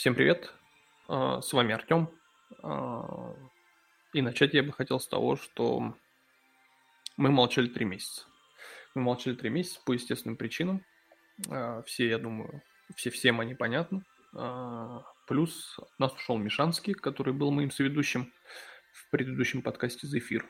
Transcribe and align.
Всем 0.00 0.14
привет, 0.14 0.50
а, 1.08 1.42
с 1.42 1.52
вами 1.52 1.74
Артем. 1.74 2.08
А, 2.62 3.34
и 4.14 4.22
начать 4.22 4.54
я 4.54 4.62
бы 4.62 4.72
хотел 4.72 4.98
с 4.98 5.06
того, 5.06 5.36
что 5.36 5.94
мы 7.18 7.30
молчали 7.30 7.68
три 7.68 7.84
месяца. 7.84 8.24
Мы 8.94 9.02
молчали 9.02 9.34
три 9.34 9.50
месяца 9.50 9.78
по 9.84 9.92
естественным 9.92 10.38
причинам. 10.38 10.82
А, 11.50 11.82
все, 11.82 12.08
я 12.08 12.16
думаю, 12.16 12.62
все 12.96 13.10
всем 13.10 13.40
они 13.40 13.54
понятны. 13.54 14.02
Плюс 15.26 15.78
нас 15.98 16.14
ушел 16.14 16.38
Мишанский, 16.38 16.94
который 16.94 17.34
был 17.34 17.50
моим 17.50 17.70
соведущим 17.70 18.32
в 18.94 19.10
предыдущем 19.10 19.60
подкасте 19.60 20.06
«Зефир». 20.06 20.46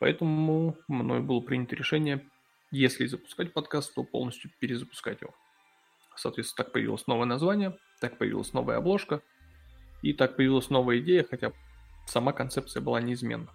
Поэтому 0.00 0.76
мной 0.88 1.20
было 1.20 1.38
принято 1.42 1.76
решение, 1.76 2.28
если 2.72 3.06
запускать 3.06 3.52
подкаст, 3.52 3.94
то 3.94 4.02
полностью 4.02 4.50
перезапускать 4.58 5.20
его. 5.20 5.32
Соответственно, 6.16 6.64
так 6.64 6.72
появилось 6.72 7.06
новое 7.06 7.26
название, 7.26 7.78
так 8.00 8.18
появилась 8.18 8.52
новая 8.52 8.78
обложка, 8.78 9.22
и 10.02 10.12
так 10.12 10.36
появилась 10.36 10.70
новая 10.70 10.98
идея, 10.98 11.24
хотя 11.28 11.52
сама 12.06 12.32
концепция 12.32 12.80
была 12.80 13.00
неизменна. 13.00 13.52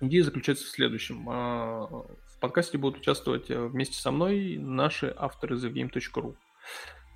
Идея 0.00 0.24
заключается 0.24 0.64
в 0.66 0.68
следующем. 0.68 1.28
А, 1.30 1.86
в 1.86 2.40
подкасте 2.40 2.76
будут 2.76 3.00
участвовать 3.00 3.50
э, 3.50 3.66
вместе 3.66 3.98
со 3.98 4.10
мной 4.10 4.58
наши 4.58 5.14
авторы 5.16 5.56
TheGame.ru, 5.56 6.36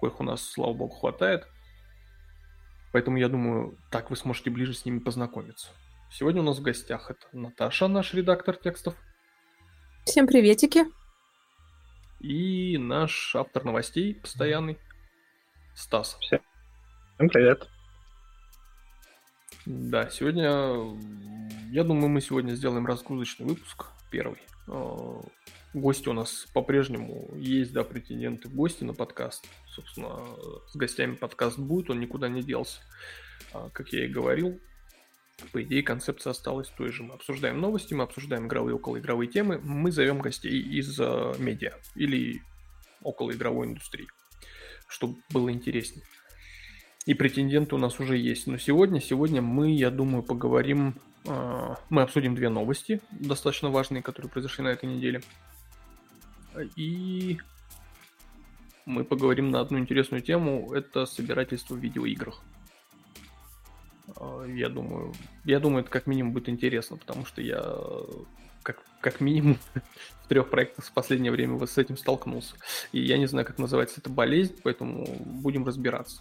коих 0.00 0.20
у 0.20 0.22
нас, 0.22 0.42
слава 0.42 0.72
богу, 0.72 0.94
хватает. 0.94 1.46
Поэтому 2.92 3.18
я 3.18 3.28
думаю, 3.28 3.76
так 3.90 4.10
вы 4.10 4.16
сможете 4.16 4.50
ближе 4.50 4.72
с 4.72 4.84
ними 4.84 5.00
познакомиться. 5.00 5.68
Сегодня 6.10 6.40
у 6.40 6.44
нас 6.44 6.58
в 6.58 6.62
гостях 6.62 7.10
это 7.10 7.26
Наташа, 7.32 7.88
наш 7.88 8.14
редактор 8.14 8.56
текстов. 8.56 8.94
Всем 10.06 10.26
приветики. 10.26 10.84
И 12.20 12.78
наш 12.78 13.36
автор 13.36 13.64
новостей 13.64 14.14
постоянный, 14.14 14.78
Стас. 15.78 16.18
Всем 16.20 16.40
привет. 17.28 17.68
Да, 19.64 20.10
сегодня, 20.10 20.98
я 21.70 21.84
думаю, 21.84 22.08
мы 22.08 22.20
сегодня 22.20 22.54
сделаем 22.54 22.84
разгрузочный 22.84 23.46
выпуск, 23.46 23.86
первый. 24.10 24.40
А, 24.66 25.20
гости 25.74 26.08
у 26.08 26.12
нас 26.12 26.48
по-прежнему 26.52 27.30
есть, 27.36 27.72
да, 27.72 27.84
претенденты 27.84 28.48
в 28.48 28.54
гости 28.56 28.82
на 28.82 28.92
подкаст. 28.92 29.46
Собственно, 29.68 30.26
с 30.66 30.74
гостями 30.74 31.14
подкаст 31.14 31.60
будет, 31.60 31.90
он 31.90 32.00
никуда 32.00 32.28
не 32.28 32.42
делся. 32.42 32.80
А, 33.52 33.70
как 33.70 33.92
я 33.92 34.04
и 34.04 34.08
говорил, 34.08 34.60
по 35.52 35.62
идее, 35.62 35.84
концепция 35.84 36.32
осталась 36.32 36.68
той 36.70 36.90
же. 36.90 37.04
Мы 37.04 37.14
обсуждаем 37.14 37.60
новости, 37.60 37.94
мы 37.94 38.02
обсуждаем 38.02 38.48
игровые 38.48 38.74
и 38.74 38.76
околоигровые 38.76 39.28
темы, 39.28 39.60
мы 39.62 39.92
зовем 39.92 40.18
гостей 40.18 40.60
из 40.60 40.98
э, 40.98 41.34
медиа 41.38 41.74
или 41.94 42.42
околоигровой 43.02 43.68
индустрии, 43.68 44.08
чтобы 44.88 45.18
было 45.30 45.52
интереснее. 45.52 46.04
И 47.06 47.14
претенденты 47.14 47.74
у 47.74 47.78
нас 47.78 48.00
уже 48.00 48.18
есть. 48.18 48.46
Но 48.46 48.58
сегодня, 48.58 49.00
сегодня 49.00 49.40
мы, 49.40 49.70
я 49.72 49.90
думаю, 49.90 50.22
поговорим, 50.22 50.96
э, 51.26 51.74
мы 51.88 52.02
обсудим 52.02 52.34
две 52.34 52.48
новости, 52.48 53.00
достаточно 53.10 53.70
важные, 53.70 54.02
которые 54.02 54.30
произошли 54.30 54.64
на 54.64 54.68
этой 54.68 54.88
неделе. 54.88 55.22
И 56.76 57.38
мы 58.84 59.04
поговорим 59.04 59.50
на 59.50 59.60
одну 59.60 59.78
интересную 59.78 60.22
тему, 60.22 60.72
это 60.72 61.06
собирательство 61.06 61.74
в 61.74 61.78
видеоиграх. 61.78 62.42
А, 64.16 64.44
я 64.44 64.68
думаю, 64.68 65.14
я 65.44 65.60
думаю, 65.60 65.82
это 65.82 65.90
как 65.90 66.06
минимум 66.06 66.32
будет 66.32 66.48
интересно, 66.48 66.96
потому 66.96 67.24
что 67.24 67.42
я 67.42 67.62
как, 68.68 68.84
как 69.00 69.20
минимум 69.22 69.58
в 70.24 70.28
трех 70.28 70.50
проектах 70.50 70.84
в 70.84 70.92
последнее 70.92 71.32
время 71.32 71.64
с 71.66 71.78
этим 71.78 71.96
столкнулся. 71.96 72.54
И 72.92 73.00
я 73.00 73.16
не 73.16 73.26
знаю, 73.26 73.46
как 73.46 73.58
называется 73.58 74.00
эта 74.00 74.10
болезнь, 74.10 74.60
поэтому 74.62 75.06
будем 75.24 75.64
разбираться. 75.64 76.20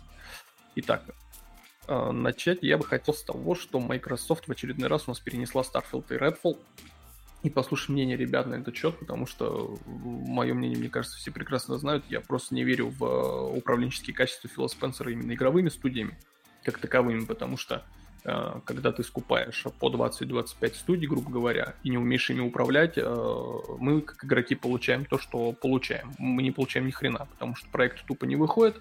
Итак, 0.76 1.04
а, 1.88 2.14
начать 2.14 2.60
я 2.62 2.78
бы 2.78 2.86
хотел 2.86 3.14
с 3.14 3.22
того, 3.22 3.54
что 3.54 3.82
Microsoft 3.82 4.48
в 4.48 4.52
очередной 4.52 4.88
раз 4.88 5.04
у 5.08 5.12
нас 5.12 5.20
перенесла 5.20 5.62
Starfield 5.62 6.06
и 6.10 6.14
Redfall. 6.14 6.58
И 7.44 7.50
послушай 7.50 7.92
мнение 7.92 8.16
ребят 8.16 8.48
на 8.48 8.56
этот 8.56 8.76
счет, 8.76 8.98
потому 8.98 9.28
что 9.28 9.78
мое 9.86 10.54
мнение, 10.54 10.80
мне 10.80 10.90
кажется, 10.90 11.18
все 11.18 11.32
прекрасно 11.32 11.78
знают. 11.78 12.06
Я 12.10 12.22
просто 12.22 12.56
не 12.56 12.64
верю 12.64 12.90
в 12.90 13.04
а, 13.04 13.44
управленческие 13.50 14.16
качества 14.16 14.50
Фила 14.50 14.68
Спенсера 14.68 15.12
именно 15.12 15.34
игровыми 15.34 15.68
студиями 15.68 16.18
как 16.64 16.80
таковыми, 16.80 17.26
потому 17.26 17.58
что 17.58 17.76
э, 17.76 17.82
когда 18.66 18.92
ты 18.92 19.04
скупаешь 19.04 19.64
по 19.80 19.90
20-25 19.90 20.76
студий, 20.76 21.08
грубо 21.08 21.32
говоря, 21.32 21.76
и 21.84 21.90
не 21.90 21.98
умеешь 21.98 22.30
ими 22.30 22.42
управлять, 22.42 22.98
э, 22.98 23.56
мы, 23.80 24.02
как 24.02 24.26
игроки, 24.26 24.56
получаем 24.56 25.06
то, 25.06 25.18
что 25.18 25.54
получаем. 25.54 26.12
Мы 26.18 26.44
не 26.44 26.52
получаем 26.52 26.88
ни 26.88 26.92
хрена, 26.92 27.28
потому 27.32 27.56
что 27.56 27.70
проект 27.70 28.06
тупо 28.06 28.26
не 28.26 28.36
выходит, 28.36 28.76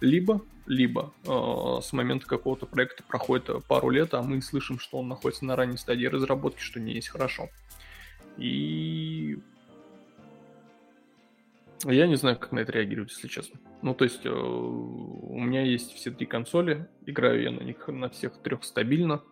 либо, 0.00 0.42
либо 0.66 1.12
э, 1.24 1.80
с 1.82 1.92
момента 1.92 2.26
какого-то 2.26 2.66
проекта 2.66 3.02
проходит 3.02 3.64
пару 3.66 3.90
лет, 3.90 4.14
а 4.14 4.22
мы 4.22 4.40
слышим, 4.40 4.78
что 4.78 4.98
он 4.98 5.08
находится 5.08 5.44
на 5.44 5.56
ранней 5.56 5.76
стадии 5.76 6.06
разработки, 6.06 6.60
что 6.60 6.78
не 6.78 6.92
есть 6.92 7.08
хорошо. 7.08 7.48
И 8.36 9.38
я 11.84 12.06
не 12.06 12.16
знаю, 12.16 12.38
как 12.38 12.52
на 12.52 12.60
это 12.60 12.72
реагировать, 12.72 13.10
если 13.10 13.28
честно. 13.28 13.60
Ну, 13.82 13.94
то 13.94 14.04
есть, 14.04 14.24
э, 14.24 14.30
у 14.30 15.38
меня 15.38 15.62
есть 15.62 15.92
все 15.92 16.10
три 16.10 16.26
консоли, 16.26 16.88
играю 17.06 17.42
я 17.42 17.50
на 17.50 17.60
них 17.60 17.88
на 17.88 18.08
всех 18.08 18.38
трех 18.42 18.64
стабильно 18.64 19.22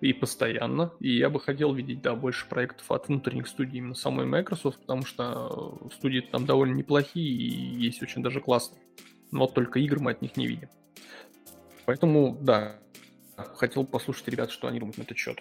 и 0.00 0.12
постоянно. 0.12 0.92
И 1.00 1.16
я 1.16 1.30
бы 1.30 1.40
хотел 1.40 1.72
видеть, 1.72 2.02
да, 2.02 2.14
больше 2.14 2.48
проектов 2.48 2.90
от 2.90 3.08
внутренних 3.08 3.48
студий 3.48 3.78
именно 3.78 3.94
самой 3.94 4.26
Microsoft, 4.26 4.80
потому 4.80 5.04
что 5.04 5.78
студии 5.94 6.20
там 6.20 6.46
довольно 6.46 6.74
неплохие 6.74 7.30
и 7.30 7.84
есть 7.84 8.02
очень 8.02 8.22
даже 8.22 8.40
классные. 8.40 8.82
Но 9.30 9.40
вот 9.40 9.54
только 9.54 9.78
игр 9.78 10.00
мы 10.00 10.12
от 10.12 10.22
них 10.22 10.36
не 10.36 10.46
видим. 10.46 10.68
Поэтому, 11.86 12.36
да, 12.40 12.78
хотел 13.56 13.84
послушать 13.84 14.28
ребят, 14.28 14.50
что 14.50 14.68
они 14.68 14.78
думают 14.80 14.98
на 14.98 15.02
этот 15.02 15.18
счет. 15.18 15.40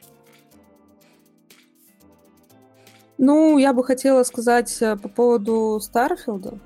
Ну, 3.22 3.58
я 3.58 3.74
бы 3.74 3.84
хотела 3.84 4.24
сказать 4.24 4.78
э, 4.80 4.96
по 4.96 5.10
поводу 5.10 5.82
Starfield 5.82 6.44
а. 6.44 6.58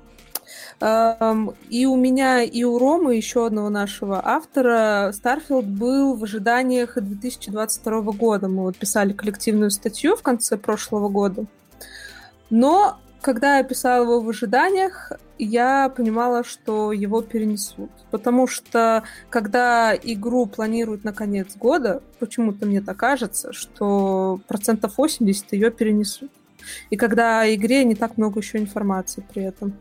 Эм, 0.80 1.52
и 1.68 1.84
у 1.84 1.96
меня, 1.96 2.44
и 2.44 2.62
у 2.62 2.78
Ромы, 2.78 3.16
еще 3.16 3.46
одного 3.46 3.70
нашего 3.70 4.24
автора, 4.24 5.10
Starfield 5.12 5.66
был 5.66 6.14
в 6.14 6.22
ожиданиях 6.22 6.94
2022 6.94 8.00
года. 8.12 8.46
Мы 8.46 8.62
вот 8.62 8.76
писали 8.76 9.12
коллективную 9.12 9.72
статью 9.72 10.14
в 10.14 10.22
конце 10.22 10.56
прошлого 10.56 11.08
года. 11.08 11.46
Но 12.50 12.98
когда 13.20 13.58
я 13.58 13.64
писала 13.64 14.04
его 14.04 14.20
в 14.20 14.28
ожиданиях, 14.28 15.10
я 15.38 15.88
понимала, 15.88 16.44
что 16.44 16.92
его 16.92 17.20
перенесут. 17.20 17.90
Потому 18.12 18.46
что 18.46 19.02
когда 19.28 19.92
игру 19.92 20.46
планируют 20.46 21.02
на 21.02 21.12
конец 21.12 21.56
года, 21.56 22.00
почему-то 22.20 22.64
мне 22.64 22.80
так 22.80 22.96
кажется, 22.96 23.52
что 23.52 24.38
процентов 24.46 24.98
80 24.98 25.52
ее 25.52 25.72
перенесут. 25.72 26.30
И 26.90 26.96
когда 26.96 27.40
о 27.40 27.54
игре 27.54 27.84
не 27.84 27.94
так 27.94 28.16
много 28.16 28.40
еще 28.40 28.58
информации 28.58 29.24
при 29.32 29.44
этом. 29.44 29.74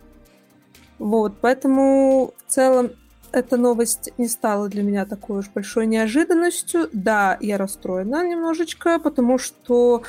Вот, 1.00 1.36
поэтому 1.42 2.34
в 2.46 2.52
целом 2.52 2.92
эта 3.34 3.58
новость 3.58 4.12
не 4.18 4.28
стала 4.28 4.70
для 4.70 4.84
меня 4.84 5.06
такой 5.06 5.40
уж 5.40 5.50
большой 5.50 5.88
неожиданностью. 5.88 6.88
Да, 6.94 7.38
я 7.42 7.58
расстроена 7.58 8.28
немножечко, 8.28 9.00
потому 9.00 9.40
что 9.40 10.04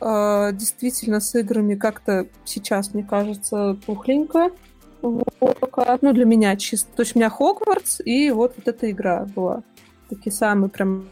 э, 0.00 0.50
действительно 0.52 1.20
с 1.20 1.34
играми 1.34 1.74
как-то 1.74 2.26
сейчас, 2.44 2.92
мне 2.92 3.04
кажется, 3.04 3.76
пухленько. 3.86 4.50
Вот, 5.00 5.26
ну, 6.02 6.12
для 6.12 6.24
меня 6.24 6.54
чисто. 6.56 6.94
То 6.94 7.02
есть 7.02 7.16
у 7.16 7.18
меня 7.18 7.30
Хогвартс 7.30 8.00
и 8.04 8.30
вот, 8.30 8.54
вот 8.56 8.68
эта 8.68 8.90
игра 8.90 9.26
была. 9.34 9.62
Такие 10.08 10.32
самые 10.32 10.68
прям 10.68 11.08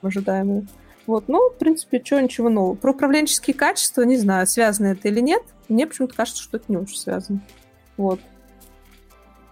ожидаемые. 0.00 0.66
Вот, 1.06 1.28
ну, 1.28 1.50
в 1.50 1.58
принципе, 1.58 2.02
что, 2.02 2.20
ничего 2.20 2.48
нового. 2.48 2.74
Про 2.74 2.92
управленческие 2.92 3.54
качества, 3.54 4.02
не 4.02 4.16
знаю, 4.16 4.46
связано 4.46 4.88
это 4.88 5.08
или 5.08 5.20
нет. 5.20 5.42
Мне 5.68 5.86
почему-то 5.86 6.14
кажется, 6.14 6.42
что 6.42 6.56
это 6.56 6.66
не 6.68 6.76
очень 6.76 6.96
связано. 6.96 7.40
Вот. 7.96 8.20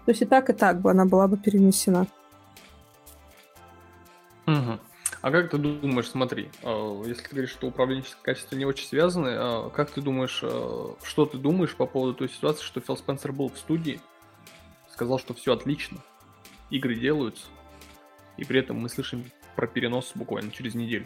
То 0.05 0.11
есть 0.11 0.21
и 0.21 0.25
так, 0.25 0.49
и 0.49 0.53
так 0.53 0.81
бы 0.81 0.91
она 0.91 1.05
была 1.05 1.27
бы 1.27 1.37
перенесена. 1.37 2.07
Угу. 4.47 4.79
А 5.21 5.31
как 5.31 5.51
ты 5.51 5.57
думаешь, 5.57 6.09
смотри, 6.09 6.49
а, 6.63 7.01
если 7.05 7.23
ты 7.23 7.29
говоришь, 7.29 7.51
что 7.51 7.67
управленческие 7.67 8.21
качества 8.21 8.57
не 8.57 8.65
очень 8.65 8.87
связаны, 8.87 9.29
а 9.29 9.69
как 9.69 9.91
ты 9.91 10.01
думаешь, 10.01 10.41
а, 10.43 10.95
что 11.01 11.25
ты 11.25 11.37
думаешь 11.37 11.75
по 11.75 11.85
поводу 11.85 12.13
той 12.15 12.29
ситуации, 12.29 12.63
что 12.63 12.81
Фил 12.81 12.97
Спенсер 12.97 13.31
был 13.31 13.49
в 13.49 13.57
студии, 13.57 14.01
сказал, 14.91 15.19
что 15.19 15.33
все 15.33 15.53
отлично, 15.53 15.99
игры 16.69 16.95
делаются, 16.95 17.45
и 18.35 18.43
при 18.43 18.59
этом 18.59 18.79
мы 18.79 18.89
слышим 18.89 19.23
про 19.55 19.65
перенос 19.65 20.11
буквально 20.13 20.51
через 20.51 20.75
неделю? 20.75 21.05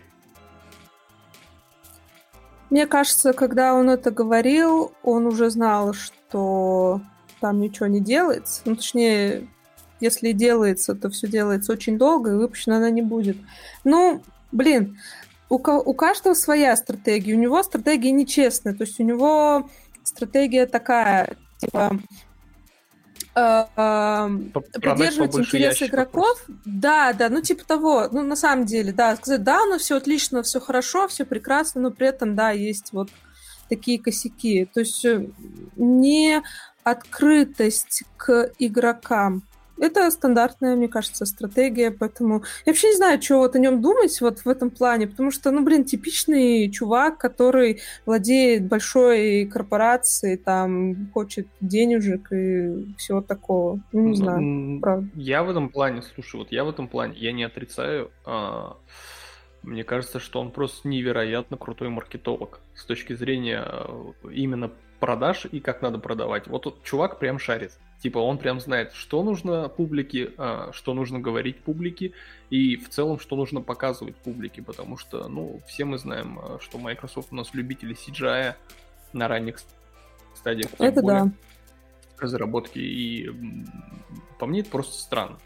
Мне 2.70 2.86
кажется, 2.86 3.34
когда 3.34 3.74
он 3.74 3.90
это 3.90 4.12
говорил, 4.12 4.92
он 5.04 5.26
уже 5.26 5.50
знал, 5.50 5.94
что 5.94 7.02
там 7.40 7.60
ничего 7.62 7.88
не 7.88 8.02
делается. 8.02 8.62
Ну, 8.66 8.76
точнее, 8.76 9.48
если 10.00 10.32
делается, 10.32 10.96
то 10.96 11.10
все 11.10 11.28
делается 11.28 11.72
очень 11.72 11.98
долго, 11.98 12.32
и 12.32 12.36
выпущена 12.36 12.78
она 12.78 12.90
не 12.90 13.02
будет. 13.02 13.38
Ну, 13.84 14.22
блин, 14.52 14.98
у, 15.50 15.56
у 15.56 15.94
каждого 15.94 16.34
своя 16.34 16.76
стратегия. 16.76 17.36
У 17.36 17.40
него 17.40 17.64
стратегия 17.64 18.12
нечестная. 18.12 18.74
То 18.74 18.84
есть 18.84 19.00
у 19.00 19.04
него 19.04 19.70
стратегия 20.04 20.66
такая, 20.66 21.38
типа, 21.60 21.98
поддерживать 24.82 25.36
интересы 25.36 25.86
игроков. 25.86 26.44
Просто. 26.46 26.62
Да, 26.66 27.14
да, 27.14 27.30
ну 27.30 27.42
типа 27.42 27.66
того, 27.66 28.08
ну 28.12 28.24
на 28.24 28.36
самом 28.36 28.66
деле, 28.66 28.92
да, 28.92 29.16
сказать, 29.16 29.44
да, 29.44 29.66
ну 29.66 29.78
все 29.78 29.98
отлично, 29.98 30.42
все 30.44 30.60
хорошо, 30.60 31.08
все 31.08 31.26
прекрасно, 31.26 31.82
но 31.82 31.92
при 31.92 32.08
этом, 32.08 32.36
да, 32.36 32.52
есть 32.52 32.94
вот 32.94 33.10
такие 33.70 34.00
косяки. 34.00 34.66
То 34.66 34.80
есть 34.80 35.06
э, 35.06 35.28
не 35.76 36.42
открытость 36.84 38.04
к 38.18 38.52
игрокам. 38.60 39.44
Это 39.80 40.10
стандартная, 40.12 40.76
мне 40.76 40.88
кажется, 40.88 41.26
стратегия, 41.26 41.92
поэтому 41.92 42.44
я 42.66 42.72
вообще 42.72 42.90
не 42.90 42.96
знаю, 42.96 43.22
что 43.22 43.38
вот 43.40 43.56
о 43.56 43.60
нем 43.60 43.82
думать 43.82 44.20
вот 44.22 44.40
в 44.40 44.48
этом 44.48 44.70
плане, 44.70 45.08
потому 45.08 45.32
что, 45.32 45.52
ну, 45.52 45.64
блин, 45.64 45.84
типичный 45.84 46.70
чувак, 46.72 47.18
который 47.18 47.82
владеет 48.06 48.68
большой 48.68 49.46
корпорацией, 49.46 50.38
там, 50.38 51.10
хочет 51.14 51.48
денежек 51.62 52.32
и 52.32 52.96
всего 52.98 53.22
такого. 53.22 53.80
Ну, 53.92 54.08
не 54.08 54.16
знаю, 54.16 54.80
правда. 54.82 55.08
Я 55.16 55.44
в 55.44 55.50
этом 55.50 55.70
плане, 55.70 56.02
слушай, 56.16 56.38
вот 56.38 56.52
я 56.52 56.64
в 56.64 56.70
этом 56.70 56.88
плане, 56.88 57.16
я 57.18 57.32
не 57.32 57.44
отрицаю, 57.44 58.12
а... 58.26 58.78
Мне 59.64 59.84
кажется, 59.84 60.20
что 60.20 60.40
он 60.40 60.52
просто 60.52 60.88
невероятно 60.88 61.58
крутой 61.58 61.90
маркетолог 61.90 62.62
с 62.74 62.86
точки 62.86 63.12
зрения 63.14 63.66
э, 63.68 64.12
именно 64.32 64.72
продаж 65.02 65.46
и 65.52 65.60
как 65.60 65.82
надо 65.82 66.00
продавать. 66.00 66.48
Вот 66.48 66.64
тут 66.64 66.84
чувак 66.84 67.20
прям 67.20 67.38
шарит. 67.38 67.74
Типа 68.00 68.20
он 68.20 68.38
прям 68.38 68.60
знает, 68.60 68.94
что 68.94 69.24
нужно 69.24 69.70
публике, 69.70 70.32
а, 70.38 70.72
что 70.72 70.94
нужно 70.94 71.20
говорить 71.20 71.58
публике 71.58 72.14
и 72.50 72.76
в 72.76 72.90
целом, 72.90 73.20
что 73.20 73.36
нужно 73.36 73.62
показывать 73.62 74.16
публике, 74.18 74.62
потому 74.62 74.98
что, 74.98 75.28
ну, 75.28 75.62
все 75.68 75.84
мы 75.86 75.98
знаем, 75.98 76.40
а, 76.40 76.58
что 76.62 76.78
Microsoft 76.78 77.30
у 77.32 77.36
нас 77.36 77.54
любители 77.54 77.96
CGI 77.96 78.54
на 79.14 79.28
ранних 79.28 79.60
стадиях. 80.36 80.70
Это 80.78 81.02
да. 81.02 81.32
Разработки 82.20 82.80
и 82.80 83.32
по 84.40 84.46
мне 84.46 84.62
это 84.62 84.70
просто 84.70 84.94
странно. 84.94 85.38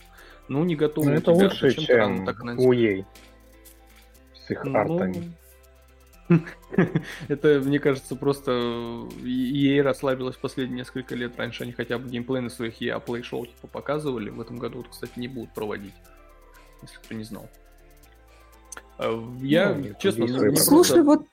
Ну, 0.47 0.63
не 0.65 0.75
готовы. 0.75 1.11
Ну, 1.11 1.15
это 1.15 1.31
лучше, 1.31 1.73
чем 1.73 2.25
так 2.25 2.43
у 2.43 2.73
EA 2.73 3.05
с 4.33 4.51
их 4.51 4.65
ну, 4.65 4.77
артами. 4.77 5.33
Это, 7.27 7.61
мне 7.63 7.79
кажется, 7.79 8.15
просто 8.15 8.51
EA 8.51 9.81
расслабилась 9.81 10.35
последние 10.35 10.79
несколько 10.79 11.15
лет. 11.15 11.37
Раньше 11.37 11.63
они 11.63 11.71
хотя 11.71 11.97
бы 11.97 12.09
геймплей 12.09 12.41
на 12.41 12.49
своих 12.49 12.81
EA 12.81 13.03
Play 13.03 13.23
шоу 13.23 13.45
типа 13.45 13.67
показывали. 13.67 14.29
В 14.29 14.39
этом 14.39 14.57
году, 14.57 14.79
вот, 14.79 14.87
кстати, 14.89 15.13
не 15.17 15.27
будут 15.27 15.53
проводить. 15.53 15.93
Если 16.81 16.95
кто 16.97 17.13
не 17.13 17.23
знал. 17.23 17.49
А, 18.97 19.37
я, 19.41 19.73
ну, 19.73 19.93
честно, 19.99 20.23
не 20.23 20.55
Слушай, 20.57 21.03
вот 21.03 21.25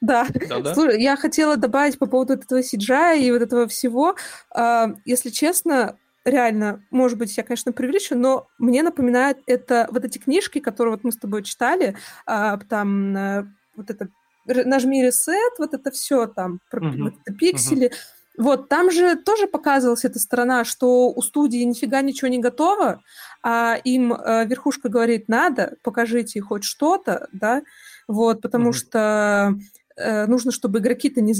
да. 0.00 0.26
да, 0.48 0.74
Слушай, 0.74 1.02
я 1.02 1.16
хотела 1.16 1.56
добавить 1.56 1.98
по 1.98 2.06
поводу 2.06 2.34
этого 2.34 2.60
CGI 2.60 3.20
и 3.20 3.30
вот 3.30 3.42
этого 3.42 3.68
всего. 3.68 4.16
А, 4.50 4.94
если 5.04 5.28
честно, 5.30 5.98
реально, 6.30 6.82
может 6.90 7.18
быть, 7.18 7.36
я, 7.36 7.42
конечно, 7.42 7.72
преувеличу, 7.72 8.16
но 8.16 8.46
мне 8.58 8.82
напоминает 8.82 9.38
это 9.46 9.88
вот 9.90 10.04
эти 10.04 10.18
книжки, 10.18 10.60
которые 10.60 10.94
вот 10.94 11.04
мы 11.04 11.12
с 11.12 11.16
тобой 11.16 11.42
читали, 11.42 11.96
а, 12.26 12.56
там 12.58 13.16
а, 13.16 13.46
вот 13.76 13.90
это 13.90 14.08
нажми 14.46 15.02
ресет, 15.02 15.58
вот 15.58 15.74
это 15.74 15.90
все 15.90 16.26
там, 16.26 16.60
uh-huh. 16.72 17.02
вот 17.02 17.14
это 17.24 17.36
пиксели. 17.36 17.88
Uh-huh. 17.88 17.94
Вот, 18.38 18.68
там 18.68 18.90
же 18.90 19.16
тоже 19.16 19.46
показывалась 19.46 20.04
эта 20.04 20.18
сторона, 20.18 20.64
что 20.64 21.10
у 21.10 21.20
студии 21.20 21.62
нифига 21.62 22.00
ничего 22.00 22.28
не 22.28 22.38
готово, 22.38 23.02
а 23.42 23.76
им 23.84 24.14
э, 24.14 24.46
верхушка 24.46 24.88
говорит, 24.88 25.28
надо, 25.28 25.76
покажите 25.82 26.40
хоть 26.40 26.64
что-то, 26.64 27.28
да, 27.32 27.62
вот, 28.08 28.40
потому 28.40 28.70
uh-huh. 28.70 28.74
что 28.74 29.54
э, 29.96 30.26
нужно, 30.26 30.52
чтобы 30.52 30.78
игроки-то 30.78 31.20
не 31.20 31.34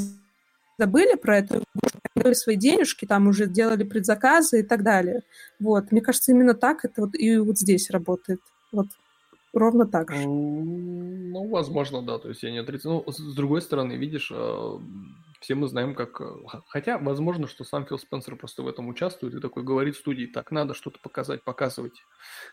забыли 0.81 1.15
про 1.17 1.38
эту 1.38 1.62
игру, 2.17 2.35
свои 2.35 2.56
денежки, 2.56 3.05
там 3.06 3.29
уже 3.29 3.47
делали 3.47 3.85
предзаказы 3.85 4.61
и 4.61 4.62
так 4.62 4.82
далее. 4.82 5.21
Вот. 5.59 5.93
Мне 5.93 6.00
кажется, 6.00 6.32
именно 6.32 6.55
так 6.55 6.85
это 6.85 7.03
вот 7.03 7.15
и 7.15 7.37
вот 7.38 7.59
здесь 7.59 7.91
работает. 7.91 8.41
Вот 8.73 8.87
ровно 9.53 9.87
так 9.87 10.11
же. 10.11 10.27
Ну, 10.27 11.49
возможно, 11.49 12.03
да. 12.03 12.19
То 12.19 12.29
есть 12.29 12.43
я 12.43 12.50
не 12.50 12.59
отрицаю. 12.59 13.03
Ну, 13.06 13.12
с 13.12 13.35
другой 13.35 13.61
стороны, 13.61 13.93
видишь, 13.94 14.32
а, 14.35 14.81
все 15.40 15.54
мы 15.54 15.69
знаем, 15.69 15.94
как... 15.94 16.20
Э, 16.20 16.34
хотя, 16.66 16.98
возможно, 16.98 17.46
что 17.46 17.64
сам 17.64 17.87
Фил 17.87 17.98
Спенсер 17.98 18.37
просто 18.37 18.62
в 18.62 18.69
этом 18.69 18.88
участвует 18.88 19.34
и 19.34 19.40
такой 19.40 19.62
говорит 19.62 19.96
студии, 19.96 20.26
так, 20.26 20.50
надо 20.50 20.75
что-то 20.75 20.98
показать, 21.00 21.42
показывайте. 21.42 22.02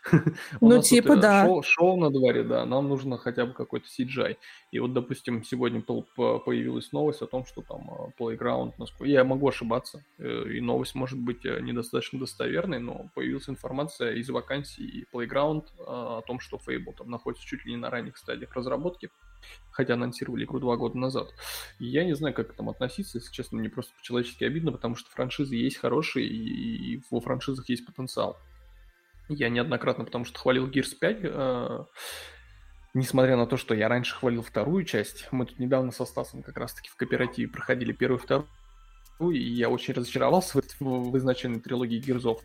Ну, 0.60 0.82
типа, 0.82 1.12
э, 1.12 1.16
да. 1.16 1.62
Шоу 1.62 1.98
на 1.98 2.10
дворе, 2.10 2.42
да, 2.44 2.64
нам 2.64 2.88
нужно 2.88 3.18
хотя 3.18 3.44
бы 3.44 3.52
какой-то 3.52 3.86
CGI. 3.86 4.36
И 4.72 4.78
вот, 4.78 4.94
допустим, 4.94 5.44
сегодня 5.44 5.82
появилась 5.82 6.92
новость 6.92 7.20
о 7.20 7.26
том, 7.26 7.44
что 7.44 7.62
там 7.62 7.90
э, 7.90 8.10
Playground, 8.18 8.72
я 9.00 9.22
могу 9.22 9.48
ошибаться, 9.48 10.02
и 10.18 10.60
новость 10.60 10.94
может 10.94 11.18
быть 11.18 11.44
недостаточно 11.44 12.18
достоверной, 12.18 12.78
но 12.78 13.10
появилась 13.14 13.48
информация 13.48 14.14
из 14.14 14.30
вакансий 14.30 15.06
Playground 15.12 15.64
о 15.78 16.22
том, 16.22 16.40
что 16.40 16.56
Fable 16.56 16.94
там 16.96 17.10
находится 17.10 17.46
чуть 17.46 17.64
ли 17.66 17.72
не 17.72 17.76
на 17.76 17.90
ранних 17.90 18.16
стадиях 18.16 18.54
разработки 18.54 19.10
хотя 19.70 19.94
анонсировали 19.94 20.44
игру 20.44 20.58
два 20.58 20.76
года 20.76 20.98
назад. 20.98 21.32
я 21.78 22.04
не 22.04 22.14
знаю, 22.14 22.34
как 22.34 22.48
к 22.48 22.54
этому 22.54 22.72
относиться, 22.72 23.18
если 23.18 23.32
честно, 23.32 23.58
мне 23.58 23.68
просто 23.68 23.94
по-человечески 23.96 24.42
обидно, 24.44 24.72
потому 24.72 24.96
что 24.96 25.08
франшизы 25.10 25.54
есть 25.54 25.76
хорошие, 25.76 26.26
и, 26.26 26.94
и 26.94 27.02
во 27.10 27.20
франшизах 27.20 27.68
есть 27.68 27.86
потенциал. 27.86 28.36
Я 29.28 29.50
неоднократно, 29.50 30.04
потому 30.04 30.24
что 30.24 30.38
хвалил 30.38 30.68
Gears 30.68 30.96
5, 30.98 31.18
э, 31.22 31.84
несмотря 32.94 33.36
на 33.36 33.46
то, 33.46 33.56
что 33.56 33.74
я 33.74 33.88
раньше 33.88 34.16
хвалил 34.16 34.42
вторую 34.42 34.84
часть. 34.84 35.28
Мы 35.30 35.46
тут 35.46 35.58
недавно 35.58 35.92
со 35.92 36.04
Стасом 36.04 36.42
как 36.42 36.56
раз-таки 36.56 36.88
в 36.88 36.96
кооперативе 36.96 37.48
проходили 37.48 37.92
первую 37.92 38.18
и 38.18 38.22
вторую, 38.22 38.48
и 39.20 39.38
я 39.38 39.68
очень 39.68 39.94
разочаровался 39.94 40.60
в, 40.60 40.80
в 40.80 41.18
изначальной 41.18 41.60
трилогии 41.60 41.98
Гирзов, 41.98 42.40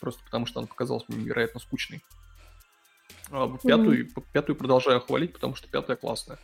просто 0.00 0.22
потому 0.24 0.46
что 0.46 0.60
она 0.60 0.66
показалась 0.66 1.04
мне 1.08 1.18
невероятно 1.24 1.60
скучной. 1.60 2.02
А 3.30 3.48
пятую, 3.62 4.06
mm-hmm. 4.06 4.24
пятую 4.32 4.56
продолжаю 4.56 5.00
хвалить, 5.00 5.32
потому 5.32 5.54
что 5.54 5.68
пятая 5.68 5.96
классная. 5.96 6.38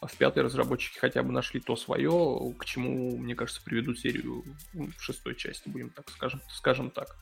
А 0.00 0.06
в 0.06 0.16
пятой 0.16 0.42
разработчики 0.42 0.98
хотя 0.98 1.22
бы 1.22 1.32
нашли 1.32 1.60
то 1.60 1.76
свое, 1.76 2.54
к 2.58 2.64
чему, 2.64 3.16
мне 3.16 3.34
кажется, 3.34 3.62
приведут 3.64 3.98
серию 3.98 4.44
ну, 4.74 4.88
в 4.96 5.02
шестой 5.02 5.34
части, 5.34 5.68
будем 5.68 5.90
так 5.90 6.10
скажем, 6.10 6.42
скажем 6.50 6.90
так. 6.90 7.16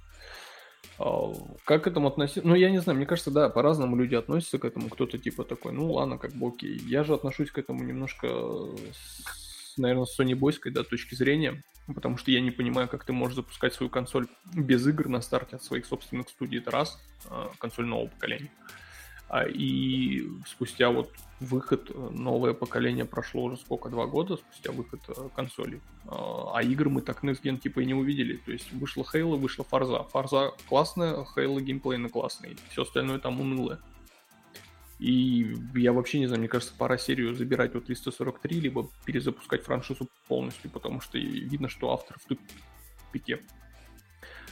А, 0.99 1.33
как 1.65 1.85
к 1.85 1.87
этому 1.87 2.09
относиться? 2.09 2.47
Ну, 2.47 2.55
я 2.55 2.71
не 2.71 2.81
знаю, 2.81 2.97
мне 2.97 3.07
кажется, 3.07 3.31
да, 3.31 3.49
по-разному 3.49 3.97
люди 3.97 4.15
относятся 4.15 4.59
к 4.59 4.65
этому. 4.65 4.89
Кто-то 4.89 5.19
типа 5.19 5.45
такой, 5.45 5.73
ну 5.73 5.93
ладно, 5.93 6.19
как 6.19 6.33
бы 6.33 6.49
окей. 6.49 6.79
Я 6.79 7.05
же 7.05 7.15
отношусь 7.15 7.51
к 7.51 7.59
этому 7.59 7.83
немножко, 7.83 8.27
с, 8.27 9.79
наверное, 9.79 10.05
с 10.05 10.19
Sony 10.19 10.35
Бойской, 10.35 10.73
да, 10.73 10.83
точки 10.83 11.15
зрения, 11.15 11.63
потому 11.95 12.17
что 12.17 12.31
я 12.31 12.41
не 12.41 12.51
понимаю, 12.51 12.89
как 12.89 13.05
ты 13.05 13.13
можешь 13.13 13.37
запускать 13.37 13.75
свою 13.75 13.91
консоль 13.91 14.27
без 14.55 14.87
игр 14.87 15.09
на 15.09 15.21
старте 15.21 15.57
от 15.57 15.65
своих 15.65 15.87
собственных 15.87 16.29
студий, 16.29 16.59
это 16.59 16.71
раз, 16.71 17.01
а, 17.29 17.51
консоль 17.59 17.87
нового 17.87 18.09
поколения. 18.09 18.51
А, 19.33 19.47
и 19.49 20.29
спустя 20.47 20.91
вот 20.91 21.11
выход, 21.41 21.91
э, 21.91 22.09
новое 22.13 22.53
поколение 22.53 23.07
прошло 23.07 23.45
уже 23.45 23.57
сколько, 23.57 23.89
два 23.89 24.07
года 24.07 24.37
спустя 24.37 24.73
выход 24.73 25.01
э, 25.09 25.29
консолей. 25.35 25.81
А, 26.05 26.59
а 26.59 26.63
игр 26.63 26.91
мы 26.91 27.01
так 27.01 27.25
Next 27.25 27.57
типа 27.57 27.81
и 27.81 27.87
не 27.87 27.95
увидели. 27.95 28.37
То 28.37 28.53
есть 28.53 28.71
вышла 28.75 29.05
Halo, 29.05 29.39
вышла 29.39 29.65
Forza. 29.65 30.07
Forza 30.13 30.51
классная, 30.69 31.27
Halo 31.35 31.63
геймплейно 31.63 32.11
классный. 32.11 32.59
Все 32.69 32.83
остальное 32.83 33.19
там 33.21 33.41
унылое. 33.41 33.79
И 34.99 35.57
я 35.77 35.95
вообще 35.95 36.19
не 36.19 36.27
знаю, 36.27 36.41
мне 36.41 36.49
кажется, 36.49 36.75
пора 36.77 36.99
серию 36.99 37.35
забирать 37.35 37.73
вот 37.73 37.87
343, 37.87 38.61
либо 38.61 38.91
перезапускать 39.07 39.63
франшизу 39.63 40.11
полностью, 40.29 40.71
потому 40.71 41.01
что 41.01 41.17
видно, 41.17 41.71
что 41.71 41.91
автор 41.95 42.19
в 42.19 42.27
тупике. 42.27 43.41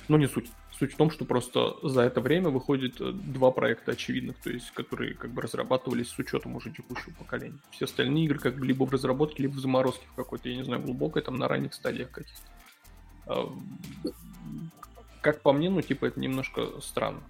Но 0.09 0.17
не 0.17 0.27
суть. 0.27 0.51
Суть 0.81 0.95
в 0.95 0.97
том, 0.97 1.11
что 1.11 1.27
просто 1.27 1.77
за 1.83 2.01
это 2.01 2.23
время 2.23 2.49
выходит 2.49 3.03
э, 3.03 3.13
два 3.13 3.51
проекта 3.51 3.93
очевидных, 3.93 4.39
то 4.39 4.49
есть 4.49 4.71
которые 4.71 5.13
как 5.13 5.31
бы 5.31 5.43
разрабатывались 5.43 6.09
с 6.09 6.19
учетом 6.19 6.57
уже 6.57 6.71
текущего 6.71 7.13
поколения. 7.19 7.59
Все 7.71 7.85
остальные 7.85 8.25
игры 8.25 8.39
как 8.39 8.57
бы 8.57 8.65
либо 8.65 8.85
в 8.87 8.91
разработке, 8.91 9.43
либо 9.43 9.53
в 9.53 9.59
заморозке 9.59 10.07
в 10.11 10.15
какой-то, 10.15 10.49
я 10.49 10.57
не 10.57 10.63
знаю, 10.63 10.81
глубокой, 10.81 11.21
там 11.21 11.37
на 11.37 11.49
ранних 11.49 11.75
стадиях 11.75 12.11
каких-то. 12.11 12.47
А, 13.27 13.53
как 15.21 15.43
по 15.43 15.53
мне, 15.53 15.69
ну 15.69 15.83
типа 15.83 16.07
это 16.07 16.19
немножко 16.19 16.81
странно. 16.81 17.21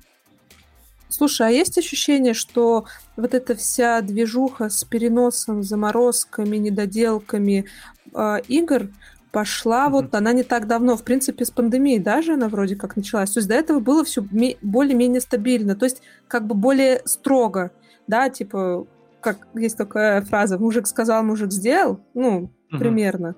Слушай, 1.08 1.48
а 1.48 1.50
есть 1.50 1.76
ощущение, 1.76 2.34
что 2.34 2.84
вот 3.16 3.34
эта 3.34 3.56
вся 3.56 4.00
движуха 4.00 4.70
с 4.70 4.84
переносом, 4.84 5.64
заморозками, 5.64 6.56
недоделками 6.56 7.66
э, 8.14 8.40
игр, 8.46 8.90
пошла 9.32 9.86
mm-hmm. 9.86 9.90
вот, 9.90 10.14
она 10.14 10.32
не 10.32 10.42
так 10.42 10.66
давно, 10.66 10.96
в 10.96 11.04
принципе, 11.04 11.44
с 11.44 11.50
пандемией 11.50 12.00
даже 12.00 12.34
она 12.34 12.48
вроде 12.48 12.76
как 12.76 12.96
началась. 12.96 13.30
То 13.30 13.38
есть 13.38 13.48
до 13.48 13.54
этого 13.54 13.80
было 13.80 14.04
все 14.04 14.22
более-менее 14.62 15.20
стабильно, 15.20 15.76
то 15.76 15.84
есть 15.84 16.02
как 16.28 16.46
бы 16.46 16.54
более 16.54 17.02
строго, 17.04 17.70
да, 18.06 18.28
типа, 18.28 18.86
как 19.20 19.46
есть 19.54 19.76
такая 19.76 20.22
фраза, 20.22 20.58
мужик 20.58 20.86
сказал, 20.86 21.22
мужик 21.22 21.52
сделал, 21.52 22.00
ну, 22.14 22.50
mm-hmm. 22.72 22.78
примерно. 22.78 23.34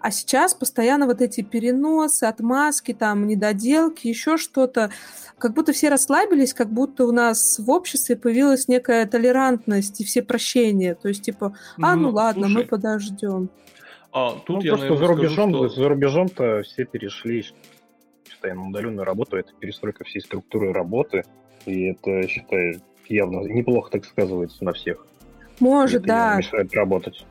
А 0.00 0.10
сейчас 0.10 0.54
постоянно 0.54 1.06
вот 1.06 1.20
эти 1.20 1.42
переносы, 1.42 2.24
отмазки, 2.24 2.92
там, 2.92 3.26
недоделки, 3.26 4.08
еще 4.08 4.36
что-то. 4.36 4.90
Как 5.38 5.54
будто 5.54 5.72
все 5.72 5.88
расслабились, 5.88 6.54
как 6.54 6.70
будто 6.70 7.06
у 7.06 7.12
нас 7.12 7.58
в 7.58 7.70
обществе 7.70 8.16
появилась 8.16 8.66
некая 8.68 9.06
толерантность 9.06 10.00
и 10.00 10.04
все 10.04 10.22
прощения. 10.22 10.94
То 10.94 11.08
есть, 11.08 11.22
типа, 11.22 11.54
а, 11.80 11.96
ну, 11.96 12.08
ну 12.08 12.10
ладно, 12.10 12.46
слушай, 12.46 12.62
мы 12.62 12.64
подождем. 12.64 13.50
А, 14.12 14.32
тут 14.32 14.56
ну, 14.56 14.62
я, 14.62 14.72
просто 14.72 14.88
наверное, 14.88 14.98
за 14.98 15.14
рубежом, 15.14 15.50
скажу, 15.50 15.68
что... 15.68 15.80
за 15.80 15.88
рубежом-то 15.88 16.62
все 16.62 16.84
перешли, 16.84 17.44
считай, 18.28 18.54
на 18.54 18.68
удаленную 18.68 19.04
работу, 19.04 19.36
это 19.36 19.52
перестройка 19.58 20.04
всей 20.04 20.20
структуры 20.20 20.72
работы, 20.72 21.24
и 21.66 21.90
это, 21.90 22.26
считай, 22.26 22.80
явно 23.08 23.40
неплохо 23.40 23.92
так 23.92 24.04
сказывается 24.04 24.64
на 24.64 24.72
всех. 24.72 25.06
Может, 25.60 26.02
да. 26.02 26.36
Мешает 26.38 26.74
работать. 26.74 27.24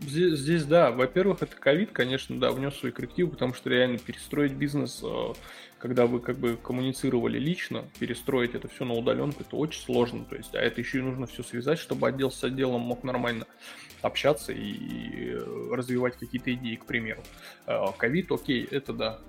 Здесь, 0.00 0.38
здесь, 0.40 0.64
да, 0.64 0.90
во-первых, 0.90 1.42
это 1.42 1.54
ковид, 1.56 1.92
конечно, 1.92 2.38
да, 2.38 2.50
внес 2.50 2.74
свои 2.74 2.90
коррективы, 2.90 3.30
потому 3.30 3.54
что 3.54 3.70
реально 3.70 3.98
перестроить 3.98 4.52
бизнес, 4.52 5.00
э, 5.04 5.32
когда 5.78 6.06
вы 6.06 6.18
как 6.18 6.36
бы 6.36 6.56
коммуницировали 6.56 7.38
лично, 7.38 7.84
перестроить 8.00 8.54
это 8.56 8.66
все 8.66 8.84
на 8.84 8.94
удаленку, 8.94 9.42
это 9.42 9.54
очень 9.54 9.80
сложно, 9.80 10.24
то 10.24 10.34
есть, 10.34 10.54
а 10.54 10.58
это 10.58 10.80
еще 10.80 10.98
и 10.98 11.02
нужно 11.02 11.28
все 11.28 11.44
связать, 11.44 11.78
чтобы 11.78 12.08
отдел 12.08 12.32
с 12.32 12.42
отделом 12.42 12.80
мог 12.80 13.04
нормально 13.04 13.46
общаться 14.02 14.52
и 14.52 15.30
э, 15.30 15.68
развивать 15.70 16.16
какие-то 16.16 16.52
идеи, 16.52 16.74
к 16.74 16.86
примеру. 16.86 17.22
Э, 17.66 17.86
ковид, 17.96 18.32
окей, 18.32 18.66
это 18.68 18.92
да. 18.92 19.20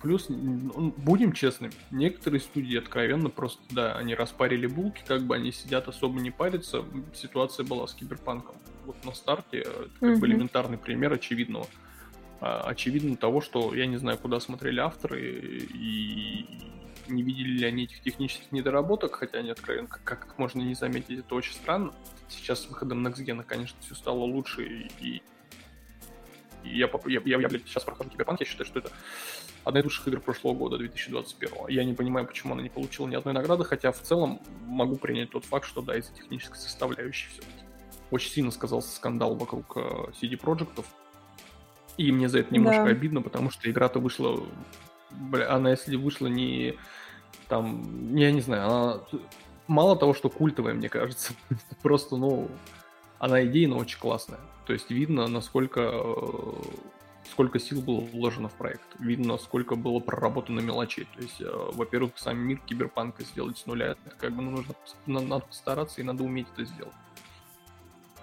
Плюс, 0.00 0.28
будем 0.28 1.32
честными, 1.32 1.72
некоторые 1.90 2.40
студии 2.40 2.78
откровенно 2.78 3.30
просто, 3.30 3.62
да, 3.70 3.96
они 3.96 4.14
распарили 4.14 4.68
булки, 4.68 5.02
как 5.04 5.22
бы 5.22 5.34
они 5.34 5.50
сидят 5.50 5.88
особо 5.88 6.20
не 6.20 6.30
парятся, 6.30 6.84
ситуация 7.14 7.66
была 7.66 7.88
с 7.88 7.94
киберпанком 7.94 8.54
вот 8.84 9.04
на 9.04 9.12
старте, 9.12 9.58
это 9.58 9.88
как 10.00 10.02
mm-hmm. 10.02 10.16
бы 10.18 10.26
элементарный 10.26 10.78
пример 10.78 11.12
очевидного. 11.12 11.66
А, 12.40 12.62
очевидно 12.62 13.16
того, 13.16 13.40
что 13.40 13.74
я 13.74 13.86
не 13.86 13.96
знаю, 13.96 14.18
куда 14.18 14.40
смотрели 14.40 14.80
авторы 14.80 15.20
и 15.22 16.46
не 17.08 17.22
видели 17.22 17.58
ли 17.58 17.64
они 17.64 17.84
этих 17.84 18.00
технических 18.00 18.50
недоработок, 18.52 19.16
хотя 19.16 19.38
они 19.38 19.50
откровенно, 19.50 19.88
как, 19.88 20.04
как 20.04 20.38
можно 20.38 20.60
не 20.60 20.74
заметить, 20.74 21.20
это 21.20 21.34
очень 21.34 21.54
странно. 21.54 21.92
Сейчас 22.28 22.62
с 22.62 22.68
выходом 22.68 23.06
Next 23.06 23.24
Gen, 23.24 23.42
конечно, 23.44 23.76
все 23.80 23.94
стало 23.94 24.20
лучше, 24.20 24.64
и, 24.64 24.90
и 25.00 25.22
я, 26.64 26.88
я, 27.06 27.20
я, 27.24 27.40
я, 27.40 27.48
блядь, 27.48 27.66
сейчас 27.66 27.84
прохожу 27.84 28.10
Киберпанк, 28.10 28.40
я 28.40 28.46
считаю, 28.46 28.66
что 28.66 28.78
это 28.78 28.90
одна 29.64 29.80
из 29.80 29.84
лучших 29.84 30.08
игр 30.08 30.20
прошлого 30.20 30.54
года, 30.54 30.78
2021. 30.78 31.68
Я 31.68 31.84
не 31.84 31.94
понимаю, 31.94 32.26
почему 32.26 32.54
она 32.54 32.62
не 32.62 32.68
получила 32.68 33.06
ни 33.06 33.14
одной 33.14 33.34
награды, 33.34 33.64
хотя 33.64 33.92
в 33.92 34.00
целом 34.00 34.40
могу 34.66 34.96
принять 34.96 35.30
тот 35.30 35.44
факт, 35.44 35.66
что 35.66 35.82
да, 35.82 35.96
из-за 35.96 36.12
технической 36.14 36.58
составляющей 36.58 37.28
все-таки 37.30 37.61
очень 38.12 38.30
сильно 38.30 38.50
сказался 38.50 38.94
скандал 38.94 39.34
вокруг 39.34 39.76
э, 39.76 39.80
CD 40.20 40.38
Projekt. 40.38 40.84
И 41.96 42.12
мне 42.12 42.28
за 42.28 42.40
это 42.40 42.54
немножко 42.54 42.84
да. 42.84 42.90
обидно, 42.90 43.22
потому 43.22 43.50
что 43.50 43.70
игра-то 43.70 43.98
вышла... 44.00 44.38
Бля, 45.10 45.52
она 45.52 45.70
если 45.70 45.96
вышла 45.96 46.26
не... 46.26 46.76
Там, 47.48 48.14
я 48.14 48.30
не 48.30 48.42
знаю, 48.42 48.66
она... 48.66 49.00
Мало 49.66 49.96
того, 49.96 50.12
что 50.12 50.28
культовая, 50.28 50.74
мне 50.74 50.90
кажется. 50.90 51.32
Просто, 51.82 52.16
ну... 52.16 52.48
Она 53.18 53.44
идейно 53.46 53.76
очень 53.76 53.98
классная. 53.98 54.40
То 54.66 54.74
есть 54.74 54.90
видно, 54.90 55.26
насколько 55.26 55.80
э, 55.80 56.52
сколько 57.30 57.58
сил 57.58 57.80
было 57.80 58.00
вложено 58.00 58.48
в 58.48 58.54
проект. 58.54 58.86
Видно, 58.98 59.38
сколько 59.38 59.74
было 59.74 60.00
проработано 60.00 60.60
мелочей. 60.60 61.06
То 61.16 61.22
есть, 61.22 61.40
э, 61.40 61.70
во-первых, 61.72 62.12
сам 62.16 62.38
мир 62.38 62.58
киберпанка 62.66 63.24
сделать 63.24 63.56
с 63.56 63.64
нуля, 63.64 63.92
это 63.92 64.16
как 64.18 64.32
бы 64.32 64.42
ну, 64.42 64.50
нужно 64.50 64.74
надо 65.06 65.46
постараться 65.46 66.00
и 66.00 66.04
надо 66.04 66.24
уметь 66.24 66.48
это 66.52 66.64
сделать. 66.66 66.94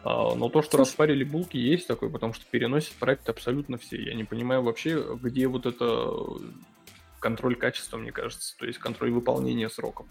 А, 0.04 0.36
но 0.36 0.50
то, 0.50 0.62
что 0.62 0.72
Слушай. 0.72 0.82
распарили 0.82 1.24
булки, 1.24 1.58
есть 1.58 1.88
такой, 1.88 2.10
потому 2.10 2.34
что 2.34 2.46
переносит 2.50 2.94
проект 2.94 3.28
абсолютно 3.30 3.78
все. 3.78 4.02
Я 4.02 4.14
не 4.14 4.24
понимаю 4.24 4.64
вообще, 4.64 5.18
где 5.22 5.48
вот 5.48 5.66
это 5.66 6.14
контроль 7.20 7.56
качества, 7.56 7.98
мне 7.98 8.12
кажется, 8.12 8.56
то 8.58 8.66
есть 8.66 8.80
контроль 8.80 9.12
выполнения 9.12 9.70
сроков. 9.70 10.08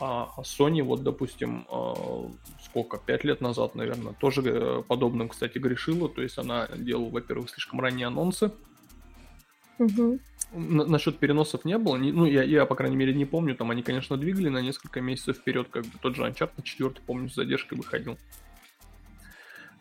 А 0.00 0.30
Sony, 0.38 0.82
вот, 0.82 1.02
допустим, 1.02 1.66
а, 1.68 2.30
сколько, 2.64 2.96
пять 2.96 3.24
лет 3.24 3.42
назад, 3.42 3.74
наверное, 3.74 4.14
тоже 4.14 4.42
э, 4.44 4.82
подобным, 4.88 5.28
кстати, 5.28 5.58
грешила. 5.58 6.08
То 6.08 6.22
есть 6.22 6.38
она 6.38 6.66
делала, 6.74 7.10
во-первых, 7.10 7.50
слишком 7.50 7.80
ранние 7.80 8.06
анонсы. 8.06 8.52
Угу. 9.78 10.18
насчет 10.52 11.18
переносов 11.18 11.64
не 11.64 11.76
было. 11.76 11.96
ну, 11.96 12.24
я, 12.24 12.42
я, 12.42 12.66
по 12.66 12.74
крайней 12.74 12.96
мере, 12.96 13.12
не 13.12 13.24
помню. 13.26 13.54
Там 13.54 13.70
они, 13.70 13.82
конечно, 13.82 14.16
двигали 14.16 14.48
на 14.48 14.62
несколько 14.62 15.00
месяцев 15.00 15.36
вперед, 15.36 15.68
как 15.70 15.84
бы 15.84 15.92
тот 16.00 16.16
же 16.16 16.22
Uncharted 16.22 16.62
4, 16.62 16.94
помню, 17.06 17.28
с 17.28 17.34
задержкой 17.34 17.76
выходил 17.76 18.16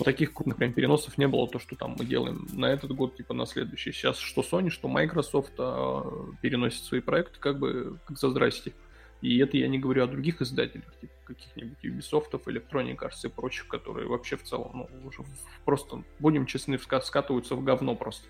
таких 0.04 0.34
крупных 0.34 0.58
прям 0.58 0.74
переносов 0.74 1.18
не 1.18 1.28
было, 1.28 1.48
то, 1.48 1.60
что 1.60 1.76
там 1.76 1.96
мы 1.98 2.06
делаем 2.06 2.48
на 2.54 2.66
этот 2.66 2.92
год, 2.92 3.16
типа 3.16 3.34
на 3.34 3.46
следующий. 3.46 3.92
Сейчас 3.92 4.18
что 4.18 4.42
Sony, 4.42 4.70
что 4.70 4.88
Microsoft 4.88 5.54
а, 5.58 6.04
переносят 6.42 6.84
свои 6.84 7.02
проекты 7.02 7.40
как 7.40 7.60
бы 7.60 8.00
как 8.06 8.18
за 8.18 8.30
здрасте. 8.30 8.74
И 9.22 9.38
это 9.38 9.56
я 9.58 9.68
не 9.68 9.78
говорю 9.78 10.04
о 10.04 10.08
других 10.08 10.42
издателях, 10.42 10.94
типа 11.00 11.14
каких-нибудь 11.26 11.78
Ubisoft, 11.84 12.32
Electronic 12.32 12.98
Arts 12.98 13.26
и 13.26 13.30
прочих, 13.30 13.68
которые 13.68 14.08
вообще 14.08 14.36
в 14.36 14.44
целом, 14.44 14.72
ну, 14.74 15.08
уже 15.08 15.20
просто, 15.64 16.04
будем 16.20 16.46
честны, 16.46 16.80
скатываются 16.80 17.56
в 17.56 17.64
говно 17.64 17.96
просто. 17.96 18.28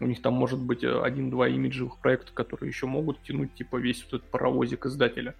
У 0.00 0.06
них 0.06 0.20
там 0.20 0.34
может 0.34 0.58
быть 0.58 0.84
один-два 0.84 1.48
имиджевых 1.48 1.98
проекта, 1.98 2.32
которые 2.32 2.68
еще 2.68 2.86
могут 2.86 3.22
тянуть, 3.22 3.54
типа, 3.54 3.76
весь 3.76 4.02
вот 4.04 4.20
этот 4.20 4.30
паровозик 4.30 4.86
издателя. 4.86 5.34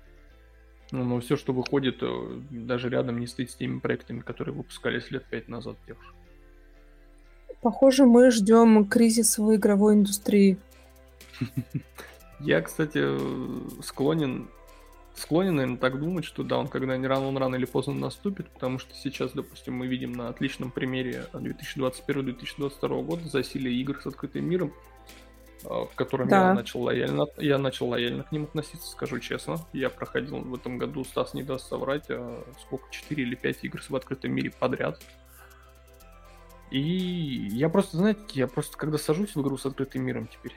Ну, 0.92 1.04
но 1.04 1.20
все, 1.20 1.36
что 1.36 1.54
выходит, 1.54 2.02
э, 2.02 2.40
даже 2.50 2.90
рядом 2.90 3.18
не 3.18 3.26
стоит 3.26 3.50
с 3.50 3.54
теми 3.54 3.78
проектами, 3.78 4.20
которые 4.20 4.54
выпускались 4.54 5.10
лет 5.10 5.24
пять 5.24 5.48
назад 5.48 5.76
тех 5.86 5.96
же. 6.02 6.10
Похоже, 7.62 8.04
мы 8.04 8.30
ждем 8.30 8.86
кризиса 8.86 9.42
в 9.42 9.54
игровой 9.54 9.94
индустрии. 9.94 10.58
Я, 12.40 12.60
кстати, 12.60 13.02
склонен, 13.82 14.50
склонен, 15.14 15.56
наверное, 15.56 15.78
так 15.78 15.98
думать, 15.98 16.26
что 16.26 16.42
да, 16.42 16.58
он 16.58 16.68
когда 16.68 16.96
не 16.98 17.06
рано, 17.06 17.26
он 17.26 17.38
рано 17.38 17.54
или 17.54 17.64
поздно 17.64 17.94
наступит, 17.94 18.50
потому 18.50 18.78
что 18.78 18.94
сейчас, 18.94 19.32
допустим, 19.32 19.74
мы 19.74 19.86
видим 19.86 20.12
на 20.12 20.28
отличном 20.28 20.70
примере 20.70 21.24
2021-2022 21.32 23.02
года 23.02 23.28
засилие 23.28 23.74
игр 23.80 23.98
с 24.02 24.06
открытым 24.06 24.44
миром, 24.44 24.74
Э, 25.64 25.86
к 25.90 25.94
которым 25.94 26.28
да. 26.28 26.48
я 26.48 26.54
начал 26.54 26.82
лояльно, 26.82 27.26
я 27.38 27.58
начал 27.58 27.88
лояльно 27.88 28.24
к 28.24 28.32
ним 28.32 28.44
относиться, 28.44 28.90
скажу 28.90 29.20
честно. 29.20 29.56
Я 29.72 29.90
проходил 29.90 30.38
в 30.38 30.54
этом 30.54 30.78
году, 30.78 31.04
Стас 31.04 31.34
не 31.34 31.42
даст 31.42 31.68
соврать, 31.68 32.06
а 32.08 32.44
сколько, 32.60 32.90
4 32.90 33.22
или 33.22 33.34
5 33.34 33.64
игр 33.64 33.80
в 33.80 33.96
открытом 33.96 34.32
мире 34.32 34.50
подряд. 34.50 35.00
И 36.70 36.80
я 36.80 37.68
просто, 37.68 37.98
знаете, 37.98 38.22
я 38.32 38.46
просто, 38.46 38.76
когда 38.76 38.98
сажусь 38.98 39.36
в 39.36 39.42
игру 39.42 39.56
с 39.58 39.66
открытым 39.66 40.02
миром 40.02 40.26
теперь, 40.26 40.54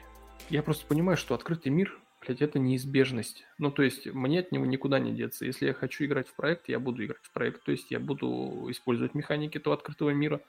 я 0.48 0.62
просто 0.62 0.86
понимаю, 0.86 1.16
что 1.18 1.34
открытый 1.34 1.70
мир, 1.70 1.98
блядь, 2.24 2.40
это 2.40 2.58
неизбежность. 2.58 3.44
Ну, 3.58 3.70
то 3.70 3.82
есть, 3.82 4.06
мне 4.06 4.40
от 4.40 4.50
него 4.50 4.64
никуда 4.64 4.98
не 4.98 5.12
деться. 5.12 5.44
Если 5.44 5.66
я 5.66 5.74
хочу 5.74 6.04
играть 6.04 6.28
в 6.28 6.34
проект, 6.34 6.68
я 6.68 6.78
буду 6.78 7.04
играть 7.04 7.22
в 7.22 7.32
проект. 7.32 7.64
То 7.64 7.72
есть, 7.72 7.90
я 7.90 8.00
буду 8.00 8.66
использовать 8.70 9.14
механики 9.14 9.58
этого 9.58 9.74
открытого 9.74 10.10
мира 10.10 10.40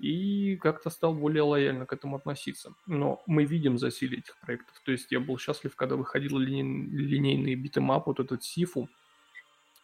и 0.00 0.56
как-то 0.56 0.88
стал 0.90 1.14
более 1.14 1.42
лояльно 1.42 1.84
к 1.84 1.92
этому 1.92 2.16
относиться. 2.16 2.72
Но 2.86 3.22
мы 3.26 3.44
видим 3.44 3.78
засилие 3.78 4.20
этих 4.20 4.38
проектов. 4.40 4.80
То 4.84 4.92
есть 4.92 5.12
я 5.12 5.20
был 5.20 5.38
счастлив, 5.38 5.76
когда 5.76 5.96
выходил 5.96 6.38
линей, 6.38 6.62
линейный 6.62 7.54
beat 7.54 7.75
'em 7.75 7.90
up, 7.90 8.06
вот 8.06 8.18
этот 8.18 8.42
Sifu, 8.42 8.88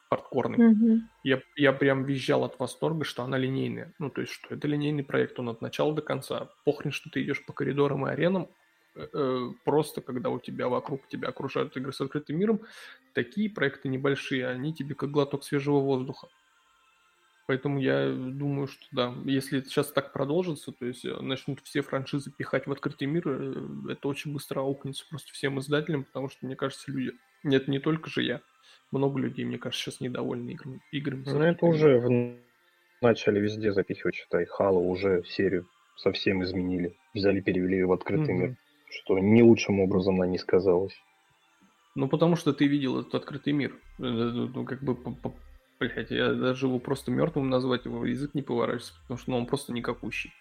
хардкорный. 0.09 0.59
Mm-hmm. 0.59 1.01
Я, 1.25 1.43
я 1.57 1.73
прям 1.73 2.05
визжал 2.05 2.45
от 2.45 2.59
восторга, 2.59 3.05
что 3.05 3.25
она 3.25 3.37
линейная. 3.37 3.93
Ну, 3.99 4.09
то 4.09 4.23
есть, 4.23 4.33
что 4.33 4.55
это 4.55 4.67
линейный 4.67 5.05
проект, 5.05 5.39
он 5.39 5.51
от 5.51 5.61
начала 5.61 5.95
до 5.95 6.03
конца. 6.03 6.49
Похрен, 6.65 6.93
что 6.93 7.11
ты 7.11 7.23
идешь 7.23 7.45
по 7.45 7.53
коридорам 7.53 8.07
и 8.07 8.11
аренам, 8.11 8.49
э, 8.95 9.07
э, 9.13 9.51
просто 9.65 10.01
когда 10.01 10.31
у 10.31 10.39
тебя 10.39 10.69
вокруг 10.69 11.07
тебя 11.09 11.29
окружают 11.29 11.77
игры 11.77 11.93
с 11.93 12.01
открытым 12.01 12.39
миром, 12.39 12.61
такие 13.13 13.51
проекты 13.51 13.89
небольшие, 13.89 14.47
они 14.47 14.73
тебе 14.73 14.95
как 14.95 15.11
глоток 15.11 15.45
свежего 15.45 15.81
воздуха. 15.81 16.29
Поэтому 17.47 17.79
я 17.79 18.11
думаю, 18.11 18.67
что 18.67 18.85
да, 18.91 19.15
если 19.25 19.61
сейчас 19.61 19.93
так 19.93 20.13
продолжится, 20.13 20.73
то 20.73 20.85
есть 20.85 21.05
э, 21.05 21.15
начнут 21.21 21.61
все 21.61 21.81
франшизы 21.81 22.33
пихать 22.37 22.67
в 22.67 22.73
открытый 22.73 23.07
мир, 23.07 23.23
э, 23.27 23.93
это 23.93 24.09
очень 24.09 24.33
быстро 24.33 24.61
аукнется 24.61 25.05
просто 25.09 25.33
всем 25.33 25.61
издателям, 25.61 26.03
потому 26.05 26.29
что, 26.29 26.45
мне 26.45 26.57
кажется, 26.57 26.91
люди... 26.91 27.13
Нет, 27.45 27.69
не 27.69 27.79
только 27.79 28.11
же 28.11 28.25
я. 28.25 28.41
Много 28.91 29.21
людей, 29.21 29.45
мне 29.45 29.59
кажется, 29.59 29.85
сейчас 29.85 30.01
недовольны 30.01 30.51
играми. 30.51 30.81
играми 30.91 31.23
ну, 31.25 31.43
это 31.43 31.67
уже 31.67 32.01
в... 32.01 32.37
начали 33.01 33.39
везде 33.39 33.73
запихивать, 33.73 34.17
считай. 34.17 34.45
Хало 34.47 34.79
уже 34.79 35.23
серию 35.25 35.69
совсем 35.97 36.43
изменили. 36.43 36.97
Взяли, 37.15 37.41
перевели 37.41 37.77
ее 37.77 37.87
в 37.87 37.93
открытый 37.93 38.35
mm-hmm. 38.35 38.39
мир. 38.39 38.57
Что 38.91 39.19
не 39.21 39.43
лучшим 39.43 39.81
образом 39.81 40.17
на 40.17 40.25
ней 40.25 40.39
сказалось. 40.39 40.95
Ну, 41.95 42.09
потому 42.09 42.35
что 42.35 42.53
ты 42.53 42.67
видел 42.67 43.01
этот 43.01 43.15
открытый 43.15 43.53
мир. 43.53 43.73
Э, 43.99 44.03
ну, 44.03 44.65
как 44.65 44.83
бы 44.83 44.97
Блять, 45.79 46.11
я 46.11 46.33
даже 46.33 46.67
его 46.67 46.79
просто 46.79 47.11
мертвым 47.11 47.51
назвать, 47.51 47.85
его 47.85 48.07
язык 48.07 48.35
не 48.35 48.43
поворачивается, 48.43 48.95
потому 49.03 49.19
что 49.19 49.31
ну, 49.31 49.37
он 49.39 49.47
просто 49.47 49.73
никакущий. 49.73 50.33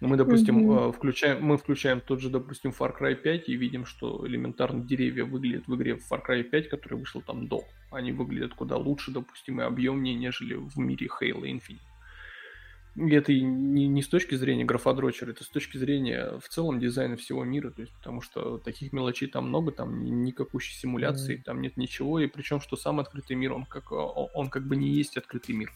Мы, 0.00 0.16
допустим, 0.16 0.70
mm-hmm. 0.70 0.92
включаем, 0.92 1.42
мы 1.42 1.56
включаем 1.56 2.00
тот 2.00 2.20
же, 2.20 2.28
допустим, 2.28 2.74
Far 2.78 2.94
Cry 2.98 3.14
5 3.14 3.48
и 3.48 3.56
видим, 3.56 3.86
что 3.86 4.26
элементарно 4.26 4.82
деревья 4.82 5.24
выглядят 5.24 5.66
в 5.66 5.74
игре 5.76 5.98
Far 6.10 6.20
Cry 6.26 6.42
5, 6.42 6.68
который 6.68 6.98
вышел 6.98 7.22
там 7.22 7.46
до. 7.46 7.62
Они 7.90 8.12
выглядят 8.12 8.54
куда 8.54 8.76
лучше, 8.76 9.12
допустим, 9.12 9.60
и 9.60 9.64
объемнее, 9.64 10.14
нежели 10.14 10.54
в 10.54 10.76
мире 10.78 11.08
Halo 11.20 11.42
Infinite. 11.42 11.93
И 12.96 13.10
это 13.10 13.32
не, 13.32 13.88
не 13.88 14.02
с 14.02 14.08
точки 14.08 14.36
зрения 14.36 14.64
графодрочера, 14.64 15.30
это 15.30 15.42
с 15.42 15.48
точки 15.48 15.78
зрения 15.78 16.38
в 16.38 16.48
целом 16.48 16.78
дизайна 16.78 17.16
всего 17.16 17.44
мира, 17.44 17.70
то 17.70 17.82
есть 17.82 17.92
потому 17.94 18.20
что 18.20 18.58
таких 18.58 18.92
мелочей 18.92 19.28
там 19.28 19.48
много, 19.48 19.72
там 19.72 20.04
никакущей 20.22 20.74
симуляции, 20.74 21.38
mm. 21.38 21.42
там 21.42 21.60
нет 21.60 21.76
ничего, 21.76 22.20
и 22.20 22.28
причем, 22.28 22.60
что 22.60 22.76
сам 22.76 23.00
открытый 23.00 23.34
мир, 23.36 23.52
он 23.52 23.64
как, 23.64 23.90
он 23.90 24.48
как 24.48 24.66
бы 24.66 24.76
не 24.76 24.90
есть 24.90 25.16
открытый 25.16 25.56
мир. 25.56 25.72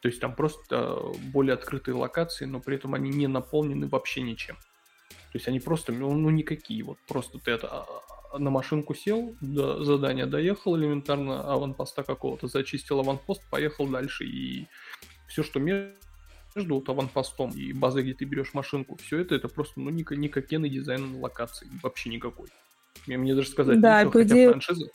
То 0.00 0.08
есть 0.08 0.20
там 0.20 0.34
просто 0.34 1.00
более 1.32 1.54
открытые 1.54 1.94
локации, 1.94 2.44
но 2.44 2.60
при 2.60 2.76
этом 2.76 2.94
они 2.94 3.10
не 3.10 3.28
наполнены 3.28 3.88
вообще 3.88 4.22
ничем. 4.22 4.56
То 5.32 5.38
есть 5.38 5.48
они 5.48 5.60
просто, 5.60 5.92
ну, 5.92 6.12
ну 6.14 6.30
никакие. 6.30 6.82
Вот 6.82 6.98
просто 7.06 7.38
ты 7.38 7.50
это 7.50 7.68
а, 7.68 7.86
а, 8.32 8.38
на 8.38 8.50
машинку 8.50 8.94
сел, 8.94 9.34
до 9.40 9.84
задания 9.84 10.26
доехал 10.26 10.76
элементарно, 10.76 11.52
аванпоста 11.52 12.02
какого-то 12.02 12.48
зачистил 12.48 13.00
аванпост, 13.00 13.42
поехал 13.50 13.86
дальше. 13.86 14.24
И 14.24 14.66
все, 15.26 15.42
что 15.42 15.60
между 16.56 16.76
вот 16.76 16.88
аванпостом 16.88 17.50
и 17.50 17.72
базой, 17.72 18.02
где 18.02 18.14
ты 18.14 18.24
берешь 18.24 18.54
машинку, 18.54 18.96
все 18.96 19.18
это, 19.18 19.34
это 19.34 19.48
просто, 19.48 19.78
ну, 19.80 19.90
никакенный 19.90 20.70
дизайн 20.70 21.20
локации, 21.20 21.68
вообще 21.82 22.10
никакой. 22.10 22.48
Мне, 23.06 23.18
мне 23.18 23.34
даже 23.34 23.50
сказать, 23.50 23.80
да, 23.80 24.02
нечего, 24.02 24.12
хотя 24.12 24.34
идее... 24.34 24.48
франшиза, 24.48 24.90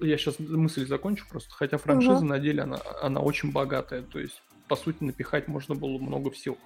я 0.00 0.18
сейчас 0.18 0.38
мысль 0.40 0.86
закончу 0.86 1.26
просто, 1.28 1.50
хотя 1.52 1.78
франшиза 1.78 2.16
угу. 2.16 2.24
на 2.24 2.38
деле 2.38 2.62
она, 2.62 2.78
она 3.00 3.20
очень 3.20 3.52
богатая, 3.52 4.02
то 4.02 4.18
есть 4.18 4.42
по 4.68 4.76
сути 4.76 5.04
напихать 5.04 5.48
можно 5.48 5.74
было 5.74 5.98
много 5.98 6.30
всего. 6.30 6.58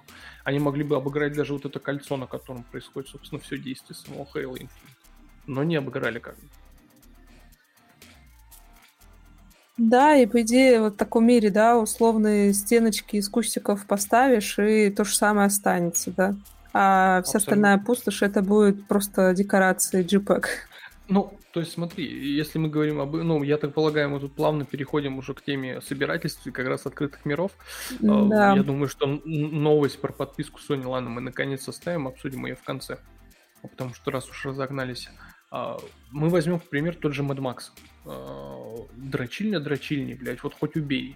Они 0.43 0.59
могли 0.59 0.83
бы 0.83 0.95
обыграть 0.95 1.33
даже 1.33 1.53
вот 1.53 1.65
это 1.65 1.79
кольцо, 1.79 2.17
на 2.17 2.25
котором 2.25 2.63
происходит, 2.63 3.09
собственно, 3.09 3.41
все 3.41 3.57
действие 3.57 3.95
самого 3.95 4.27
Halo 4.33 4.53
Infinite. 4.53 4.69
Но 5.45 5.63
не 5.63 5.75
обыграли 5.75 6.19
как 6.19 6.35
бы. 6.35 6.41
Да, 9.77 10.15
и 10.15 10.25
по 10.25 10.41
идее 10.41 10.81
вот 10.81 10.93
в 10.95 10.97
таком 10.97 11.27
мире, 11.27 11.51
да, 11.51 11.77
условные 11.77 12.53
стеночки 12.53 13.17
из 13.17 13.29
кустиков 13.29 13.85
поставишь, 13.85 14.57
и 14.57 14.89
то 14.89 15.03
же 15.03 15.15
самое 15.15 15.47
останется, 15.47 16.11
да. 16.11 16.35
А 16.73 17.21
вся 17.23 17.37
Абсолютно. 17.37 17.37
остальная 17.37 17.77
пустошь 17.77 18.21
это 18.21 18.41
будет 18.41 18.87
просто 18.87 19.33
декорации 19.33 20.03
JPEG. 20.03 20.45
Ну, 21.09 21.33
то 21.53 21.61
есть 21.61 21.73
смотри, 21.73 22.05
если 22.05 22.59
мы 22.59 22.69
говорим 22.69 22.99
об... 22.99 23.15
Ну, 23.15 23.41
я 23.41 23.57
так 23.57 23.73
полагаю, 23.73 24.09
мы 24.09 24.19
тут 24.19 24.33
плавно 24.35 24.65
переходим 24.65 25.17
уже 25.17 25.33
к 25.33 25.41
теме 25.41 25.81
собирательств 25.81 26.45
и 26.45 26.51
как 26.51 26.67
раз 26.67 26.85
открытых 26.85 27.25
миров. 27.25 27.51
А, 28.03 28.25
да. 28.25 28.53
Я 28.55 28.63
думаю, 28.63 28.89
что 28.89 29.07
новость 29.25 29.99
про 30.01 30.11
подписку 30.11 30.59
Sony, 30.59 30.85
ладно, 30.85 31.09
мы 31.09 31.21
наконец 31.21 31.63
составим, 31.63 32.07
обсудим 32.07 32.45
ее 32.45 32.55
в 32.55 32.63
конце. 32.63 32.97
Потому 33.61 33.93
что 33.93 34.11
раз 34.11 34.29
уж 34.29 34.45
разогнались, 34.45 35.09
мы 35.51 36.29
возьмем, 36.29 36.59
к 36.59 36.65
примеру, 36.65 36.97
тот 36.99 37.13
же 37.13 37.23
Mad 37.23 37.37
Max. 37.37 37.71
А, 38.05 38.75
дрочильня, 38.95 39.59
дрочильни, 39.59 40.13
блядь, 40.13 40.43
вот 40.43 40.53
хоть 40.53 40.75
убей. 40.75 41.15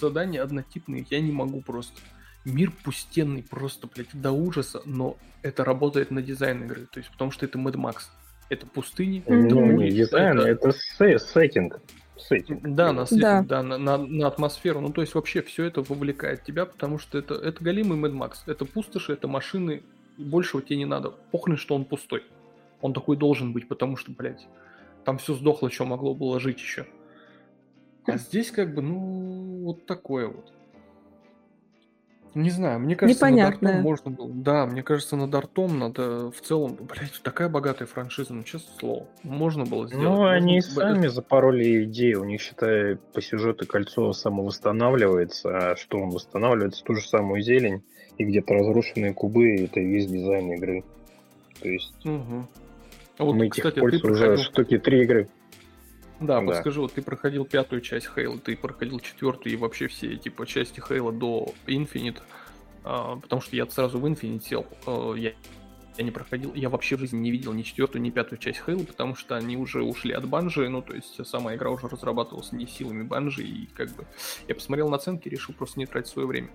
Задания 0.00 0.42
однотипные, 0.42 1.06
я 1.10 1.20
не 1.20 1.32
могу 1.32 1.60
просто. 1.62 2.00
Мир 2.44 2.72
пустенный 2.84 3.42
просто, 3.42 3.86
блядь, 3.86 4.08
до 4.12 4.32
ужаса, 4.32 4.82
но 4.84 5.16
это 5.42 5.64
работает 5.64 6.10
на 6.10 6.22
дизайн 6.22 6.64
игры, 6.64 6.86
то 6.90 6.98
есть 6.98 7.10
потому 7.12 7.30
что 7.30 7.46
это 7.46 7.56
Mad 7.56 7.74
Max 7.74 8.08
это 8.52 8.66
пустыни. 8.66 9.22
Ну, 9.26 9.46
это 9.46 9.54
не 9.54 9.90
дизайн, 9.90 10.38
это, 10.38 10.68
это 10.68 11.18
сеттинг. 11.18 11.80
Сеттинг. 12.18 12.60
Да, 12.62 12.92
на, 12.92 13.06
сеттинг, 13.06 13.22
да. 13.22 13.42
да 13.42 13.62
на, 13.62 13.78
на, 13.78 13.96
на 13.98 14.26
атмосферу. 14.26 14.80
Ну, 14.80 14.92
то 14.92 15.00
есть 15.00 15.14
вообще 15.14 15.42
все 15.42 15.64
это 15.64 15.80
вовлекает 15.80 16.44
тебя, 16.44 16.66
потому 16.66 16.98
что 16.98 17.18
это, 17.18 17.34
это 17.34 17.64
голимый 17.64 17.98
Mad 17.98 18.12
Max. 18.12 18.34
Это 18.46 18.64
пустоши, 18.64 19.14
это 19.14 19.26
машины, 19.26 19.82
большего 20.18 20.62
тебе 20.62 20.76
не 20.76 20.84
надо. 20.84 21.10
Похрен, 21.30 21.56
что 21.56 21.74
он 21.74 21.84
пустой. 21.84 22.24
Он 22.82 22.92
такой 22.92 23.16
должен 23.16 23.52
быть, 23.52 23.68
потому 23.68 23.96
что, 23.96 24.12
блядь, 24.12 24.46
там 25.04 25.18
все 25.18 25.34
сдохло, 25.34 25.70
что 25.70 25.86
могло 25.86 26.14
было 26.14 26.38
жить 26.38 26.58
еще. 26.58 26.86
А 28.06 28.18
здесь 28.18 28.50
как 28.50 28.74
бы, 28.74 28.82
ну, 28.82 29.62
вот 29.64 29.86
такое 29.86 30.26
вот. 30.26 30.52
Не 32.34 32.48
знаю, 32.48 32.80
мне 32.80 32.96
кажется, 32.96 33.26
Непонятное. 33.26 33.52
над 33.52 33.78
Артом 33.78 33.82
можно 33.82 34.10
было. 34.10 34.28
Да, 34.32 34.66
мне 34.66 34.82
кажется, 34.82 35.16
над 35.16 35.34
Артом 35.34 35.78
надо 35.78 36.30
в 36.30 36.40
целом, 36.40 36.78
блядь, 36.80 37.20
такая 37.22 37.50
богатая 37.50 37.84
франшиза, 37.84 38.32
ну 38.32 38.42
честное 38.42 38.74
слово, 38.78 39.06
можно 39.22 39.66
было 39.66 39.86
сделать. 39.86 40.02
Ну, 40.02 40.24
они 40.24 40.54
можно... 40.54 40.72
сами 40.72 41.06
запороли 41.08 41.84
идею, 41.84 42.22
у 42.22 42.24
них, 42.24 42.40
считай, 42.40 42.96
по 43.12 43.20
сюжету 43.20 43.66
кольцо 43.66 44.14
самовосстанавливается, 44.14 45.72
а 45.72 45.76
что 45.76 45.98
он 45.98 46.08
восстанавливается, 46.08 46.82
ту 46.84 46.94
же 46.94 47.06
самую 47.06 47.42
зелень, 47.42 47.82
и 48.16 48.24
где-то 48.24 48.54
разрушенные 48.54 49.12
кубы, 49.12 49.56
это 49.56 49.80
весь 49.80 50.06
дизайн 50.06 50.52
игры. 50.54 50.84
То 51.60 51.68
есть... 51.68 52.06
Угу. 52.06 52.46
А 53.22 53.24
вот, 53.24 53.34
мы 53.34 53.48
кстати, 53.48 53.76
ты 53.76 54.10
уже 54.10 54.36
штуки 54.36 54.78
три 54.78 55.02
игры. 55.02 55.28
Да, 56.18 56.40
да, 56.40 56.46
подскажи, 56.46 56.80
вот 56.80 56.92
ты 56.92 57.02
проходил 57.02 57.44
пятую 57.44 57.80
часть 57.80 58.08
Хейла, 58.12 58.38
ты 58.38 58.56
проходил 58.56 58.98
четвертую 58.98 59.52
и 59.52 59.56
вообще 59.56 59.86
все 59.86 60.16
типа 60.16 60.44
части 60.44 60.80
Хейла 60.80 61.12
до 61.12 61.54
Infinite, 61.66 62.20
а, 62.84 63.16
потому 63.16 63.40
что 63.40 63.54
я 63.54 63.66
сразу 63.66 64.00
в 64.00 64.06
Infinite 64.06 64.40
сел, 64.40 64.66
а, 64.86 65.14
я, 65.14 65.32
я 65.96 66.04
не 66.04 66.10
проходил, 66.10 66.52
я 66.54 66.68
вообще 66.68 66.96
в 66.96 67.00
жизни 67.00 67.18
не 67.18 67.30
видел 67.30 67.52
ни 67.52 67.62
четвертую, 67.62 68.02
ни 68.02 68.10
пятую 68.10 68.38
часть 68.38 68.60
Хейла, 68.64 68.82
потому 68.84 69.14
что 69.14 69.36
они 69.36 69.56
уже 69.56 69.82
ушли 69.82 70.12
от 70.12 70.28
Банжи, 70.28 70.68
ну 70.68 70.82
то 70.82 70.94
есть 70.94 71.24
сама 71.26 71.54
игра 71.54 71.70
уже 71.70 71.88
разрабатывалась 71.88 72.50
не 72.50 72.66
силами 72.66 73.02
Банжи, 73.04 73.42
и 73.42 73.66
как 73.66 73.90
бы 73.90 74.04
я 74.48 74.54
посмотрел 74.56 74.88
на 74.88 74.96
оценки, 74.96 75.28
решил 75.28 75.54
просто 75.54 75.78
не 75.78 75.86
тратить 75.86 76.10
свое 76.10 76.26
время. 76.26 76.50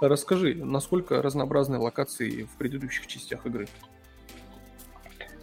Расскажи, 0.00 0.54
насколько 0.54 1.22
разнообразные 1.22 1.78
локации 1.78 2.44
в 2.44 2.56
предыдущих 2.58 3.06
частях 3.06 3.46
игры? 3.46 3.68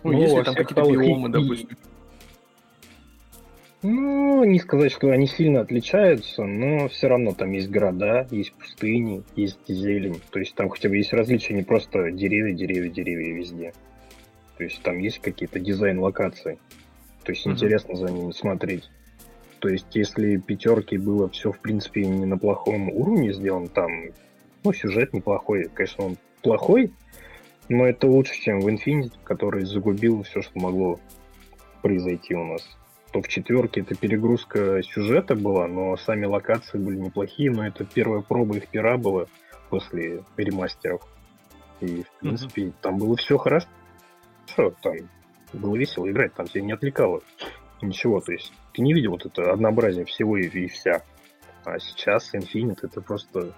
Ну, 0.03 0.11
ну 0.11 0.21
если 0.21 0.43
там 0.43 0.55
какие-то 0.55 0.89
биомы, 0.89 1.29
допустим. 1.29 1.77
Ну, 3.83 4.43
не 4.43 4.59
сказать, 4.59 4.91
что 4.91 5.11
они 5.11 5.27
сильно 5.27 5.61
отличаются, 5.61 6.43
но 6.43 6.87
все 6.89 7.07
равно 7.07 7.33
там 7.33 7.51
есть 7.51 7.69
города, 7.69 8.27
есть 8.31 8.53
пустыни, 8.53 9.23
есть 9.35 9.59
зелень. 9.67 10.19
То 10.31 10.39
есть 10.39 10.55
там 10.55 10.69
хотя 10.69 10.89
бы 10.89 10.97
есть 10.97 11.13
различия, 11.13 11.53
не 11.53 11.63
просто 11.63 12.11
деревья, 12.11 12.53
деревья, 12.53 12.89
деревья 12.89 13.35
везде. 13.35 13.73
То 14.57 14.63
есть 14.63 14.81
там 14.81 14.97
есть 14.97 15.19
какие-то 15.19 15.59
дизайн-локации. 15.59 16.57
То 17.23 17.31
есть 17.31 17.45
mm-hmm. 17.45 17.51
интересно 17.51 17.95
за 17.95 18.11
ними 18.11 18.31
смотреть. 18.31 18.89
То 19.59 19.69
есть 19.69 19.87
если 19.93 20.37
пятерки 20.37 20.97
было 20.97 21.29
все, 21.29 21.51
в 21.51 21.59
принципе, 21.59 22.05
не 22.05 22.25
на 22.25 22.37
плохом 22.37 22.89
уровне 22.89 23.31
сделано, 23.31 23.67
там, 23.67 23.91
ну, 24.63 24.73
сюжет 24.73 25.13
неплохой. 25.13 25.69
Конечно, 25.73 26.05
он 26.05 26.17
плохой, 26.41 26.91
но 27.69 27.85
это 27.85 28.07
лучше, 28.07 28.33
чем 28.39 28.59
в 28.59 28.67
Infinity, 28.67 29.13
который 29.23 29.65
загубил 29.65 30.23
все, 30.23 30.41
что 30.41 30.59
могло 30.59 30.99
произойти 31.81 32.35
у 32.35 32.45
нас 32.45 32.77
то 33.11 33.21
в 33.21 33.27
четверке 33.27 33.81
это 33.81 33.95
перегрузка 33.95 34.81
сюжета 34.83 35.35
была, 35.35 35.67
но 35.67 35.95
сами 35.97 36.25
локации 36.25 36.77
были 36.77 36.97
неплохие, 36.97 37.51
но 37.51 37.65
это 37.65 37.85
первая 37.85 38.21
проба 38.21 38.57
их 38.57 38.67
пера 38.67 38.97
была 38.97 39.25
после 39.69 40.23
ремастеров. 40.35 41.01
И, 41.79 42.03
в 42.03 42.11
принципе, 42.19 42.63
mm-hmm. 42.63 42.73
там 42.81 42.97
было 42.97 43.15
все 43.15 43.37
хорошо. 43.37 43.67
Там 44.55 44.93
было 45.53 45.75
весело 45.75 46.09
играть, 46.09 46.33
там 46.33 46.47
тебя 46.47 46.63
не 46.63 46.73
отвлекало 46.73 47.21
ничего. 47.81 48.19
То 48.19 48.31
есть 48.31 48.51
ты 48.73 48.81
не 48.81 48.93
видел 48.93 49.11
вот 49.11 49.25
это 49.25 49.51
однообразие 49.51 50.05
всего 50.05 50.37
и, 50.37 50.47
и 50.47 50.67
вся. 50.67 51.03
А 51.63 51.79
сейчас 51.79 52.33
Infinite 52.33 52.79
это 52.83 53.01
просто... 53.01 53.53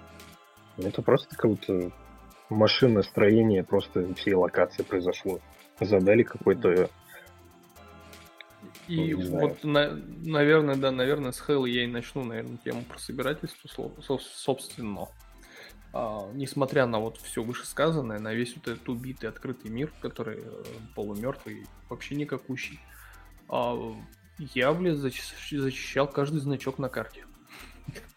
Это 0.77 1.01
просто 1.01 1.35
какое-то 1.35 1.91
машиностроение 2.49 3.63
просто 3.63 4.13
всей 4.15 4.33
локации 4.33 4.83
произошло. 4.83 5.39
Задали 5.79 6.23
какой-то 6.23 6.89
и 8.87 9.13
ну, 9.13 9.39
вот, 9.39 9.63
на, 9.63 10.01
наверное, 10.23 10.75
да, 10.75 10.91
наверное, 10.91 11.31
с 11.31 11.43
Halo 11.47 11.69
я 11.69 11.83
и 11.83 11.87
начну, 11.87 12.23
наверное, 12.23 12.57
тему 12.57 12.83
про 12.83 12.97
собирательство, 12.97 13.69
собственно. 14.19 15.07
А, 15.93 16.29
несмотря 16.33 16.85
на 16.85 16.99
вот 16.99 17.17
все 17.17 17.43
вышесказанное, 17.43 18.19
на 18.19 18.33
весь 18.33 18.55
вот 18.55 18.67
этот 18.67 18.89
убитый 18.89 19.29
открытый 19.29 19.71
мир, 19.71 19.91
который 20.01 20.39
э, 20.39 20.63
полумертвый, 20.95 21.65
вообще 21.87 22.15
никакущий, 22.15 22.79
а, 23.47 23.77
я, 24.37 24.73
блядь, 24.73 24.97
защищал 24.97 26.07
каждый 26.07 26.39
значок 26.39 26.79
на 26.79 26.89
карте. 26.89 27.25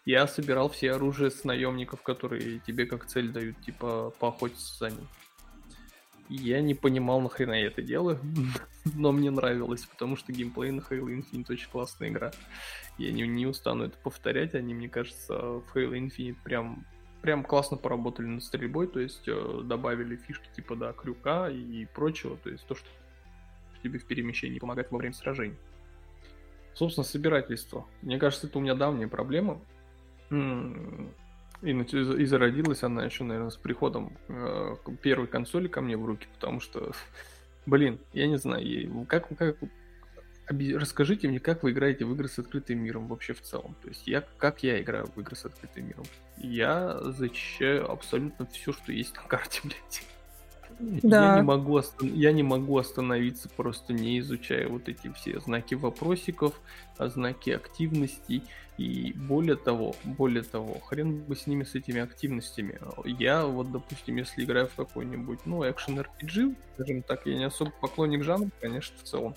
Я 0.05 0.27
собирал 0.27 0.69
все 0.69 0.91
оружия 0.91 1.29
с 1.29 1.45
наемников, 1.45 2.01
которые 2.01 2.59
тебе 2.59 2.85
как 2.85 3.05
цель 3.05 3.31
дают, 3.31 3.59
типа 3.61 4.13
поохотиться 4.19 4.77
за 4.77 4.89
ним. 4.89 5.07
Я 6.29 6.61
не 6.61 6.73
понимал, 6.73 7.21
нахрена 7.21 7.53
я 7.53 7.67
это 7.67 7.81
делаю, 7.81 8.19
но 8.95 9.11
мне 9.11 9.31
нравилось, 9.31 9.85
потому 9.85 10.15
что 10.15 10.33
геймплей 10.33 10.71
на 10.71 10.79
Halo 10.79 11.07
Infinite 11.07 11.51
очень 11.51 11.69
классная 11.69 12.09
игра. 12.09 12.31
Я 12.97 13.11
не, 13.11 13.21
не 13.27 13.45
устану 13.45 13.85
это 13.85 13.97
повторять, 13.97 14.55
они, 14.55 14.73
мне 14.73 14.89
кажется, 14.89 15.37
в 15.37 15.63
Halo 15.73 15.93
Infinite 15.93 16.37
прям, 16.43 16.85
прям 17.21 17.43
классно 17.43 17.77
поработали 17.77 18.25
над 18.25 18.43
стрельбой, 18.43 18.87
то 18.87 18.99
есть 18.99 19.27
э, 19.27 19.61
добавили 19.63 20.15
фишки 20.15 20.49
типа, 20.55 20.75
да, 20.75 20.93
крюка 20.93 21.49
и 21.49 21.85
прочего, 21.85 22.37
то 22.37 22.49
есть 22.49 22.65
то, 22.67 22.75
что 22.75 22.87
тебе 23.83 23.99
в 23.99 24.05
перемещении 24.05 24.59
помогает 24.59 24.91
во 24.91 24.97
время 24.97 25.13
сражений. 25.13 25.57
Собственно, 26.73 27.05
собирательство. 27.05 27.85
Мне 28.01 28.17
кажется, 28.17 28.47
это 28.47 28.57
у 28.57 28.61
меня 28.61 28.73
давняя 28.73 29.07
проблема. 29.07 29.61
И, 31.61 31.71
и 31.71 32.25
зародилась 32.25 32.83
она 32.83 33.05
еще, 33.05 33.23
наверное, 33.23 33.49
с 33.49 33.55
приходом 33.55 34.17
э, 34.27 34.75
первой 35.01 35.27
консоли 35.27 35.67
ко 35.67 35.79
мне 35.79 35.95
в 35.95 36.05
руки, 36.05 36.27
потому 36.33 36.59
что, 36.59 36.91
блин, 37.65 37.99
я 38.11 38.27
не 38.27 38.37
знаю, 38.37 39.05
как, 39.07 39.29
как 39.37 39.57
расскажите 40.47 41.27
мне, 41.27 41.39
как 41.39 41.63
вы 41.63 41.71
играете 41.71 42.05
в 42.05 42.13
игры 42.13 42.27
с 42.27 42.37
открытым 42.37 42.79
миром 42.79 43.07
вообще 43.07 43.33
в 43.33 43.41
целом. 43.41 43.75
То 43.81 43.87
есть 43.87 44.07
я, 44.07 44.23
как 44.37 44.63
я 44.63 44.81
играю 44.81 45.07
в 45.07 45.19
игры 45.19 45.35
с 45.35 45.45
открытым 45.45 45.87
миром? 45.87 46.03
Я 46.37 46.99
зачищаю 47.01 47.89
абсолютно 47.89 48.45
все, 48.47 48.73
что 48.73 48.91
есть 48.91 49.15
на 49.15 49.23
карте, 49.27 49.61
блядь. 49.63 50.03
Да. 50.79 51.35
Я, 51.35 51.41
не 51.41 51.45
могу 51.45 51.77
остан... 51.77 52.13
я 52.13 52.31
не 52.31 52.43
могу 52.43 52.77
остановиться, 52.77 53.49
просто 53.49 53.93
не 53.93 54.19
изучая 54.19 54.67
вот 54.67 54.89
эти 54.89 55.11
все 55.13 55.39
знаки 55.39 55.75
вопросиков, 55.75 56.59
а 56.97 57.07
знаки 57.07 57.51
активностей. 57.51 58.43
И 58.77 59.13
более 59.15 59.55
того, 59.55 59.95
более 60.03 60.43
того, 60.43 60.79
хрен 60.79 61.23
бы 61.23 61.35
с 61.35 61.45
ними, 61.45 61.63
с 61.63 61.75
этими 61.75 62.01
активностями. 62.01 62.79
Я 63.05 63.45
вот, 63.45 63.71
допустим, 63.71 64.15
если 64.15 64.43
играю 64.43 64.67
в 64.67 64.75
какой-нибудь, 64.75 65.45
ну, 65.45 65.69
экшен 65.69 65.99
RPG, 65.99 66.55
скажем 66.73 67.03
так, 67.03 67.25
я 67.25 67.37
не 67.37 67.43
особо 67.43 67.71
поклонник 67.81 68.23
жанра, 68.23 68.49
конечно, 68.59 68.97
в 68.97 69.03
целом. 69.03 69.35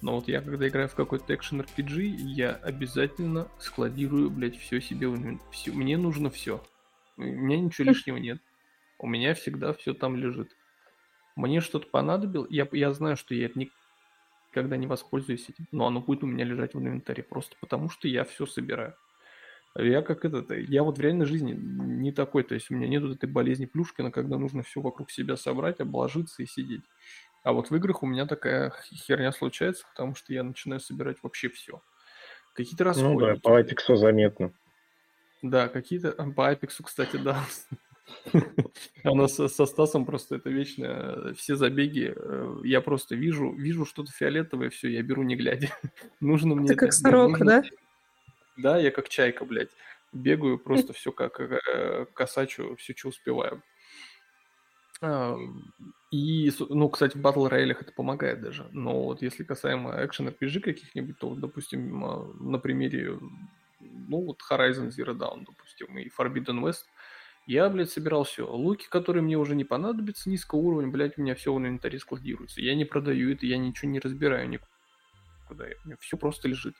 Но 0.00 0.16
вот 0.16 0.28
я, 0.28 0.40
когда 0.40 0.68
играю 0.68 0.88
в 0.88 0.94
какой-то 0.94 1.34
экшен 1.34 1.60
RPG, 1.60 2.02
я 2.18 2.52
обязательно 2.52 3.48
складирую, 3.58 4.30
блядь, 4.30 4.56
все 4.56 4.80
себе. 4.80 5.08
Все. 5.50 5.72
Мне 5.72 5.96
нужно 5.96 6.30
все. 6.30 6.62
У 7.16 7.22
меня 7.22 7.58
ничего 7.58 7.84
лишнего 7.90 8.16
нет. 8.16 8.40
У 8.98 9.06
меня 9.06 9.34
всегда 9.34 9.72
все 9.72 9.94
там 9.94 10.16
лежит. 10.16 10.56
Мне 11.36 11.60
что-то 11.60 11.86
понадобилось, 11.86 12.50
я, 12.50 12.68
я 12.72 12.92
знаю, 12.92 13.16
что 13.16 13.34
я 13.34 13.46
это 13.46 13.60
никогда 14.50 14.76
не 14.76 14.86
воспользуюсь 14.86 15.48
этим, 15.48 15.66
но 15.70 15.86
оно 15.86 16.00
будет 16.00 16.24
у 16.24 16.26
меня 16.26 16.44
лежать 16.44 16.74
в 16.74 16.78
инвентаре, 16.78 17.22
просто 17.22 17.56
потому 17.60 17.88
что 17.88 18.08
я 18.08 18.24
все 18.24 18.44
собираю. 18.44 18.94
Я 19.76 20.02
как 20.02 20.24
этот, 20.24 20.50
я 20.50 20.82
вот 20.82 20.98
в 20.98 21.00
реальной 21.00 21.26
жизни 21.26 21.52
не 21.52 22.10
такой, 22.10 22.42
то 22.42 22.54
есть 22.54 22.70
у 22.70 22.74
меня 22.74 22.88
нет 22.88 23.02
вот 23.02 23.14
этой 23.14 23.28
болезни 23.28 23.66
Плюшкина, 23.66 24.10
когда 24.10 24.36
нужно 24.36 24.64
все 24.64 24.80
вокруг 24.80 25.10
себя 25.10 25.36
собрать, 25.36 25.78
обложиться 25.78 26.42
и 26.42 26.46
сидеть. 26.46 26.82
А 27.44 27.52
вот 27.52 27.70
в 27.70 27.76
играх 27.76 28.02
у 28.02 28.06
меня 28.06 28.26
такая 28.26 28.72
херня 29.06 29.30
случается, 29.30 29.86
потому 29.90 30.16
что 30.16 30.32
я 30.32 30.42
начинаю 30.42 30.80
собирать 30.80 31.18
вообще 31.22 31.48
все. 31.48 31.80
Какие-то 32.54 32.84
расходники. 32.84 33.20
Ну 33.20 33.26
да, 33.26 33.40
по 33.40 33.60
Apex 33.60 33.96
заметно. 33.96 34.52
Да, 35.42 35.68
какие-то... 35.68 36.10
По 36.32 36.52
Apex, 36.52 36.82
кстати, 36.82 37.16
да. 37.22 37.44
У 39.04 39.14
нас 39.14 39.34
со 39.34 39.66
Стасом 39.66 40.04
просто 40.04 40.36
это 40.36 40.50
вечно 40.50 40.84
э, 40.84 41.34
все 41.36 41.56
забеги. 41.56 42.12
Э, 42.14 42.60
я 42.64 42.80
просто 42.80 43.14
вижу, 43.14 43.52
вижу 43.52 43.84
что-то 43.84 44.12
фиолетовое, 44.12 44.70
все, 44.70 44.88
я 44.88 45.02
беру 45.02 45.22
не 45.22 45.36
глядя. 45.36 45.70
Нужно 46.20 46.54
мне. 46.54 46.68
Ты 46.68 46.74
как 46.74 46.92
сорока, 46.92 47.44
да? 47.44 47.62
Да, 48.56 48.78
я 48.78 48.90
как 48.90 49.08
чайка, 49.08 49.44
блядь. 49.44 49.70
Бегаю 50.12 50.58
просто 50.58 50.92
все 50.94 51.12
как 51.12 51.40
э, 51.40 52.06
косачу, 52.12 52.76
все, 52.76 52.94
что 52.96 53.08
успеваю. 53.08 53.62
А, 55.00 55.36
и, 56.10 56.52
ну, 56.68 56.88
кстати, 56.88 57.16
в 57.16 57.20
батл 57.20 57.46
роялях 57.46 57.82
это 57.82 57.92
помогает 57.92 58.40
даже. 58.40 58.68
Но 58.72 59.04
вот 59.04 59.22
если 59.22 59.44
касаемо 59.44 60.04
экшен 60.04 60.28
RPG 60.28 60.60
каких-нибудь, 60.60 61.18
то, 61.18 61.34
допустим, 61.34 62.04
а, 62.04 62.32
на 62.40 62.58
примере, 62.58 63.18
ну, 63.80 64.24
вот 64.24 64.40
Horizon 64.50 64.88
Zero 64.88 65.14
Dawn, 65.14 65.44
допустим, 65.46 65.96
и 65.98 66.08
Forbidden 66.08 66.60
West– 66.60 66.84
я, 67.48 67.70
блядь, 67.70 67.90
собирал 67.90 68.24
все. 68.24 68.46
Луки, 68.46 68.86
которые 68.90 69.22
мне 69.22 69.38
уже 69.38 69.56
не 69.56 69.64
понадобятся, 69.64 70.28
низкого 70.28 70.58
уровня, 70.58 70.92
блядь, 70.92 71.16
у 71.16 71.22
меня 71.22 71.34
все 71.34 71.52
в 71.52 71.58
инвентаре 71.58 71.98
складируется. 71.98 72.60
Я 72.60 72.74
не 72.74 72.84
продаю 72.84 73.32
это, 73.32 73.46
я 73.46 73.56
ничего 73.56 73.90
не 73.90 74.00
разбираю 74.00 74.50
никуда. 74.50 75.64
У 75.82 75.88
меня 75.88 75.96
все 75.98 76.18
просто 76.18 76.46
лежит. 76.46 76.74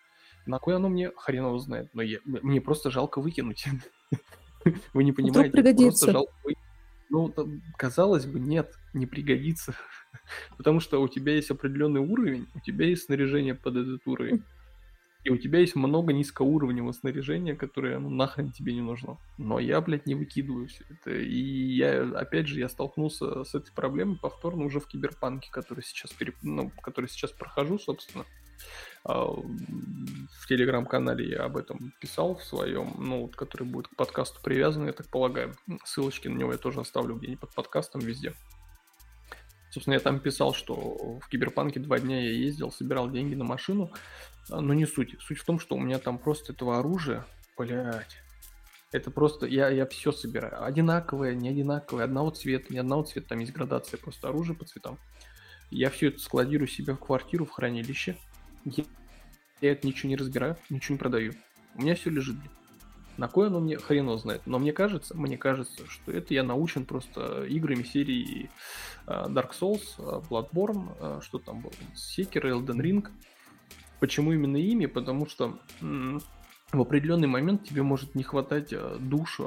На 0.44 0.58
кой 0.58 0.76
оно 0.76 0.90
мне 0.90 1.10
хрен 1.16 1.46
его 1.46 1.58
знает, 1.58 1.88
но 1.94 2.02
я, 2.02 2.18
мне 2.26 2.60
просто 2.60 2.90
жалко 2.90 3.22
выкинуть. 3.22 3.64
Вы 4.92 5.04
не 5.04 5.12
понимаете, 5.12 5.62
просто 5.86 6.12
жалко 6.12 6.32
Ну, 7.08 7.34
казалось 7.78 8.26
бы, 8.26 8.38
нет, 8.38 8.70
не 8.92 9.06
пригодится. 9.06 9.74
Потому 10.58 10.80
что 10.80 11.00
у 11.00 11.08
тебя 11.08 11.34
есть 11.34 11.50
определенный 11.50 12.02
уровень, 12.02 12.46
у 12.54 12.60
тебя 12.60 12.84
есть 12.84 13.04
снаряжение 13.04 13.54
под 13.54 13.76
этот 13.76 14.06
уровень. 14.06 14.44
И 15.24 15.30
у 15.30 15.36
тебя 15.36 15.58
есть 15.58 15.74
много 15.74 16.12
низкоуровневого 16.12 16.92
снаряжения, 16.92 17.56
которое 17.56 17.98
ну, 17.98 18.08
нахрен 18.08 18.52
тебе 18.52 18.72
не 18.72 18.80
нужно. 18.80 19.18
Но 19.36 19.58
я, 19.58 19.80
блядь, 19.80 20.06
не 20.06 20.14
выкидываю 20.14 20.68
все 20.68 20.84
это. 20.88 21.10
И 21.10 21.38
я, 21.74 22.02
опять 22.16 22.46
же, 22.46 22.60
я 22.60 22.68
столкнулся 22.68 23.44
с 23.44 23.54
этой 23.54 23.72
проблемой 23.72 24.16
повторно 24.16 24.64
уже 24.64 24.80
в 24.80 24.86
Киберпанке, 24.86 25.50
который 25.50 25.82
сейчас, 25.82 26.12
переп... 26.12 26.36
ну, 26.42 26.70
который 26.82 27.08
сейчас 27.08 27.32
прохожу, 27.32 27.78
собственно. 27.78 28.24
А, 29.04 29.24
в 29.24 30.46
телеграм-канале 30.48 31.28
я 31.30 31.44
об 31.44 31.56
этом 31.56 31.92
писал 32.00 32.36
в 32.36 32.44
своем, 32.44 32.94
ну, 32.98 33.22
вот, 33.22 33.36
который 33.36 33.66
будет 33.66 33.88
к 33.88 33.96
подкасту 33.96 34.40
привязан, 34.42 34.86
я 34.86 34.92
так 34.92 35.08
полагаю. 35.08 35.54
Ссылочки 35.84 36.28
на 36.28 36.38
него 36.38 36.52
я 36.52 36.58
тоже 36.58 36.80
оставлю 36.80 37.16
где-нибудь 37.16 37.40
под 37.40 37.54
подкастом 37.54 38.00
везде. 38.00 38.34
Собственно, 39.78 39.94
я 39.94 40.00
там 40.00 40.18
писал, 40.18 40.54
что 40.54 41.20
в 41.20 41.28
Киберпанке 41.28 41.78
два 41.78 42.00
дня 42.00 42.20
я 42.20 42.32
ездил, 42.32 42.72
собирал 42.72 43.08
деньги 43.08 43.36
на 43.36 43.44
машину, 43.44 43.92
а, 44.50 44.60
но 44.60 44.74
не 44.74 44.86
суть. 44.86 45.14
Суть 45.20 45.38
в 45.38 45.44
том, 45.44 45.60
что 45.60 45.76
у 45.76 45.78
меня 45.78 46.00
там 46.00 46.18
просто 46.18 46.52
этого 46.52 46.80
оружия, 46.80 47.24
блядь, 47.56 48.16
это 48.90 49.12
просто, 49.12 49.46
я, 49.46 49.68
я 49.68 49.86
все 49.86 50.10
собираю. 50.10 50.64
Одинаковое, 50.64 51.36
не 51.36 51.50
одинаковое, 51.50 52.06
одного 52.06 52.30
цвета, 52.30 52.72
не 52.72 52.80
одного 52.80 53.04
цвета, 53.04 53.28
там 53.28 53.38
есть 53.38 53.52
градация 53.52 53.98
просто 53.98 54.30
оружия 54.30 54.56
по 54.56 54.64
цветам. 54.64 54.98
Я 55.70 55.90
все 55.90 56.08
это 56.08 56.18
складирую 56.18 56.66
себе 56.66 56.94
в 56.94 56.98
квартиру, 56.98 57.44
в 57.44 57.52
хранилище. 57.52 58.16
Я, 58.64 58.82
я 59.60 59.70
это 59.70 59.86
ничего 59.86 60.08
не 60.08 60.16
разбираю, 60.16 60.56
ничего 60.70 60.94
не 60.94 60.98
продаю. 60.98 61.34
У 61.76 61.82
меня 61.82 61.94
все 61.94 62.10
лежит. 62.10 62.34
На 63.18 63.26
кой 63.26 63.48
оно 63.48 63.58
мне 63.58 63.76
хрен 63.76 64.16
знает. 64.16 64.42
Но 64.46 64.60
мне 64.60 64.72
кажется, 64.72 65.16
мне 65.16 65.36
кажется, 65.36 65.84
что 65.88 66.12
это 66.12 66.32
я 66.32 66.44
научен 66.44 66.86
просто 66.86 67.44
играми 67.44 67.82
серии 67.82 68.48
а, 69.06 69.28
Dark 69.28 69.50
Souls, 69.60 69.82
а, 69.98 70.20
Bloodborne, 70.20 71.20
что 71.20 71.38
там 71.38 71.60
было, 71.60 71.72
Sekiro, 71.94 72.48
Elden 72.48 72.80
Ring. 72.80 73.08
Почему 73.98 74.32
именно 74.32 74.56
ими? 74.56 74.86
Потому 74.86 75.26
что 75.26 75.58
в 75.80 76.80
определенный 76.80 77.26
момент 77.26 77.64
тебе 77.64 77.82
может 77.82 78.14
не 78.14 78.22
хватать 78.22 78.72
душ 79.00 79.40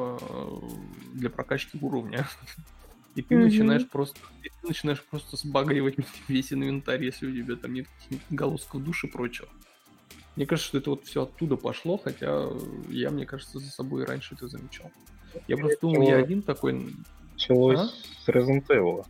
для 1.13 1.29
прокачки 1.29 1.79
уровня. 1.81 2.27
И 3.15 3.21
ты 3.21 3.35
mm-hmm. 3.35 3.43
начинаешь 3.43 3.87
просто 3.87 4.19
ты 4.41 4.67
начинаешь 4.67 5.03
просто 5.03 5.37
сбагривать 5.37 5.95
весь 6.27 6.51
инвентарь, 6.51 7.03
если 7.03 7.27
у 7.27 7.31
тебя 7.31 7.55
там 7.55 7.73
нет 7.73 7.87
голосков 8.29 8.83
души 8.83 9.07
и 9.07 9.09
прочего. 9.09 9.47
Мне 10.35 10.45
кажется, 10.45 10.69
что 10.69 10.77
это 10.77 10.89
вот 10.91 11.05
все 11.05 11.23
оттуда 11.23 11.57
пошло, 11.57 11.97
хотя 11.97 12.47
я, 12.89 13.09
мне 13.09 13.25
кажется, 13.25 13.59
за 13.59 13.69
собой 13.69 14.05
раньше 14.05 14.35
это 14.35 14.47
замечал. 14.47 14.91
Я 15.47 15.57
просто 15.57 15.79
думал, 15.81 16.07
я 16.07 16.17
один 16.17 16.41
такой... 16.41 16.93
Началось 17.33 17.79
а? 17.79 17.87
с 18.23 18.29
Resident 18.29 18.67
Evil 18.67 19.05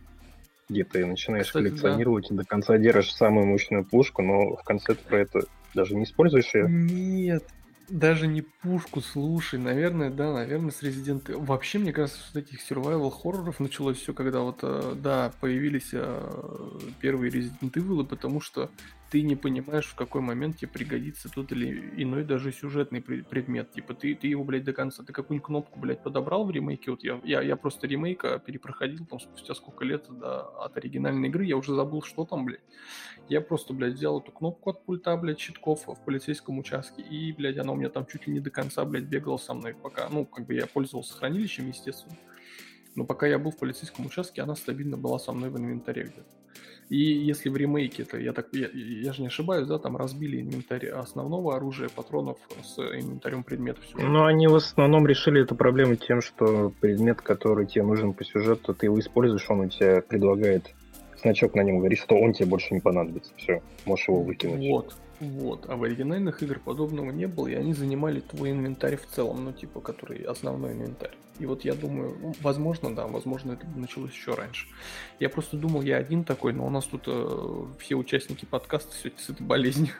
где 0.72 0.84
ты 0.84 1.04
начинаешь 1.04 1.46
Кстати, 1.46 1.64
коллекционировать 1.64 2.28
да. 2.28 2.34
и 2.34 2.38
до 2.38 2.44
конца 2.44 2.78
держишь 2.78 3.14
самую 3.14 3.46
мощную 3.46 3.84
пушку, 3.84 4.22
но 4.22 4.56
в 4.56 4.62
конце 4.64 4.94
ты 4.94 5.04
про 5.04 5.20
это 5.20 5.40
даже 5.74 5.94
не 5.94 6.04
используешь 6.04 6.54
ее. 6.54 6.66
Нет, 6.68 7.44
даже 7.88 8.26
не 8.26 8.42
пушку, 8.42 9.00
слушай, 9.00 9.58
наверное, 9.58 10.10
да, 10.10 10.32
наверное, 10.32 10.70
с 10.70 10.82
Resident 10.82 11.26
Evil. 11.26 11.44
Вообще, 11.44 11.78
мне 11.78 11.92
кажется, 11.92 12.20
что 12.20 12.38
этих 12.38 12.58
survival 12.68 13.10
хорроров 13.10 13.60
началось 13.60 13.98
все, 13.98 14.14
когда 14.14 14.40
вот, 14.40 14.60
э, 14.62 14.94
да, 14.96 15.32
появились 15.40 15.90
э, 15.92 16.78
первые 17.00 17.30
Resident 17.30 17.72
Evil, 17.72 18.04
потому 18.04 18.40
что 18.40 18.70
ты 19.12 19.20
не 19.20 19.36
понимаешь, 19.36 19.88
в 19.88 19.94
какой 19.94 20.22
момент 20.22 20.56
тебе 20.56 20.70
пригодится 20.70 21.28
тот 21.28 21.52
или 21.52 22.02
иной 22.02 22.24
даже 22.24 22.50
сюжетный 22.50 23.02
предмет. 23.02 23.70
Типа 23.70 23.92
ты, 23.92 24.14
ты 24.14 24.26
его, 24.26 24.42
блядь, 24.42 24.64
до 24.64 24.72
конца, 24.72 25.04
ты 25.04 25.12
какую-нибудь 25.12 25.46
кнопку, 25.46 25.78
блядь, 25.78 26.02
подобрал 26.02 26.46
в 26.46 26.50
ремейке. 26.50 26.92
Вот 26.92 27.04
я, 27.04 27.20
я, 27.22 27.42
я 27.42 27.56
просто 27.56 27.86
ремейка 27.86 28.38
перепроходил 28.38 29.04
там 29.04 29.20
спустя 29.20 29.54
сколько 29.54 29.84
лет 29.84 30.06
да, 30.08 30.40
от 30.40 30.78
оригинальной 30.78 31.28
игры, 31.28 31.44
я 31.44 31.58
уже 31.58 31.74
забыл, 31.74 32.00
что 32.00 32.24
там, 32.24 32.46
блядь. 32.46 32.62
Я 33.28 33.42
просто, 33.42 33.74
блядь, 33.74 33.96
взял 33.96 34.18
эту 34.18 34.32
кнопку 34.32 34.70
от 34.70 34.82
пульта, 34.82 35.14
блядь, 35.18 35.40
щитков 35.40 35.86
в 35.86 36.04
полицейском 36.06 36.58
участке, 36.58 37.02
и, 37.02 37.32
блядь, 37.32 37.58
она 37.58 37.72
у 37.72 37.76
меня 37.76 37.90
там 37.90 38.06
чуть 38.06 38.26
ли 38.26 38.32
не 38.32 38.40
до 38.40 38.48
конца, 38.48 38.82
блядь, 38.86 39.04
бегала 39.04 39.36
со 39.36 39.52
мной, 39.52 39.74
пока, 39.74 40.08
ну, 40.08 40.24
как 40.24 40.46
бы 40.46 40.54
я 40.54 40.66
пользовался 40.66 41.12
хранилищем, 41.18 41.68
естественно. 41.68 42.16
Но 42.94 43.04
пока 43.04 43.26
я 43.26 43.38
был 43.38 43.50
в 43.50 43.58
полицейском 43.58 44.06
участке, 44.06 44.40
она 44.40 44.54
стабильно 44.54 44.96
была 44.96 45.18
со 45.18 45.32
мной 45.32 45.50
в 45.50 45.58
инвентаре 45.58 46.04
где-то. 46.04 46.41
И 46.92 46.98
если 46.98 47.48
в 47.48 47.56
ремейке, 47.56 48.04
то 48.04 48.18
я 48.18 48.34
так, 48.34 48.48
я, 48.52 48.68
я 48.74 49.14
же 49.14 49.22
не 49.22 49.28
ошибаюсь, 49.28 49.66
да, 49.66 49.78
там 49.78 49.96
разбили 49.96 50.42
инвентарь 50.42 50.88
основного 50.88 51.56
оружия, 51.56 51.88
патронов 51.88 52.36
с 52.62 52.78
инвентарем 52.78 53.44
предметов. 53.44 53.82
Ну, 53.94 54.26
они 54.26 54.46
в 54.46 54.54
основном 54.54 55.06
решили 55.06 55.40
эту 55.40 55.54
проблему 55.54 55.96
тем, 55.96 56.20
что 56.20 56.70
предмет, 56.80 57.22
который 57.22 57.64
тебе 57.64 57.84
нужен 57.84 58.12
по 58.12 58.24
сюжету, 58.24 58.74
ты 58.74 58.86
его 58.86 59.00
используешь, 59.00 59.48
он 59.48 59.60
у 59.60 59.68
тебя 59.70 60.02
предлагает 60.02 60.74
значок 61.22 61.54
на 61.54 61.62
нем, 61.62 61.78
говорит, 61.78 61.98
что 61.98 62.14
он 62.14 62.34
тебе 62.34 62.44
больше 62.44 62.74
не 62.74 62.80
понадобится. 62.80 63.32
Все, 63.38 63.62
можешь 63.86 64.08
его 64.08 64.20
выкинуть. 64.20 64.68
Вот, 64.68 64.94
вот. 65.22 65.66
А 65.68 65.76
в 65.76 65.84
оригинальных 65.84 66.42
играх 66.42 66.62
подобного 66.62 67.12
не 67.12 67.26
было, 67.26 67.46
и 67.46 67.54
они 67.54 67.74
занимали 67.74 68.20
твой 68.20 68.50
инвентарь 68.50 68.96
в 68.96 69.06
целом, 69.06 69.44
ну, 69.44 69.52
типа, 69.52 69.80
который 69.80 70.22
основной 70.22 70.72
инвентарь. 70.72 71.12
И 71.38 71.46
вот 71.46 71.64
я 71.64 71.74
думаю, 71.74 72.16
ну, 72.20 72.34
возможно, 72.40 72.94
да, 72.94 73.06
возможно, 73.06 73.52
это 73.52 73.64
началось 73.76 74.10
еще 74.10 74.34
раньше. 74.34 74.66
Я 75.20 75.28
просто 75.28 75.56
думал, 75.56 75.82
я 75.82 75.98
один 75.98 76.24
такой, 76.24 76.52
но 76.52 76.66
у 76.66 76.70
нас 76.70 76.86
тут 76.86 77.04
э, 77.06 77.64
все 77.78 77.94
участники 77.94 78.44
подкаста 78.44 78.94
сегодня 78.96 79.18
с 79.20 79.30
этой 79.30 79.46
болезнью. 79.46 79.94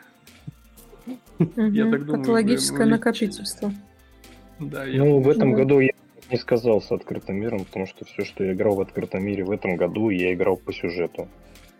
Я 1.38 1.90
так 1.90 2.04
думаю. 2.04 2.20
Патологическое 2.20 2.86
накопительство. 2.86 3.72
Да, 4.58 4.84
ну, 4.86 5.20
в 5.20 5.28
этом 5.28 5.52
году 5.52 5.78
я 5.78 5.92
не 6.32 6.36
сказал 6.36 6.82
с 6.82 6.90
открытым 6.90 7.36
миром, 7.36 7.64
потому 7.64 7.86
что 7.86 8.04
все, 8.04 8.24
что 8.24 8.42
я 8.42 8.54
играл 8.54 8.74
в 8.74 8.80
открытом 8.80 9.24
мире 9.24 9.44
в 9.44 9.52
этом 9.52 9.76
году, 9.76 10.10
я 10.10 10.32
играл 10.32 10.56
по 10.56 10.72
сюжету. 10.72 11.28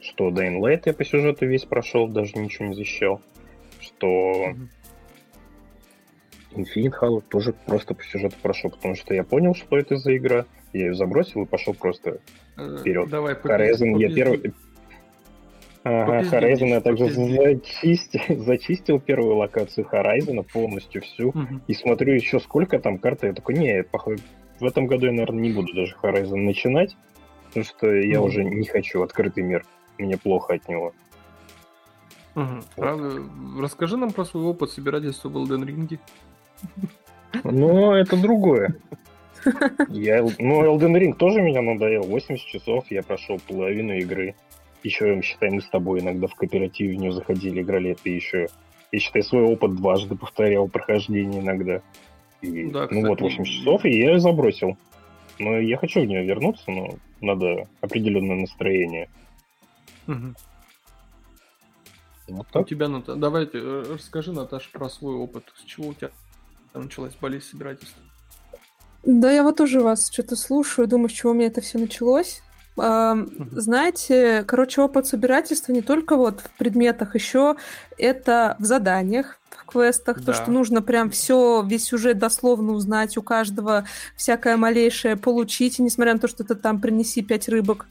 Что 0.02 0.30
Dying 0.30 0.60
Light 0.60 0.82
я 0.86 0.92
по 0.92 1.04
сюжету 1.04 1.46
весь 1.46 1.64
прошел, 1.64 2.08
даже 2.08 2.36
ничего 2.36 2.68
не 2.68 2.74
защищал. 2.74 3.22
Что 3.80 4.54
Infinite 6.50 6.94
Halo 7.00 7.22
тоже 7.26 7.54
просто 7.66 7.94
по 7.94 8.02
сюжету 8.02 8.36
прошел, 8.42 8.70
потому 8.70 8.96
что 8.96 9.14
я 9.14 9.24
понял, 9.24 9.54
что 9.54 9.78
это 9.78 9.96
за 9.96 10.16
игра. 10.16 10.44
Я 10.72 10.86
ее 10.86 10.94
забросил 10.94 11.42
и 11.42 11.46
пошел 11.46 11.74
просто 11.74 12.20
Э, 12.56 12.76
вперед. 12.80 13.08
Давай, 13.08 13.34
Horizon 13.34 13.98
я 13.98 14.14
первый... 14.14 14.52
Ага, 15.84 16.20
Horizon 16.20 16.68
я 16.68 16.80
также 16.80 17.10
зачистил, 17.10 18.20
зачистил 18.44 19.00
первую 19.00 19.36
локацию 19.36 19.86
Horizon 19.90 20.44
полностью 20.52 21.02
всю. 21.02 21.28
Мгм. 21.34 21.62
И 21.66 21.74
смотрю 21.74 22.14
еще 22.14 22.38
сколько 22.40 22.78
там 22.78 22.98
карты. 22.98 23.28
Я 23.28 23.32
такой, 23.32 23.56
не, 23.56 23.82
похоже, 23.82 24.18
в 24.60 24.64
этом 24.64 24.86
году 24.86 25.06
я, 25.06 25.12
наверное, 25.12 25.40
не 25.40 25.52
буду 25.52 25.74
даже 25.74 25.96
Horizon 26.00 26.36
начинать, 26.36 26.96
потому 27.48 27.64
что 27.64 27.92
я 27.92 28.18
Ну. 28.18 28.26
уже 28.26 28.44
не 28.44 28.66
хочу 28.66 29.02
открытый 29.02 29.42
мир. 29.42 29.64
Мне 30.02 30.18
плохо 30.18 30.54
от 30.54 30.68
него. 30.68 30.92
Мгм. 32.34 32.64
Правда, 32.76 33.22
расскажи 33.60 33.96
нам 33.96 34.12
про 34.12 34.24
свой 34.24 34.44
опыт 34.44 34.70
собирательства 34.70 35.28
в 35.28 35.36
Elden 35.36 35.64
Ring. 35.64 35.98
Но 37.44 37.96
это 37.96 38.16
другое. 38.16 38.74
Я, 39.88 40.22
ну, 40.38 40.64
Elden 40.64 40.98
Ring 40.98 41.14
тоже 41.14 41.40
меня 41.40 41.62
надоел. 41.62 42.02
80 42.02 42.46
часов 42.46 42.84
я 42.90 43.02
прошел 43.02 43.38
половину 43.46 43.94
игры. 43.94 44.34
Еще, 44.82 45.20
считай, 45.22 45.50
мы 45.50 45.60
с 45.60 45.68
тобой 45.68 46.00
иногда 46.00 46.26
в 46.26 46.34
кооперативе 46.34 46.96
в 46.96 47.00
нее 47.00 47.12
заходили, 47.12 47.62
играли. 47.62 47.92
Это 47.92 48.08
еще, 48.08 48.48
я 48.90 48.98
считай, 48.98 49.22
свой 49.22 49.42
опыт 49.42 49.76
дважды 49.76 50.16
повторял 50.16 50.68
прохождение 50.68 51.40
иногда. 51.40 51.80
И, 52.40 52.66
Да, 52.70 52.88
ну 52.90 53.08
вот, 53.08 53.18
кстати, 53.18 53.38
80 53.38 53.46
часов, 53.46 53.84
и 53.84 53.90
я 53.90 54.12
ее 54.12 54.20
забросил. 54.20 54.76
Но 55.38 55.58
я 55.58 55.76
хочу 55.76 56.00
в 56.00 56.06
нее 56.06 56.24
вернуться, 56.24 56.70
но 56.70 56.94
надо 57.20 57.68
определенное 57.80 58.36
настроение. 58.36 59.08
Мгм. 60.06 60.36
Вот 62.28 62.46
У 62.50 62.52
так. 62.52 62.68
тебя, 62.68 62.88
Ната... 62.88 63.16
давайте, 63.16 63.58
э, 63.58 63.84
расскажи, 63.94 64.32
Наташа, 64.32 64.70
про 64.72 64.88
свой 64.88 65.14
опыт. 65.16 65.44
С 65.56 65.64
чего 65.64 65.88
у 65.88 65.94
тебя 65.94 66.10
началась 66.74 67.14
болезнь 67.20 67.46
собирательства? 67.50 68.02
Да, 69.04 69.30
я 69.32 69.42
вот 69.42 69.56
тоже 69.56 69.80
вас 69.80 70.10
что-то 70.10 70.36
слушаю, 70.36 70.86
думаю, 70.86 71.08
с 71.08 71.12
чего 71.12 71.32
у 71.32 71.34
меня 71.34 71.48
это 71.48 71.60
все 71.60 71.78
началось. 71.78 72.42
Знаете, 72.76 74.44
короче, 74.46 74.80
опыт 74.80 75.06
собирательства 75.06 75.72
не 75.72 75.82
только 75.82 76.16
вот 76.16 76.40
в 76.40 76.56
предметах, 76.56 77.14
еще 77.14 77.56
это 77.98 78.56
в 78.58 78.64
заданиях, 78.64 79.38
в 79.50 79.66
квестах, 79.66 80.20
то, 80.20 80.26
Да. 80.26 80.34
что 80.34 80.50
нужно 80.50 80.80
прям 80.80 81.10
все, 81.10 81.62
весь 81.66 81.84
сюжет 81.84 82.18
дословно 82.18 82.72
узнать, 82.72 83.18
у 83.18 83.22
каждого 83.22 83.84
всякое 84.16 84.56
малейшее 84.56 85.16
получить, 85.16 85.80
и 85.80 85.82
несмотря 85.82 86.14
на 86.14 86.18
то, 86.18 86.28
что 86.28 86.44
ты 86.44 86.54
там 86.54 86.80
принеси 86.80 87.20
пять 87.20 87.48
рыбок, 87.50 87.86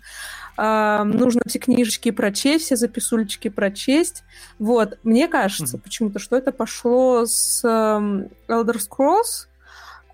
нужно 1.06 1.42
все 1.48 1.60
книжечки 1.60 2.12
прочесть, 2.12 2.66
все 2.66 2.76
записульчики 2.76 3.48
прочесть. 3.50 4.24
Вот, 4.60 4.98
мне 5.04 5.28
кажется 5.28 5.78
Мгм. 5.78 5.84
почему-то, 5.84 6.20
что 6.20 6.36
это 6.36 6.52
пошло 6.52 7.26
с 7.26 7.62
ам, 7.64 8.26
Elder 8.48 8.78
Scrolls, 8.78 9.48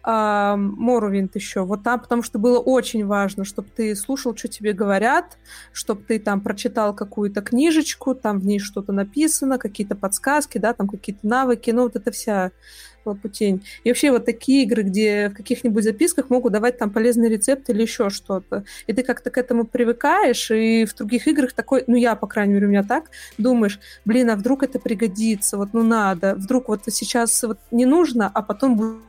Моровинт 0.08 1.36
еще. 1.36 1.65
Вот 1.65 1.84
там, 1.84 2.00
потому 2.00 2.24
что 2.24 2.39
было 2.39 2.60
очень 2.60 3.06
важно, 3.06 3.43
чтобы 3.43 3.67
ты 3.76 3.93
слушал, 3.93 4.36
что 4.38 4.48
тебе 4.48 4.72
говорят, 4.72 5.38
чтобы 5.74 6.02
ты 6.04 6.17
там 6.17 6.39
прочитал 6.39 6.96
какую-то 6.96 7.41
книжечку, 7.41 8.15
там 8.15 8.39
в 8.39 8.46
ней 8.46 8.60
что-то 8.60 8.93
написано, 8.93 9.58
какие-то 9.58 9.96
подсказки, 9.96 10.60
да, 10.60 10.74
там 10.74 10.88
какие-то 10.88 11.28
навыки, 11.28 11.72
ну 11.72 11.84
вот 11.84 11.98
это 11.98 12.12
вся 12.12 12.52
лопутень. 13.04 13.65
И 13.84 13.89
вообще 13.89 14.12
вот 14.12 14.26
такие 14.26 14.63
игры, 14.63 14.84
где 14.84 15.30
в 15.30 15.34
каких-нибудь 15.34 15.84
записках 15.84 16.30
могут 16.30 16.54
давать 16.54 16.78
там 16.78 16.89
полезный 16.89 17.30
рецепт 17.30 17.70
или 17.70 17.82
еще 17.82 18.10
что-то. 18.10 18.63
И 18.86 18.93
ты 18.93 19.04
как-то 19.04 19.30
к 19.30 19.38
этому 19.38 19.65
привыкаешь, 19.65 20.52
и 20.52 20.86
в 20.86 20.96
других 20.96 21.28
играх 21.28 21.54
такой, 21.54 21.84
ну 21.88 21.96
я, 21.96 22.15
по 22.15 22.28
крайней 22.28 22.54
мере, 22.54 22.67
у 22.67 22.70
меня 22.70 22.84
так, 22.84 23.10
думаешь, 23.38 23.80
блин, 24.06 24.30
а 24.30 24.36
вдруг 24.36 24.63
это 24.63 24.80
пригодится, 24.80 25.58
вот 25.58 25.70
ну 25.74 25.84
надо, 25.84 26.36
вдруг 26.36 26.70
вот 26.70 26.82
сейчас 26.88 27.43
вот 27.43 27.60
не 27.72 27.86
нужно, 27.86 28.30
а 28.34 28.41
потом 28.41 28.80
бу- 28.80 29.02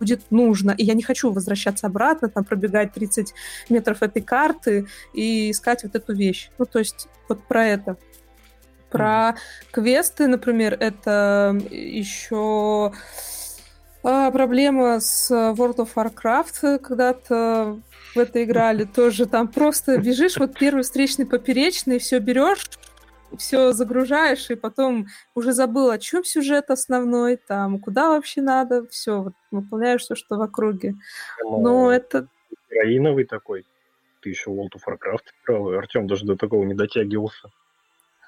будет 0.00 0.30
нужно, 0.30 0.72
и 0.72 0.84
я 0.84 0.94
не 0.94 1.02
хочу 1.02 1.30
возвращаться 1.30 1.86
обратно, 1.86 2.28
там 2.28 2.44
пробегать 2.44 2.92
30 2.92 3.34
метров 3.68 4.02
этой 4.02 4.22
карты 4.22 4.86
и 5.12 5.50
искать 5.50 5.84
вот 5.84 5.94
эту 5.94 6.14
вещь. 6.14 6.50
Ну, 6.58 6.64
то 6.64 6.78
есть 6.80 7.08
вот 7.28 7.44
про 7.44 7.66
это. 7.66 7.96
Про 8.90 9.36
квесты, 9.70 10.26
например, 10.26 10.76
это 10.80 11.56
еще 11.70 12.92
а, 14.02 14.30
проблема 14.30 14.98
с 14.98 15.30
World 15.30 15.76
of 15.76 15.90
Warcraft, 15.94 16.78
когда-то 16.78 17.78
в 18.14 18.18
это 18.18 18.42
играли 18.42 18.84
тоже. 18.84 19.26
Там 19.26 19.46
просто 19.46 19.98
бежишь, 19.98 20.38
вот 20.38 20.58
первый 20.58 20.82
встречный 20.82 21.26
поперечный, 21.26 21.98
все 21.98 22.18
берешь, 22.18 22.68
все 23.36 23.72
загружаешь, 23.72 24.50
и 24.50 24.54
потом 24.54 25.06
уже 25.34 25.52
забыл, 25.52 25.90
о 25.90 25.98
чем 25.98 26.24
сюжет 26.24 26.70
основной, 26.70 27.36
там, 27.36 27.78
куда 27.78 28.08
вообще 28.08 28.42
надо, 28.42 28.86
все, 28.88 29.22
вот, 29.22 29.34
выполняешь 29.50 30.02
все, 30.02 30.14
что 30.14 30.36
в 30.36 30.42
округе. 30.42 30.94
Но 31.42 31.92
это... 31.92 32.28
Героиновый 32.70 33.24
такой. 33.24 33.64
Ты 34.20 34.30
еще 34.30 34.50
World 34.50 34.72
of 34.74 34.82
Warcraft 34.86 35.24
играл. 35.42 35.70
Артем 35.70 36.06
даже 36.06 36.24
до 36.26 36.36
такого 36.36 36.64
не 36.64 36.74
дотягивался. 36.74 37.50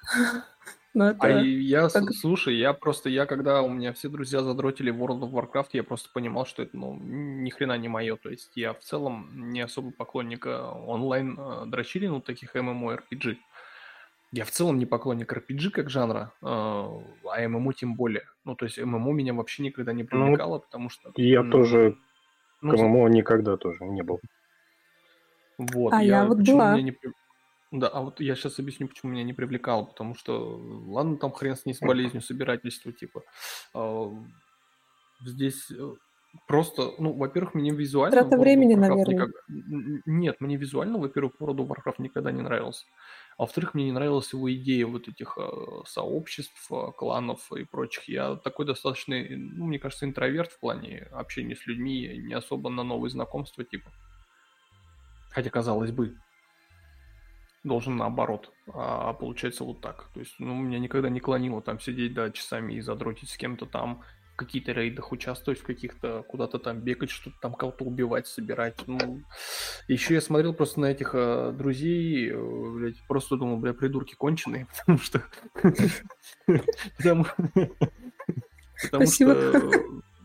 Ну, 0.95 1.05
это... 1.05 1.17
А 1.21 1.41
я, 1.41 1.89
так- 1.89 2.13
слушай, 2.13 2.55
я 2.55 2.71
просто, 2.73 3.09
я 3.09 3.25
когда 3.25 3.63
у 3.63 3.69
меня 3.69 3.93
все 3.93 4.09
друзья 4.09 4.43
задротили 4.43 4.93
World 4.93 5.21
of 5.21 5.31
Warcraft, 5.31 5.69
я 5.73 5.83
просто 5.83 6.09
понимал, 6.13 6.45
что 6.45 6.61
это, 6.61 6.77
ну, 6.77 6.95
ни 7.01 7.49
хрена 7.49 7.77
не 7.79 7.87
мое. 7.87 8.15
То 8.15 8.29
есть 8.29 8.51
я 8.55 8.73
в 8.73 8.79
целом 8.79 9.27
не 9.33 9.61
особо 9.61 9.91
поклонник 9.91 10.45
э, 10.45 10.55
онлайн 10.55 11.35
э, 11.39 11.65
дрочили, 11.65 12.05
ну, 12.05 12.21
таких 12.21 12.55
MMORPG. 12.55 13.37
Я 14.35 14.45
в 14.45 14.49
целом 14.51 14.79
не 14.79 14.87
поклонник 14.87 15.31
RPG 15.31 15.69
как 15.69 15.91
жанра, 15.91 16.33
э, 16.41 16.45
а 16.45 17.47
ММО 17.47 17.73
тем 17.73 17.93
более. 17.93 18.23
Ну, 18.45 18.55
то 18.55 18.65
есть 18.65 18.79
ММО 18.79 19.11
меня 19.13 19.31
вообще 19.35 19.61
никогда 19.61 19.93
не 19.93 20.03
привлекало, 20.03 20.57
потому 20.57 20.89
что... 20.89 21.11
Я 21.17 21.41
м, 21.41 21.51
тоже 21.51 21.95
ну, 22.59 22.71
к 22.75 22.79
ММО 22.79 23.09
никогда 23.09 23.57
тоже 23.57 23.85
не 23.85 24.01
был. 24.01 24.19
Вот, 25.59 25.93
А 25.93 26.03
я 26.03 26.25
вот 26.25 26.39
почему 26.39 26.57
была. 26.57 26.81
не 26.81 26.97
Да, 27.71 27.89
а 27.89 28.01
вот 28.01 28.19
я 28.21 28.33
сейчас 28.35 28.57
объясню, 28.57 28.87
почему 28.87 29.11
меня 29.11 29.23
не 29.23 29.33
привлекало, 29.33 29.83
потому 29.85 30.15
что, 30.15 30.57
ладно, 30.87 31.17
там 31.17 31.31
хрен 31.31 31.55
с 31.55 31.67
ней 31.67 31.73
с 31.75 31.79
болезнью 31.79 32.23
собирательства, 32.23 32.91
типа, 32.91 33.21
а, 33.75 34.11
здесь 35.23 35.69
э, 35.69 35.93
просто, 36.47 36.89
ну, 36.97 37.13
во-первых, 37.13 37.53
мне 37.53 37.69
визуально... 37.69 38.19
Трата 38.19 38.37
времени, 38.39 38.73
Warcraft 38.73 38.79
наверное. 38.79 39.13
никогда- 39.15 39.39
Н- 39.47 40.01
Нет, 40.07 40.41
мне 40.41 40.57
визуально, 40.57 40.97
во-первых, 40.97 41.33
World 41.39 41.57
of 41.57 41.67
Warcraft 41.67 41.95
никогда 41.99 42.31
не 42.31 42.41
нравился. 42.41 42.85
А 43.37 43.43
во-вторых, 43.43 43.73
мне 43.73 43.85
не 43.85 43.91
нравилась 43.91 44.31
его 44.31 44.53
идея 44.53 44.85
вот 44.85 45.07
этих 45.07 45.37
э, 45.37 45.51
сообществ, 45.85 46.71
э, 46.71 46.91
кланов 46.95 47.51
и 47.51 47.63
прочих. 47.63 48.07
Я 48.07 48.35
такой 48.35 48.65
достаточно, 48.65 49.15
э, 49.15 49.35
ну, 49.35 49.65
мне 49.65 49.79
кажется, 49.79 50.05
интроверт 50.05 50.51
в 50.51 50.59
плане 50.59 51.07
общения 51.11 51.55
с 51.55 51.65
людьми, 51.65 52.07
не 52.19 52.33
особо 52.33 52.69
на 52.69 52.83
новые 52.83 53.09
знакомства, 53.09 53.63
типа. 53.63 53.91
Хотя, 55.31 55.49
казалось 55.49 55.91
бы, 55.91 56.15
должен 57.63 57.97
наоборот. 57.97 58.51
А 58.71 59.13
получается 59.13 59.63
вот 59.63 59.81
так. 59.81 60.09
То 60.13 60.19
есть, 60.19 60.35
ну, 60.37 60.55
меня 60.61 60.77
никогда 60.77 61.09
не 61.09 61.19
клонило 61.19 61.61
там 61.61 61.79
сидеть, 61.79 62.13
да, 62.13 62.29
часами 62.29 62.73
и 62.73 62.81
задротить 62.81 63.29
с 63.29 63.37
кем-то 63.37 63.65
там, 63.65 64.03
каких-то 64.45 64.71
рейдах 64.71 65.11
участвовать, 65.11 65.59
в 65.59 65.63
каких-то 65.63 66.23
куда-то 66.23 66.59
там 66.59 66.79
бегать, 66.79 67.09
что-то 67.09 67.35
там 67.41 67.53
кого-то 67.53 67.85
убивать, 67.85 68.27
собирать. 68.27 68.75
Ну, 68.87 69.21
еще 69.87 70.13
я 70.13 70.21
смотрел 70.21 70.53
просто 70.53 70.79
на 70.79 70.87
этих 70.87 71.11
э, 71.13 71.53
друзей, 71.57 72.29
э, 72.31 72.71
блядь, 72.75 73.07
просто 73.07 73.37
думал, 73.37 73.57
бля, 73.57 73.73
придурки 73.73 74.15
конченые, 74.15 74.67
потому 74.79 74.99
что... 74.99 75.23
Потому 78.83 79.05
что... 79.07 79.25
э, 79.31 79.61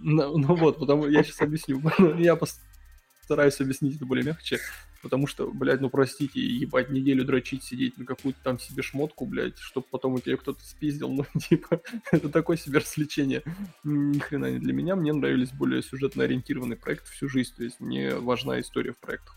Ну 0.00 0.38
ну 0.38 0.54
вот, 0.54 0.78
потому 0.78 1.06
я 1.08 1.22
сейчас 1.22 1.40
объясню. 1.42 1.82
Я 2.18 2.36
постараюсь 2.36 3.60
объяснить 3.60 3.96
это 3.96 4.06
более 4.06 4.24
мягче. 4.24 4.58
Потому 5.02 5.26
что, 5.28 5.50
блядь, 5.50 5.80
ну 5.80 5.90
простите, 5.90 6.40
ебать, 6.40 6.90
неделю 6.90 7.24
дрочить, 7.24 7.62
сидеть 7.62 7.96
на 7.98 8.04
какую-то 8.04 8.40
там 8.42 8.58
себе 8.58 8.82
шмотку, 8.82 9.26
блядь, 9.26 9.58
чтобы 9.58 9.86
потом 9.90 10.14
у 10.14 10.18
тебя 10.18 10.36
кто-то 10.36 10.60
спиздил, 10.64 11.08
ну, 11.12 11.24
типа, 11.38 11.80
это 12.10 12.28
такое 12.28 12.56
себе 12.56 12.80
развлечение. 12.80 13.42
Ни 13.84 14.18
хрена 14.18 14.50
не 14.50 14.58
для 14.58 14.72
меня, 14.72 14.96
мне 14.96 15.12
нравились 15.12 15.52
более 15.52 15.82
сюжетно 15.82 16.24
ориентированные 16.24 16.76
проекты 16.76 17.10
всю 17.10 17.28
жизнь, 17.28 17.54
то 17.56 17.62
есть 17.62 17.78
мне 17.80 18.16
важна 18.16 18.60
история 18.60 18.92
в 18.92 18.98
проектах. 18.98 19.36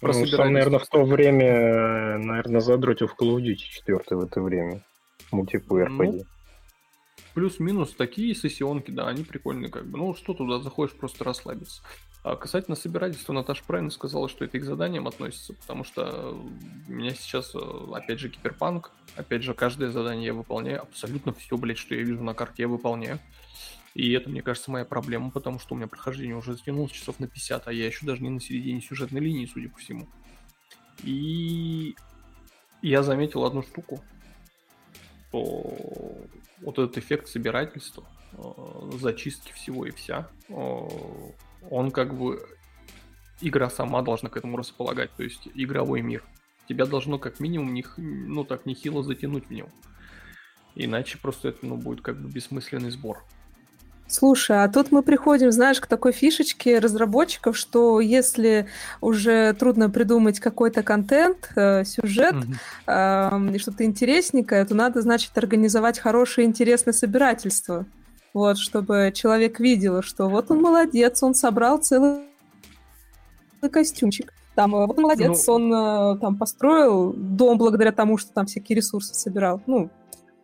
Про 0.00 0.12
Ну, 0.12 0.26
сам, 0.26 0.52
наверное, 0.52 0.78
в 0.78 0.86
то 0.86 1.04
время, 1.04 1.46
э, 1.46 2.18
наверное, 2.18 2.60
задротил 2.60 3.08
в 3.08 3.16
Call 3.20 3.36
of 3.36 3.42
Duty 3.42 3.56
4 3.56 3.98
в 4.10 4.24
это 4.24 4.40
время. 4.40 4.84
Мультиплеер 5.32 5.88
Ну. 5.88 6.24
Плюс-минус 7.34 7.94
такие 7.94 8.32
сессионки, 8.34 8.92
да, 8.92 9.08
они 9.08 9.24
прикольные, 9.24 9.70
как 9.70 9.86
бы. 9.86 9.98
Ну, 9.98 10.14
что 10.14 10.34
туда 10.34 10.60
заходишь, 10.60 10.94
просто 10.94 11.24
расслабиться. 11.24 11.82
А 12.24 12.36
касательно 12.36 12.74
собирательства, 12.74 13.34
Наташа 13.34 13.62
правильно 13.66 13.90
сказала, 13.90 14.30
что 14.30 14.46
это 14.46 14.56
и 14.56 14.60
к 14.60 14.64
заданиям 14.64 15.06
относится, 15.06 15.52
потому 15.52 15.84
что 15.84 16.30
у 16.88 16.90
меня 16.90 17.10
сейчас, 17.14 17.54
э, 17.54 17.58
опять 17.92 18.18
же, 18.18 18.30
киберпанк, 18.30 18.92
опять 19.14 19.42
же, 19.42 19.52
каждое 19.52 19.90
задание 19.90 20.28
я 20.28 20.32
выполняю, 20.32 20.80
абсолютно 20.80 21.34
все, 21.34 21.58
блядь, 21.58 21.76
что 21.76 21.94
я 21.94 22.02
вижу 22.02 22.24
на 22.24 22.32
карте, 22.32 22.62
я 22.62 22.68
выполняю. 22.68 23.20
И 23.92 24.10
это, 24.12 24.30
мне 24.30 24.40
кажется, 24.40 24.70
моя 24.70 24.86
проблема, 24.86 25.30
потому 25.30 25.58
что 25.58 25.74
у 25.74 25.76
меня 25.76 25.86
прохождение 25.86 26.34
уже 26.34 26.54
затянулось 26.54 26.92
часов 26.92 27.20
на 27.20 27.28
50, 27.28 27.68
а 27.68 27.72
я 27.74 27.84
еще 27.84 28.06
даже 28.06 28.22
не 28.22 28.30
на 28.30 28.40
середине 28.40 28.80
сюжетной 28.80 29.20
линии, 29.20 29.44
судя 29.44 29.68
по 29.68 29.76
всему. 29.76 30.08
И 31.02 31.94
я 32.80 33.02
заметил 33.02 33.44
одну 33.44 33.62
штуку, 33.62 34.02
что 35.28 35.76
вот 36.62 36.78
этот 36.78 36.96
эффект 36.96 37.28
собирательства, 37.28 38.06
э, 38.32 38.90
зачистки 38.98 39.52
всего 39.52 39.84
и 39.84 39.90
вся, 39.90 40.30
э, 40.48 40.88
он 41.70 41.90
как 41.90 42.14
бы 42.16 42.46
игра 43.40 43.70
сама 43.70 44.02
должна 44.02 44.30
к 44.30 44.36
этому 44.36 44.56
располагать, 44.56 45.10
то 45.16 45.22
есть 45.22 45.48
игровой 45.54 46.02
мир. 46.02 46.22
Тебя 46.68 46.86
должно 46.86 47.18
как 47.18 47.40
минимум, 47.40 47.74
не, 47.74 47.84
ну 47.96 48.44
так, 48.44 48.66
нехило 48.66 49.02
затянуть 49.02 49.46
в 49.46 49.50
него. 49.50 49.68
Иначе 50.74 51.18
просто 51.18 51.48
это 51.48 51.58
ну, 51.62 51.76
будет 51.76 52.00
как 52.00 52.16
бы 52.16 52.28
бессмысленный 52.28 52.90
сбор. 52.90 53.22
Слушай, 54.06 54.62
а 54.62 54.68
тут 54.68 54.92
мы 54.92 55.02
приходим, 55.02 55.50
знаешь, 55.50 55.80
к 55.80 55.86
такой 55.86 56.12
фишечке 56.12 56.78
разработчиков, 56.78 57.56
что 57.56 58.00
если 58.00 58.68
уже 59.00 59.54
трудно 59.54 59.88
придумать 59.88 60.40
какой-то 60.40 60.82
контент, 60.82 61.50
э, 61.56 61.84
сюжет, 61.84 62.34
mm-hmm. 62.86 63.54
э, 63.54 63.58
что-то 63.58 63.84
интересненькое, 63.84 64.64
то 64.66 64.74
надо, 64.74 65.00
значит, 65.00 65.36
организовать 65.36 65.98
хорошее 65.98 66.46
интересное 66.46 66.92
собирательство. 66.92 67.86
Вот, 68.34 68.58
чтобы 68.58 69.12
человек 69.14 69.60
видел, 69.60 70.02
что 70.02 70.28
вот 70.28 70.50
он 70.50 70.60
молодец, 70.60 71.22
он 71.22 71.34
собрал 71.34 71.78
целый 71.78 72.24
костюмчик. 73.72 74.34
Там, 74.56 74.74
э, 74.74 74.86
вот 74.86 74.98
он 74.98 75.04
молодец, 75.04 75.46
ну... 75.46 75.54
он 75.54 75.72
э, 75.72 76.18
там 76.20 76.36
построил 76.36 77.12
дом 77.12 77.58
благодаря 77.58 77.92
тому, 77.92 78.18
что 78.18 78.32
там 78.32 78.46
всякие 78.46 78.76
ресурсы 78.76 79.14
собирал. 79.14 79.62
Ну, 79.66 79.88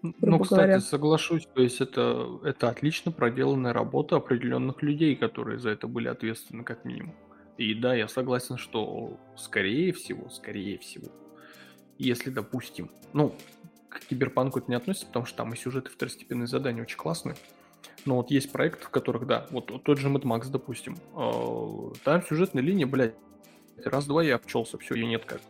ну, 0.03 0.38
кстати, 0.38 0.61
говоря. 0.61 0.81
соглашусь, 0.81 1.46
то 1.53 1.62
есть 1.62 1.81
это, 1.81 2.38
это 2.44 2.68
отлично 2.68 3.12
проделанная 3.12 3.72
работа 3.72 4.16
определенных 4.16 4.83
людей, 4.83 5.16
которые 5.16 5.59
за 5.59 5.70
это 5.70 5.87
были 5.87 6.09
ответственны 6.09 6.64
как 6.64 6.85
минимум. 6.85 7.14
И 7.59 7.74
да, 7.74 7.94
я 7.94 8.09
согласен, 8.09 8.57
что 8.57 9.18
скорее 9.37 9.92
всего, 9.92 10.31
скорее 10.31 10.79
всего, 10.79 11.09
если, 11.98 12.31
допустим, 12.31 12.90
ну, 13.12 13.35
к 13.90 14.00
киберпанку 14.07 14.61
это 14.61 14.70
не 14.70 14.76
относится, 14.76 15.07
потому 15.07 15.26
что 15.26 15.38
там 15.38 15.53
и 15.53 15.57
сюжеты 15.57 15.90
второстепенные 15.90 16.46
задания 16.46 16.83
очень 16.83 16.96
классные. 16.96 17.35
Но 18.04 18.16
вот 18.16 18.30
есть 18.30 18.50
проекты, 18.50 18.84
в 18.84 18.90
которых, 18.90 19.26
да, 19.26 19.46
вот 19.50 19.82
тот 19.82 19.98
же 19.98 20.08
Mad 20.08 20.22
Max, 20.22 20.48
допустим, 20.50 20.96
э, 21.14 21.94
там 22.04 22.22
сюжетная 22.22 22.62
линия, 22.62 22.86
блядь, 22.86 23.14
раз-два 23.84 24.22
я 24.22 24.36
обчелся, 24.36 24.78
все, 24.78 24.94
ее 24.94 25.06
нет 25.06 25.24
как, 25.24 25.40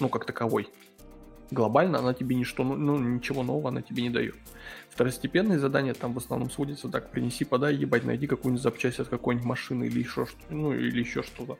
ну, 0.00 0.08
как 0.08 0.24
таковой 0.24 0.68
глобально 1.50 1.98
она 1.98 2.14
тебе 2.14 2.36
ничто, 2.36 2.64
ну, 2.64 2.76
ну, 2.76 2.98
ничего 2.98 3.42
нового 3.42 3.68
она 3.68 3.82
тебе 3.82 4.02
не 4.02 4.10
дает. 4.10 4.36
Второстепенные 4.90 5.58
задания 5.58 5.94
там 5.94 6.12
в 6.12 6.18
основном 6.18 6.50
сводятся 6.50 6.88
так, 6.88 7.10
принеси, 7.10 7.44
подай, 7.44 7.74
ебать, 7.74 8.04
найди 8.04 8.26
какую-нибудь 8.26 8.62
запчасть 8.62 9.00
от 9.00 9.08
какой-нибудь 9.08 9.46
машины 9.46 9.84
или 9.84 10.00
еще 10.00 10.26
что 10.26 10.38
ну, 10.50 10.72
или 10.72 11.00
еще 11.00 11.22
что-то. 11.22 11.58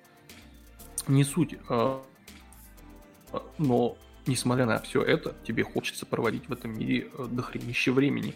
Не 1.06 1.24
суть. 1.24 1.56
А, 1.68 2.02
но, 3.56 3.96
несмотря 4.26 4.66
на 4.66 4.78
все 4.80 5.02
это, 5.02 5.34
тебе 5.44 5.62
хочется 5.62 6.04
проводить 6.04 6.48
в 6.48 6.52
этом 6.52 6.78
мире 6.78 7.08
э, 7.16 7.26
дохренище 7.30 7.92
времени. 7.92 8.34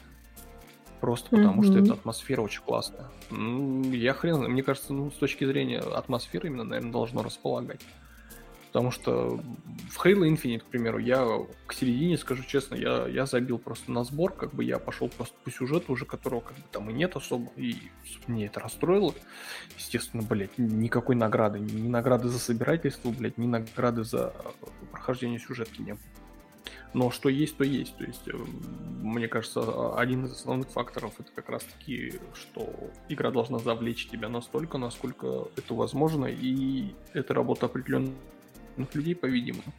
Просто 1.03 1.31
потому, 1.31 1.63
mm-hmm. 1.63 1.67
что 1.67 1.79
эта 1.81 1.93
атмосфера 1.95 2.43
очень 2.43 2.63
классная. 2.63 3.11
Я 3.29 4.15
хрен, 4.15 4.45
мне 4.45 4.63
кажется, 4.63 4.93
ну, 4.93 5.11
с 5.11 5.15
точки 5.15 5.45
зрения 5.45 5.81
атмосферы 5.81 6.47
именно, 6.47 6.63
наверное, 6.63 6.93
должно 6.93 7.25
располагать. 7.25 7.81
Потому 8.69 8.93
что 8.93 9.41
в 9.91 10.07
Halo 10.07 10.33
Infinite, 10.33 10.61
к 10.61 10.67
примеру, 10.67 10.99
я 10.99 11.27
к 11.67 11.73
середине, 11.73 12.17
скажу 12.17 12.45
честно, 12.45 12.77
я, 12.77 13.09
я 13.09 13.27
забил 13.27 13.59
просто 13.59 13.91
на 13.91 14.05
сбор, 14.05 14.33
как 14.33 14.55
бы 14.55 14.63
я 14.63 14.79
пошел 14.79 15.09
просто 15.09 15.35
по 15.43 15.51
сюжету 15.51 15.93
уже, 15.93 16.05
которого 16.05 16.39
как 16.39 16.57
бы 16.57 16.63
там 16.71 16.89
и 16.89 16.93
нет 16.93 17.17
особо, 17.17 17.51
и 17.57 17.79
мне 18.29 18.47
это 18.47 18.61
расстроило. 18.61 19.13
Естественно, 19.77 20.23
блядь, 20.23 20.57
никакой 20.57 21.17
награды, 21.17 21.59
ни 21.59 21.89
награды 21.89 22.29
за 22.29 22.39
собирательство, 22.39 23.11
блядь, 23.11 23.39
ни 23.39 23.49
награды 23.49 24.05
за 24.05 24.33
прохождение 24.93 25.41
сюжетки 25.41 25.83
не 25.83 25.95
было. 25.95 26.03
Но 26.95 27.11
что 27.11 27.29
есть, 27.29 27.57
то 27.57 27.65
есть. 27.65 27.97
То 27.97 28.05
есть, 28.05 28.29
э, 28.29 28.37
мне 29.03 29.29
кажется, 29.29 29.97
один 29.97 30.27
из 30.27 30.33
основных 30.33 30.69
факторов 30.69 31.15
это 31.19 31.31
как 31.35 31.49
раз-таки, 31.49 32.21
что 32.35 32.69
игра 33.09 33.31
должна 33.31 33.59
завлечь 33.59 34.09
тебя 34.09 34.29
настолько, 34.29 34.79
насколько 34.79 35.49
это 35.57 35.75
возможно, 35.75 36.27
и 36.27 36.95
это 37.15 37.33
работа 37.35 37.67
определенных 37.67 38.15
людей, 38.95 39.15
по-видимому. 39.15 39.73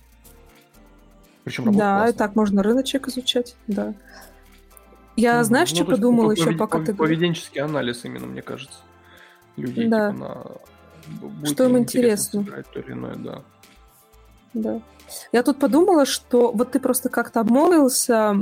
Причем 1.44 1.66
Да, 1.66 1.98
классно. 1.98 2.14
и 2.14 2.18
так 2.18 2.36
можно 2.36 2.64
рыночек 2.64 3.08
изучать, 3.08 3.56
да. 3.68 3.94
Я, 5.16 5.38
ну, 5.40 5.44
знаешь, 5.44 5.70
ну, 5.72 5.76
что 5.78 5.86
подумала 5.86 6.32
еще, 6.32 6.46
повед... 6.46 6.60
пока 6.60 6.80
ты... 6.80 6.96
Поведенческий 6.96 7.62
анализ 7.62 8.04
именно, 8.06 8.26
мне 8.26 8.42
кажется. 8.42 8.80
Людей, 9.56 9.88
да. 9.88 10.12
типа, 10.12 10.60
на... 11.22 11.48
что 11.48 11.66
им 11.66 11.78
интересно. 11.78 12.40
интересно. 12.40 12.64
То 12.74 12.80
или 12.80 12.92
иное, 12.94 13.16
да. 13.16 13.44
Да. 14.54 14.82
Я 15.32 15.44
тут 15.44 15.60
подумала, 15.60 16.06
что 16.06 16.52
вот 16.52 16.72
ты 16.72 16.80
просто 16.80 17.10
как-то 17.10 17.40
обмолвился 17.40 18.36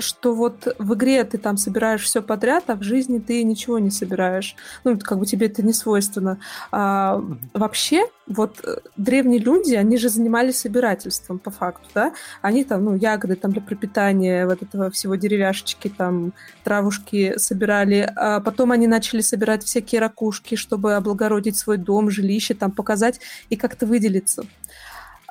что 0.00 0.34
вот 0.34 0.74
в 0.78 0.94
игре 0.94 1.24
ты 1.24 1.38
там 1.38 1.56
собираешь 1.56 2.02
все 2.02 2.22
подряд, 2.22 2.64
а 2.68 2.74
в 2.74 2.82
жизни 2.82 3.18
ты 3.18 3.42
ничего 3.42 3.78
не 3.78 3.90
собираешь. 3.90 4.56
Ну, 4.84 4.98
как 4.98 5.18
бы 5.18 5.26
тебе 5.26 5.46
это 5.46 5.62
не 5.62 5.72
свойственно. 5.72 6.38
А, 6.70 7.22
вообще, 7.54 8.06
вот 8.26 8.60
э, 8.64 8.78
древние 8.96 9.38
люди, 9.38 9.74
они 9.74 9.96
же 9.96 10.08
занимались 10.08 10.58
собирательством 10.58 11.38
по 11.38 11.50
факту, 11.50 11.86
да? 11.94 12.12
Они 12.42 12.64
там, 12.64 12.84
ну, 12.84 12.96
ягоды 12.96 13.36
там 13.36 13.52
для 13.52 13.62
пропитания 13.62 14.46
вот 14.46 14.62
этого 14.62 14.90
всего 14.90 15.14
деревяшечки, 15.14 15.88
там, 15.88 16.32
травушки 16.64 17.38
собирали. 17.38 18.10
А 18.16 18.40
потом 18.40 18.72
они 18.72 18.86
начали 18.86 19.20
собирать 19.20 19.64
всякие 19.64 20.00
ракушки, 20.00 20.56
чтобы 20.56 20.94
облагородить 20.94 21.56
свой 21.56 21.76
дом, 21.78 22.10
жилище, 22.10 22.54
там, 22.54 22.72
показать 22.72 23.20
и 23.48 23.56
как-то 23.56 23.86
выделиться. 23.86 24.44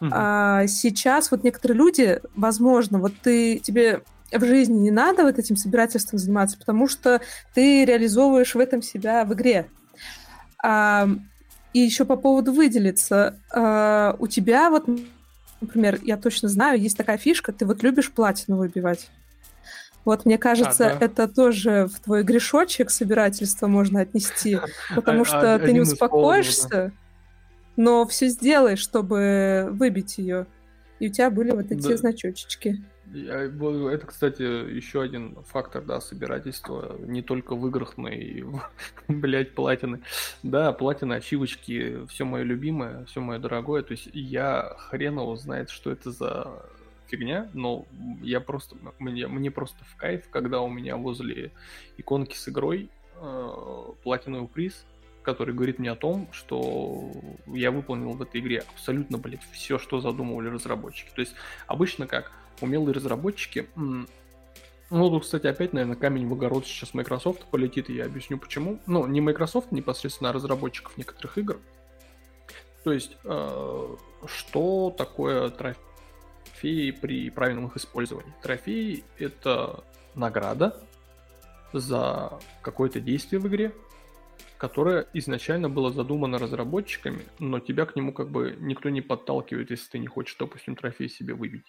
А 0.01 0.67
сейчас 0.67 1.31
вот 1.31 1.43
некоторые 1.43 1.77
люди, 1.77 2.19
возможно, 2.35 2.99
вот 2.99 3.13
ты 3.21 3.59
тебе 3.59 4.01
в 4.31 4.45
жизни 4.45 4.77
не 4.77 4.91
надо 4.91 5.23
вот 5.23 5.39
этим 5.39 5.55
собирательством 5.55 6.19
заниматься, 6.19 6.57
потому 6.57 6.87
что 6.87 7.21
ты 7.53 7.85
реализовываешь 7.85 8.55
в 8.55 8.59
этом 8.59 8.81
себя 8.81 9.23
в 9.23 9.33
игре. 9.33 9.67
А, 10.63 11.07
и 11.73 11.79
еще 11.79 12.05
по 12.05 12.15
поводу 12.15 12.53
выделиться. 12.53 13.39
А, 13.51 14.15
у 14.19 14.27
тебя 14.27 14.69
вот, 14.69 14.85
например, 15.61 15.99
я 16.03 16.17
точно 16.17 16.49
знаю, 16.49 16.79
есть 16.79 16.97
такая 16.97 17.17
фишка, 17.17 17.51
ты 17.51 17.65
вот 17.65 17.83
любишь 17.83 18.11
платину 18.11 18.57
выбивать. 18.57 19.09
Вот, 20.05 20.25
мне 20.25 20.37
кажется, 20.37 20.87
а, 20.87 20.95
да. 20.95 21.05
это 21.05 21.27
тоже 21.27 21.87
в 21.93 21.99
твой 21.99 22.23
грешочек 22.23 22.91
собирательства 22.91 23.67
можно 23.67 24.01
отнести, 24.01 24.59
потому 24.95 25.23
а, 25.23 25.25
что 25.25 25.59
ты 25.59 25.73
не 25.73 25.81
успокоишься, 25.81 26.91
но 27.75 28.05
все 28.07 28.27
сделаешь, 28.27 28.79
чтобы 28.79 29.67
выбить 29.71 30.17
ее. 30.17 30.47
И 30.99 31.09
у 31.09 31.11
тебя 31.11 31.29
были 31.29 31.51
вот 31.51 31.71
эти 31.71 31.95
значочечки. 31.95 32.83
Это, 33.13 34.07
кстати, 34.07 34.41
еще 34.41 35.01
один 35.01 35.37
фактор, 35.45 35.83
да, 35.83 36.01
собирательства. 36.01 36.97
Не 36.99 37.21
только 37.21 37.55
в 37.55 37.67
играх, 37.67 37.97
но 37.97 38.09
и, 38.09 38.43
блядь, 39.07 39.53
платины. 39.53 40.01
Да, 40.41 40.71
платины, 40.73 41.13
ачивочки, 41.13 42.05
все 42.07 42.25
мое 42.25 42.43
любимое, 42.43 43.05
все 43.05 43.21
мое 43.21 43.39
дорогое. 43.39 43.83
То 43.83 43.91
есть 43.91 44.09
я 44.13 44.75
хреново 44.77 45.37
знает, 45.37 45.69
что 45.69 45.91
это 45.91 46.11
за 46.11 46.63
фигня, 47.07 47.49
но 47.53 47.85
я 48.21 48.39
просто, 48.39 48.75
мне, 48.99 49.27
мне 49.27 49.51
просто 49.51 49.83
в 49.85 49.95
кайф, 49.95 50.27
когда 50.29 50.61
у 50.61 50.69
меня 50.69 50.97
возле 50.97 51.51
иконки 51.97 52.35
с 52.35 52.49
игрой 52.49 52.89
э, 53.21 53.49
платиновый 54.03 54.47
приз, 54.47 54.85
который 55.25 55.53
говорит 55.53 55.79
мне 55.79 55.91
о 55.91 55.95
том, 55.95 56.29
что 56.31 57.11
я 57.47 57.71
выполнил 57.71 58.11
в 58.11 58.21
этой 58.21 58.39
игре 58.39 58.63
абсолютно, 58.73 59.17
блядь, 59.17 59.43
все, 59.51 59.77
что 59.77 59.99
задумывали 59.99 60.47
разработчики. 60.47 61.09
То 61.13 61.21
есть 61.21 61.35
обычно 61.67 62.07
как? 62.07 62.31
умелые 62.61 62.93
разработчики. 62.93 63.67
Ну, 63.75 65.09
тут, 65.09 65.23
кстати, 65.23 65.47
опять, 65.47 65.73
наверное, 65.73 65.95
камень 65.95 66.27
в 66.27 66.33
огород 66.33 66.65
сейчас 66.65 66.93
Microsoft 66.93 67.45
полетит, 67.45 67.89
и 67.89 67.95
я 67.95 68.05
объясню 68.05 68.37
почему. 68.37 68.79
Ну, 68.85 69.07
не 69.07 69.19
Microsoft 69.19 69.71
непосредственно, 69.71 70.29
а 70.29 70.33
разработчиков 70.33 70.97
некоторых 70.97 71.37
игр. 71.37 71.59
То 72.83 72.93
есть, 72.93 73.17
э, 73.23 73.95
что 74.27 74.95
такое 74.95 75.49
трофеи 75.49 76.91
при 76.91 77.31
правильном 77.31 77.67
их 77.67 77.77
использовании? 77.77 78.31
Трофеи— 78.43 79.03
это 79.17 79.83
награда 80.13 80.79
за 81.73 82.39
какое-то 82.61 82.99
действие 83.01 83.39
в 83.39 83.47
игре, 83.47 83.73
которое 84.57 85.07
изначально 85.13 85.69
было 85.69 85.91
задумано 85.91 86.37
разработчиками, 86.39 87.25
но 87.39 87.59
тебя 87.59 87.85
к 87.85 87.95
нему 87.95 88.13
как 88.13 88.29
бы 88.29 88.55
никто 88.59 88.89
не 88.89 89.01
подталкивает, 89.01 89.71
если 89.71 89.91
ты 89.91 89.99
не 89.99 90.07
хочешь, 90.07 90.37
допустим, 90.39 90.75
трофей 90.75 91.09
себе 91.09 91.33
выбить. 91.33 91.65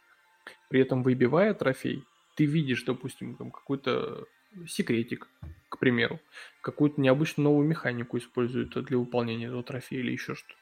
При 0.68 0.80
этом 0.80 1.02
выбивая 1.02 1.54
трофей, 1.54 2.04
ты 2.36 2.44
видишь, 2.44 2.84
допустим, 2.84 3.36
там 3.36 3.50
какой-то 3.50 4.26
секретик, 4.66 5.28
к 5.68 5.78
примеру, 5.78 6.20
какую-то 6.62 7.00
необычную 7.00 7.44
новую 7.44 7.66
механику 7.66 8.18
используют 8.18 8.74
для 8.84 8.98
выполнения 8.98 9.46
этого 9.46 9.62
трофея 9.62 10.00
или 10.00 10.12
еще 10.12 10.34
что-то. 10.34 10.54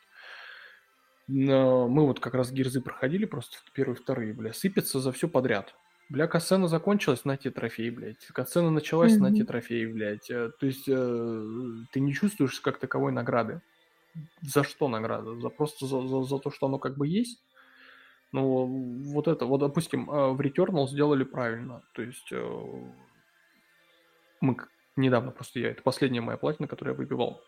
Но 1.27 1.89
мы 1.89 2.07
вот 2.07 2.21
как 2.21 2.35
раз 2.35 2.53
гирзы 2.53 2.81
проходили 2.81 3.25
просто 3.25 3.57
первые, 3.73 3.97
вторые, 3.97 4.35
бля, 4.35 4.53
сыпятся 4.53 5.01
за 5.01 5.13
все 5.13 5.29
подряд. 5.29 5.75
Бля, 6.11 6.27
касцена 6.27 6.69
закончилась, 6.69 7.25
на 7.25 7.37
те 7.37 7.51
трофеи, 7.51 7.91
блядь. 7.91 8.27
Касцена 8.27 8.71
началась, 8.71 9.17
mm-hmm. 9.17 9.21
на 9.21 9.35
те 9.35 9.45
трофеи, 9.45 9.87
блядь. 9.87 10.31
Э, 10.31 10.51
то 10.59 10.67
есть 10.67 10.85
э, 10.87 11.47
ты 11.93 12.01
не 12.01 12.13
чувствуешь 12.13 12.61
как 12.61 12.79
таковой 12.79 13.11
награды. 13.13 13.63
За 14.43 14.65
что 14.65 14.89
награда? 14.89 15.35
За 15.41 15.49
просто 15.49 15.87
за, 15.87 16.07
за, 16.07 16.23
за 16.23 16.39
то, 16.39 16.51
что 16.51 16.67
оно 16.67 16.79
как 16.79 16.97
бы 16.97 17.09
есть? 17.09 17.43
Ну, 18.33 18.67
вот 19.13 19.29
это, 19.29 19.47
вот, 19.47 19.59
допустим, 19.59 20.11
э, 20.11 20.33
в 20.33 20.41
Returnal 20.41 20.87
сделали 20.89 21.25
правильно. 21.25 21.83
То 21.95 22.03
есть 22.03 22.33
э, 22.33 22.91
мы 24.41 24.57
недавно 24.97 25.31
просто 25.31 25.61
я, 25.61 25.71
это 25.71 25.83
последняя 25.83 26.21
моя 26.21 26.37
платина, 26.37 26.69
которую 26.69 26.95
я 26.95 26.99
выбивал. 26.99 27.41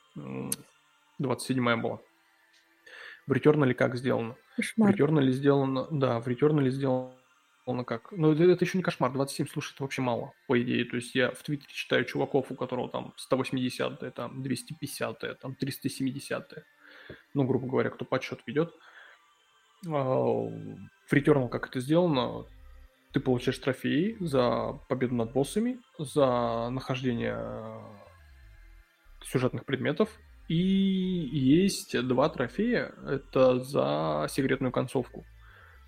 27-я 1.20 1.76
была. 1.76 1.98
В 3.26 3.32
Returnal 3.32 3.74
как 3.74 3.96
сделано? 3.96 4.36
Кошмар. 4.57 4.92
В 4.92 4.96
Returnal 4.96 5.28
сделано, 5.30 5.88
да, 5.90 6.20
в 6.20 6.28
Returnal 6.28 6.70
сделано 6.70 7.15
как. 7.84 8.12
Ну, 8.12 8.32
это, 8.32 8.44
это 8.44 8.64
еще 8.64 8.78
не 8.78 8.84
кошмар, 8.84 9.12
27, 9.12 9.46
слушай, 9.48 9.74
это 9.74 9.82
вообще 9.82 10.02
мало, 10.02 10.32
по 10.46 10.60
идее. 10.60 10.84
То 10.84 10.96
есть 10.96 11.14
я 11.14 11.30
в 11.30 11.42
Твиттере 11.42 11.72
читаю 11.72 12.04
чуваков, 12.04 12.50
у 12.50 12.54
которого 12.54 12.88
там 12.88 13.12
180 13.16 14.14
там 14.14 14.42
250 14.42 15.40
там 15.40 15.54
370 15.54 16.64
ну, 17.34 17.44
грубо 17.44 17.66
говоря, 17.66 17.90
кто 17.90 18.04
подсчет 18.04 18.40
ведет. 18.46 18.72
А, 19.86 19.90
в 19.90 21.12
Returnal 21.12 21.48
как 21.48 21.68
это 21.68 21.80
сделано? 21.80 22.46
Ты 23.12 23.20
получаешь 23.20 23.58
трофеи 23.58 24.16
за 24.20 24.78
победу 24.88 25.14
над 25.14 25.32
боссами, 25.32 25.80
за 25.98 26.68
нахождение 26.70 27.80
сюжетных 29.24 29.64
предметов, 29.64 30.10
и 30.48 30.54
есть 30.54 31.98
два 32.06 32.28
трофея. 32.28 32.94
Это 33.06 33.60
за 33.60 34.26
секретную 34.28 34.72
концовку. 34.72 35.24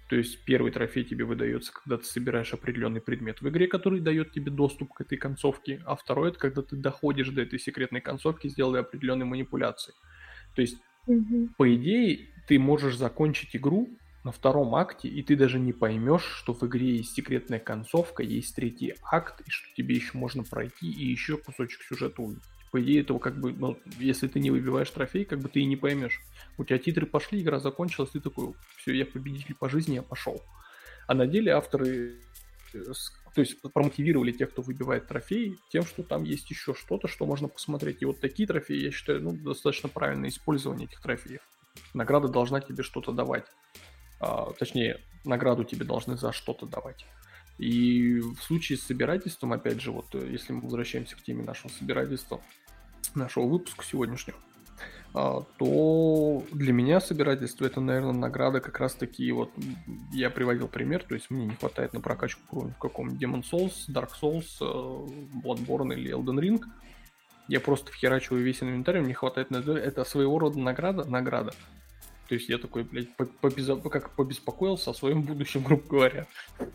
То 0.08 0.16
есть 0.16 0.44
первый 0.44 0.72
трофей 0.72 1.04
тебе 1.04 1.24
выдается, 1.24 1.70
когда 1.72 1.98
ты 1.98 2.04
собираешь 2.04 2.54
определенный 2.54 3.02
предмет 3.02 3.42
в 3.42 3.48
игре, 3.48 3.66
который 3.66 4.00
дает 4.00 4.32
тебе 4.32 4.50
доступ 4.50 4.94
к 4.94 5.02
этой 5.02 5.18
концовке, 5.18 5.82
а 5.84 5.96
второй 5.96 6.30
это 6.30 6.38
когда 6.38 6.62
ты 6.62 6.76
доходишь 6.76 7.28
до 7.28 7.42
этой 7.42 7.58
секретной 7.58 8.00
концовки, 8.00 8.48
сделая 8.48 8.80
определенные 8.80 9.26
манипуляции. 9.26 9.92
То 10.54 10.62
есть, 10.62 10.78
угу. 11.06 11.50
по 11.58 11.74
идее, 11.74 12.30
ты 12.46 12.58
можешь 12.58 12.96
закончить 12.96 13.54
игру 13.54 13.90
на 14.24 14.32
втором 14.32 14.74
акте, 14.74 15.08
и 15.08 15.22
ты 15.22 15.36
даже 15.36 15.58
не 15.58 15.74
поймешь, 15.74 16.24
что 16.24 16.54
в 16.54 16.62
игре 16.66 16.96
есть 16.96 17.12
секретная 17.14 17.60
концовка, 17.60 18.22
есть 18.22 18.56
третий 18.56 18.94
акт, 19.02 19.42
и 19.46 19.50
что 19.50 19.68
тебе 19.76 19.94
еще 19.94 20.16
можно 20.16 20.42
пройти 20.42 20.90
и 20.90 21.04
еще 21.04 21.36
кусочек 21.36 21.82
сюжета 21.82 22.22
увидеть 22.22 22.57
по 22.70 22.80
идее, 22.82 23.00
этого 23.00 23.18
как 23.18 23.40
бы, 23.40 23.52
ну, 23.52 23.78
если 23.98 24.28
ты 24.28 24.40
не 24.40 24.50
выбиваешь 24.50 24.90
трофей, 24.90 25.24
как 25.24 25.40
бы 25.40 25.48
ты 25.48 25.60
и 25.60 25.64
не 25.64 25.76
поймешь. 25.76 26.20
У 26.56 26.64
тебя 26.64 26.78
титры 26.78 27.06
пошли, 27.06 27.40
игра 27.40 27.58
закончилась, 27.58 28.10
ты 28.10 28.20
такой, 28.20 28.54
все, 28.76 28.92
я 28.94 29.06
победитель 29.06 29.54
по 29.54 29.68
жизни, 29.68 29.94
я 29.94 30.02
пошел. 30.02 30.42
А 31.06 31.14
на 31.14 31.26
деле 31.26 31.52
авторы, 31.52 32.20
э, 32.74 32.82
то 33.34 33.40
есть 33.40 33.60
промотивировали 33.72 34.32
тех, 34.32 34.50
кто 34.50 34.62
выбивает 34.62 35.06
трофеи, 35.06 35.56
тем, 35.70 35.84
что 35.84 36.02
там 36.02 36.24
есть 36.24 36.50
еще 36.50 36.74
что-то, 36.74 37.08
что 37.08 37.26
можно 37.26 37.48
посмотреть. 37.48 38.02
И 38.02 38.04
вот 38.04 38.20
такие 38.20 38.46
трофеи, 38.46 38.84
я 38.84 38.90
считаю, 38.90 39.22
ну, 39.22 39.32
достаточно 39.32 39.88
правильное 39.88 40.28
использование 40.28 40.86
этих 40.86 41.00
трофеев. 41.00 41.40
Награда 41.94 42.28
должна 42.28 42.60
тебе 42.60 42.82
что-то 42.82 43.12
давать. 43.12 43.46
А, 44.20 44.52
точнее, 44.58 45.00
награду 45.24 45.64
тебе 45.64 45.84
должны 45.84 46.16
за 46.16 46.32
что-то 46.32 46.66
давать. 46.66 47.06
И 47.58 48.20
в 48.20 48.40
случае 48.40 48.78
с 48.78 48.82
собирательством, 48.82 49.52
опять 49.52 49.80
же, 49.80 49.90
вот 49.90 50.14
э, 50.14 50.28
если 50.30 50.52
мы 50.52 50.62
возвращаемся 50.62 51.16
к 51.16 51.22
теме 51.22 51.42
нашего 51.42 51.70
собирательства, 51.72 52.40
нашего 53.14 53.46
выпуска 53.46 53.84
сегодняшнего, 53.84 54.38
а, 55.14 55.42
то 55.58 56.44
для 56.52 56.72
меня 56.72 57.00
собирательство 57.00 57.64
это, 57.64 57.80
наверное, 57.80 58.12
награда 58.12 58.60
как 58.60 58.78
раз 58.78 58.94
таки 58.94 59.32
вот 59.32 59.50
я 60.12 60.30
приводил 60.30 60.68
пример, 60.68 61.02
то 61.02 61.14
есть 61.14 61.30
мне 61.30 61.46
не 61.46 61.54
хватает 61.54 61.94
на 61.94 62.00
прокачку 62.00 62.42
уровня 62.58 62.74
в 62.74 62.78
каком 62.78 63.08
Demon 63.08 63.42
Souls, 63.42 63.72
Dark 63.88 64.10
Souls, 64.20 64.46
э, 64.60 65.44
Bloodborne 65.44 65.94
или 65.94 66.14
Elden 66.14 66.38
Ring. 66.38 66.62
Я 67.48 67.60
просто 67.60 67.90
вхерачиваю 67.90 68.44
весь 68.44 68.62
инвентарь, 68.62 69.00
мне 69.00 69.14
хватает 69.14 69.50
на 69.50 69.56
это. 69.56 70.04
Своего 70.04 70.38
рода 70.38 70.58
награда, 70.58 71.04
награда. 71.04 71.52
То 72.28 72.34
есть 72.34 72.48
я 72.48 72.58
такой, 72.58 72.84
блядь, 72.84 73.08
как 73.16 74.10
побеспокоился 74.10 74.90
о 74.90 74.94
своем 74.94 75.22
будущем, 75.22 75.62
грубо 75.66 75.82
говоря. 75.88 76.26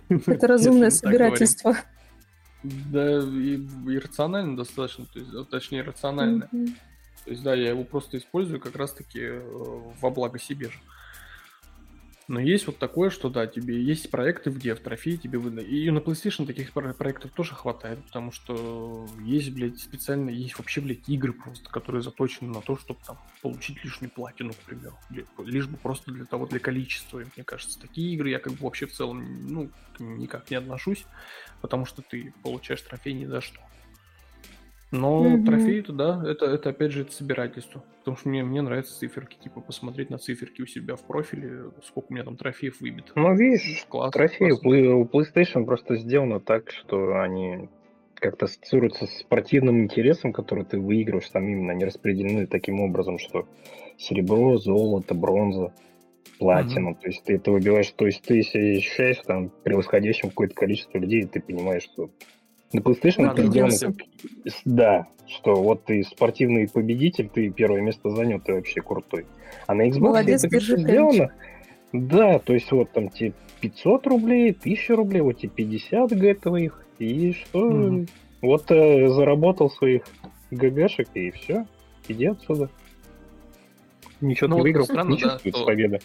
Это 0.09 0.47
разумное 0.47 0.89
собирательство. 0.89 1.77
Да, 2.63 3.19
и, 3.19 3.59
и 3.87 3.97
рационально 3.97 4.55
достаточно, 4.55 5.05
то 5.05 5.19
есть, 5.19 5.49
точнее, 5.49 5.81
рационально. 5.81 6.49
Mm-hmm. 6.51 6.67
То 7.25 7.31
есть, 7.31 7.43
да, 7.43 7.55
я 7.55 7.69
его 7.69 7.83
просто 7.83 8.17
использую 8.17 8.59
как 8.61 8.75
раз-таки 8.75 9.19
э, 9.19 9.41
во 10.01 10.09
благо 10.09 10.39
себе 10.39 10.69
же. 10.69 10.79
Но 12.28 12.39
есть 12.39 12.67
вот 12.67 12.78
такое, 12.78 13.09
что 13.09 13.30
да, 13.30 13.47
тебе 13.47 13.82
есть 13.82 14.09
проекты, 14.09 14.49
где 14.49 14.76
в 14.76 14.80
трофеи 14.80 15.17
тебе 15.17 15.39
выдают. 15.39 15.69
И 15.69 15.89
на 15.91 15.99
PlayStation 15.99 16.45
таких 16.45 16.71
проектов 16.71 17.32
тоже 17.32 17.53
хватает, 17.53 18.03
потому 18.05 18.32
что 18.32 19.07
есть, 19.21 19.51
блядь, 19.51 19.80
специально, 19.80 20.30
есть 20.30 20.57
вообще, 20.57 20.80
блядь, 20.80 21.07
игры 21.09 21.34
просто, 21.34 21.69
которые 21.69 22.01
заточены 22.01 22.53
на 22.53 22.61
то, 22.61 22.78
чтобы 22.78 22.99
там 23.05 23.19
получить 23.41 23.84
лишнюю 23.84 24.09
платину, 24.09 24.53
к 24.53 24.57
примеру. 24.57 24.97
Лишь 25.39 25.67
бы 25.67 25.78
просто 25.78 26.11
для 26.11 26.26
того, 26.26 26.45
для 26.45 26.59
количества. 26.59 27.19
И 27.19 27.26
мне 27.36 27.43
кажется, 27.43 27.80
такие 27.80 28.13
игры 28.13 28.30
я 28.30 28.39
как 28.39 28.53
бы 28.53 28.59
вообще 28.63 28.86
в 28.86 28.93
целом, 28.93 29.51
ну, 29.51 29.69
никак 29.99 30.49
не 30.49 30.55
отношусь, 30.55 31.05
потому 31.61 31.86
что 31.86 32.01
ты 32.01 32.34
получаешь 32.41 32.82
трофей 32.82 33.13
ни 33.13 33.26
за 33.26 33.41
что. 33.41 33.59
Но 34.93 35.25
mm-hmm. 35.25 35.45
трофей 35.45 35.79
это 35.79 35.91
да, 35.91 36.23
это, 36.23 36.45
это 36.45 36.69
опять 36.69 36.91
же 36.91 37.01
это 37.01 37.11
собирательство. 37.11 37.83
Потому 37.99 38.15
что 38.15 38.29
мне, 38.29 38.43
мне 38.43 38.61
нравятся 38.61 38.95
циферки, 38.95 39.37
типа 39.41 39.59
посмотреть 39.59 40.11
на 40.11 40.19
циферки 40.19 40.61
у 40.61 40.67
себя 40.67 40.95
в 40.95 41.01
профиле, 41.01 41.71
сколько 41.83 42.11
у 42.11 42.13
меня 42.13 42.23
там 42.23 42.37
трофеев 42.37 42.79
выбито. 42.79 43.11
Ну, 43.15 43.35
видишь, 43.35 43.85
класс, 43.89 44.13
трофеи 44.13 44.51
у 44.51 45.05
PlayStation 45.05 45.65
просто 45.65 45.95
сделано 45.95 46.39
так, 46.39 46.69
что 46.69 47.19
они 47.19 47.69
как-то 48.13 48.45
ассоциируются 48.45 49.07
с 49.07 49.17
спортивным 49.17 49.81
интересом, 49.81 50.31
который 50.31 50.63
ты 50.63 50.79
выигрываешь, 50.79 51.29
там 51.29 51.47
именно 51.47 51.71
они 51.71 51.85
распределены 51.85 52.45
таким 52.45 52.79
образом, 52.79 53.17
что 53.17 53.47
серебро, 53.97 54.57
золото, 54.59 55.15
бронза, 55.15 55.73
платина. 56.37 56.89
Mm-hmm. 56.89 57.01
То 57.01 57.07
есть 57.07 57.23
ты 57.23 57.35
это 57.37 57.51
выбиваешь, 57.51 57.89
то 57.89 58.05
есть 58.05 58.21
ты 58.21 58.43
себя 58.43 58.77
ощущаешь 58.77 59.21
там 59.25 59.49
превосходящим 59.63 60.29
какое-то 60.29 60.53
количество 60.53 60.99
людей, 60.99 61.21
и 61.21 61.25
ты 61.25 61.41
понимаешь, 61.41 61.83
что 61.83 62.11
на 62.74 62.80
PlayStation 62.80 63.32
это 63.32 63.45
сделано 63.45 63.95
Да, 64.65 65.07
что 65.28 65.55
вот 65.55 65.86
ты 65.86 66.03
спортивный 66.03 66.67
победитель, 66.67 67.30
ты 67.30 67.49
первое 67.49 67.82
место 67.82 68.09
занял, 68.09 68.39
ты 68.39 68.53
вообще 68.53 68.82
крутой. 68.82 69.26
А 69.67 69.74
на 69.74 69.88
Xbox 69.88 69.99
Молодец, 69.99 70.43
это 70.43 70.59
все 70.59 70.78
сделано. 70.78 71.32
Да, 71.93 72.39
то 72.39 72.53
есть 72.53 72.71
вот 72.71 72.91
там 72.91 73.09
тебе 73.09 73.34
500 73.61 74.07
рублей, 74.07 74.49
1000 74.51 74.95
рублей, 74.95 75.21
вот 75.21 75.38
тебе 75.38 75.49
50 75.49 76.11
готовых, 76.11 76.86
и 76.97 77.34
что? 77.34 77.69
Mm-hmm. 77.69 78.09
Вот 78.41 78.71
э, 78.71 79.07
заработал 79.09 79.69
своих 79.69 80.03
ГГшек, 80.51 81.07
и 81.13 81.32
все, 81.32 81.65
иди 82.07 82.26
отсюда. 82.26 82.69
Ничего 84.21 84.49
ну, 84.49 84.55
не 84.55 84.59
вот 84.59 84.63
выиграл, 84.63 84.86
странно, 84.86 85.13
не 85.13 85.21
да, 85.21 85.39
что... 85.39 85.65
победа. 85.65 85.99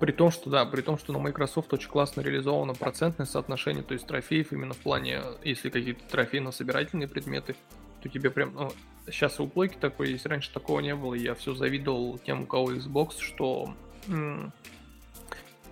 При 0.00 0.12
том, 0.12 0.30
что 0.30 0.48
да, 0.48 0.64
при 0.64 0.80
том, 0.80 0.98
что 0.98 1.12
на 1.12 1.18
Microsoft 1.18 1.72
очень 1.74 1.90
классно 1.90 2.22
реализовано 2.22 2.72
процентное 2.72 3.26
соотношение, 3.26 3.82
то 3.82 3.92
есть 3.92 4.06
трофеев 4.06 4.50
именно 4.50 4.72
в 4.72 4.78
плане, 4.78 5.20
если 5.44 5.68
какие-то 5.68 6.02
трофеи 6.10 6.38
на 6.38 6.52
собирательные 6.52 7.06
предметы, 7.06 7.54
то 8.02 8.08
тебе 8.08 8.30
прям, 8.30 8.54
ну, 8.54 8.72
сейчас 9.06 9.38
у 9.40 9.46
плойки 9.46 9.76
такой 9.78 10.10
есть, 10.12 10.24
раньше 10.24 10.50
такого 10.52 10.80
не 10.80 10.94
было, 10.94 11.12
я 11.12 11.34
все 11.34 11.54
завидовал 11.54 12.18
тем, 12.18 12.42
у 12.42 12.46
кого 12.46 12.72
Xbox, 12.72 13.20
что 13.20 13.74
м- 14.08 14.54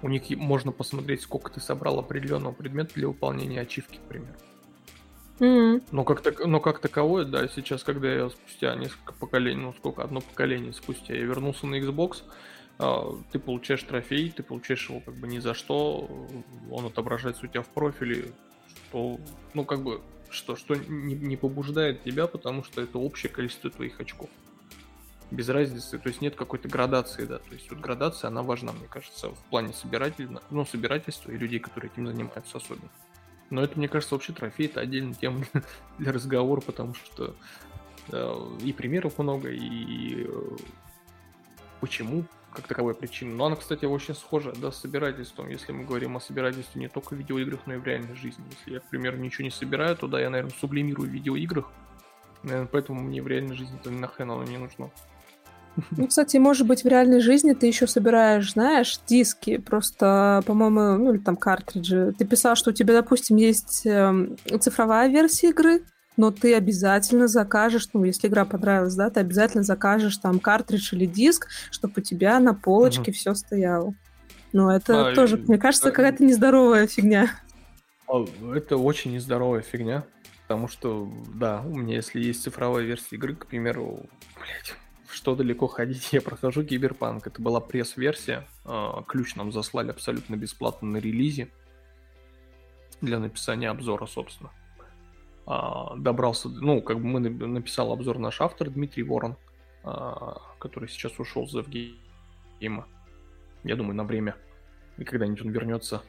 у 0.03 0.09
них 0.11 0.29
можно 0.37 0.73
посмотреть, 0.73 1.23
сколько 1.23 1.51
ты 1.51 1.61
собрал 1.61 1.99
определенного 1.99 2.53
предмета 2.53 2.95
для 2.95 3.09
выполнения 3.09 3.63
ачивки, 3.63 3.97
к 3.97 4.09
примеру. 4.09 4.35
Mm-hmm. 5.39 5.85
Но, 5.93 6.05
как 6.05 6.21
так, 6.21 6.45
но 6.45 6.61
как 6.61 6.81
таковое, 6.81 7.25
да, 7.25 7.49
сейчас, 7.49 7.83
когда 7.83 8.13
я 8.13 8.29
спустя 8.29 8.75
несколько 8.75 9.15
поколений, 9.15 9.63
ну 9.63 9.73
сколько, 9.73 10.03
одно 10.03 10.21
поколение 10.21 10.75
спустя, 10.75 11.15
я 11.15 11.23
вернулся 11.23 11.67
на 11.67 11.77
Xbox, 11.77 12.25
ты 12.79 13.39
получаешь 13.41 13.83
трофей, 13.83 14.31
ты 14.31 14.43
получаешь 14.43 14.89
его 14.89 15.01
как 15.01 15.15
бы 15.15 15.27
ни 15.27 15.41
за 15.41 15.55
что, 15.55 16.09
он 16.71 16.87
отображается 16.87 17.45
у 17.45 17.49
тебя 17.49 17.63
в 17.63 17.69
профиле, 17.69 18.33
что, 18.89 19.19
ну 19.53 19.65
как 19.65 19.83
бы, 19.83 20.01
что, 20.31 20.55
что 20.55 20.77
не, 20.77 21.15
не 21.15 21.37
побуждает 21.37 22.05
тебя, 22.05 22.29
потому 22.29 22.63
что 22.63 22.81
это 22.81 22.99
общее 22.99 23.33
количество 23.33 23.71
твоих 23.71 24.01
очков. 24.01 24.31
Без 25.33 25.49
разницы, 25.49 25.99
то 25.99 26.09
есть 26.09 26.23
нет 26.23 26.37
какой-то 26.37 26.69
градации, 26.69 27.25
да, 27.25 27.39
то 27.39 27.53
есть 27.53 27.69
вот 27.69 27.81
градация, 27.81 28.29
она 28.29 28.43
важна, 28.43 28.73
мне 28.73 28.87
кажется, 28.87 29.31
в 29.31 29.45
плане 29.51 29.75
собирателя, 29.75 30.41
ну, 30.51 30.65
собирательства 30.65 31.33
и 31.33 31.37
людей, 31.37 31.59
которые 31.59 31.91
этим 31.91 32.07
занимаются 32.07 32.59
особенно. 32.59 32.89
Но 33.51 33.63
это, 33.63 33.77
мне 33.77 33.89
кажется, 33.89 34.15
вообще 34.15 34.33
трофей, 34.33 34.67
это 34.67 34.81
отдельная 34.81 35.15
тема 35.15 35.45
для 35.99 36.13
разговора, 36.13 36.61
потому 36.61 36.95
что 36.95 37.35
э, 38.13 38.57
и 38.63 38.73
примеров 38.73 39.19
много, 39.19 39.51
и 39.51 40.27
э, 40.29 40.57
почему 41.81 42.25
как 42.59 42.67
таковой 42.67 42.95
причины. 42.95 43.35
Но 43.35 43.47
она, 43.47 43.55
кстати, 43.55 43.85
очень 43.85 44.15
схожа 44.15 44.53
да, 44.53 44.73
с 44.73 44.79
собирательством, 44.79 45.49
если 45.49 45.71
мы 45.71 45.85
говорим 45.85 46.17
о 46.17 46.21
собирательстве 46.21 46.81
не 46.81 46.89
только 46.89 47.15
в 47.15 47.19
видеоиграх, 47.19 47.61
но 47.67 47.75
и 47.75 47.77
в 47.77 47.85
реальной 47.85 48.17
жизни. 48.17 48.45
Если 48.59 48.75
я, 48.75 48.81
к 48.81 48.85
примеру, 48.85 49.17
ничего 49.17 49.45
не 49.45 49.53
собираю, 49.53 49.97
то 49.97 50.09
да, 50.09 50.21
я, 50.21 50.29
наверное, 50.29 50.53
сублимирую 50.61 51.09
в 51.09 51.13
видеоиграх. 51.13 51.71
Наверное, 52.43 52.69
поэтому 52.71 53.01
мне 53.01 53.23
в 53.23 53.29
реальной 53.29 53.55
жизни 53.55 53.79
это 53.81 53.91
нахрен 53.91 54.31
оно 54.33 54.43
не 54.43 54.59
нужно. 54.59 54.91
Ну, 55.93 56.09
кстати, 56.09 56.37
может 56.39 56.67
быть, 56.67 56.83
в 56.83 56.89
реальной 56.89 57.21
жизни 57.21 57.53
ты 57.53 57.69
еще 57.69 57.87
собираешь, 57.87 58.53
знаешь, 58.53 58.99
диски, 59.07 59.59
просто, 59.59 60.43
по-моему, 60.45 61.05
ну, 61.05 61.15
или 61.15 61.21
там 61.21 61.37
картриджи. 61.37 62.15
Ты 62.19 62.25
писал, 62.25 62.57
что 62.57 62.71
у 62.71 62.73
тебя, 62.73 62.95
допустим, 62.95 63.37
есть 63.37 63.87
э, 63.87 64.37
цифровая 64.61 65.09
версия 65.09 65.51
игры, 65.51 65.85
но 66.19 66.33
ты 66.33 66.55
обязательно 66.55 67.29
закажешь, 67.29 67.89
ну, 67.95 68.05
если 68.05 68.27
игра 68.27 68.45
понравилась, 68.45 68.97
да, 68.97 69.09
ты 69.09 69.21
обязательно 69.21 69.63
закажешь 69.63 70.19
там 70.19 70.41
картридж 70.41 70.95
или 70.95 71.07
диск, 71.07 71.49
чтобы 71.71 71.95
у 71.99 72.01
тебя 72.01 72.41
на 72.41 72.55
полочке 72.55 73.13
угу. 73.13 73.13
все 73.13 73.35
стояло. 73.35 73.95
Но 74.53 74.75
это 74.75 75.11
а, 75.11 75.15
тоже, 75.15 75.39
и, 75.39 75.41
мне 75.43 75.59
кажется, 75.59 75.91
какая-то 75.91 76.25
нездоровая 76.25 76.89
фигня. 76.89 77.31
А, 78.09 78.25
это 78.53 78.77
очень 78.77 79.13
нездоровая 79.13 79.63
фигня, 79.63 80.05
потому 80.43 80.67
что, 80.67 81.09
да, 81.35 81.63
у 81.63 81.77
меня, 81.77 81.97
если 81.97 82.21
есть 82.21 82.43
цифровая 82.43 82.85
версия 82.85 83.15
игры, 83.15 83.37
к 83.37 83.47
примеру, 83.47 84.09
блядь, 84.35 84.75
что 85.09 85.37
далеко 85.37 85.69
ходить, 85.69 86.09
я 86.13 86.21
прохожу 86.21 86.65
Киберпанк. 86.65 87.29
Это 87.29 87.41
была 87.41 87.61
пресс-версия. 87.61 88.47
А, 88.65 89.03
ключ 89.07 89.37
нам 89.37 89.53
заслали 89.53 89.91
абсолютно 89.91 90.35
бесплатно 90.35 90.89
на 90.89 90.97
релизе 90.97 91.49
для 93.01 93.21
написания 93.21 93.71
обзора, 93.71 94.07
собственно. 94.07 94.51
А, 95.51 95.97
добрался, 95.97 96.51
ну, 96.51 96.83
как 96.83 96.99
бы 96.99 97.07
мы 97.07 97.21
написал 97.21 97.91
обзор 97.91 98.19
наш 98.19 98.43
автор 98.43 98.69
Дмитрий 98.69 99.03
Ворон, 99.03 99.35
а, 99.83 100.43
который 100.59 100.91
сейчас 100.91 101.19
ушел 101.19 101.49
за 101.49 101.61
Евгейма. 101.61 102.87
Я 103.65 103.75
думаю, 103.75 103.97
на 103.97 104.05
время. 104.05 104.37
И 104.99 105.05
когда-нибудь 105.05 105.41
он 105.41 105.51
вернется. 105.51 106.03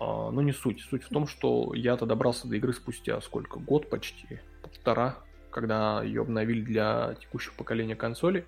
Но 0.00 0.42
не 0.42 0.50
суть. 0.50 0.80
Суть 0.80 1.04
в 1.04 1.10
том, 1.10 1.28
что 1.28 1.74
я-то 1.74 2.06
добрался 2.06 2.48
до 2.48 2.56
игры 2.56 2.72
спустя 2.72 3.20
сколько? 3.20 3.60
Год 3.60 3.88
почти, 3.88 4.40
полтора, 4.60 5.18
когда 5.50 6.02
ее 6.02 6.22
обновили 6.22 6.62
для 6.62 7.14
текущего 7.20 7.54
поколения 7.54 7.94
консолей. 7.94 8.44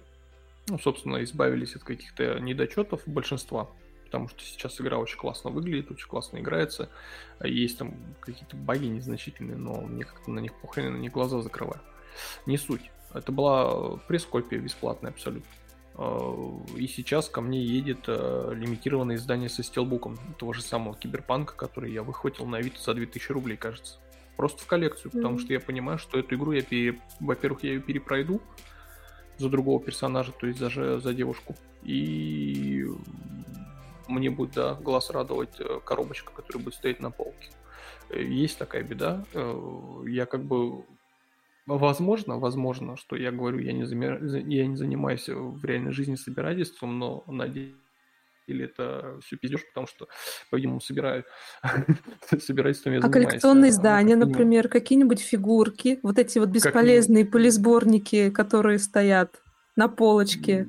Ну, 0.67 0.81
собственно, 0.81 1.23
избавились 1.23 1.77
от 1.77 1.85
каких-то 1.85 2.41
недочетов 2.41 3.03
большинства, 3.07 3.71
потому 4.15 4.29
что 4.29 4.45
сейчас 4.45 4.81
игра 4.81 4.99
очень 4.99 5.19
классно 5.19 5.51
выглядит, 5.51 5.91
очень 5.91 6.07
классно 6.07 6.39
играется. 6.39 6.89
Есть 7.43 7.79
там 7.79 7.95
какие-то 8.21 8.55
баги 8.57 8.87
незначительные, 8.87 9.57
но 9.57 9.81
мне 9.81 10.05
как-то 10.05 10.31
на 10.31 10.39
них 10.39 10.55
похрен, 10.55 10.93
на 10.93 10.99
них 10.99 11.11
глаза 11.11 11.43
закрываю. 11.43 11.81
Не 12.47 12.57
суть. 12.57 12.93
Это 13.13 13.33
была 13.33 13.97
пресс-копия 14.07 14.59
бесплатная 14.59 15.11
абсолютно. 15.11 15.51
А, 15.97 16.61
и 16.77 16.87
сейчас 16.87 17.29
ко 17.29 17.41
мне 17.41 17.61
едет 17.61 18.05
э, 18.07 18.53
лимитированное 18.55 19.17
издание 19.17 19.49
со 19.49 19.65
стилбуком 19.65 20.17
того 20.39 20.53
же 20.53 20.63
самого 20.63 20.95
Киберпанка, 20.95 21.57
который 21.57 21.93
я 21.93 22.05
выхватил 22.05 22.47
на 22.47 22.61
вид 22.61 22.79
за 22.79 22.95
2000 22.95 23.33
рублей, 23.33 23.57
кажется 23.57 23.99
просто 24.37 24.63
в 24.63 24.67
коллекцию, 24.67 25.11
mm-hmm. 25.11 25.17
потому 25.17 25.41
что 25.41 25.53
я 25.53 25.59
понимаю, 25.59 25.99
что 25.99 26.21
эту 26.21 26.37
игру 26.37 26.53
я, 26.53 26.63
пере... 26.63 27.01
во-первых, 27.19 27.65
я 27.65 27.73
ее 27.73 27.81
перепройду 27.81 28.41
за 29.39 29.49
другого 29.49 29.83
персонажа, 29.83 30.31
то 30.31 30.47
есть 30.47 30.61
за, 30.61 31.01
за 31.01 31.15
девушку, 31.15 31.57
и 31.83 32.85
мне 34.09 34.31
будет, 34.31 34.55
да, 34.55 34.75
глаз 34.75 35.11
радовать 35.11 35.59
э, 35.59 35.81
коробочка, 35.85 36.33
которая 36.33 36.63
будет 36.63 36.75
стоять 36.75 37.01
на 37.01 37.11
полке. 37.11 37.51
Э, 38.11 38.23
есть 38.23 38.59
такая 38.59 38.83
беда. 38.83 39.25
Э, 39.35 40.03
я 40.07 40.27
как 40.27 40.45
бы 40.45 40.85
Возможно, 41.67 42.39
возможно, 42.39 42.97
что 42.97 43.17
я 43.17 43.33
говорю, 43.33 43.59
я 43.59 43.73
не, 43.73 43.85
зами... 43.85 44.53
я 44.53 44.67
не 44.67 44.77
занимаюсь 44.77 45.29
в 45.29 45.65
реальной 45.65 45.93
жизни 45.93 46.15
собирательством, 46.15 46.99
но 46.99 47.25
надеюсь, 47.27 47.73
или 48.47 48.67
это 48.67 49.19
все 49.25 49.37
пиздешь, 49.37 49.67
потому 49.69 49.87
что, 49.87 50.09
по-видимому, 50.51 50.81
собираю, 50.81 51.25
собирательством 52.39 52.93
я 52.93 52.99
А 53.01 53.09
коллекционные 53.09 53.71
издания, 53.71 54.15
например, 54.17 54.69
какие-нибудь 54.69 55.21
фигурки, 55.21 56.01
вот 56.03 56.19
эти 56.19 56.39
вот 56.39 56.51
бесполезные 56.51 57.25
полисборники, 57.25 58.29
которые 58.29 58.79
стоят 58.79 59.43
на 59.75 59.89
полочке. 59.89 60.69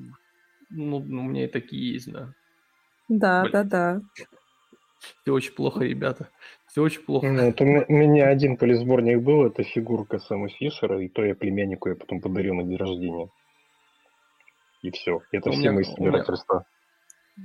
Ну, 0.69 1.03
ну, 1.05 1.25
у 1.25 1.27
меня 1.27 1.43
и 1.43 1.47
такие 1.47 1.93
есть, 1.93 2.09
да. 2.09 2.33
Да, 3.07 3.41
Блин. 3.41 3.51
да, 3.51 3.63
да. 3.63 4.01
Все 4.99 5.33
очень 5.33 5.53
плохо, 5.53 5.83
ребята. 5.83 6.29
Все 6.67 6.81
очень 6.81 7.01
плохо. 7.01 7.27
Ну, 7.27 7.41
это 7.41 7.63
у 7.63 7.93
меня 7.93 8.27
один 8.27 8.57
полисборник 8.57 9.21
был, 9.21 9.45
это 9.45 9.63
фигурка 9.63 10.19
Сэма 10.19 10.49
Фишера, 10.49 11.01
и 11.01 11.07
то 11.07 11.23
я 11.23 11.35
племяннику 11.35 11.89
я 11.89 11.95
потом 11.95 12.21
подарил 12.21 12.55
на 12.55 12.63
день 12.63 12.77
рождения. 12.77 13.29
И 14.81 14.91
все. 14.91 15.21
Это 15.31 15.49
у 15.49 15.53
все 15.53 15.61
меня, 15.61 15.71
мои 15.71 15.83
собирательства. 15.83 16.65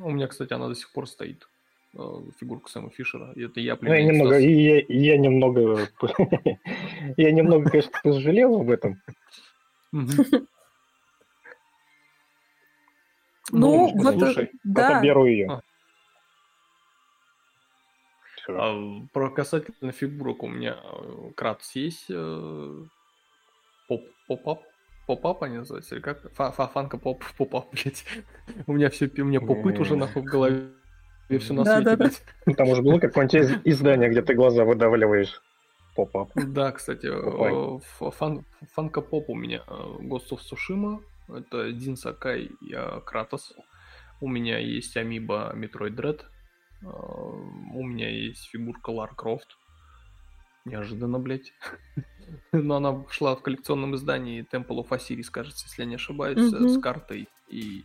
У 0.01 0.11
меня, 0.11 0.27
кстати, 0.27 0.53
она 0.53 0.69
до 0.69 0.75
сих 0.75 0.93
пор 0.93 1.09
стоит. 1.09 1.49
Э, 1.97 1.99
фигурка 2.39 2.71
Сэма 2.71 2.91
Фишера. 2.91 3.33
И 3.35 3.45
это 3.45 3.61
я 3.61 3.77
ну, 3.81 3.93
я 3.93 4.03
немного, 4.03 4.39
я, 4.39 4.85
я 4.89 5.17
немного, 5.17 5.89
я 7.17 7.33
немного, 7.33 7.71
конечно, 7.71 7.93
пожалел 8.03 8.61
об 8.61 8.71
этом. 8.71 9.01
Ну, 13.51 13.93
вот, 13.95 14.19
слушай, 14.19 14.51
да. 14.65 15.01
беру 15.03 15.27
ее. 15.27 15.61
А, 18.49 18.75
про 19.13 19.31
касательно 19.31 19.93
фигурок 19.93 20.43
у 20.43 20.49
меня 20.49 20.77
э, 20.83 21.31
Кратос 21.37 21.77
есть 21.77 22.07
э, 22.09 22.85
pop-up, 24.27 24.63
pop-up 25.11 25.43
они 25.43 25.59
называются, 25.59 25.97
или 25.97 26.03
как? 26.03 26.33
Funko 26.33 26.97
Pop, 26.99 27.25
pop-up, 27.37 27.73
блядь. 27.73 28.05
У 28.67 28.73
меня 28.75 28.91
все, 28.91 29.11
у 29.19 29.25
меня 29.25 29.41
pop-up 29.41 29.79
уже 29.79 29.97
нахуй 29.97 30.23
в 30.23 30.27
голове. 30.27 30.71
И 31.29 31.39
все 31.39 31.53
на 31.53 31.65
свете, 31.65 31.97
блядь. 31.97 32.23
Ну, 32.47 32.55
там 32.55 32.69
уже 32.69 32.83
было 32.83 32.99
какое-нибудь 32.99 33.61
издание, 33.65 34.09
где 34.09 34.23
ты 34.23 34.35
глаза 34.35 34.65
выдавливаешь. 34.65 35.43
Pop-up. 35.97 36.31
Да, 36.35 36.71
кстати, 36.71 37.09
фан, 38.11 38.45
Funko 38.73 39.01
Pop 39.01 39.31
у 39.31 39.35
меня. 39.35 39.63
Э, 39.67 39.99
Ghost 40.01 40.31
of 40.31 40.39
Tsushima, 40.39 41.01
это 41.35 41.73
Дзин 41.73 41.97
Сакай 41.97 42.51
и 42.61 42.75
э, 42.75 43.01
Кратос. 43.05 43.55
У 44.21 44.29
меня 44.29 44.59
есть 44.59 44.97
Amiibo 44.97 45.53
Metroid 45.55 45.95
Dread. 45.95 46.23
Э, 46.83 46.87
у 46.87 47.83
меня 47.83 48.09
есть 48.09 48.49
фигурка 48.51 48.91
Лары 48.91 49.15
Крофт. 49.15 49.57
Неожиданно, 50.65 51.19
блядь. 51.19 51.53
Но 52.53 52.77
она 52.77 53.05
шла 53.11 53.35
в 53.35 53.43
коллекционном 53.43 53.95
издании 53.97 54.47
Temple 54.53 54.85
of 54.85 54.89
Osiris, 54.89 55.31
кажется, 55.31 55.67
если 55.67 55.83
я 55.83 55.89
не 55.89 55.95
ошибаюсь, 55.97 56.39
mm-hmm. 56.39 56.69
с 56.69 56.81
картой 56.81 57.29
и 57.49 57.85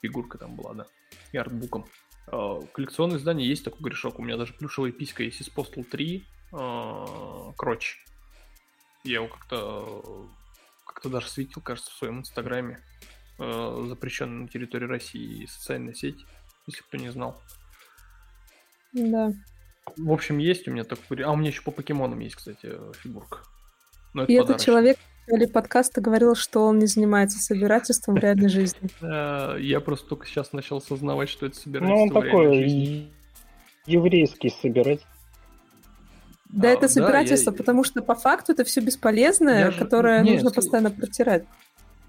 фигурка 0.00 0.38
там 0.38 0.56
была, 0.56 0.74
да, 0.74 0.86
и 1.32 1.36
артбуком. 1.36 1.86
А, 2.26 2.60
коллекционное 2.72 3.16
издание 3.16 3.48
есть 3.48 3.64
такой 3.64 3.80
грешок. 3.80 4.18
У 4.18 4.22
меня 4.22 4.36
даже 4.36 4.54
плюшевая 4.54 4.92
писька 4.92 5.22
есть 5.22 5.40
из 5.40 5.48
Postal 5.48 5.84
3. 5.84 6.24
А, 6.52 7.52
Кроч. 7.56 8.04
Я 9.04 9.14
его 9.14 9.28
как-то 9.28 10.28
как-то 11.02 11.08
даже 11.08 11.28
светил, 11.28 11.60
кажется, 11.60 11.90
в 11.90 11.94
своем 11.94 12.20
инстаграме. 12.20 12.78
А, 13.38 13.84
Запрещенная 13.88 14.42
на 14.42 14.48
территории 14.48 14.86
России 14.86 15.46
социальная 15.46 15.94
сеть, 15.94 16.24
если 16.66 16.82
кто 16.82 16.96
не 16.96 17.10
знал. 17.10 17.40
Да. 18.92 19.32
В 19.96 20.12
общем, 20.12 20.38
есть 20.38 20.68
у 20.68 20.70
меня 20.70 20.84
такой... 20.84 21.22
А 21.22 21.32
у 21.32 21.36
меня 21.36 21.48
еще 21.48 21.62
по 21.62 21.72
покемонам 21.72 22.20
есть, 22.20 22.36
кстати, 22.36 22.70
фигурка. 23.02 23.40
Но 24.14 24.22
это 24.22 24.32
И 24.32 24.36
этот 24.36 24.60
человек 24.60 24.96
начале 25.26 25.48
подкаста 25.48 26.00
говорил, 26.00 26.36
что 26.36 26.66
он 26.66 26.78
не 26.78 26.86
занимается 26.86 27.38
собирательством 27.38 28.14
в 28.14 28.18
реальной 28.18 28.48
жизни. 28.48 28.88
Э, 29.02 29.56
я 29.60 29.80
просто 29.80 30.08
только 30.08 30.26
сейчас 30.26 30.52
начал 30.52 30.76
осознавать, 30.76 31.28
что 31.28 31.46
это 31.46 31.56
собирательство 31.56 31.96
Ну, 31.96 32.02
он 32.02 32.10
такой 32.10 33.12
еврейский 33.86 34.50
собиратель. 34.50 35.06
Да, 36.52 36.68
а, 36.68 36.72
это 36.72 36.88
собирательство, 36.88 37.50
да, 37.50 37.56
я... 37.56 37.58
потому 37.58 37.82
что 37.82 38.02
по 38.02 38.14
факту 38.14 38.52
это 38.52 38.64
все 38.64 38.80
бесполезное, 38.80 39.66
я 39.66 39.72
которое 39.72 40.22
же... 40.22 40.30
нужно 40.30 40.46
Нет, 40.46 40.54
постоянно 40.54 40.90
протирать. 40.90 41.44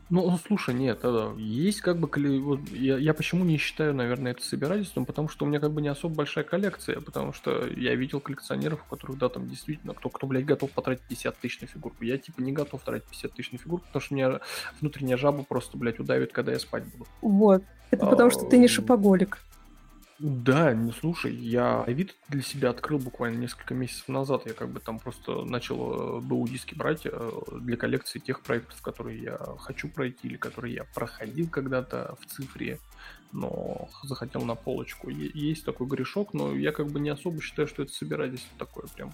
Ну, 0.09 0.29
ну, 0.29 0.37
слушай, 0.45 0.75
нет, 0.75 0.99
это 0.99 1.33
есть 1.37 1.81
как 1.81 1.97
бы... 1.97 2.07
Вот, 2.39 2.59
я, 2.69 2.97
я 2.97 3.13
почему 3.13 3.45
не 3.45 3.57
считаю, 3.57 3.95
наверное, 3.95 4.33
это 4.33 4.43
собирательством? 4.43 5.05
Потому 5.05 5.29
что 5.29 5.45
у 5.45 5.47
меня 5.47 5.59
как 5.59 5.71
бы 5.71 5.81
не 5.81 5.87
особо 5.87 6.13
большая 6.13 6.43
коллекция, 6.43 6.99
потому 6.99 7.31
что 7.33 7.65
я 7.75 7.95
видел 7.95 8.19
коллекционеров, 8.19 8.83
у 8.85 8.89
которых, 8.89 9.17
да, 9.17 9.29
там 9.29 9.47
действительно, 9.47 9.93
кто, 9.93 10.09
кто, 10.09 10.27
блядь, 10.27 10.45
готов 10.45 10.71
потратить 10.71 11.03
50 11.07 11.37
тысяч 11.37 11.61
на 11.61 11.67
фигурку. 11.67 12.03
Я, 12.03 12.17
типа, 12.17 12.41
не 12.41 12.51
готов 12.51 12.83
тратить 12.83 13.07
50 13.07 13.33
тысяч 13.33 13.51
на 13.53 13.57
фигурку, 13.57 13.87
потому 13.87 14.01
что 14.01 14.13
меня 14.13 14.39
внутренняя 14.79 15.17
жаба 15.17 15.43
просто, 15.43 15.77
блядь, 15.77 15.99
удавит, 15.99 16.33
когда 16.33 16.51
я 16.51 16.59
спать 16.59 16.83
буду. 16.83 17.07
Вот. 17.21 17.63
Это 17.89 18.05
потому 18.05 18.29
что 18.29 18.45
ты 18.45 18.57
не 18.57 18.67
шопоголик. 18.67 19.39
Да, 20.19 20.73
не 20.73 20.91
слушай, 20.91 21.33
я 21.33 21.83
Авито 21.83 22.13
для 22.29 22.41
себя 22.41 22.69
открыл 22.69 22.99
буквально 22.99 23.39
несколько 23.39 23.73
месяцев 23.73 24.07
назад. 24.07 24.43
Я 24.45 24.53
как 24.53 24.69
бы 24.69 24.79
там 24.79 24.99
просто 24.99 25.43
начал 25.43 26.19
э, 26.19 26.21
БУ 26.21 26.47
диски 26.47 26.75
брать 26.75 27.01
э, 27.05 27.31
для 27.59 27.77
коллекции 27.77 28.19
тех 28.19 28.41
проектов, 28.41 28.81
которые 28.81 29.21
я 29.21 29.37
хочу 29.59 29.89
пройти 29.89 30.27
или 30.27 30.37
которые 30.37 30.75
я 30.75 30.83
проходил 30.93 31.49
когда-то 31.49 32.15
в 32.21 32.27
цифре, 32.27 32.79
но 33.31 33.89
захотел 34.03 34.41
на 34.41 34.55
полочку. 34.55 35.09
Есть 35.09 35.65
такой 35.65 35.87
грешок, 35.87 36.33
но 36.33 36.55
я 36.55 36.71
как 36.71 36.87
бы 36.87 36.99
не 36.99 37.09
особо 37.09 37.41
считаю, 37.41 37.67
что 37.67 37.83
это 37.83 37.91
собирательство 37.91 38.57
такое 38.59 38.85
прям. 38.95 39.13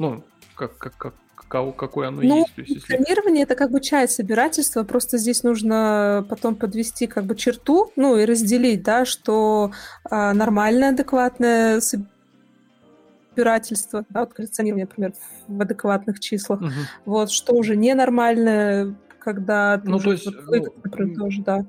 Ну, 0.00 0.24
как, 0.56 0.78
как, 0.78 0.96
как, 0.96 1.76
какое 1.76 2.08
оно 2.08 2.22
ну, 2.22 2.38
есть. 2.38 2.54
То 2.54 2.60
есть 2.62 2.88
если... 2.88 3.42
это 3.42 3.54
как 3.54 3.70
бы 3.70 3.80
часть 3.80 4.14
собирательства, 4.14 4.82
просто 4.82 5.18
здесь 5.18 5.42
нужно 5.42 6.26
потом 6.28 6.56
подвести 6.56 7.06
как 7.06 7.24
бы 7.24 7.36
черту, 7.36 7.92
ну 7.96 8.16
и 8.16 8.24
разделить, 8.24 8.82
да, 8.82 9.04
что 9.04 9.72
а, 10.04 10.32
нормальное, 10.32 10.90
адекватное 10.90 11.82
собирательство, 13.34 14.06
да, 14.08 14.20
вот 14.20 14.32
коллекционирование, 14.32 14.86
например, 14.86 15.12
в 15.48 15.60
адекватных 15.60 16.18
числах, 16.18 16.62
угу. 16.62 16.70
вот, 17.04 17.30
что 17.30 17.54
уже 17.54 17.76
ненормальное, 17.76 18.94
когда 19.18 19.82
ну, 19.84 19.98
то 19.98 20.12
есть, 20.12 20.24
вот, 20.24 20.34
ну, 20.46 20.74
например, 20.82 21.18
тоже, 21.18 21.42
да. 21.42 21.66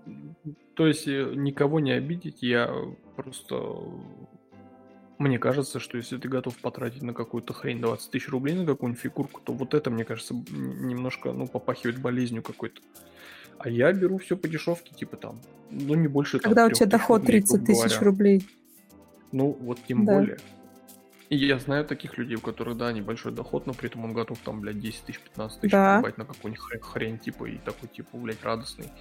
То 0.76 0.88
есть 0.88 1.06
э, 1.06 1.34
никого 1.36 1.82
не 1.82 1.92
обидеть, 1.92 2.42
я 2.42 2.74
просто 3.18 3.56
мне 5.22 5.40
кажется, 5.40 5.80
что 5.80 5.98
если 5.98 6.18
ты 6.18 6.28
готов 6.28 6.58
потратить 6.58 7.02
на 7.02 7.14
какую-то 7.14 7.54
хрень 7.54 7.80
20 7.80 8.12
тысяч 8.12 8.28
рублей 8.30 8.56
на 8.56 8.66
какую-нибудь 8.66 9.02
фигурку, 9.02 9.42
то 9.42 9.54
вот 9.54 9.74
это, 9.74 9.90
мне 9.90 10.04
кажется, 10.04 10.34
немножко, 10.34 11.32
ну, 11.32 11.48
попахивает 11.48 12.00
болезнью 12.00 12.44
какой-то. 12.44 12.82
А 13.58 13.70
я 13.70 13.94
беру 13.94 14.18
все 14.18 14.36
по 14.36 14.48
дешевке, 14.48 14.94
типа 14.96 15.18
там, 15.18 15.40
ну, 15.70 15.94
не 15.94 16.08
больше 16.08 16.40
Когда 16.40 16.64
там, 16.64 16.72
у 16.72 16.74
тебя 16.74 16.88
доход 16.88 17.22
рублей, 17.22 17.42
30 17.42 17.66
тысяч 17.66 18.02
рублей. 18.02 18.48
Ну, 19.32 19.56
вот 19.62 19.80
тем 19.88 20.06
да. 20.06 20.18
более. 20.18 20.38
И 21.30 21.38
я 21.38 21.60
знаю 21.60 21.86
таких 21.86 22.18
людей, 22.18 22.36
у 22.36 22.42
которых, 22.42 22.76
да, 22.78 22.92
небольшой 22.92 23.32
доход, 23.32 23.66
но 23.66 23.74
при 23.74 23.88
этом 23.88 24.04
он 24.04 24.12
готов 24.12 24.38
там, 24.40 24.60
блядь, 24.60 24.80
10 24.80 25.04
тысяч, 25.04 25.20
15 25.20 25.62
тысяч 25.62 25.72
да. 25.72 25.96
покупать 25.96 26.18
на 26.18 26.26
какую-нибудь 26.26 26.62
хрень, 26.62 26.82
хрень, 26.82 27.20
типа, 27.20 27.46
и 27.46 27.58
такой, 27.58 27.88
типа, 27.88 28.18
блядь, 28.18 28.44
радостный. 28.44 28.92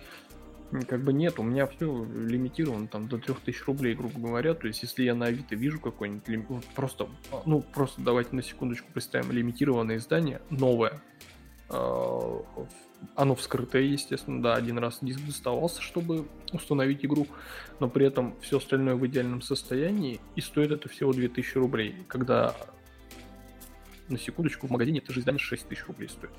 Как 0.87 1.03
бы 1.03 1.13
нет, 1.13 1.39
у 1.39 1.43
меня 1.43 1.67
все 1.67 2.05
лимитировано 2.05 2.87
там 2.87 3.09
до 3.09 3.19
3000 3.19 3.65
рублей, 3.65 3.95
грубо 3.95 4.21
говоря. 4.21 4.55
То 4.55 4.69
есть, 4.69 4.83
если 4.83 5.03
я 5.03 5.15
на 5.15 5.27
Авито 5.27 5.57
вижу 5.57 5.81
какой-нибудь 5.81 6.29
лим... 6.29 6.47
просто, 6.77 7.09
ну, 7.45 7.61
просто 7.61 8.01
давайте 8.03 8.37
на 8.37 8.43
секундочку 8.43 8.87
представим 8.93 9.33
лимитированное 9.33 9.97
издание, 9.97 10.41
новое. 10.49 11.03
А, 11.69 12.45
оно 13.15 13.35
вскрытое, 13.35 13.83
естественно, 13.83 14.43
да, 14.43 14.55
один 14.55 14.79
раз 14.79 14.99
диск 15.01 15.21
доставался, 15.25 15.81
чтобы 15.83 16.29
установить 16.53 17.05
игру, 17.05 17.27
но 17.79 17.89
при 17.89 18.07
этом 18.07 18.35
все 18.41 18.59
остальное 18.59 18.95
в 18.95 19.07
идеальном 19.07 19.43
состоянии, 19.43 20.21
и 20.37 20.41
стоит 20.41 20.71
это 20.71 20.89
всего 20.89 21.13
2000 21.13 21.59
рублей, 21.59 21.97
когда 22.09 22.55
на 24.09 24.19
секундочку 24.19 24.67
в 24.67 24.71
магазине 24.71 24.99
это 24.99 25.13
же 25.13 25.21
издание 25.21 25.41
6000 25.41 25.87
рублей 25.87 26.09
стоит. 26.09 26.33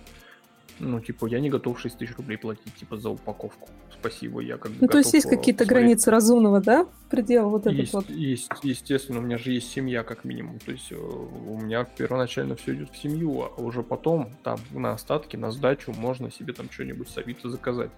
Ну, 0.79 0.99
типа, 0.99 1.27
я 1.27 1.39
не 1.39 1.49
готов 1.49 1.79
6 1.79 1.97
тысяч 1.97 2.15
рублей 2.17 2.37
платить, 2.37 2.73
типа, 2.75 2.97
за 2.97 3.09
упаковку. 3.09 3.69
Спасибо, 3.99 4.39
я 4.39 4.57
как 4.57 4.71
бы 4.71 4.77
Ну, 4.81 4.87
то 4.87 4.97
есть 4.97 5.13
есть 5.13 5.29
какие-то 5.29 5.65
границы 5.65 6.09
разумного, 6.09 6.59
да? 6.59 6.87
Предел 7.09 7.49
вот 7.49 7.67
есть, 7.67 7.89
этот 7.89 7.93
вот. 7.93 8.09
Есть, 8.09 8.49
естественно, 8.63 9.19
у 9.19 9.21
меня 9.21 9.37
же 9.37 9.51
есть 9.51 9.71
семья, 9.71 10.03
как 10.03 10.23
минимум. 10.23 10.59
То 10.59 10.71
есть 10.71 10.91
э, 10.91 10.95
у 10.95 11.59
меня 11.59 11.83
первоначально 11.83 12.55
все 12.55 12.73
идет 12.73 12.91
в 12.91 12.97
семью, 12.97 13.43
а 13.43 13.61
уже 13.61 13.83
потом 13.83 14.33
там 14.43 14.59
на 14.71 14.93
остатки, 14.93 15.35
на 15.35 15.51
сдачу 15.51 15.93
можно 15.93 16.31
себе 16.31 16.53
там 16.53 16.69
что-нибудь 16.71 17.09
с 17.09 17.17
Авито 17.17 17.49
заказать. 17.49 17.91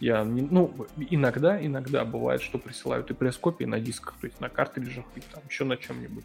Я 0.00 0.24
не, 0.24 0.42
ну, 0.42 0.72
иногда, 0.96 1.64
иногда 1.64 2.04
бывает, 2.04 2.40
что 2.40 2.58
присылают 2.58 3.10
и 3.10 3.14
пресс-копии 3.14 3.64
на 3.64 3.80
дисках, 3.80 4.14
то 4.20 4.26
есть 4.26 4.40
на 4.40 4.48
картриджах 4.48 5.04
и 5.16 5.20
там 5.20 5.42
еще 5.48 5.64
на 5.64 5.76
чем-нибудь. 5.76 6.24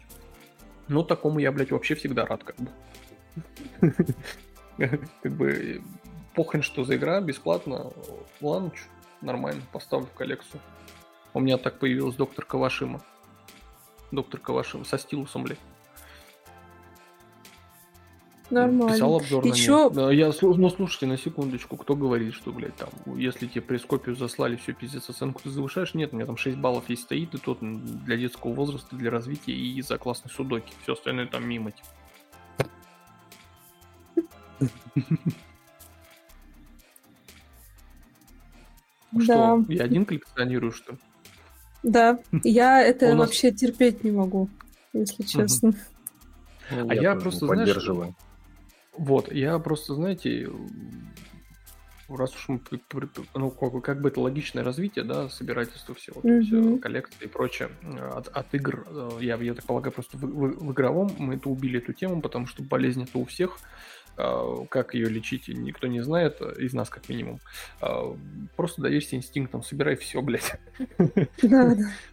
Ну, 0.88 1.04
такому 1.04 1.38
я, 1.38 1.52
блядь, 1.52 1.70
вообще 1.70 1.94
всегда 1.94 2.26
рад, 2.26 2.44
как 2.44 2.56
бы. 2.56 2.70
Как 5.22 5.32
бы 5.32 5.82
похрен, 6.34 6.62
что 6.62 6.84
за 6.84 6.96
игра, 6.96 7.20
бесплатно, 7.20 7.92
ланч, 8.40 8.74
нормально, 9.20 9.62
поставлю 9.72 10.06
в 10.06 10.12
коллекцию. 10.12 10.60
У 11.34 11.40
меня 11.40 11.56
так 11.58 11.78
появилась 11.78 12.16
доктор 12.16 12.44
Кавашима. 12.44 13.00
Доктор 14.10 14.40
Кавашима 14.40 14.84
со 14.84 14.98
стилусом, 14.98 15.44
блядь. 15.44 15.58
Нормально. 18.50 18.92
Писал 18.92 19.16
обзор 19.16 19.46
Еще... 19.46 19.88
на 19.88 20.10
нее. 20.10 20.18
Я, 20.18 20.32
ну, 20.42 20.68
слушайте, 20.68 21.06
на 21.06 21.16
секундочку, 21.16 21.78
кто 21.78 21.96
говорит, 21.96 22.34
что, 22.34 22.52
блядь, 22.52 22.76
там, 22.76 22.90
если 23.16 23.46
тебе 23.46 23.62
пресс-копию 23.62 24.14
заслали, 24.14 24.56
все, 24.56 24.74
пиздец, 24.74 25.08
оценку 25.08 25.40
ты 25.42 25.48
завышаешь? 25.48 25.94
Нет, 25.94 26.12
у 26.12 26.16
меня 26.16 26.26
там 26.26 26.36
6 26.36 26.58
баллов 26.58 26.90
есть 26.90 27.04
стоит, 27.04 27.34
и 27.34 27.38
тот 27.38 27.60
для 27.60 28.18
детского 28.18 28.52
возраста, 28.52 28.94
для 28.94 29.10
развития 29.10 29.52
и 29.52 29.80
за 29.80 29.96
классной 29.96 30.30
судоки. 30.30 30.74
Все 30.82 30.92
остальное 30.92 31.26
там 31.26 31.48
мимо, 31.48 31.70
типа. 31.70 31.88
Что, 39.20 39.64
я 39.68 39.84
один 39.84 40.06
коллекционирую, 40.06 40.72
что 40.72 40.96
Да, 41.82 42.18
я 42.44 42.82
это 42.82 43.14
вообще 43.16 43.52
терпеть 43.52 44.04
не 44.04 44.10
могу, 44.10 44.48
если 44.92 45.22
честно. 45.22 45.74
Ну, 46.70 46.88
а 46.88 46.94
я 46.94 47.14
просто, 47.14 47.46
знаешь... 47.46 47.88
Вот, 48.96 49.32
я 49.32 49.58
просто, 49.58 49.94
знаете, 49.94 50.48
раз 52.08 52.34
уж 52.34 52.48
мы, 52.48 52.60
ну, 53.34 53.50
как, 53.50 53.82
как 53.82 54.00
бы 54.00 54.08
это 54.08 54.20
логичное 54.20 54.64
развитие, 54.64 55.04
да, 55.04 55.28
собирательство 55.28 55.94
всего, 55.94 56.20
то 56.20 56.28
есть 56.28 56.52
mm-hmm. 56.52 56.78
коллекции 56.78 57.24
и 57.24 57.28
прочее, 57.28 57.70
от, 58.12 58.28
от 58.28 58.54
игр, 58.54 58.86
э, 58.86 59.10
я, 59.20 59.36
я 59.36 59.54
так 59.54 59.64
полагаю, 59.64 59.92
просто 59.92 60.18
в, 60.18 60.20
в, 60.20 60.66
в 60.66 60.72
игровом 60.72 61.10
мы 61.18 61.36
это 61.36 61.48
убили 61.48 61.78
эту 61.78 61.94
тему, 61.94 62.20
потому 62.20 62.46
что 62.46 62.62
болезнь 62.62 63.02
это 63.02 63.18
у 63.18 63.24
всех, 63.24 63.58
а, 63.58 64.01
как 64.16 64.94
ее 64.94 65.08
лечить, 65.08 65.48
никто 65.48 65.86
не 65.86 66.00
знает, 66.00 66.40
из 66.40 66.74
нас 66.74 66.90
как 66.90 67.08
минимум. 67.08 67.40
А, 67.80 68.16
просто 68.56 68.82
доверься 68.82 69.16
инстинктам, 69.16 69.62
собирай 69.62 69.96
все, 69.96 70.20
блядь. 70.22 70.58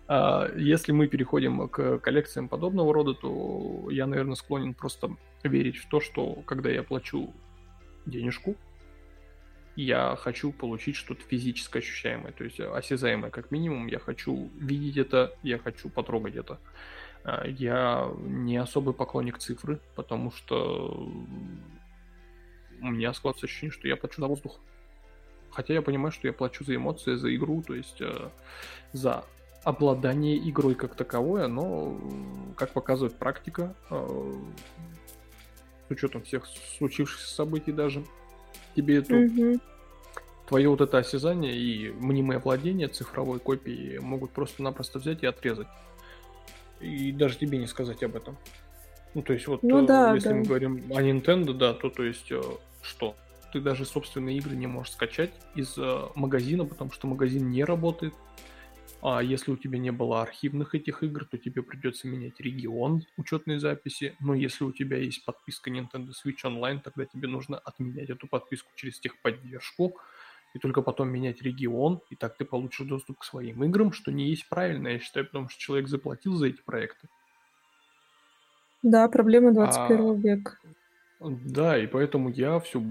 А, 0.07 0.49
если 0.55 0.91
мы 0.91 1.07
переходим 1.07 1.67
к 1.69 1.99
коллекциям 1.99 2.47
подобного 2.47 2.93
рода, 2.93 3.13
то 3.13 3.89
я, 3.91 4.07
наверное, 4.07 4.35
склонен 4.35 4.73
просто 4.73 5.15
верить 5.43 5.77
в 5.77 5.87
то, 5.87 5.99
что 5.99 6.41
когда 6.45 6.69
я 6.71 6.81
плачу 6.81 7.33
денежку, 8.07 8.55
я 9.75 10.15
хочу 10.17 10.51
получить 10.51 10.95
что-то 10.95 11.21
физическое 11.21 11.79
ощущаемое, 11.79 12.31
то 12.31 12.43
есть 12.43 12.59
осязаемое 12.59 13.29
как 13.29 13.51
минимум. 13.51 13.87
Я 13.87 13.99
хочу 13.99 14.49
видеть 14.59 14.97
это, 14.97 15.35
я 15.43 15.57
хочу 15.57 15.89
потрогать 15.89 16.35
это. 16.35 16.59
Я 17.45 18.11
не 18.19 18.57
особый 18.57 18.93
поклонник 18.93 19.37
цифры, 19.37 19.79
потому 19.95 20.31
что 20.31 21.11
у 22.81 22.91
меня 22.91 23.13
складывается 23.13 23.45
ощущение, 23.45 23.71
что 23.71 23.87
я 23.87 23.95
плачу 23.95 24.21
за 24.21 24.27
воздух. 24.27 24.59
Хотя 25.51 25.73
я 25.73 25.81
понимаю, 25.81 26.11
что 26.11 26.27
я 26.27 26.33
плачу 26.33 26.63
за 26.63 26.75
эмоции, 26.75 27.15
за 27.15 27.35
игру, 27.35 27.63
то 27.65 27.73
есть 27.73 28.01
э, 28.01 28.29
за 28.93 29.25
обладание 29.63 30.37
игрой 30.49 30.75
как 30.75 30.95
таковое, 30.95 31.47
но, 31.47 31.99
как 32.55 32.71
показывает 32.71 33.15
практика, 33.15 33.75
э, 33.89 34.33
с 35.87 35.91
учетом 35.91 36.21
всех 36.21 36.45
случившихся 36.77 37.33
событий 37.33 37.71
даже, 37.71 38.03
тебе 38.75 38.99
mm-hmm. 38.99 39.59
твое 40.47 40.69
вот 40.69 40.81
это 40.81 40.99
осязание 40.99 41.57
и 41.57 41.89
мнимое 41.91 42.39
владение 42.39 42.87
цифровой 42.87 43.39
копией 43.39 43.99
могут 43.99 44.31
просто-напросто 44.31 44.99
взять 44.99 45.23
и 45.23 45.25
отрезать. 45.25 45.67
И 46.79 47.11
даже 47.11 47.37
тебе 47.37 47.57
не 47.57 47.67
сказать 47.67 48.03
об 48.03 48.15
этом. 48.15 48.37
Ну, 49.13 49.21
то 49.23 49.33
есть, 49.33 49.47
вот, 49.47 49.63
ну, 49.63 49.85
да, 49.85 50.13
если 50.13 50.29
да. 50.29 50.35
мы 50.35 50.43
говорим 50.43 50.83
о 50.91 51.01
Nintendo, 51.01 51.53
да, 51.53 51.73
то, 51.73 51.89
то 51.89 52.03
есть, 52.03 52.31
э, 52.31 52.41
что? 52.81 53.15
Ты 53.51 53.61
даже 53.61 53.85
собственные 53.85 54.37
игры 54.37 54.55
не 54.55 54.67
можешь 54.67 54.93
скачать 54.93 55.31
из 55.55 55.77
э, 55.77 56.07
магазина, 56.15 56.65
потому 56.65 56.91
что 56.91 57.07
магазин 57.07 57.49
не 57.49 57.63
работает. 57.63 58.13
А 59.01 59.23
если 59.23 59.51
у 59.51 59.57
тебя 59.57 59.79
не 59.79 59.91
было 59.91 60.21
архивных 60.21 60.75
этих 60.75 61.03
игр, 61.03 61.25
то 61.25 61.37
тебе 61.37 61.63
придется 61.63 62.07
менять 62.07 62.39
регион 62.39 63.03
учетной 63.17 63.57
записи. 63.57 64.15
Но 64.19 64.33
если 64.33 64.65
у 64.65 64.71
тебя 64.71 64.97
есть 64.97 65.23
подписка 65.25 65.71
Nintendo 65.71 66.09
Switch 66.09 66.43
Online, 66.43 66.81
тогда 66.81 67.05
тебе 67.05 67.27
нужно 67.27 67.57
отменять 67.57 68.09
эту 68.09 68.27
подписку 68.27 68.69
через 68.75 68.99
техподдержку 68.99 69.97
и 70.53 70.59
только 70.59 70.81
потом 70.81 71.09
менять 71.09 71.41
регион, 71.41 72.01
и 72.09 72.15
так 72.15 72.35
ты 72.35 72.43
получишь 72.43 72.87
доступ 72.87 73.19
к 73.19 73.23
своим 73.23 73.63
играм, 73.63 73.93
что 73.93 74.11
не 74.11 74.29
есть 74.29 74.49
правильно, 74.49 74.89
я 74.89 74.99
считаю, 74.99 75.27
потому 75.27 75.47
что 75.47 75.59
человек 75.59 75.87
заплатил 75.87 76.33
за 76.33 76.47
эти 76.47 76.61
проекты. 76.61 77.07
Да, 78.81 79.07
проблема 79.09 79.51
21 79.53 79.99
а, 79.99 80.13
века. 80.15 80.57
Да, 81.19 81.77
и 81.77 81.87
поэтому 81.87 82.29
я 82.29 82.59
все 82.59 82.81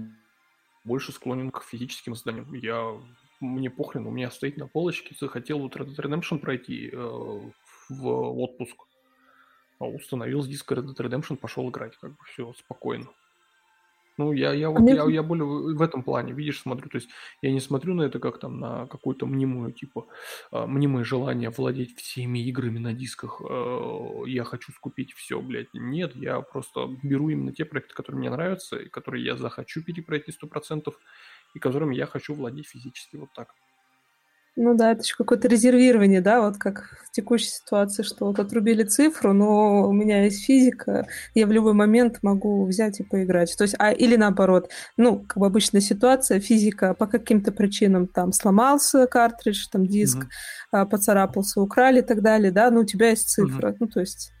больше 0.83 1.11
склонен 1.11 1.51
к 1.51 1.63
физическим 1.63 2.13
изданиям. 2.13 2.53
Я 2.53 2.99
мне 3.39 3.69
похрен, 3.69 4.05
у 4.05 4.11
меня 4.11 4.29
стоит 4.31 4.57
на 4.57 4.67
полочке, 4.67 5.15
захотел 5.19 5.59
вот 5.59 5.75
Red 5.75 5.95
Dead 5.95 6.05
Redemption 6.05 6.39
пройти 6.39 6.89
э, 6.91 6.97
в 7.89 8.07
отпуск. 8.07 8.75
А 9.79 9.85
установил 9.85 10.41
с 10.41 10.47
диска 10.47 10.75
Red 10.75 10.93
Dead 10.93 10.97
Redemption, 10.97 11.37
пошел 11.37 11.69
играть, 11.69 11.95
как 11.97 12.11
бы 12.11 12.17
все 12.25 12.53
спокойно. 12.53 13.07
Ну, 14.19 14.33
я, 14.33 14.51
я, 14.51 14.69
вот, 14.69 14.81
я, 14.85 15.05
я 15.05 15.23
более 15.23 15.45
в 15.45 15.81
этом 15.81 16.03
плане, 16.03 16.33
видишь, 16.33 16.59
смотрю. 16.59 16.89
То 16.89 16.97
есть 16.97 17.09
я 17.41 17.53
не 17.53 17.61
смотрю 17.61 17.93
на 17.93 18.01
это 18.01 18.19
как 18.19 18.37
там 18.37 18.59
на 18.59 18.85
какую-то 18.87 19.25
мнимую, 19.25 19.71
типа, 19.71 20.07
э, 20.51 20.65
мнимое 20.65 21.05
желание 21.05 21.49
владеть 21.51 21.97
всеми 21.97 22.39
играми 22.39 22.79
на 22.79 22.93
дисках. 22.93 23.41
Э, 23.49 24.23
я 24.25 24.43
хочу 24.43 24.73
скупить 24.73 25.13
все, 25.13 25.39
блядь. 25.39 25.73
Нет, 25.73 26.17
я 26.17 26.41
просто 26.41 26.89
беру 27.01 27.29
именно 27.29 27.53
те 27.53 27.63
проекты, 27.63 27.93
которые 27.95 28.19
мне 28.19 28.29
нравятся, 28.29 28.75
и 28.75 28.89
которые 28.89 29.23
я 29.23 29.37
захочу 29.37 29.81
перепройти 29.81 30.33
100%, 30.33 30.93
и 31.53 31.59
которыми 31.59 31.95
я 31.95 32.05
хочу 32.05 32.33
владеть 32.33 32.67
физически 32.67 33.15
вот 33.15 33.29
так. 33.33 33.55
Ну 34.55 34.75
да, 34.75 34.91
это 34.91 35.03
еще 35.03 35.15
какое-то 35.15 35.47
резервирование, 35.47 36.21
да, 36.21 36.41
вот 36.41 36.57
как 36.57 36.97
в 37.07 37.11
текущей 37.11 37.47
ситуации, 37.47 38.03
что 38.03 38.25
вот 38.25 38.39
отрубили 38.39 38.83
цифру, 38.83 39.33
но 39.33 39.87
у 39.87 39.93
меня 39.93 40.25
есть 40.25 40.43
физика, 40.43 41.07
я 41.33 41.47
в 41.47 41.51
любой 41.51 41.73
момент 41.73 42.19
могу 42.21 42.65
взять 42.65 42.99
и 42.99 43.03
поиграть. 43.03 43.55
То 43.57 43.63
есть, 43.63 43.75
а 43.79 43.91
или 43.91 44.15
наоборот, 44.15 44.69
ну, 44.97 45.19
как 45.19 45.37
бы 45.37 45.45
обычная 45.45 45.81
ситуация, 45.81 46.39
физика 46.39 46.93
по 46.93 47.07
каким-то 47.07 47.51
причинам 47.51 48.07
там 48.07 48.33
сломался 48.33 49.07
картридж, 49.07 49.67
там 49.71 49.85
диск 49.85 50.27
mm-hmm. 50.73 50.89
поцарапался, 50.89 51.61
украли 51.61 51.99
и 51.99 52.03
так 52.03 52.21
далее, 52.21 52.51
да, 52.51 52.69
но 52.69 52.81
у 52.81 52.85
тебя 52.85 53.11
есть 53.11 53.29
цифра, 53.29 53.69
mm-hmm. 53.69 53.77
ну, 53.79 53.87
то 53.87 53.99
есть... 54.01 54.33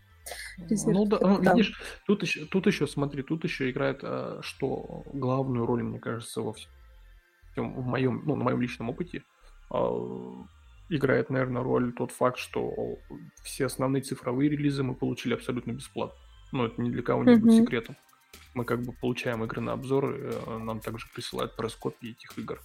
Резерв, 0.69 0.95
ну 0.95 1.05
да, 1.05 1.17
ну, 1.21 1.41
видишь, 1.41 1.73
тут 2.05 2.21
еще, 2.21 2.45
тут 2.45 2.67
еще, 2.67 2.85
смотри, 2.85 3.23
тут 3.23 3.43
еще 3.45 3.71
играет, 3.71 4.01
а, 4.03 4.39
что 4.43 5.03
главную 5.11 5.65
роль, 5.65 5.81
мне 5.81 5.99
кажется, 5.99 6.41
во 6.41 6.53
всем, 6.53 7.73
в 7.73 7.85
моем, 7.85 8.21
ну, 8.25 8.35
на 8.35 8.43
моем 8.43 8.61
личном 8.61 8.89
опыте, 8.89 9.23
играет, 10.89 11.29
наверное, 11.29 11.63
роль 11.63 11.93
тот 11.93 12.11
факт, 12.11 12.37
что 12.37 12.97
все 13.43 13.67
основные 13.67 14.01
цифровые 14.01 14.49
релизы 14.49 14.83
мы 14.83 14.95
получили 14.95 15.33
абсолютно 15.33 15.71
бесплатно. 15.71 16.17
Ну, 16.51 16.65
это 16.65 16.81
ни 16.81 16.89
для 16.89 17.03
кого 17.03 17.23
не 17.23 17.33
mm-hmm. 17.33 17.39
будет 17.39 17.63
секретом. 17.63 17.95
Мы 18.55 18.65
как 18.65 18.81
бы 18.81 18.93
получаем 18.93 19.43
игры 19.43 19.61
на 19.61 19.73
обзоры, 19.73 20.33
э, 20.33 20.57
нам 20.57 20.79
также 20.79 21.07
присылают 21.13 21.55
пресс-копии 21.55 22.11
этих 22.11 22.37
игр. 22.37 22.59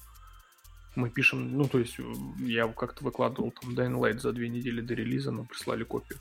Мы 0.96 1.11
пишем, 1.11 1.57
ну, 1.57 1.64
то 1.64 1.78
есть 1.78 1.96
я 2.38 2.66
как-то 2.68 3.05
выкладывал 3.05 3.50
там 3.50 3.74
Dying 3.74 3.98
Light 3.98 4.18
за 4.18 4.32
две 4.32 4.48
недели 4.48 4.80
до 4.80 4.94
релиза, 4.94 5.32
нам 5.32 5.46
прислали 5.46 5.84
копию. 5.84 6.18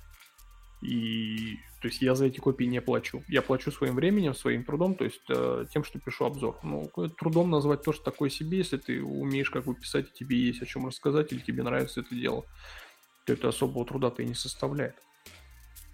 И 0.84 1.58
то 1.82 1.88
есть 1.88 2.02
я 2.02 2.16
за 2.16 2.26
эти 2.26 2.40
копии 2.40 2.66
не 2.66 2.82
плачу. 2.82 3.24
Я 3.28 3.42
плачу 3.42 3.72
своим 3.72 3.96
временем, 3.96 4.34
своим 4.34 4.64
трудом, 4.64 4.96
то 4.96 5.04
есть 5.04 5.24
э, 5.30 5.66
тем, 5.72 5.84
что 5.84 6.00
пишу 6.00 6.26
обзор. 6.26 6.60
Ну, 6.64 6.90
трудом 7.18 7.50
назвать 7.50 7.84
тоже 7.84 8.02
такое 8.02 8.30
себе, 8.30 8.60
если 8.60 8.78
ты 8.78 9.04
умеешь 9.04 9.50
как 9.50 9.66
бы 9.66 9.76
писать, 9.76 10.08
и 10.10 10.14
тебе 10.14 10.38
есть 10.38 10.62
о 10.62 10.66
чем 10.66 10.88
рассказать, 10.88 11.32
или 11.32 11.40
тебе 11.40 11.64
нравится 11.64 12.02
это 12.02 12.16
дело, 12.16 12.46
то 13.26 13.34
это 13.34 13.50
особого 13.50 13.86
труда-то 13.86 14.22
и 14.22 14.26
не 14.26 14.34
составляет. 14.34 14.96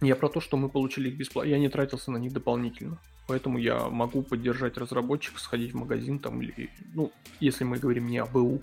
Я 0.02 0.16
про 0.16 0.30
то, 0.30 0.40
что 0.40 0.58
мы 0.58 0.70
получили 0.70 1.10
их 1.10 1.18
бесплатно. 1.18 1.50
Я 1.50 1.60
не 1.60 1.70
тратился 1.70 2.12
на 2.12 2.18
них 2.18 2.34
дополнительно. 2.34 3.00
Поэтому 3.28 3.58
я 3.58 3.90
могу 3.90 4.24
поддержать 4.24 4.78
разработчика, 4.78 5.40
сходить 5.40 5.74
в 5.74 5.78
магазин 5.78 6.20
там 6.20 6.42
или, 6.42 6.70
ну, 6.94 7.12
если 7.40 7.64
мы 7.64 7.78
говорим 7.78 8.08
не 8.08 8.18
о 8.18 8.26
БУ, 8.26 8.62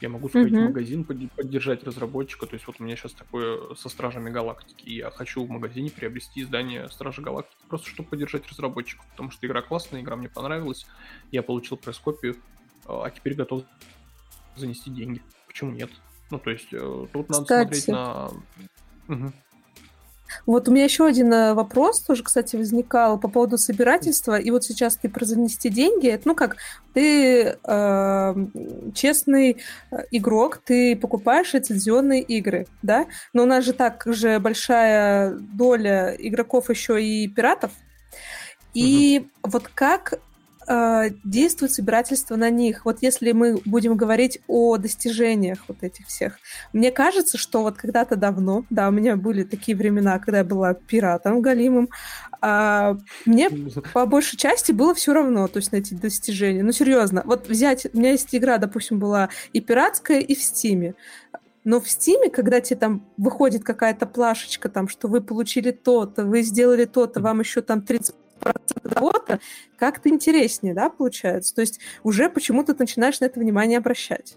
я 0.00 0.08
могу 0.08 0.28
сходить 0.28 0.52
uh-huh. 0.52 0.64
в 0.64 0.68
магазин, 0.68 1.04
поддержать 1.04 1.82
разработчика. 1.84 2.46
То 2.46 2.54
есть 2.54 2.66
вот 2.66 2.76
у 2.78 2.84
меня 2.84 2.96
сейчас 2.96 3.12
такое 3.12 3.74
со 3.74 3.88
Стражами 3.88 4.30
Галактики. 4.30 4.88
Я 4.88 5.10
хочу 5.10 5.44
в 5.44 5.50
магазине 5.50 5.90
приобрести 5.90 6.42
издание 6.42 6.88
Стражи 6.88 7.22
Галактики, 7.22 7.60
просто 7.68 7.88
чтобы 7.88 8.08
поддержать 8.08 8.48
разработчиков. 8.48 9.06
Потому 9.10 9.30
что 9.30 9.46
игра 9.46 9.62
классная, 9.62 10.00
игра 10.00 10.16
мне 10.16 10.28
понравилась. 10.28 10.86
Я 11.32 11.42
получил 11.42 11.76
пресс-копию, 11.76 12.36
а, 12.86 13.06
а 13.06 13.10
теперь 13.10 13.34
готов 13.34 13.64
занести 14.56 14.90
деньги. 14.90 15.22
Почему 15.46 15.72
нет? 15.72 15.90
Ну, 16.30 16.38
то 16.38 16.50
есть 16.50 16.68
э, 16.72 17.06
тут 17.12 17.28
надо 17.28 17.42
Кстати. 17.42 17.74
смотреть 17.74 17.88
на... 17.88 18.30
Угу. 19.08 19.32
Вот 20.46 20.68
у 20.68 20.72
меня 20.72 20.84
еще 20.84 21.06
один 21.06 21.32
э, 21.32 21.54
вопрос 21.54 22.00
тоже, 22.00 22.22
кстати, 22.22 22.56
возникал 22.56 23.18
по 23.18 23.28
поводу 23.28 23.58
собирательства. 23.58 24.38
И 24.38 24.50
вот 24.50 24.64
сейчас 24.64 24.96
ты 24.96 25.08
про 25.08 25.24
занести 25.24 25.68
деньги. 25.68 26.08
Это, 26.08 26.28
ну 26.28 26.34
как, 26.34 26.56
ты 26.94 27.58
э, 27.62 28.34
честный 28.94 29.58
игрок, 30.10 30.60
ты 30.64 30.96
покупаешь 30.96 31.54
лицензионные 31.54 32.22
игры, 32.22 32.66
да? 32.82 33.06
Но 33.32 33.42
у 33.42 33.46
нас 33.46 33.64
же 33.64 33.72
так 33.72 34.04
же 34.06 34.38
большая 34.38 35.30
доля 35.30 36.14
игроков 36.18 36.70
еще 36.70 37.02
и 37.02 37.28
пиратов. 37.28 37.72
И 38.74 39.26
угу. 39.42 39.50
вот 39.52 39.68
как 39.74 40.20
э, 40.68 41.10
действует 41.24 41.72
собирательство 41.72 42.36
на 42.36 42.50
них. 42.50 42.84
Вот 42.84 42.98
если 43.00 43.32
мы 43.32 43.60
будем 43.64 43.96
говорить 43.96 44.40
о 44.46 44.76
достижениях 44.76 45.58
вот 45.68 45.82
этих 45.82 46.06
всех. 46.06 46.38
Мне 46.72 46.90
кажется, 46.90 47.38
что 47.38 47.62
вот 47.62 47.76
когда-то 47.76 48.16
давно, 48.16 48.64
да, 48.70 48.88
у 48.88 48.90
меня 48.90 49.16
были 49.16 49.44
такие 49.44 49.76
времена, 49.76 50.18
когда 50.18 50.38
я 50.38 50.44
была 50.44 50.74
пиратом 50.74 51.40
галимым, 51.40 51.88
а, 52.40 52.96
мне 53.26 53.50
по 53.92 54.06
большей 54.06 54.36
части 54.36 54.72
было 54.72 54.94
все 54.94 55.12
равно, 55.12 55.48
то 55.48 55.58
есть 55.58 55.72
на 55.72 55.76
эти 55.76 55.94
достижения. 55.94 56.62
Ну, 56.62 56.72
серьезно, 56.72 57.22
вот 57.24 57.48
взять, 57.48 57.86
у 57.92 57.98
меня 57.98 58.12
есть 58.12 58.34
игра, 58.34 58.58
допустим, 58.58 58.98
была 58.98 59.30
и 59.52 59.60
пиратская, 59.60 60.20
и 60.20 60.34
в 60.34 60.42
Стиме. 60.42 60.94
Но 61.64 61.80
в 61.80 61.90
Стиме, 61.90 62.30
когда 62.30 62.60
тебе 62.60 62.78
там 62.78 63.06
выходит 63.16 63.64
какая-то 63.64 64.06
плашечка, 64.06 64.68
там, 64.68 64.88
что 64.88 65.08
вы 65.08 65.20
получили 65.20 65.70
то-то, 65.70 66.24
вы 66.24 66.42
сделали 66.42 66.84
то-то, 66.84 67.20
вам 67.20 67.40
еще 67.40 67.60
там 67.60 67.82
30 67.82 68.14
того-то, 68.82 69.40
как-то 69.76 70.08
интереснее, 70.08 70.74
да, 70.74 70.90
получается. 70.90 71.54
То 71.54 71.60
есть 71.60 71.80
уже 72.02 72.28
почему-то 72.28 72.74
ты 72.74 72.80
начинаешь 72.80 73.20
на 73.20 73.26
это 73.26 73.40
внимание 73.40 73.78
обращать. 73.78 74.36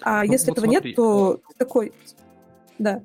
А 0.00 0.24
ну, 0.24 0.32
если 0.32 0.50
вот 0.50 0.58
этого 0.58 0.72
смотри, 0.72 0.90
нет, 0.90 0.96
то 0.96 1.40
такой... 1.56 1.92
Да. 2.78 3.02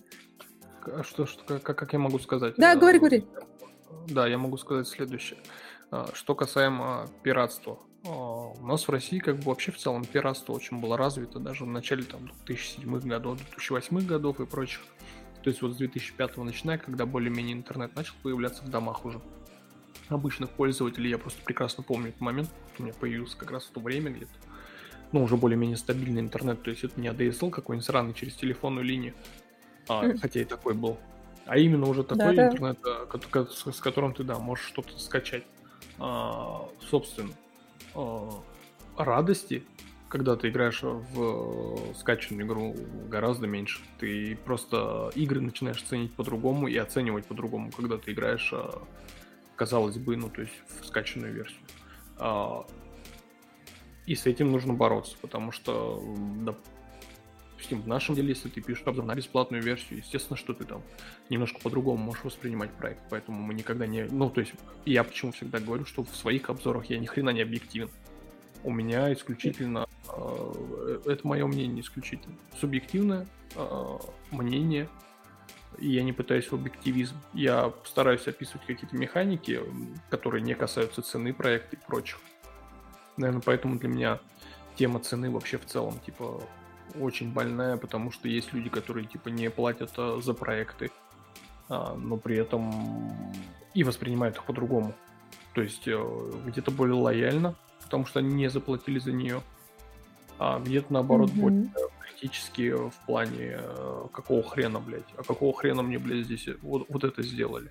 А 0.86 1.04
что, 1.04 1.26
что 1.26 1.60
как, 1.60 1.78
как 1.78 1.94
я 1.94 2.00
могу 2.00 2.20
сказать? 2.20 2.56
Да, 2.58 2.76
говори, 2.76 3.00
говори. 3.00 3.26
Да, 4.08 4.28
я 4.28 4.38
могу 4.38 4.58
сказать 4.58 4.88
следующее. 4.88 5.40
А, 5.92 6.10
что 6.14 6.36
касаемо 6.36 7.08
пиратства. 7.24 7.80
А, 8.06 8.10
у 8.10 8.66
нас 8.66 8.88
в 8.88 8.92
России 8.92 9.20
как 9.20 9.38
бы 9.38 9.44
вообще 9.46 9.72
в 9.72 9.78
целом 9.78 10.06
пиратство 10.06 10.54
очень 10.54 10.80
было 10.80 10.98
развито, 10.98 11.40
даже 11.40 11.64
в 11.64 11.68
начале 11.68 12.04
там 12.04 12.32
2007 12.46 13.00
годов, 13.08 13.38
2008 13.38 14.06
годов 14.06 14.40
и 14.40 14.46
прочих. 14.46 14.82
То 15.44 15.50
есть 15.50 15.62
вот 15.62 15.74
с 15.74 15.78
2005 15.78 16.38
начиная, 16.38 16.78
когда 16.78 17.06
более-менее 17.06 17.54
интернет 17.54 17.96
начал 17.96 18.14
появляться 18.24 18.64
в 18.64 18.70
домах 18.70 19.06
уже 19.06 19.20
обычных 20.08 20.50
пользователей, 20.50 21.10
я 21.10 21.18
просто 21.18 21.41
прекрасно 21.44 21.84
помню 21.84 22.10
этот 22.10 22.22
момент, 22.22 22.50
у 22.80 22.84
меня 22.84 22.94
появился 22.94 23.38
как 23.38 23.52
раз 23.52 23.66
в 23.66 23.72
то 23.72 23.82
время 23.82 24.12
где-то, 24.12 24.32
ну, 25.12 25.24
уже 25.24 25.36
более-менее 25.36 25.78
стабильный 25.78 26.22
интернет, 26.22 26.64
то 26.64 26.70
есть 26.70 26.84
это 26.84 27.00
не 27.00 27.08
ADSL 27.08 27.50
какой-нибудь 27.50 27.86
сраный 27.86 28.14
через 28.14 28.36
телефонную 28.36 28.86
линию, 28.86 29.14
а, 29.89 30.06
mm. 30.06 30.18
хотя 30.20 30.41
и 30.41 30.46
такой 30.46 30.74
был, 30.74 30.98
а 31.46 31.58
именно 31.58 31.88
уже 31.88 32.04
такой 32.04 32.36
Да-да. 32.36 32.48
интернет, 32.48 32.80
а, 32.86 33.72
с 33.72 33.80
которым 33.82 34.14
ты, 34.14 34.24
да, 34.24 34.39
можешь 34.39 34.66
что-то 34.66 34.98
скачать. 34.98 35.44
А, 36.00 36.70
собственно, 36.89 37.34
а, 37.96 38.41
радости 38.98 39.64
когда 40.14 40.36
ты 40.36 40.49
играешь 40.49 40.84
в 40.84 41.16
э, 41.16 41.95
скачанную 41.95 42.45
игру 42.45 42.76
гораздо 43.09 43.47
меньше. 43.47 43.82
Ты 43.97 44.38
просто 44.45 45.09
игры 45.16 45.41
начинаешь 45.41 45.82
ценить 45.82 46.14
по-другому 46.14 46.68
и 46.68 46.78
оценивать 46.78 47.26
по-другому, 47.26 47.72
когда 47.72 47.97
ты 47.97 48.11
играешь, 48.11 48.51
э, 48.53 48.64
казалось 49.55 49.97
бы, 49.97 50.16
ну, 50.16 50.30
то 50.30 50.41
есть 50.41 50.53
в 50.80 50.86
скачанную 50.86 51.34
версию. 51.34 51.61
А, 52.20 52.64
и 54.05 54.14
с 54.14 54.28
этим 54.28 54.51
нужно 54.51 54.76
бороться, 54.76 55.18
потому 55.20 55.51
что, 55.51 56.03
допустим, 56.41 57.82
в 57.82 57.88
нашем 57.88 58.14
деле, 58.14 58.30
если 58.30 58.49
ты 58.49 58.61
пишешь 58.61 58.86
обзор 58.86 59.05
на 59.05 59.16
бесплатную 59.16 59.64
версию, 59.64 59.97
естественно, 59.97 60.38
что 60.38 60.53
ты 60.53 60.64
там 60.64 60.84
немножко 61.30 61.59
по-другому 61.59 61.97
можешь 62.03 62.24
воспринимать 62.24 62.70
проект, 62.74 63.01
поэтому 63.09 63.41
мы 63.41 63.55
никогда 63.55 63.88
не... 63.88 64.03
Ну, 64.03 64.30
то 64.30 64.41
есть 64.41 64.53
я 64.86 65.03
почему 65.03 65.32
всегда 65.32 65.57
говорю, 65.57 65.86
что 65.86 66.03
в 66.03 66.16
своих 66.16 66.51
обзорах 66.51 66.86
я 66.91 66.99
ни 66.99 67.07
хрена 67.07 67.32
не 67.32 67.41
объективен. 67.41 67.89
У 68.64 68.72
меня 68.72 69.11
исключительно 69.11 69.88
Э, 70.16 70.99
это 71.05 71.28
мое 71.28 71.45
мнение 71.47 71.82
исключительно. 71.82 72.36
Субъективное 72.59 73.28
э, 73.55 73.97
мнение, 74.32 74.89
и 75.80 75.89
я 75.89 76.03
не 76.03 76.14
пытаюсь 76.14 76.51
в 76.51 76.53
объективизм. 76.53 77.16
Я 77.34 77.74
стараюсь 77.84 78.28
описывать 78.28 78.66
какие-то 78.66 78.95
механики, 78.95 79.59
которые 80.09 80.41
не 80.41 80.55
касаются 80.55 81.01
цены 81.01 81.34
проекта 81.34 81.76
и 81.76 81.80
прочих. 81.80 82.20
Наверное, 83.18 83.41
поэтому 83.43 83.78
для 83.78 83.89
меня 83.89 84.20
тема 84.76 84.99
цены 84.99 85.30
вообще 85.30 85.57
в 85.57 85.66
целом, 85.66 85.99
типа, 85.99 86.43
очень 86.99 87.32
больная, 87.32 87.78
потому 87.78 88.11
что 88.11 88.28
есть 88.28 88.53
люди, 88.53 88.70
которые, 88.70 89.05
типа, 89.05 89.30
не 89.30 89.49
платят 89.49 89.91
а, 89.97 90.20
за 90.20 90.34
проекты, 90.34 90.91
а, 91.70 91.95
но 91.95 92.18
при 92.18 92.38
этом 92.38 92.72
и 93.74 93.84
воспринимают 93.84 94.36
их 94.36 94.43
по-другому. 94.45 94.93
То 95.53 95.61
есть 95.61 95.88
э, 95.88 96.32
где-то 96.45 96.72
более 96.72 96.95
лояльно, 96.95 97.55
потому 97.84 98.06
что 98.06 98.20
они 98.20 98.34
не 98.34 98.50
заплатили 98.50 99.00
за 99.00 99.12
нее, 99.12 99.42
а 100.40 100.60
где-то 100.60 100.92
наоборот 100.92 101.32
mm-hmm. 101.32 101.40
более 101.40 101.70
критически 102.00 102.72
в 102.72 102.94
плане 103.06 103.58
э, 103.60 104.08
какого 104.14 104.44
хрена, 104.44 104.80
блядь, 104.80 105.04
а 105.18 105.24
какого 105.24 105.54
хрена 105.54 105.84
мне, 105.84 106.00
блядь, 106.00 106.26
здесь 106.26 106.48
вот, 106.62 106.86
вот 106.90 107.04
это 107.04 107.22
сделали. 107.22 107.70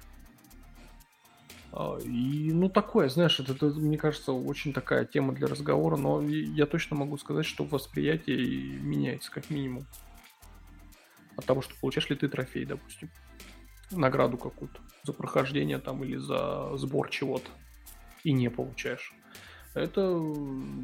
А, 1.73 1.99
и, 1.99 2.53
ну, 2.53 2.69
такое, 2.69 3.09
знаешь, 3.09 3.41
это, 3.41 3.53
это, 3.53 3.67
мне 3.67 3.97
кажется, 3.97 4.33
очень 4.33 4.73
такая 4.73 5.07
тема 5.07 5.33
для 5.33 5.47
разговора, 5.47 5.97
но 5.97 6.21
я 6.21 6.67
точно 6.67 6.97
могу 6.97 7.17
сказать, 7.17 7.47
что 7.47 7.65
восприятие 7.65 8.79
меняется, 8.79 9.31
как 9.31 9.49
минимум. 9.49 9.87
От 11.37 11.47
того, 11.47 11.63
что 11.63 11.75
получаешь 11.81 12.11
ли 12.11 12.17
ты 12.17 12.29
трофей, 12.29 12.67
допустим, 12.67 13.09
награду 13.91 14.37
какую-то 14.37 14.81
за 15.03 15.15
прохождение 15.15 15.79
там 15.79 16.05
или 16.05 16.17
за 16.17 16.77
сбор 16.77 17.09
чего-то, 17.09 17.51
и 18.23 18.33
не 18.33 18.51
получаешь. 18.51 19.15
Это 19.75 20.23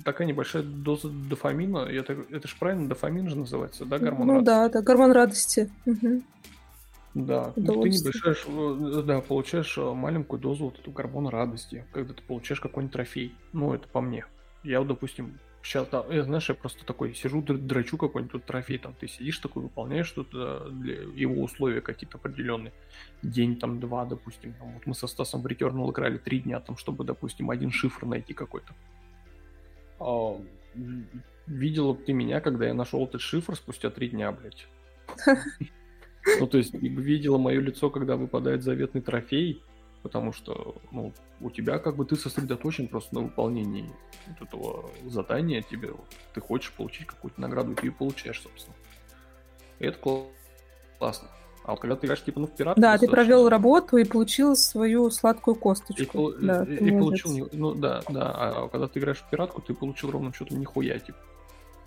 такая 0.04 0.26
небольшая 0.26 0.62
доза 0.62 1.08
дофамина. 1.10 1.78
Это, 1.78 2.14
это 2.30 2.48
же 2.48 2.54
правильно 2.58 2.88
дофамин 2.88 3.28
же 3.28 3.36
называется, 3.36 3.84
да, 3.84 3.98
гормон 3.98 4.26
ну, 4.26 4.32
радости? 4.34 4.46
да, 4.46 4.68
да, 4.68 4.82
гормон 4.82 5.12
радости. 5.12 5.70
Угу. 5.84 6.22
Да, 7.14 7.50
ты 7.54 7.60
небольшая, 7.60 8.36
э, 8.46 9.02
да, 9.02 9.20
получаешь 9.20 9.76
э, 9.76 9.92
маленькую 9.92 10.40
дозу 10.40 10.66
вот 10.66 10.78
эту 10.78 10.90
гормона 10.90 11.30
радости, 11.30 11.84
когда 11.92 12.14
ты 12.14 12.22
получаешь 12.22 12.60
какой-нибудь 12.60 12.92
трофей. 12.92 13.34
Ну, 13.52 13.74
это 13.74 13.88
по 13.88 14.00
мне. 14.00 14.24
Я, 14.62 14.82
допустим, 14.82 15.38
сейчас, 15.68 15.86
да, 15.88 16.04
я, 16.10 16.24
знаешь, 16.24 16.48
я 16.48 16.54
просто 16.54 16.84
такой 16.86 17.14
сижу, 17.14 17.42
драчу 17.42 17.98
какой-нибудь 17.98 18.32
тут 18.32 18.44
трофей, 18.46 18.78
там, 18.78 18.94
ты 18.98 19.06
сидишь 19.06 19.38
такой, 19.38 19.62
выполняешь 19.62 20.06
что-то 20.06 20.70
для 20.70 20.94
его 20.94 21.42
условия 21.42 21.82
какие-то 21.82 22.16
определенные. 22.16 22.72
День, 23.22 23.56
там, 23.56 23.78
два, 23.78 24.06
допустим. 24.06 24.54
Там, 24.54 24.72
вот 24.72 24.86
мы 24.86 24.94
со 24.94 25.06
Стасом 25.06 25.42
в 25.42 25.46
Returnal 25.46 25.90
играли 25.90 26.16
три 26.16 26.40
дня, 26.40 26.60
там, 26.60 26.76
чтобы, 26.78 27.04
допустим, 27.04 27.50
один 27.50 27.70
шифр 27.70 28.06
найти 28.06 28.32
какой-то. 28.32 28.74
А, 30.00 30.40
видела 31.46 31.92
бы 31.92 32.02
ты 32.02 32.14
меня, 32.14 32.40
когда 32.40 32.66
я 32.66 32.74
нашел 32.74 33.04
этот 33.04 33.20
шифр 33.20 33.54
спустя 33.54 33.90
три 33.90 34.08
дня, 34.08 34.32
блядь. 34.32 34.66
Ну, 36.40 36.46
то 36.46 36.58
есть, 36.58 36.74
видела 36.74 37.38
мое 37.38 37.58
лицо, 37.58 37.88
когда 37.88 38.16
выпадает 38.16 38.62
заветный 38.62 39.00
трофей, 39.00 39.62
потому 40.02 40.32
что 40.32 40.76
ну, 40.90 41.12
у 41.40 41.50
тебя 41.50 41.78
как 41.78 41.96
бы 41.96 42.04
ты 42.04 42.16
сосредоточен 42.16 42.88
просто 42.88 43.14
на 43.14 43.22
выполнении 43.22 43.90
вот 44.26 44.48
этого 44.48 44.90
задания, 45.06 45.62
тебе 45.62 45.92
вот, 45.92 46.06
ты 46.34 46.40
хочешь 46.40 46.72
получить 46.72 47.06
какую-то 47.06 47.40
награду, 47.40 47.72
и 47.72 47.74
ты 47.74 47.86
ее 47.86 47.92
получаешь, 47.92 48.40
собственно. 48.40 48.76
И 49.78 49.86
это 49.86 49.98
классно. 50.98 51.28
А 51.64 51.72
вот 51.72 51.80
когда 51.80 51.96
ты 51.96 52.06
играешь 52.06 52.24
типа 52.24 52.40
ну 52.40 52.46
в 52.46 52.56
пират, 52.56 52.78
Да, 52.78 52.96
ты 52.96 53.06
провел 53.06 53.48
работу 53.48 53.98
и 53.98 54.04
получил 54.04 54.56
свою 54.56 55.10
сладкую 55.10 55.54
косточку. 55.54 56.30
И, 56.30 56.46
да, 56.46 56.64
и, 56.64 56.76
и 56.76 56.90
получил, 56.90 57.48
ну 57.52 57.74
да, 57.74 58.00
да. 58.08 58.32
А 58.34 58.68
когда 58.68 58.88
ты 58.88 58.98
играешь 58.98 59.18
в 59.18 59.28
пиратку, 59.28 59.60
ты 59.60 59.74
получил 59.74 60.10
ровно 60.10 60.32
что-то 60.32 60.54
нихуя, 60.54 60.98
типа. 60.98 61.18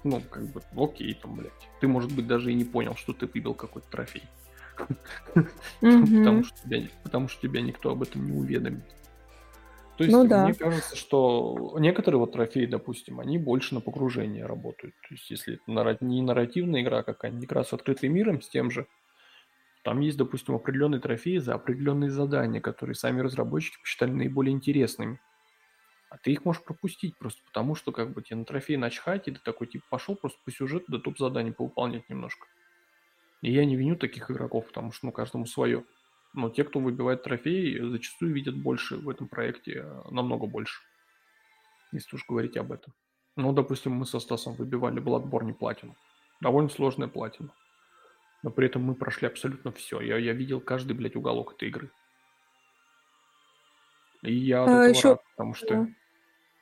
Ну, 0.04 0.22
как 0.30 0.44
бы, 0.48 0.62
окей, 0.76 1.14
там, 1.14 1.36
блядь. 1.36 1.52
Ты, 1.80 1.88
может 1.88 2.12
быть, 2.12 2.28
даже 2.28 2.52
и 2.52 2.56
не 2.56 2.64
понял, 2.64 2.96
что 2.96 3.14
ты 3.14 3.26
выбил 3.26 3.54
какой-то 3.54 3.88
трофей. 3.90 4.24
потому, 5.82 6.44
что 6.44 6.58
тебя, 6.64 6.88
потому 7.04 7.28
что 7.28 7.42
тебя 7.42 7.62
никто 7.62 7.92
об 7.92 8.04
этом 8.04 8.26
не 8.26 8.32
уведомит. 8.32 8.84
То 9.98 10.06
есть, 10.06 10.18
ну, 10.18 10.28
да. 10.28 10.46
мне 10.46 10.56
кажется, 10.56 10.96
что 10.96 11.76
некоторые 11.80 12.20
вот 12.20 12.32
трофеи, 12.32 12.66
допустим, 12.66 13.20
они 13.20 13.38
больше 13.38 13.76
на 13.76 13.82
погружение 13.82 14.46
работают. 14.46 14.96
То 15.08 15.14
есть, 15.14 15.30
если 15.30 15.60
это 15.64 16.04
не 16.04 16.22
нарративная 16.22 16.82
игра 16.82 17.04
какая-нибудь, 17.04 17.46
игра 17.46 17.64
с 17.64 17.74
открытым 17.74 18.14
миром, 18.14 18.42
с 18.42 18.50
тем 18.50 18.72
же, 18.72 18.88
там 19.84 20.00
есть, 20.00 20.18
допустим, 20.18 20.56
определенные 20.56 21.02
трофеи 21.02 21.38
за 21.38 21.56
определенные 21.56 22.10
задания, 22.10 22.62
которые 22.62 22.96
сами 22.96 23.22
разработчики 23.22 23.80
посчитали 23.82 24.12
наиболее 24.12 24.54
интересными. 24.54 25.20
А 26.10 26.18
ты 26.18 26.32
их 26.32 26.46
можешь 26.46 26.64
пропустить 26.64 27.18
просто 27.18 27.42
потому, 27.46 27.76
что 27.76 27.92
как 27.92 28.14
бы 28.14 28.22
тебе 28.22 28.38
на 28.38 28.46
трофей 28.46 28.78
начхать, 28.78 29.28
и 29.28 29.32
ты 29.32 29.40
такой 29.40 29.68
типа 29.68 29.86
пошел 29.90 30.16
просто 30.16 30.40
по 30.44 30.52
сюжету 30.52 30.86
да 30.90 31.00
топ-заданий 31.00 31.52
повыполнять 31.52 32.10
немножко. 32.10 32.48
И 33.42 33.52
я 33.52 33.66
не 33.66 33.76
виню 33.76 33.96
таких 33.96 34.30
игроков, 34.30 34.68
потому 34.68 34.92
что 34.92 35.08
ну 35.08 35.12
каждому 35.12 35.46
свое. 35.46 35.84
Но 36.34 36.50
те, 36.50 36.64
кто 36.64 36.80
выбивает 36.80 37.24
трофеи, 37.24 37.80
зачастую 37.92 38.34
видят 38.34 38.56
больше 38.56 38.98
в 38.98 39.10
этом 39.10 39.28
проекте, 39.28 39.82
э, 39.84 40.02
намного 40.12 40.46
больше. 40.46 40.82
Если 41.92 42.16
уж 42.16 42.26
говорить 42.26 42.56
об 42.56 42.72
этом. 42.72 42.94
Ну, 43.36 43.52
допустим, 43.52 43.94
мы 43.94 44.06
со 44.06 44.20
Стасом 44.20 44.54
выбивали 44.54 45.02
Bloodborne 45.02 45.54
платину. 45.54 45.96
Довольно 46.40 46.70
сложная 46.70 47.08
платина. 47.08 47.54
Но 48.44 48.50
при 48.50 48.68
этом 48.68 48.84
мы 48.84 48.96
прошли 48.96 49.28
абсолютно 49.28 49.72
все. 49.72 50.00
Я, 50.00 50.18
я 50.18 50.34
видел 50.34 50.62
каждый, 50.62 50.94
блядь, 50.94 51.16
уголок 51.16 51.54
этой 51.54 51.68
игры. 51.68 51.92
И 54.22 54.34
я 54.34 54.64
а, 54.64 54.88
еще... 54.88 55.10
рад, 55.10 55.22
потому 55.32 55.54
что... 55.54 55.88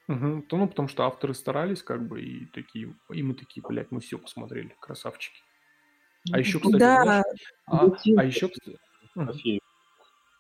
Угу, 0.07 0.41
то, 0.49 0.57
ну, 0.57 0.67
потому 0.67 0.87
что 0.87 1.03
авторы 1.03 1.35
старались, 1.35 1.83
как 1.83 2.07
бы, 2.07 2.19
и 2.19 2.45
такие, 2.47 2.95
и 3.11 3.21
мы 3.21 3.35
такие, 3.35 3.61
блядь, 3.61 3.91
мы 3.91 3.99
все 3.99 4.17
посмотрели, 4.17 4.75
красавчики. 4.79 5.39
А 6.31 6.39
еще, 6.39 6.59
кстати, 6.59 6.77
да. 6.77 7.03
знаешь, 7.03 7.53
а, 7.65 7.87
а 8.17 8.23
еще, 8.25 8.49
кстати, 8.49 8.77
Трофеев. 9.13 9.61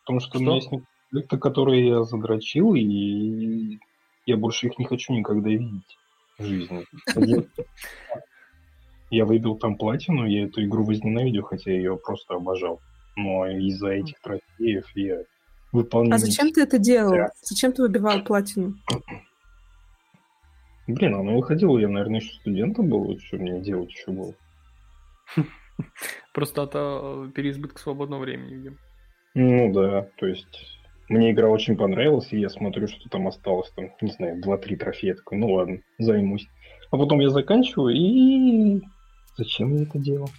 Потому 0.01 0.19
что, 0.19 0.29
что? 0.29 0.39
у 0.39 0.41
меня 0.41 0.55
есть 0.55 0.69
проекты, 1.11 1.37
которые 1.37 1.87
я 1.87 2.03
задрочил, 2.03 2.75
и 2.75 3.79
я 4.25 4.37
больше 4.37 4.67
их 4.67 4.77
не 4.77 4.85
хочу 4.85 5.13
никогда 5.13 5.49
видеть 5.49 5.97
в 6.37 6.43
жизни. 6.43 6.85
Я 9.11 9.25
выбил 9.25 9.55
там 9.55 9.75
платину, 9.75 10.27
я 10.27 10.45
эту 10.45 10.63
игру 10.63 10.83
возненавидел, 10.83 11.41
хотя 11.41 11.71
я 11.71 11.77
ее 11.77 11.97
просто 11.97 12.35
обожал. 12.35 12.79
Но 13.15 13.47
из-за 13.47 13.87
этих 13.87 14.21
трофеев 14.21 14.85
я 14.93 15.23
выполнял... 15.71 16.13
А 16.13 16.19
зачем 16.19 16.51
ты 16.51 16.61
это 16.61 16.77
делал? 16.77 17.15
Зачем 17.41 17.71
ты 17.71 17.81
выбивал 17.81 18.23
платину? 18.23 18.75
Блин, 20.85 21.15
оно 21.15 21.37
выходило, 21.37 21.79
я, 21.79 21.87
наверное, 21.87 22.19
еще 22.19 22.33
студентом 22.35 22.87
был, 22.87 23.17
что 23.19 23.37
мне 23.37 23.59
делать 23.61 23.89
еще 23.89 24.11
было. 24.11 24.35
Просто 26.33 26.63
это 26.63 27.31
переизбыток 27.33 27.79
свободного 27.79 28.21
времени. 28.21 28.77
Ну 29.35 29.73
да, 29.73 30.09
то 30.17 30.27
есть 30.27 30.79
мне 31.07 31.31
игра 31.31 31.49
очень 31.49 31.75
понравилась, 31.75 32.31
и 32.31 32.39
я 32.39 32.49
смотрю, 32.49 32.87
что 32.87 33.09
там 33.09 33.27
осталось, 33.27 33.71
там, 33.71 33.91
не 34.01 34.11
знаю, 34.11 34.41
2-3 34.41 34.75
трофея. 34.77 35.15
Такой, 35.15 35.37
ну 35.37 35.53
ладно, 35.53 35.81
займусь. 35.97 36.47
А 36.91 36.97
потом 36.97 37.19
я 37.19 37.29
заканчиваю, 37.29 37.95
и 37.95 38.81
зачем 39.37 39.75
я 39.75 39.83
это 39.83 39.99
делал? 39.99 40.29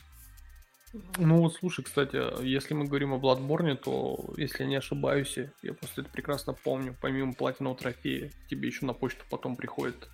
Ну 1.19 1.37
вот 1.37 1.55
слушай, 1.55 1.85
кстати, 1.85 2.19
если 2.45 2.75
мы 2.75 2.87
говорим 2.87 3.15
о 3.15 3.19
Bloodborne, 3.19 3.77
то, 3.77 4.33
если 4.37 4.65
я 4.65 4.69
не 4.69 4.77
ошибаюсь, 4.77 5.39
я 5.63 5.73
просто 5.73 6.01
это 6.01 6.11
прекрасно 6.11 6.53
помню, 6.53 6.97
помимо 7.01 7.33
платинового 7.33 7.79
трофея, 7.79 8.31
тебе 8.49 8.69
еще 8.69 8.87
на 8.87 8.93
почту 8.93 9.25
потом 9.31 9.55
приходит 9.55 10.09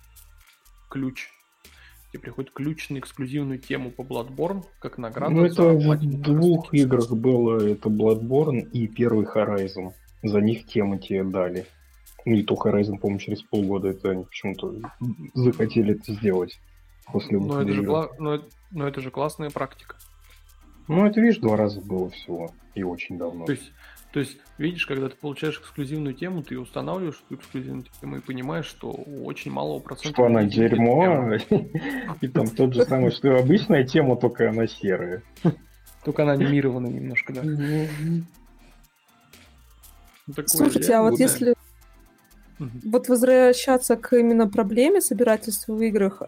ключ 0.89 1.29
тебе 2.11 2.21
приходит 2.21 2.51
ключ 2.51 2.89
на 2.89 2.99
эксклюзивную 2.99 3.59
тему 3.59 3.91
по 3.91 4.01
Bloodborne, 4.01 4.63
как 4.79 4.97
награда. 4.97 5.33
Ну, 5.33 5.45
это 5.45 5.63
в 5.63 6.21
двух 6.21 6.73
играх 6.73 7.11
было, 7.11 7.59
это 7.59 7.89
Bloodborne 7.89 8.69
и 8.71 8.87
первый 8.87 9.25
Horizon. 9.25 9.93
За 10.23 10.41
них 10.41 10.65
темы 10.65 10.97
тебе 10.97 11.23
дали. 11.23 11.65
Ну, 12.25 12.35
и 12.35 12.43
то 12.43 12.55
Horizon, 12.55 12.97
по-моему, 12.97 13.19
через 13.19 13.41
полгода 13.43 13.89
это 13.89 14.11
они 14.11 14.23
почему-то 14.23 14.75
захотели 15.33 15.95
это 15.95 16.13
сделать. 16.13 16.59
После 17.11 17.39
но 17.39 17.61
это, 17.61 17.71
же 17.71 17.85
кла... 17.85 18.09
но, 18.19 18.35
это... 18.35 18.45
но 18.71 18.87
это 18.87 19.01
же 19.01 19.11
классная 19.11 19.49
практика. 19.49 19.95
Ну, 20.87 21.05
это, 21.05 21.21
видишь, 21.21 21.39
два 21.39 21.55
раза 21.55 21.81
было 21.81 22.09
всего. 22.09 22.51
И 22.75 22.83
очень 22.83 23.17
давно. 23.17 23.45
То 23.45 23.53
есть, 23.53 23.71
то 24.17 24.21
есть, 24.21 24.37
видишь, 24.57 24.87
когда 24.87 25.09
ты 25.09 25.15
получаешь 25.15 25.59
эксклюзивную 25.59 26.15
тему, 26.15 26.41
ты 26.41 26.57
устанавливаешь 26.57 27.21
эту 27.27 27.35
эксклюзивную 27.35 27.85
тему 28.01 28.17
и 28.17 28.19
понимаешь, 28.19 28.65
что 28.65 28.89
у 28.89 29.27
очень 29.27 29.51
малого 29.51 29.77
процента... 29.77 30.09
Что 30.09 30.25
она 30.25 30.41
дерьмо, 30.41 31.35
и 32.21 32.27
там 32.27 32.47
тот 32.47 32.73
же 32.73 32.83
самый, 32.85 33.11
что 33.11 33.37
обычная 33.37 33.83
тема, 33.83 34.15
только 34.15 34.49
она 34.49 34.65
серая. 34.65 35.21
Только 36.03 36.23
она 36.23 36.31
анимирована 36.31 36.87
немножко, 36.87 37.31
да. 37.31 37.43
Слушайте, 40.47 40.95
а 40.95 41.03
вот 41.03 41.19
если 41.19 41.53
вот 42.57 43.09
возвращаться 43.09 43.97
к 43.97 44.17
именно 44.17 44.47
проблеме 44.47 44.99
собирательства 44.99 45.75
в 45.75 45.81
играх, 45.83 46.23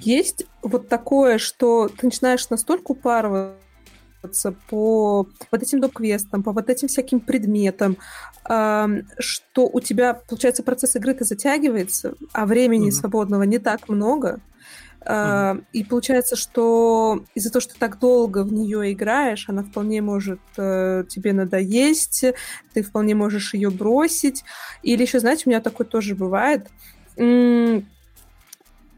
есть 0.00 0.46
вот 0.62 0.88
такое, 0.88 1.36
что 1.36 1.88
ты 1.88 2.06
начинаешь 2.06 2.48
настолько 2.48 2.92
упарываться 2.92 3.58
по 4.68 5.26
вот 5.50 5.62
этим 5.62 5.80
доп-квестам, 5.80 6.42
по 6.42 6.52
вот 6.52 6.68
этим 6.68 6.88
всяким 6.88 7.20
предметам, 7.20 7.96
что 8.44 9.16
у 9.56 9.80
тебя, 9.80 10.14
получается, 10.14 10.62
процесс 10.62 10.96
игры-то 10.96 11.24
затягивается, 11.24 12.14
а 12.32 12.46
времени 12.46 12.88
mm-hmm. 12.88 12.92
свободного 12.92 13.44
не 13.44 13.58
так 13.58 13.88
много. 13.88 14.40
Mm-hmm. 15.00 15.64
И 15.72 15.84
получается, 15.84 16.36
что 16.36 17.24
из-за 17.34 17.50
того, 17.50 17.60
что 17.60 17.78
так 17.78 17.98
долго 17.98 18.44
в 18.44 18.52
нее 18.52 18.92
играешь, 18.92 19.48
она 19.48 19.62
вполне 19.62 20.02
может 20.02 20.40
э, 20.58 21.04
тебе 21.08 21.32
надоесть, 21.32 22.26
ты 22.74 22.82
вполне 22.82 23.14
можешь 23.14 23.54
ее 23.54 23.70
бросить. 23.70 24.44
Или 24.82 25.02
еще, 25.02 25.20
знаете, 25.20 25.44
у 25.46 25.48
меня 25.48 25.62
такое 25.62 25.86
тоже 25.86 26.14
бывает. 26.14 26.68
Это, 27.16 27.82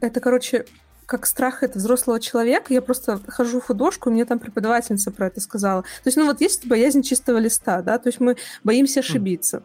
короче, 0.00 0.66
как 1.12 1.26
страх 1.26 1.62
это 1.62 1.78
взрослого 1.78 2.18
человека. 2.18 2.72
Я 2.72 2.80
просто 2.80 3.20
хожу 3.28 3.60
в 3.60 3.66
художку, 3.66 4.08
и 4.08 4.12
мне 4.14 4.24
там 4.24 4.38
преподавательница 4.38 5.10
про 5.10 5.26
это 5.26 5.42
сказала. 5.42 5.82
То 5.82 6.06
есть, 6.06 6.16
ну 6.16 6.24
вот 6.24 6.40
есть 6.40 6.66
боязнь 6.66 7.02
чистого 7.02 7.36
листа, 7.36 7.82
да, 7.82 7.98
то 7.98 8.08
есть 8.08 8.18
мы 8.18 8.36
боимся 8.64 9.00
ошибиться. 9.00 9.58
Mm. 9.58 9.62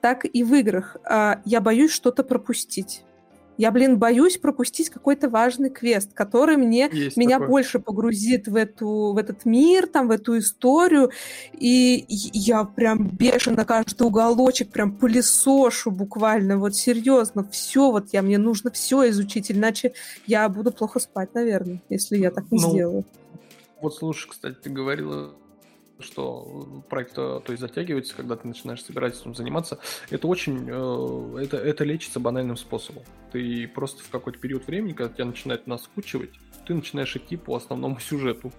Так 0.00 0.24
и 0.24 0.44
в 0.44 0.54
играх. 0.54 0.96
А, 1.04 1.40
я 1.44 1.60
боюсь 1.60 1.90
что-то 1.90 2.22
пропустить. 2.22 3.02
Я, 3.58 3.70
блин, 3.70 3.98
боюсь 3.98 4.36
пропустить 4.36 4.90
какой-то 4.90 5.28
важный 5.28 5.70
квест, 5.70 6.12
который 6.12 6.56
мне, 6.56 6.90
меня 7.16 7.36
такое. 7.36 7.48
больше 7.48 7.78
погрузит 7.78 8.48
в, 8.48 8.56
эту, 8.56 9.12
в 9.12 9.18
этот 9.18 9.44
мир, 9.44 9.86
там, 9.86 10.08
в 10.08 10.10
эту 10.10 10.38
историю. 10.38 11.10
И 11.52 12.04
я 12.08 12.64
прям 12.64 13.08
бешено 13.08 13.64
каждый 13.64 14.06
уголочек 14.06 14.70
прям 14.70 14.92
пылесошу 14.92 15.90
буквально. 15.90 16.58
Вот 16.58 16.74
серьезно, 16.74 17.46
все 17.50 17.90
вот 17.90 18.08
я, 18.12 18.22
мне 18.22 18.38
нужно 18.38 18.70
все 18.70 19.08
изучить, 19.10 19.50
иначе 19.50 19.94
я 20.26 20.48
буду 20.48 20.72
плохо 20.72 21.00
спать, 21.00 21.34
наверное, 21.34 21.82
если 21.88 22.18
я 22.18 22.30
так 22.30 22.50
не 22.50 22.60
ну, 22.60 22.70
сделаю. 22.70 23.04
Вот 23.80 23.94
слушай, 23.94 24.28
кстати, 24.28 24.56
ты 24.62 24.70
говорила 24.70 25.34
что 25.98 26.82
проект 26.88 27.14
то 27.14 27.42
есть 27.48 27.60
затягивается, 27.60 28.14
когда 28.14 28.36
ты 28.36 28.46
начинаешь 28.48 28.84
собирательством 28.84 29.34
заниматься, 29.34 29.78
это 30.10 30.26
очень, 30.28 30.66
э, 30.68 31.42
это, 31.42 31.56
это 31.56 31.84
лечится 31.84 32.20
банальным 32.20 32.56
способом. 32.56 33.02
Ты 33.32 33.66
просто 33.68 34.02
в 34.02 34.10
какой-то 34.10 34.38
период 34.38 34.66
времени, 34.66 34.92
когда 34.92 35.12
тебя 35.12 35.24
начинает 35.26 35.66
наскучивать, 35.66 36.30
ты 36.66 36.74
начинаешь 36.74 37.14
идти 37.16 37.36
по 37.36 37.56
основному 37.56 37.98
сюжету. 38.00 38.52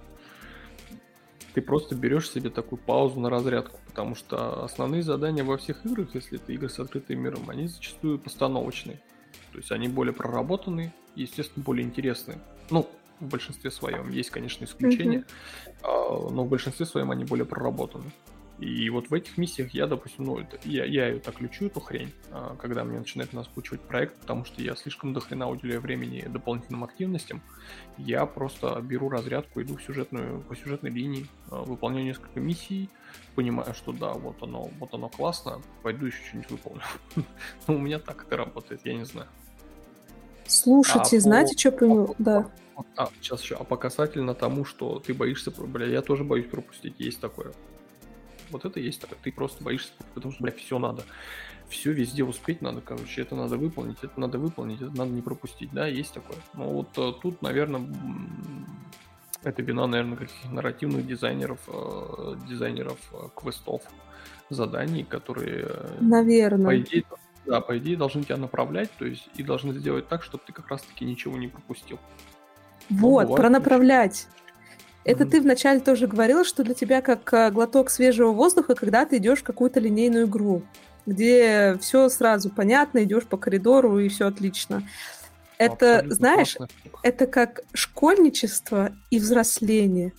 Ты 1.54 1.62
просто 1.62 1.96
берешь 1.96 2.30
себе 2.30 2.50
такую 2.50 2.80
паузу 2.80 3.20
на 3.20 3.30
разрядку, 3.30 3.80
потому 3.88 4.16
что 4.16 4.64
основные 4.64 5.02
задания 5.02 5.44
во 5.44 5.58
всех 5.58 5.86
играх, 5.86 6.14
если 6.14 6.40
это 6.40 6.52
игры 6.54 6.70
с 6.70 6.80
открытым 6.80 7.20
миром, 7.20 7.50
они 7.50 7.68
зачастую 7.68 8.20
постановочные. 8.20 9.02
То 9.52 9.58
есть 9.58 9.72
они 9.72 9.88
более 9.88 10.14
проработанные 10.14 10.94
естественно, 11.18 11.64
более 11.64 11.86
интересные. 11.86 12.40
Ну, 12.70 12.88
в 13.20 13.26
большинстве 13.26 13.72
своем. 13.72 14.10
Есть, 14.10 14.30
конечно, 14.30 14.66
исключения, 14.66 15.26
mm-hmm. 15.82 16.32
но 16.32 16.44
в 16.44 16.50
большинстве 16.50 16.86
своем 16.86 17.12
они 17.12 17.26
более 17.26 17.46
проработаны. 17.46 18.12
И 18.60 18.90
вот 18.90 19.10
в 19.10 19.14
этих 19.14 19.38
миссиях 19.38 19.72
я, 19.76 19.86
допустим, 19.86 20.26
ну, 20.26 20.40
я, 20.64 20.84
я 20.86 21.10
ее 21.10 21.20
так 21.20 21.40
лечу, 21.42 21.68
эту 21.68 21.80
хрень, 21.80 22.12
а, 22.32 22.56
когда 22.56 22.84
мне 22.84 22.98
начинает 22.98 23.32
наскучивать 23.32 23.82
проект, 23.82 24.20
потому 24.20 24.46
что 24.46 24.64
я 24.64 24.76
слишком 24.76 25.14
дохрена 25.14 25.48
уделяю 25.48 25.80
времени 25.80 26.26
дополнительным 26.28 26.84
активностям, 26.84 27.44
я 28.00 28.26
просто 28.26 28.80
беру 28.82 29.10
разрядку, 29.10 29.62
иду 29.62 29.78
в 29.78 29.84
сюжетную, 29.84 30.42
по 30.42 30.56
сюжетной 30.56 30.90
линии, 30.90 31.28
а, 31.52 31.64
выполняю 31.64 32.06
несколько 32.06 32.40
миссий, 32.40 32.90
понимаю, 33.36 33.76
что 33.76 33.92
да, 33.92 34.14
вот 34.14 34.42
оно, 34.42 34.72
вот 34.80 34.92
оно 34.92 35.08
классно, 35.08 35.62
пойду 35.84 36.08
еще 36.08 36.18
что-нибудь 36.24 36.52
выполню. 36.52 36.82
Ну, 37.68 37.76
у 37.76 37.80
меня 37.80 38.00
так 38.00 38.24
это 38.26 38.38
работает, 38.38 38.82
я 38.86 38.94
не 38.96 39.06
знаю. 39.06 39.28
Слушайте, 40.68 41.18
а 41.18 41.20
знаете, 41.22 41.54
по... 41.54 41.60
что 41.60 41.72
понял? 41.72 42.16
Да. 42.20 42.50
А, 42.98 43.10
сейчас 43.22 43.42
еще. 43.42 43.56
А 43.56 43.64
по 43.64 43.78
касательно 43.78 44.34
тому, 44.34 44.66
что 44.66 45.00
ты 45.00 45.14
боишься, 45.14 45.50
бля, 45.50 45.86
я 45.86 46.02
тоже 46.02 46.26
боюсь 46.26 46.48
пропустить. 46.48 46.96
Есть 47.00 47.22
такое. 47.22 47.54
Вот 48.50 48.66
это 48.66 48.80
есть 48.82 49.00
такое. 49.00 49.18
Ты 49.24 49.32
просто 49.32 49.64
боишься, 49.64 49.92
потому 50.14 50.34
что, 50.34 50.44
бля, 50.44 50.52
все 50.52 50.78
надо. 50.78 51.04
Все 51.70 51.94
везде 51.94 52.26
успеть 52.26 52.62
надо, 52.62 52.82
короче. 52.82 53.22
Это 53.22 53.36
надо 53.36 53.56
выполнить, 53.56 53.98
это 54.02 54.20
надо 54.20 54.40
выполнить, 54.40 54.82
это 54.82 54.92
надо 54.92 55.12
не 55.12 55.22
пропустить. 55.22 55.70
Да, 55.72 55.88
есть 55.88 56.14
такое. 56.14 56.38
Но 56.54 56.70
вот 56.70 56.90
э, 56.98 57.14
тут, 57.22 57.42
наверное, 57.42 57.88
Это 59.44 59.62
вина, 59.62 59.88
наверное, 59.88 60.18
каких-то 60.18 60.50
нарративных 60.50 61.08
дизайнеров, 61.08 61.60
э, 61.68 62.36
дизайнеров 62.50 62.98
э, 63.14 63.30
квестов, 63.36 63.84
заданий, 64.50 65.04
которые, 65.04 65.66
э, 65.70 65.98
Наверное. 66.02 66.66
по 66.66 66.78
идее, 66.78 67.04
да, 67.48 67.62
по 67.62 67.78
идее, 67.78 67.98
должны 67.98 68.24
тебя 68.24 68.38
направлять, 68.38 68.90
то 68.98 69.06
есть 69.06 69.30
и 69.36 69.44
должны 69.44 69.74
сделать 69.74 70.08
так, 70.08 70.24
чтобы 70.24 70.44
ты 70.46 70.54
как 70.54 70.68
раз-таки 70.68 71.06
ничего 71.06 71.38
не 71.38 71.48
пропустил. 71.48 72.00
Вот, 72.90 73.36
про 73.36 73.50
направлять. 73.50 74.28
Это 75.04 75.24
mm-hmm. 75.24 75.30
ты 75.30 75.42
вначале 75.42 75.80
тоже 75.80 76.08
говорила, 76.08 76.44
что 76.44 76.64
для 76.64 76.74
тебя 76.74 77.02
как 77.02 77.34
э, 77.34 77.50
глоток 77.52 77.90
свежего 77.90 78.32
воздуха, 78.32 78.76
когда 78.76 79.06
ты 79.06 79.18
идешь 79.18 79.40
в 79.40 79.44
какую-то 79.44 79.80
линейную 79.80 80.28
игру, 80.28 80.64
где 81.06 81.78
все 81.80 82.10
сразу 82.10 82.50
понятно, 82.50 83.04
идешь 83.04 83.24
по 83.24 83.38
коридору 83.38 84.00
и 84.00 84.10
все 84.10 84.28
отлично. 84.28 84.84
Это, 85.58 86.00
Абсолютно 86.00 86.16
знаешь, 86.16 86.56
классно. 86.56 86.76
это 87.04 87.26
как 87.26 87.62
школьничество 87.74 88.92
и 89.10 89.20
взросление 89.20 90.14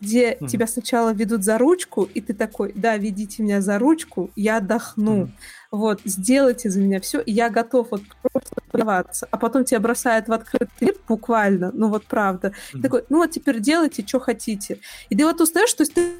где 0.00 0.32
mm-hmm. 0.32 0.48
тебя 0.48 0.66
сначала 0.66 1.12
ведут 1.12 1.44
за 1.44 1.58
ручку, 1.58 2.08
и 2.14 2.20
ты 2.20 2.34
такой, 2.34 2.72
да, 2.74 2.96
ведите 2.96 3.42
меня 3.42 3.60
за 3.60 3.78
ручку, 3.78 4.30
я 4.36 4.58
отдохну. 4.58 5.24
Mm-hmm. 5.24 5.30
Вот, 5.70 6.00
сделайте 6.04 6.70
за 6.70 6.80
меня 6.80 7.00
все, 7.00 7.22
я 7.26 7.50
готов 7.50 7.88
вот 7.90 8.02
просто 8.22 8.54
подаваться. 8.70 9.28
А 9.30 9.36
потом 9.36 9.64
тебя 9.64 9.80
бросают 9.80 10.28
в 10.28 10.32
открытый 10.32 10.68
мир 10.80 10.94
буквально, 11.08 11.70
ну 11.72 11.88
вот 11.88 12.04
правда. 12.06 12.52
Mm-hmm. 12.72 12.82
такой, 12.82 13.04
ну 13.08 13.18
вот 13.18 13.30
теперь 13.30 13.60
делайте, 13.60 14.06
что 14.06 14.20
хотите. 14.20 14.78
И 15.08 15.16
ты 15.16 15.24
вот 15.24 15.40
устаешь, 15.40 15.70
что 15.70 15.84
ты 15.84 16.12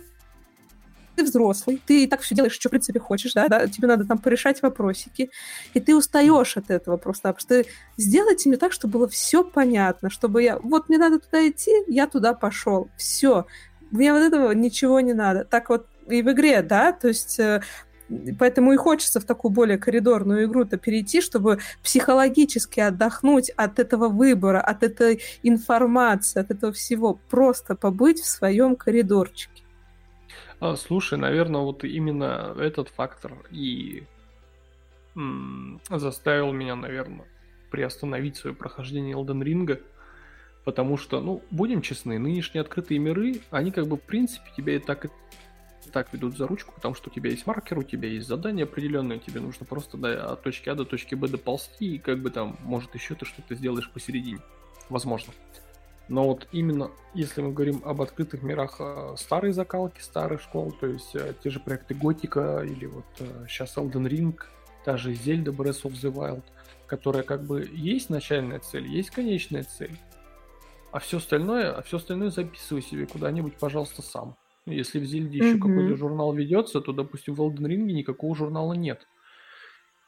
ты 1.15 1.25
взрослый, 1.25 1.81
ты 1.87 2.05
и 2.05 2.07
так 2.07 2.21
все 2.21 2.35
делаешь, 2.35 2.53
что 2.53 2.69
в 2.69 2.71
принципе 2.71 3.01
хочешь, 3.01 3.33
да, 3.33 3.49
да, 3.49 3.67
тебе 3.67 3.89
надо 3.89 4.05
там 4.05 4.19
порешать 4.19 4.63
вопросики, 4.63 5.31
и 5.75 5.81
ты 5.81 5.95
устаешь 5.97 6.57
от 6.57 6.71
этого 6.71 6.97
просто, 6.97 7.33
потому 7.33 7.41
что 7.41 7.71
сделайте 7.97 8.49
мне 8.49 8.59
так, 8.59 8.73
чтобы 8.73 8.99
было 8.99 9.09
все 9.09 9.45
понятно, 9.45 10.11
чтобы 10.11 10.43
я, 10.43 10.59
вот 10.59 10.89
мне 10.89 10.99
надо 10.99 11.19
туда 11.19 11.49
идти, 11.49 11.73
я 11.87 12.07
туда 12.07 12.35
пошел, 12.35 12.89
все, 12.97 13.47
мне 13.91 14.13
вот 14.13 14.23
этого 14.23 14.53
ничего 14.53 15.01
не 15.01 15.13
надо. 15.13 15.45
Так 15.45 15.69
вот 15.69 15.87
и 16.09 16.23
в 16.23 16.33
игре, 16.33 16.63
да, 16.63 16.93
то 16.93 17.09
есть 17.09 17.39
э, 17.39 17.63
Поэтому 18.39 18.73
и 18.73 18.77
хочется 18.77 19.19
в 19.19 19.25
такую 19.25 19.51
более 19.51 19.79
коридорную 19.79 20.45
игру-то 20.45 20.77
перейти, 20.77 21.21
чтобы 21.21 21.61
психологически 21.83 22.81
отдохнуть 22.81 23.51
от 23.51 23.79
этого 23.79 24.09
выбора, 24.09 24.61
от 24.61 24.83
этой 24.83 25.23
информации, 25.43 26.41
от 26.41 26.51
этого 26.51 26.73
всего. 26.73 27.19
Просто 27.31 27.75
побыть 27.75 28.21
в 28.21 28.27
своем 28.27 28.77
коридорчике. 28.77 29.64
А, 30.65 30.77
слушай, 30.77 31.19
наверное, 31.19 31.61
вот 31.61 31.85
именно 31.85 32.55
этот 32.59 32.89
фактор 32.89 33.35
и 33.51 34.05
заставил 35.91 36.53
меня, 36.53 36.75
наверное, 36.75 37.27
приостановить 37.71 38.37
свое 38.37 38.57
прохождение 38.57 39.15
Elden 39.15 39.43
Ring 39.43 39.83
Потому 40.65 40.97
что, 40.97 41.21
ну, 41.21 41.43
будем 41.51 41.83
честны, 41.83 42.19
нынешние 42.19 42.63
открытые 42.63 42.99
миры, 42.99 43.43
они 43.51 43.73
как 43.73 43.87
бы 43.87 43.99
в 43.99 44.01
принципе 44.01 44.51
тебя 44.57 44.77
и 44.77 44.79
так 44.79 45.05
и 45.05 45.11
так 45.93 46.11
ведут 46.15 46.39
за 46.39 46.47
ручку, 46.47 46.73
потому 46.75 46.95
что 46.95 47.11
у 47.11 47.13
тебя 47.13 47.29
есть 47.29 47.47
маркер, 47.47 47.79
у 47.79 47.83
тебя 47.83 48.09
есть 48.09 48.27
задание 48.27 48.65
определенное, 48.65 49.19
тебе 49.19 49.41
нужно 49.41 49.67
просто 49.67 49.99
да, 49.99 50.33
от 50.33 50.43
точки 50.43 50.71
А 50.71 50.75
до 50.75 50.87
точки 50.87 51.15
Б 51.15 51.29
доползти, 51.29 51.97
и 51.97 51.99
как 51.99 52.21
бы 52.21 52.31
там, 52.31 52.57
может, 52.63 52.95
еще 52.95 53.15
ты 53.15 53.27
что-то 53.27 53.55
сделаешь 53.55 53.91
посередине. 53.91 54.41
Возможно. 54.89 55.35
Но 56.09 56.25
вот 56.27 56.47
именно, 56.53 56.91
если 57.15 57.41
мы 57.41 57.53
говорим 57.53 57.81
об 57.85 58.03
открытых 58.03 58.43
мирах 58.43 58.77
э, 58.79 59.15
старой 59.17 59.53
закалки, 59.53 60.01
старых 60.01 60.43
школ, 60.43 60.73
то 60.73 60.87
есть 60.87 61.15
э, 61.17 61.35
те 61.43 61.51
же 61.51 61.61
проекты 61.61 61.95
Готика 61.95 62.63
или 62.63 62.87
вот 62.87 63.07
э, 63.21 63.47
сейчас 63.49 63.77
Elden 63.77 64.07
Ring, 64.09 64.39
та 64.85 64.99
же 64.99 65.13
Zelda 65.13 65.47
Breath 65.47 65.83
of 65.85 65.93
the 65.93 66.13
Wild, 66.13 66.43
которая 66.87 67.23
как 67.23 67.45
бы 67.45 67.67
есть 67.73 68.11
начальная 68.11 68.59
цель, 68.59 68.87
есть 68.87 69.11
конечная 69.11 69.65
цель, 69.65 69.97
а 70.93 70.99
все 70.99 71.17
остальное, 71.17 71.73
а 71.73 71.83
все 71.83 71.97
остальное 71.97 72.31
записывай 72.31 72.83
себе 72.83 73.07
куда-нибудь, 73.07 73.55
пожалуйста, 73.55 74.03
сам. 74.03 74.37
Если 74.67 74.99
в 74.99 75.05
Зельде 75.05 75.39
еще 75.39 75.57
mm-hmm. 75.57 75.59
какой-то 75.59 75.97
журнал 75.97 76.33
ведется, 76.33 76.81
то, 76.81 76.93
допустим, 76.93 77.35
в 77.35 77.41
Elden 77.41 77.67
Ring 77.67 77.85
никакого 77.93 78.35
журнала 78.35 78.75
нет. 78.75 79.07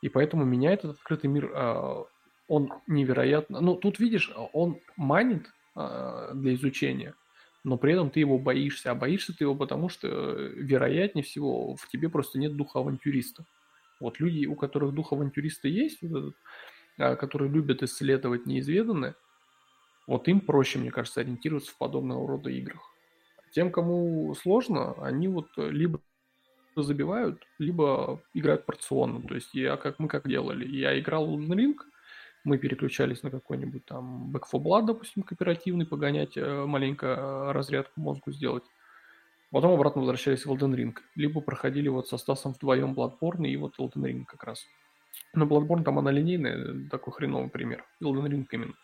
И 0.00 0.08
поэтому 0.08 0.44
меня 0.44 0.72
этот 0.72 0.92
открытый 0.92 1.28
мир, 1.28 1.50
э, 1.54 2.04
он 2.48 2.72
невероятно... 2.86 3.60
Ну, 3.60 3.74
тут, 3.74 3.98
видишь, 3.98 4.32
он 4.52 4.78
манит 4.96 5.46
э, 5.46 5.50
для 5.76 6.54
изучения, 6.54 7.14
но 7.64 7.76
при 7.76 7.92
этом 7.92 8.10
ты 8.10 8.20
его 8.20 8.38
боишься. 8.38 8.90
А 8.90 8.94
боишься 8.94 9.36
ты 9.36 9.44
его 9.44 9.54
потому, 9.54 9.88
что, 9.88 10.08
вероятнее 10.08 11.24
всего, 11.24 11.76
в 11.76 11.88
тебе 11.88 12.08
просто 12.08 12.38
нет 12.38 12.56
духа 12.56 12.78
авантюриста. 12.78 13.44
Вот 14.00 14.20
люди, 14.20 14.46
у 14.46 14.54
которых 14.54 14.94
дух 14.94 15.12
авантюриста 15.12 15.68
есть, 15.68 16.02
вот 16.02 16.18
этот, 16.18 16.34
э, 16.98 17.16
которые 17.16 17.50
любят 17.50 17.82
исследовать 17.82 18.46
неизведанное, 18.46 19.14
вот 20.06 20.28
им 20.28 20.40
проще, 20.40 20.78
мне 20.78 20.90
кажется, 20.90 21.20
ориентироваться 21.20 21.72
в 21.72 21.78
подобного 21.78 22.28
рода 22.28 22.50
играх. 22.50 22.80
Тем, 23.52 23.72
кому 23.72 24.34
сложно, 24.34 24.92
они 25.02 25.28
вот 25.28 25.48
либо 25.56 26.00
забивают, 26.76 27.42
либо 27.58 28.22
играют 28.34 28.66
порционно. 28.66 29.22
То 29.22 29.34
есть 29.34 29.54
я 29.54 29.76
как 29.76 29.98
мы 29.98 30.08
как 30.08 30.28
делали. 30.28 30.66
Я 30.68 30.98
играл 30.98 31.26
в 31.26 31.52
Ring, 31.52 31.76
мы 32.46 32.58
переключались 32.58 33.24
на 33.24 33.30
какой-нибудь 33.30 33.84
там 33.86 34.30
Back 34.32 34.44
4 34.50 34.62
Blood, 34.62 34.86
допустим, 34.86 35.24
кооперативный, 35.24 35.84
погонять, 35.84 36.36
э, 36.36 36.64
маленько 36.64 37.06
э, 37.06 37.52
разрядку 37.52 38.00
мозгу 38.00 38.30
сделать. 38.30 38.62
Потом 39.50 39.72
обратно 39.72 40.00
возвращались 40.02 40.46
в 40.46 40.52
Elden 40.52 40.74
Ring. 40.76 40.94
Либо 41.16 41.40
проходили 41.40 41.88
вот 41.88 42.08
со 42.08 42.18
Стасом 42.18 42.52
вдвоем 42.52 42.94
Bloodborne 42.94 43.48
и 43.48 43.56
вот 43.56 43.74
Elden 43.80 44.04
Ring 44.04 44.24
как 44.24 44.44
раз. 44.44 44.64
Но 45.34 45.44
Bloodborne 45.44 45.82
там 45.82 45.98
она 45.98 46.12
линейная, 46.12 46.88
такой 46.88 47.12
хреновый 47.14 47.50
пример. 47.50 47.84
Elden 48.00 48.28
Ring 48.28 48.46
именно. 48.52 48.74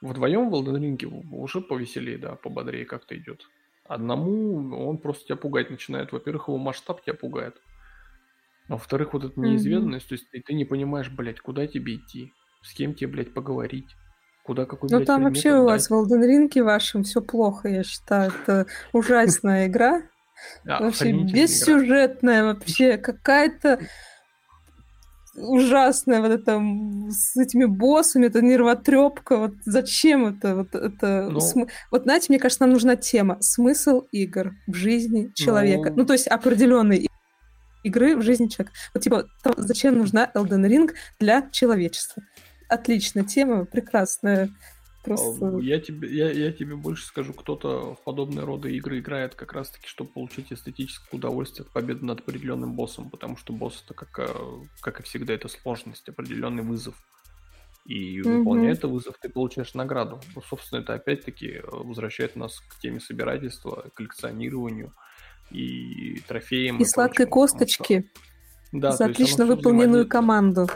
Вдвоем 0.00 0.50
в 0.50 0.54
Elden 0.54 0.80
Ring 0.80 1.28
уже 1.30 1.60
повеселее, 1.60 2.18
да, 2.18 2.34
пободрее 2.34 2.84
как-то 2.86 3.16
идет. 3.16 3.48
Одному 3.84 4.88
он 4.88 4.98
просто 4.98 5.26
тебя 5.26 5.36
пугать 5.36 5.70
начинает. 5.70 6.10
Во-первых, 6.10 6.48
его 6.48 6.58
масштаб 6.58 7.04
тебя 7.04 7.14
пугает. 7.14 7.56
А 8.68 8.72
во-вторых, 8.72 9.12
вот 9.12 9.24
эта 9.24 9.40
неизведанность, 9.40 10.06
mm-hmm. 10.06 10.08
то 10.08 10.14
есть 10.14 10.30
ты, 10.30 10.42
ты 10.42 10.54
не 10.54 10.64
понимаешь, 10.64 11.08
блядь, 11.08 11.40
куда 11.40 11.66
тебе 11.66 11.94
идти, 11.94 12.32
с 12.68 12.74
кем 12.74 12.94
тебе, 12.94 13.08
блядь, 13.08 13.32
поговорить, 13.32 13.88
куда 14.44 14.66
какой, 14.66 14.90
Ну 14.90 15.04
там 15.04 15.24
вообще 15.24 15.58
у 15.58 15.64
вас 15.64 15.88
в 15.88 15.92
Elden 15.92 16.22
Ring 16.22 16.62
вашем 16.62 17.02
все 17.02 17.22
плохо, 17.22 17.68
я 17.68 17.82
считаю. 17.82 18.30
Это 18.42 18.66
ужасная 18.92 19.66
игра. 19.66 20.02
Вообще 20.64 21.12
бессюжетная 21.12 22.44
вообще, 22.44 22.98
какая-то 22.98 23.80
ужасная 25.34 26.20
вот 26.20 26.30
это 26.30 26.60
с 27.10 27.36
этими 27.36 27.64
боссами, 27.64 28.26
это 28.26 28.42
нервотрепка, 28.42 29.36
вот 29.36 29.54
зачем 29.64 30.26
это? 30.26 30.56
Вот, 30.56 30.74
это 30.74 31.28
ну, 31.30 31.40
см... 31.40 31.72
вот 31.90 32.02
знаете, 32.02 32.26
мне 32.28 32.38
кажется, 32.38 32.64
нам 32.64 32.72
нужна 32.72 32.96
тема 32.96 33.38
смысл 33.40 34.02
игр 34.10 34.52
в 34.66 34.74
жизни 34.74 35.30
человека. 35.34 35.90
Ну, 35.90 35.98
ну 35.98 36.06
то 36.06 36.12
есть 36.12 36.26
определенные 36.26 37.08
игры 37.84 38.16
в 38.16 38.22
жизни 38.22 38.48
человека. 38.48 38.76
Вот 38.94 39.02
типа, 39.02 39.24
то, 39.42 39.54
зачем 39.56 39.98
нужна 39.98 40.30
Elden 40.34 40.66
Ring 40.66 40.90
для 41.20 41.48
человечества? 41.50 42.22
Отличная 42.68 43.24
тема, 43.24 43.64
прекрасная. 43.64 44.50
Просто... 45.04 45.58
Я 45.58 45.80
тебе, 45.80 46.14
я, 46.14 46.30
я 46.30 46.52
тебе 46.52 46.76
больше 46.76 47.06
скажу, 47.06 47.32
кто-то 47.32 47.94
в 47.94 48.04
подобные 48.04 48.44
роды 48.44 48.76
игры 48.76 48.98
играет 48.98 49.34
как 49.34 49.52
раз-таки, 49.52 49.86
чтобы 49.86 50.10
получить 50.10 50.52
эстетическое 50.52 51.18
удовольствие 51.18 51.64
от 51.64 51.72
победы 51.72 52.04
над 52.04 52.20
определенным 52.20 52.74
боссом, 52.74 53.08
потому 53.08 53.36
что 53.36 53.52
босс 53.52 53.82
это 53.84 53.94
как, 53.94 54.18
э, 54.18 54.28
как 54.80 55.00
и 55.00 55.02
всегда 55.04 55.32
это 55.32 55.48
сложность, 55.48 56.08
определенный 56.08 56.62
вызов. 56.62 56.94
И 57.86 58.20
mm-hmm. 58.20 58.38
выполняя 58.38 58.72
этот 58.72 58.90
вызов, 58.90 59.16
ты 59.18 59.30
получаешь 59.30 59.72
награду. 59.72 60.20
Ну, 60.34 60.42
собственно, 60.42 60.80
это 60.80 60.94
опять-таки 60.94 61.52
э, 61.52 61.62
возвращает 61.64 62.36
нас 62.36 62.60
к 62.60 62.78
теме 62.80 63.00
собирательства, 63.00 63.90
коллекционированию 63.94 64.92
и 65.50 66.20
трофеям. 66.28 66.78
И, 66.78 66.82
и 66.82 66.84
сладкой 66.84 67.26
прочему, 67.26 67.34
косточки 67.34 68.10
что... 68.10 68.78
да, 68.78 68.92
за 68.92 69.06
отлично 69.06 69.46
выполненную 69.46 70.06
команду. 70.06 70.68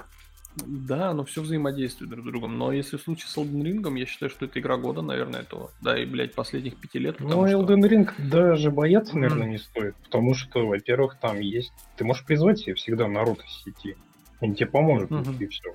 Да, 0.57 1.11
оно 1.11 1.25
все 1.25 1.41
взаимодействует 1.41 2.11
друг 2.11 2.25
с 2.25 2.29
другом. 2.29 2.59
Но 2.59 2.73
если 2.73 2.97
в 2.97 3.03
случае 3.03 3.29
с 3.29 3.37
Elden 3.37 3.63
Ring, 3.63 3.99
я 3.99 4.07
считаю, 4.07 4.31
что 4.31 4.45
это 4.45 4.61
игра 4.61 4.77
года, 4.77 5.01
наверное, 5.03 5.41
этого. 5.41 5.71
Да, 5.81 5.99
и, 5.99 6.05
блядь, 6.05 6.35
последних 6.35 6.77
пяти 6.77 6.99
лет. 6.99 7.21
Ну, 7.21 7.47
что... 7.47 7.63
Elden 7.63 7.89
Ring 7.89 8.11
даже 8.19 8.71
бояться, 8.71 9.17
наверное, 9.17 9.49
mm. 9.49 9.51
не 9.51 9.59
стоит. 9.59 9.95
Потому 10.05 10.35
что, 10.35 10.67
во-первых, 10.67 11.17
там 11.21 11.41
есть... 11.41 11.73
Ты 11.97 12.05
можешь 12.05 12.25
призвать 12.25 12.59
себе 12.59 12.75
всегда 12.75 13.09
народ 13.09 13.39
из 13.41 13.65
сети. 13.65 13.97
Они 14.41 14.55
тебе 14.55 14.67
поможет, 14.67 15.11
mm-hmm. 15.11 15.43
и 15.43 15.47
все. 15.47 15.73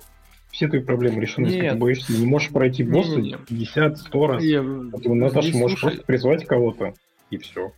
Все 0.50 0.68
твои 0.68 0.80
проблемы 0.80 1.20
решены, 1.20 1.46
если 1.46 1.70
ты 1.70 1.76
боишься. 1.76 2.12
Не 2.12 2.26
можешь 2.26 2.50
пройти 2.50 2.84
босса 2.84 3.18
50-100 3.18 4.26
раз. 4.26 4.42
Я... 4.44 4.60
А 4.60 4.98
ты, 4.98 5.12
Наташа, 5.12 5.56
можешь 5.56 5.78
слушай... 5.78 5.80
просто 5.80 6.06
призвать 6.06 6.46
кого-то, 6.46 6.94
и 7.30 7.38
все. 7.38 7.72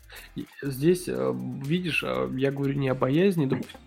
Здесь, 0.63 1.09
э, 1.09 1.35
видишь, 1.65 2.03
э, 2.05 2.31
я 2.37 2.53
говорю 2.53 2.75
не 2.75 2.89
о 2.89 2.95
боязни, 2.95 3.47
допустим, 3.47 3.79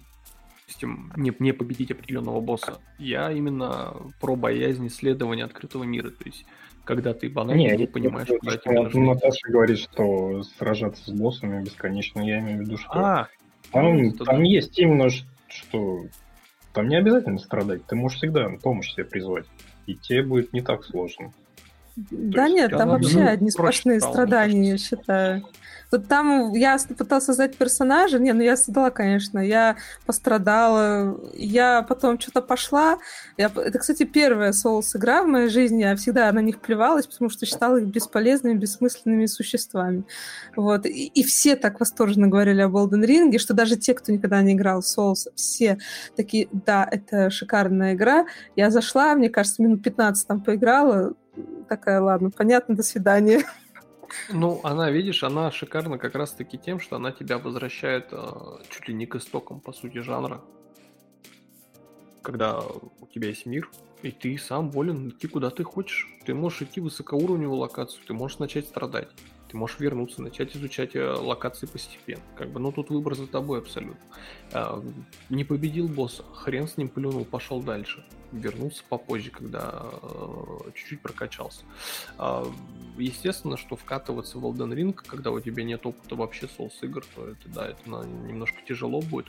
не, 0.82 1.34
не 1.40 1.52
победить 1.52 1.92
определенного 1.92 2.42
босса. 2.42 2.80
Я 2.98 3.32
именно 3.32 3.94
про 4.20 4.36
боязнь 4.36 4.88
исследования 4.88 5.46
открытого 5.46 5.84
мира. 5.84 6.10
То 6.10 6.26
есть, 6.26 6.46
когда 6.84 7.14
ты 7.14 7.30
банально 7.30 7.62
не, 7.62 7.78
не 7.78 7.88
понимаешь, 7.88 8.30
это, 8.30 8.40
куда 8.40 8.58
тебе 8.58 8.82
нужно 8.82 9.02
Наташа 9.14 9.50
говорит, 9.50 9.80
что 9.80 10.44
сражаться 10.58 11.04
с 11.06 11.14
боссами 11.14 11.64
бесконечно. 11.64 12.22
Я 12.22 12.40
имею 12.40 12.60
в 12.60 12.62
виду, 12.62 12.78
что 12.78 12.92
а, 12.94 13.30
там, 13.72 13.98
ну, 13.98 14.12
там 14.12 14.38
да. 14.38 14.44
есть 14.44 14.78
именно, 14.80 15.10
что 15.48 16.06
там 16.74 16.88
не 16.88 16.96
обязательно 16.96 17.38
страдать. 17.38 17.86
Ты 17.86 17.96
можешь 17.96 18.18
всегда 18.18 18.50
помощь 18.62 18.92
себе 18.94 19.06
призвать. 19.06 19.46
И 19.86 19.96
тебе 19.96 20.24
будет 20.24 20.54
не 20.54 20.62
так 20.62 20.84
сложно. 20.84 21.34
Да 21.96 22.50
нет, 22.50 22.72
там 22.72 22.90
вообще 22.90 23.22
одни 23.22 23.52
сплошные 23.52 24.00
страдания, 24.00 24.72
я 24.72 24.78
считаю. 24.78 25.44
Вот 25.94 26.08
там 26.08 26.54
я 26.54 26.80
пытался 26.98 27.28
создать 27.28 27.56
персонажа, 27.56 28.18
не, 28.18 28.34
ну 28.34 28.42
я 28.42 28.58
создала, 28.58 28.90
конечно, 28.90 29.38
я 29.38 29.78
пострадала, 30.08 31.20
я 31.36 31.84
потом 31.84 32.20
что-то 32.20 32.42
пошла. 32.42 32.98
Я... 33.38 33.52
Это, 33.56 33.78
кстати, 33.78 34.02
первая 34.02 34.54
соус 34.54 34.96
игра 34.96 35.22
в 35.22 35.28
моей 35.28 35.50
жизни, 35.50 35.84
я 35.84 35.96
всегда 35.96 36.32
на 36.32 36.40
них 36.40 36.62
плевалась, 36.62 37.06
потому 37.06 37.30
что 37.30 37.46
считала 37.46 37.78
их 37.78 37.86
бесполезными, 37.86 38.58
бессмысленными 38.58 39.28
существами. 39.28 40.04
Вот. 40.56 40.88
И, 40.88 41.12
и 41.14 41.22
все 41.22 41.56
так 41.56 41.80
восторженно 41.80 42.28
говорили 42.28 42.62
об 42.62 42.76
Elden 42.76 43.06
Ring, 43.06 43.38
что 43.38 43.54
даже 43.54 43.76
те, 43.76 43.94
кто 43.94 44.12
никогда 44.12 44.42
не 44.42 44.54
играл 44.54 44.82
в 44.82 44.86
Souls, 44.86 45.28
все 45.36 45.78
такие, 46.16 46.48
да, 46.52 46.90
это 46.90 47.30
шикарная 47.30 47.94
игра. 47.94 48.26
Я 48.56 48.72
зашла, 48.72 49.14
мне 49.14 49.30
кажется, 49.30 49.62
минут 49.62 49.84
15 49.84 50.28
там 50.28 50.42
поиграла, 50.42 51.14
такая, 51.68 52.02
ладно, 52.02 52.30
понятно, 52.30 52.76
до 52.76 52.84
свидания. 52.84 53.44
Ну, 54.30 54.62
она, 54.64 54.92
видишь, 54.92 55.24
она 55.24 55.52
шикарна 55.52 55.98
как 55.98 56.16
раз-таки 56.16 56.58
тем, 56.58 56.80
что 56.80 56.98
она 56.98 57.12
тебя 57.12 57.40
возвращает 57.40 58.10
э, 58.12 58.18
чуть 58.70 58.88
ли 58.88 58.94
не 58.94 59.06
к 59.06 59.16
истокам, 59.16 59.60
по 59.60 59.74
сути, 59.74 60.00
жанра. 60.00 60.42
Когда 62.22 62.60
у 62.60 63.08
тебя 63.08 63.30
есть 63.30 63.46
мир, 63.46 63.70
и 64.04 64.12
ты 64.12 64.38
сам 64.38 64.70
волен 64.70 65.10
идти 65.10 65.28
куда 65.28 65.50
ты 65.50 65.64
хочешь. 65.64 66.08
Ты 66.26 66.34
можешь 66.34 66.62
идти 66.62 66.80
в 66.80 66.86
высокоуровневую 66.86 67.58
локацию, 67.58 68.04
ты 68.06 68.14
можешь 68.14 68.40
начать 68.40 68.68
страдать. 68.68 69.10
Ты 69.54 69.58
можешь 69.58 69.80
вернуться, 69.80 70.20
начать 70.24 70.56
изучать 70.58 70.96
э, 70.96 71.14
локации 71.14 71.68
постепенно. 71.68 72.24
Как 72.36 72.50
бы, 72.50 72.60
ну 72.60 72.72
тут 72.72 72.90
выбор 72.90 73.14
за 73.14 73.28
тобой 73.28 73.60
абсолютно. 73.60 74.02
А, 74.52 74.84
не 75.30 75.44
победил 75.44 75.88
босса, 75.88 76.24
хрен 76.34 76.68
с 76.68 76.76
ним 76.76 76.90
плюнул, 76.90 77.24
пошел 77.24 77.62
дальше. 77.62 78.04
Вернулся 78.32 78.82
попозже, 78.90 79.30
когда 79.30 79.92
э, 80.02 80.72
чуть-чуть 80.74 81.02
прокачался. 81.04 81.66
А, 82.18 82.52
естественно, 82.98 83.56
что 83.56 83.76
вкатываться 83.76 84.40
в 84.40 84.46
Elden 84.48 84.74
Ring, 84.74 84.94
когда 84.94 85.30
у 85.30 85.40
тебя 85.40 85.64
нет 85.64 85.86
опыта 85.86 86.16
вообще 86.16 86.48
соус 86.48 86.80
игр, 86.82 87.06
то 87.14 87.28
это 87.28 87.48
да, 87.50 87.68
это 87.68 87.88
немножко 87.88 88.58
тяжело 88.68 89.02
будет. 89.02 89.28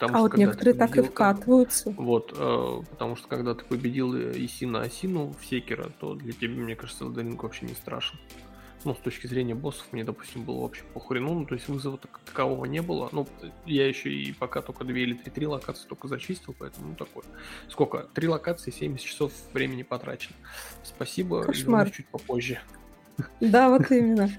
Потому 0.00 0.18
а 0.18 0.20
вот 0.22 0.36
некоторые 0.36 0.74
так 0.74 0.96
и 0.96 1.02
вкатываются. 1.02 1.94
Вот, 1.96 2.34
э, 2.36 2.82
потому 2.90 3.14
что 3.14 3.28
когда 3.28 3.54
ты 3.54 3.64
победил 3.64 4.16
Исина 4.16 4.80
Асину 4.80 5.32
в 5.40 5.46
Секера, 5.46 5.92
то 6.00 6.16
для 6.16 6.32
тебя, 6.32 6.60
мне 6.60 6.74
кажется, 6.74 7.04
Ring 7.04 7.40
вообще 7.40 7.66
не 7.66 7.74
страшен 7.74 8.18
ну, 8.84 8.94
с 8.94 8.98
точки 8.98 9.26
зрения 9.26 9.54
боссов, 9.54 9.86
мне, 9.92 10.04
допустим, 10.04 10.44
было 10.44 10.62
вообще 10.62 10.82
похрену, 10.94 11.34
ну, 11.34 11.46
то 11.46 11.54
есть 11.54 11.68
вызова 11.68 11.98
так, 11.98 12.20
такового 12.24 12.64
не 12.64 12.80
было. 12.80 13.08
Ну, 13.12 13.26
я 13.66 13.86
еще 13.86 14.10
и 14.12 14.32
пока 14.32 14.62
только 14.62 14.84
две 14.84 15.02
или 15.02 15.14
три, 15.14 15.30
три 15.30 15.46
локации 15.46 15.86
только 15.88 16.08
зачистил, 16.08 16.54
поэтому, 16.58 16.88
ну, 16.88 16.94
такое. 16.94 17.24
Сколько? 17.68 18.06
Три 18.14 18.28
локации, 18.28 18.70
70 18.70 19.04
часов 19.04 19.32
времени 19.52 19.82
потрачено. 19.82 20.36
Спасибо, 20.82 21.42
Кошмар. 21.42 21.90
чуть 21.90 22.06
попозже. 22.08 22.60
Да, 23.40 23.68
вот 23.68 23.90
именно. 23.90 24.30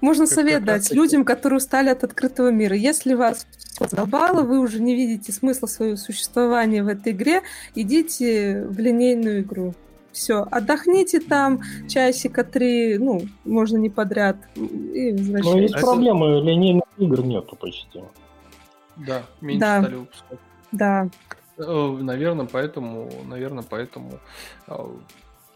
Можно 0.00 0.26
совет 0.26 0.64
дать 0.64 0.90
людям, 0.90 1.24
которые 1.24 1.58
устали 1.58 1.88
от 1.88 2.04
открытого 2.04 2.50
мира. 2.50 2.76
Если 2.76 3.14
вас 3.14 3.46
задолбало, 3.78 4.42
вы 4.42 4.58
уже 4.58 4.80
не 4.80 4.94
видите 4.94 5.32
смысла 5.32 5.66
своего 5.66 5.96
существования 5.96 6.82
в 6.82 6.88
этой 6.88 7.12
игре, 7.12 7.42
идите 7.74 8.66
в 8.66 8.78
линейную 8.78 9.40
игру. 9.42 9.74
Все, 10.14 10.46
отдохните 10.48 11.18
там 11.18 11.60
часика 11.88 12.44
три, 12.44 12.98
ну, 12.98 13.22
можно 13.44 13.76
не 13.78 13.90
подряд, 13.90 14.36
и 14.54 15.10
возвращайтесь. 15.10 15.44
Но 15.44 15.58
есть 15.58 15.80
проблемы, 15.80 16.40
линейных 16.40 16.84
игр 16.98 17.24
нету 17.24 17.56
почти. 17.56 18.00
Да, 18.96 19.24
меньше 19.40 19.60
да. 19.60 19.80
стали 19.82 19.94
выпускать. 19.96 20.38
Да. 20.70 21.08
Э, 21.58 21.98
наверное, 22.00 22.46
поэтому, 22.46 23.10
наверное, 23.24 23.64
поэтому... 23.68 24.20
А, 24.68 24.88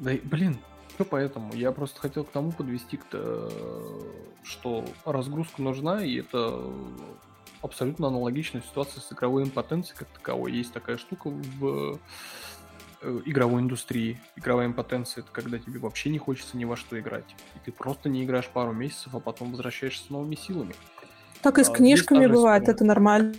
да, 0.01 0.11
блин, 0.25 0.59
что 0.95 1.05
поэтому? 1.05 1.55
Я 1.55 1.71
просто 1.71 2.01
хотел 2.01 2.25
к 2.25 2.31
тому 2.31 2.51
подвести, 2.51 2.99
что 4.43 4.85
разгрузка 5.05 5.63
нужна, 5.63 6.05
и 6.05 6.17
это 6.17 6.61
абсолютно 7.63 8.09
аналогичная 8.09 8.63
ситуация 8.63 9.01
с 9.03 9.13
игровой 9.13 9.45
импотенцией 9.45 9.97
как 9.97 10.09
таковой. 10.09 10.53
Есть 10.53 10.73
такая 10.73 10.97
штука 10.97 11.31
в 11.31 11.61
Э, 11.91 11.97
игровой 13.03 13.63
индустрии. 13.63 14.21
Игровая 14.37 14.67
импотенция— 14.67 15.23
это 15.23 15.31
когда 15.33 15.59
тебе 15.59 15.79
вообще 15.79 16.11
не 16.11 16.19
хочется 16.19 16.57
ни 16.57 16.65
во 16.65 16.77
что 16.77 16.99
играть. 16.99 17.37
И 17.55 17.59
ты 17.65 17.73
просто 17.73 18.09
не 18.09 18.25
играешь 18.25 18.49
пару 18.49 18.73
месяцев, 18.73 19.15
а 19.15 19.21
потом 19.21 19.51
возвращаешься 19.53 20.05
с 20.05 20.11
новыми 20.11 20.35
силами. 20.35 20.75
Так 21.43 21.59
и 21.59 21.65
с 21.65 21.71
а, 21.71 21.73
книжками 21.73 22.27
бывает, 22.27 22.63
история. 22.63 22.75
это 22.75 22.85
нормально, 22.85 23.35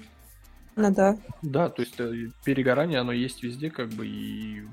да. 0.91 1.17
Да, 1.41 1.69
то 1.69 1.81
есть 1.81 1.99
э, 1.99 2.29
перегорание, 2.43 2.99
оно 2.99 3.11
есть 3.11 3.43
везде, 3.43 3.69
как 3.69 3.89
бы, 3.89 4.07
и 4.07 4.63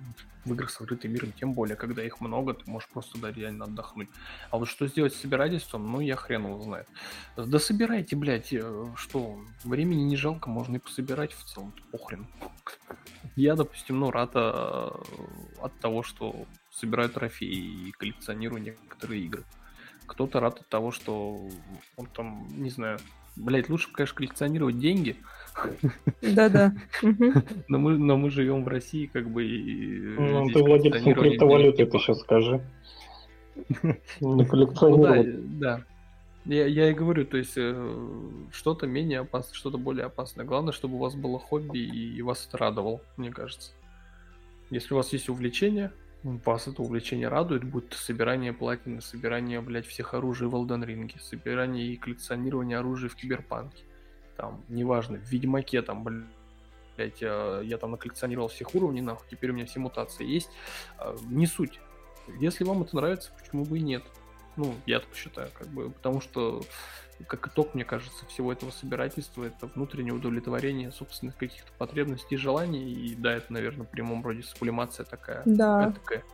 в 0.44 0.52
играх 0.52 0.70
с 0.70 0.80
открытым 0.80 1.12
миром, 1.12 1.32
тем 1.32 1.52
более, 1.52 1.76
когда 1.76 2.04
их 2.04 2.20
много, 2.20 2.54
ты 2.54 2.70
можешь 2.70 2.88
просто 2.88 3.18
да, 3.18 3.32
реально 3.32 3.64
отдохнуть. 3.64 4.08
А 4.50 4.58
вот 4.58 4.68
что 4.68 4.86
сделать 4.86 5.12
с 5.12 5.20
собирательством, 5.20 5.90
ну, 5.90 6.00
я 6.00 6.16
хрен 6.16 6.44
его 6.44 6.60
знает. 6.60 6.88
Да 7.36 7.58
собирайте, 7.58 8.16
блядь, 8.16 8.52
э, 8.52 8.86
что, 8.96 9.38
времени 9.64 10.02
не 10.02 10.16
жалко, 10.16 10.48
можно 10.48 10.76
и 10.76 10.78
пособирать 10.80 11.32
в 11.32 11.44
целом, 11.44 11.74
похрен. 11.90 12.26
Я, 13.34 13.54
допустим, 13.54 13.98
ну, 13.98 14.10
рад 14.10 14.30
а, 14.34 14.98
от 15.60 15.78
того, 15.80 16.02
что 16.02 16.46
собираю 16.70 17.10
трофеи 17.10 17.88
и 17.88 17.92
коллекционирую 17.92 18.62
некоторые 18.62 19.22
игры. 19.22 19.44
Кто-то 20.06 20.40
рад 20.40 20.60
от 20.60 20.68
того, 20.68 20.92
что 20.92 21.48
он 21.96 22.06
там, 22.06 22.46
не 22.50 22.70
знаю, 22.70 22.98
блять, 23.34 23.68
лучше, 23.68 23.92
конечно, 23.92 24.16
коллекционировать 24.16 24.78
деньги. 24.78 25.16
Да-да. 26.22 26.74
Но 27.68 27.78
мы, 27.78 27.98
но 27.98 28.16
мы 28.16 28.30
живем 28.30 28.64
в 28.64 28.68
России, 28.68 29.06
как 29.06 29.28
бы. 29.30 29.44
И 29.44 30.00
ну, 30.18 30.48
ты 30.50 30.62
владельцем 30.62 31.14
криптовалюты, 31.14 31.82
это 31.82 31.98
сейчас 31.98 32.20
скажи. 32.20 32.60
Не 34.20 34.44
коллекционировать. 34.44 35.26
Ну, 35.26 35.42
да, 35.58 35.76
да. 35.76 35.84
Я, 36.44 36.66
я 36.66 36.90
и 36.90 36.94
говорю, 36.94 37.24
то 37.24 37.36
есть 37.36 37.54
э, 37.56 37.98
что-то 38.52 38.86
менее 38.86 39.20
опасное, 39.20 39.54
что-то 39.54 39.78
более 39.78 40.06
опасное. 40.06 40.44
Главное, 40.44 40.72
чтобы 40.72 40.94
у 40.94 40.98
вас 40.98 41.16
было 41.16 41.40
хобби 41.40 41.78
и 41.78 42.22
вас 42.22 42.46
это 42.46 42.58
радовало, 42.58 43.00
мне 43.16 43.30
кажется. 43.30 43.72
Если 44.70 44.94
у 44.94 44.96
вас 44.96 45.12
есть 45.12 45.28
увлечение, 45.28 45.90
вас 46.22 46.68
это 46.68 46.82
увлечение 46.82 47.28
радует, 47.28 47.64
будь 47.64 47.88
то 47.88 47.96
собирание 47.96 48.52
платины, 48.52 49.00
собирание, 49.00 49.60
блядь, 49.60 49.86
всех 49.86 50.14
оружий 50.14 50.46
в 50.46 50.54
Elden 50.54 50.84
Ring, 50.84 51.12
собирание 51.20 51.86
и 51.86 51.96
коллекционирование 51.96 52.78
оружия 52.78 53.08
в 53.08 53.16
Киберпанке. 53.16 53.82
Там, 54.36 54.62
неважно, 54.68 55.18
в 55.18 55.30
Ведьмаке, 55.30 55.82
там, 55.82 56.04
блядь, 56.04 57.20
я, 57.20 57.60
я 57.62 57.78
там 57.78 57.92
наколлекционировал 57.92 58.48
всех 58.48 58.74
уровней, 58.74 59.00
нахуй, 59.00 59.26
теперь 59.30 59.50
у 59.50 59.54
меня 59.54 59.66
все 59.66 59.80
мутации 59.80 60.26
есть. 60.26 60.50
А, 60.98 61.16
не 61.28 61.46
суть. 61.46 61.80
Если 62.38 62.64
вам 62.64 62.82
это 62.82 62.96
нравится, 62.96 63.30
почему 63.38 63.64
бы 63.64 63.78
и 63.78 63.82
нет? 63.82 64.02
Ну, 64.56 64.74
я 64.86 65.00
так 65.00 65.14
считаю, 65.14 65.50
как 65.56 65.68
бы, 65.68 65.90
потому 65.90 66.20
что, 66.20 66.62
как 67.26 67.46
итог, 67.48 67.74
мне 67.74 67.84
кажется, 67.84 68.24
всего 68.26 68.52
этого 68.52 68.70
собирательства 68.70 69.44
это 69.44 69.66
внутреннее 69.66 70.14
удовлетворение 70.14 70.90
собственных 70.92 71.36
каких-то 71.36 71.70
потребностей 71.78 72.36
и 72.36 72.38
желаний. 72.38 72.90
И 72.90 73.14
да, 73.14 73.34
это, 73.34 73.52
наверное, 73.52 73.86
в 73.86 73.90
прямом 73.90 74.24
роде 74.24 74.42
сублимация 74.42 75.04
такая, 75.04 75.42
да. 75.44 75.92
такая 75.92 76.24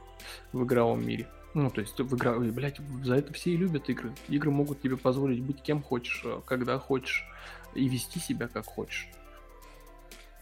в 0.52 0.62
игровом 0.64 1.04
мире. 1.04 1.26
Ну, 1.54 1.70
то 1.70 1.80
есть 1.80 1.98
в 1.98 2.16
игра... 2.16 2.38
блядь, 2.38 2.80
за 3.02 3.16
это 3.16 3.32
все 3.32 3.50
и 3.50 3.56
любят 3.56 3.88
игры. 3.90 4.12
Игры 4.28 4.50
могут 4.50 4.80
тебе 4.80 4.96
позволить 4.96 5.42
быть 5.42 5.60
кем 5.62 5.82
хочешь, 5.82 6.22
э, 6.24 6.40
когда 6.46 6.78
хочешь, 6.78 7.26
и 7.74 7.88
вести 7.88 8.20
себя 8.20 8.48
как 8.48 8.66
хочешь. 8.66 9.08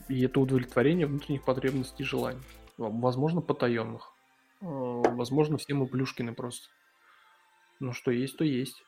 И 0.08 0.22
это 0.22 0.40
удовлетворение 0.40 1.06
внутренних 1.06 1.44
потребностей 1.44 2.02
и 2.02 2.06
желаний. 2.06 2.40
Возможно, 2.76 3.40
потаенных. 3.40 4.12
Э, 4.60 4.64
возможно, 4.66 5.56
все 5.58 5.74
мы 5.74 5.86
плюшкины 5.86 6.34
просто. 6.34 6.68
Ну, 7.78 7.92
что 7.92 8.10
есть, 8.10 8.36
то 8.36 8.44
есть. 8.44 8.82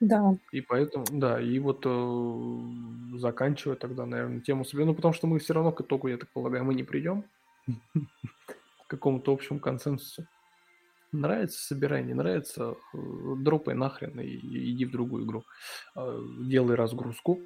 Да. 0.00 0.34
И 0.52 0.60
поэтому, 0.60 1.06
да, 1.10 1.40
и 1.40 1.58
вот 1.58 1.82
э, 1.86 3.18
заканчивая 3.18 3.76
тогда, 3.76 4.04
наверное, 4.04 4.40
тему 4.40 4.64
себе, 4.64 4.84
ну, 4.84 4.94
потому 4.94 5.14
что 5.14 5.26
мы 5.26 5.38
все 5.38 5.54
равно 5.54 5.72
к 5.72 5.80
итогу, 5.80 6.08
я 6.08 6.18
так 6.18 6.28
полагаю, 6.28 6.64
мы 6.64 6.74
не 6.74 6.84
придем 6.84 7.24
к 7.66 8.88
какому-то 8.88 9.32
общему 9.32 9.58
консенсусу. 9.58 10.26
Нравится, 11.16 11.64
собирай, 11.64 12.02
не 12.04 12.14
нравится, 12.14 12.76
э, 12.92 12.98
дропай 13.38 13.74
нахрен 13.74 14.20
и, 14.20 14.36
иди 14.72 14.84
в 14.84 14.90
другую 14.90 15.24
игру. 15.24 15.44
Э, 15.94 16.20
делай 16.40 16.74
разгрузку, 16.74 17.40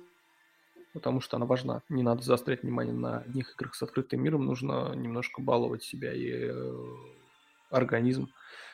потому 0.92 1.20
что 1.20 1.36
она 1.36 1.46
важна. 1.46 1.82
Не 1.88 2.02
надо 2.02 2.22
заострять 2.22 2.62
внимание 2.62 2.94
на 2.94 3.18
одних 3.18 3.54
играх 3.54 3.74
с 3.74 3.82
открытым 3.82 4.22
миром, 4.22 4.44
нужно 4.44 4.92
немножко 4.94 5.40
баловать 5.40 5.84
себя 5.84 6.12
и 6.12 6.48
э, 6.50 6.84
организм 7.70 8.28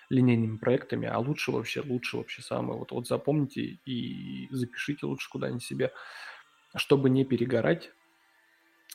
линейными 0.08 0.56
проектами, 0.56 1.08
а 1.08 1.18
лучше 1.18 1.52
вообще, 1.52 1.82
лучше 1.82 2.16
вообще 2.16 2.40
самое. 2.40 2.78
Вот, 2.78 2.92
вот 2.92 3.06
запомните 3.06 3.78
и 3.84 4.48
запишите 4.50 5.04
лучше 5.06 5.28
куда-нибудь 5.28 5.64
себе. 5.64 5.92
Чтобы 6.74 7.10
не 7.10 7.24
перегорать, 7.24 7.92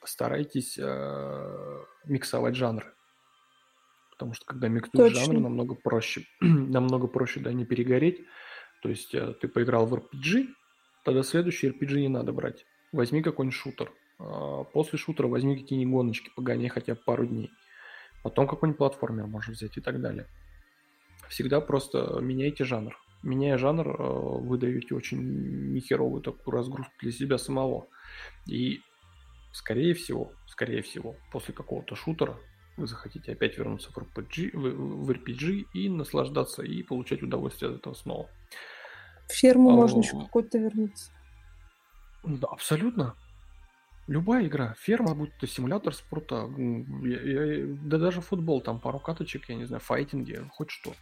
старайтесь 0.03 0.77
э, 0.79 1.83
миксовать 2.05 2.55
жанры. 2.55 2.93
Потому 4.21 4.35
что 4.35 4.45
когда 4.45 4.67
миксуешь 4.67 5.17
жанры, 5.17 5.39
намного 5.39 5.73
проще. 5.73 6.27
намного 6.41 7.07
проще, 7.07 7.39
да, 7.39 7.51
не 7.51 7.65
перегореть. 7.65 8.21
То 8.83 8.89
есть 8.89 9.15
э, 9.15 9.33
ты 9.41 9.47
поиграл 9.47 9.87
в 9.87 9.95
RPG, 9.95 10.45
тогда 11.03 11.23
следующий 11.23 11.69
RPG 11.69 12.01
не 12.01 12.07
надо 12.07 12.31
брать. 12.31 12.63
Возьми 12.91 13.23
какой-нибудь 13.23 13.57
шутер. 13.57 13.91
Э, 14.19 14.63
после 14.73 14.99
шутера 14.99 15.27
возьми 15.27 15.57
какие-нибудь 15.57 15.91
гоночки, 15.91 16.29
погоняй 16.35 16.69
хотя 16.69 16.93
бы 16.93 16.99
пару 17.03 17.25
дней 17.25 17.49
Потом 18.21 18.47
какой-нибудь 18.47 18.77
платформер 18.77 19.25
можно 19.25 19.53
взять 19.53 19.75
и 19.77 19.81
так 19.81 19.99
далее. 19.99 20.27
Всегда 21.27 21.59
просто 21.59 22.19
меняйте 22.21 22.63
жанр. 22.63 22.95
Меняя 23.23 23.57
жанр, 23.57 23.87
э, 23.87 24.03
вы 24.03 24.59
даете 24.59 24.93
очень 24.93 25.73
нехеровую 25.73 26.21
такую 26.21 26.55
разгрузку 26.55 26.93
для 27.01 27.11
себя 27.11 27.39
самого. 27.39 27.87
И 28.45 28.81
скорее 29.51 29.95
всего, 29.95 30.31
скорее 30.45 30.83
всего, 30.83 31.15
после 31.31 31.55
какого-то 31.55 31.95
шутера 31.95 32.37
вы 32.81 32.87
захотите 32.87 33.31
опять 33.31 33.57
вернуться 33.57 33.91
в 33.91 33.97
RPG, 33.97 34.51
в, 34.57 35.05
в 35.05 35.11
RPG 35.11 35.67
и 35.73 35.89
наслаждаться, 35.89 36.63
и 36.63 36.83
получать 36.83 37.23
удовольствие 37.23 37.71
от 37.71 37.77
этого 37.77 37.93
снова. 37.93 38.29
В 39.27 39.33
ферму 39.33 39.71
а, 39.71 39.75
можно 39.75 39.99
еще 39.99 40.19
какой-то 40.19 40.57
вернуться. 40.57 41.11
Да, 42.23 42.47
абсолютно. 42.47 43.15
Любая 44.07 44.45
игра, 44.47 44.75
ферма, 44.79 45.15
будь 45.15 45.37
то 45.37 45.47
симулятор 45.47 45.93
спорта, 45.93 46.49
я, 46.57 47.21
я, 47.21 47.65
да 47.83 47.97
даже 47.97 48.19
футбол, 48.19 48.61
там 48.61 48.79
пару 48.79 48.99
каточек, 48.99 49.47
я 49.49 49.55
не 49.55 49.65
знаю, 49.65 49.79
файтинги, 49.79 50.43
хоть 50.51 50.71
что. 50.71 50.93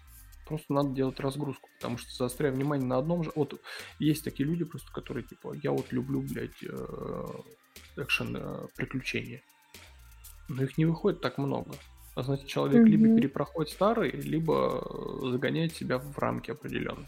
Просто 0.46 0.74
надо 0.74 0.90
делать 0.90 1.20
разгрузку, 1.20 1.70
потому 1.80 1.98
что 1.98 2.12
заостряя 2.14 2.52
внимание 2.52 2.88
на 2.88 2.98
одном 2.98 3.24
же... 3.24 3.32
Вот 3.36 3.60
есть 4.00 4.24
такие 4.24 4.48
люди 4.48 4.66
просто, 4.66 4.92
которые 4.92 5.24
типа, 5.24 5.56
я 5.64 5.72
вот 5.72 5.92
люблю, 5.92 6.22
блядь, 6.22 6.64
э, 6.64 7.28
экшен 7.98 8.36
э, 8.36 8.68
приключения. 8.76 9.42
Но 10.50 10.64
их 10.64 10.78
не 10.78 10.86
выходит 10.86 11.22
так 11.22 11.38
много. 11.38 11.72
А 12.16 12.24
значит, 12.24 12.48
человек 12.48 12.82
mm-hmm. 12.82 12.90
либо 12.90 13.16
перепроходит 13.16 13.72
старый, 13.72 14.12
либо 14.12 14.84
э, 14.84 15.32
загоняет 15.32 15.74
себя 15.76 16.00
в 16.00 16.18
рамки 16.18 16.52
определенные 16.52 17.08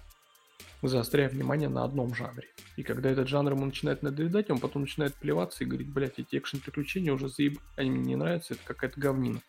заостряя 0.88 1.30
внимание 1.30 1.70
на 1.70 1.84
одном 1.84 2.16
жанре. 2.16 2.48
И 2.76 2.84
когда 2.84 3.10
этот 3.10 3.28
жанр 3.28 3.54
ему 3.54 3.66
начинает 3.66 4.02
надоедать, 4.04 4.50
он 4.50 4.60
потом 4.60 4.84
начинает 4.84 5.14
плеваться 5.16 5.64
и 5.64 5.68
говорить, 5.68 5.92
блядь, 5.92 6.18
эти 6.18 6.38
экшен-приключения 6.38 7.14
уже 7.14 7.30
заеб... 7.30 7.60
они 7.76 7.92
мне 7.92 8.04
не 8.04 8.16
нравятся, 8.16 8.56
это 8.56 8.64
какая-то 8.66 9.00
говнина. 9.00 9.42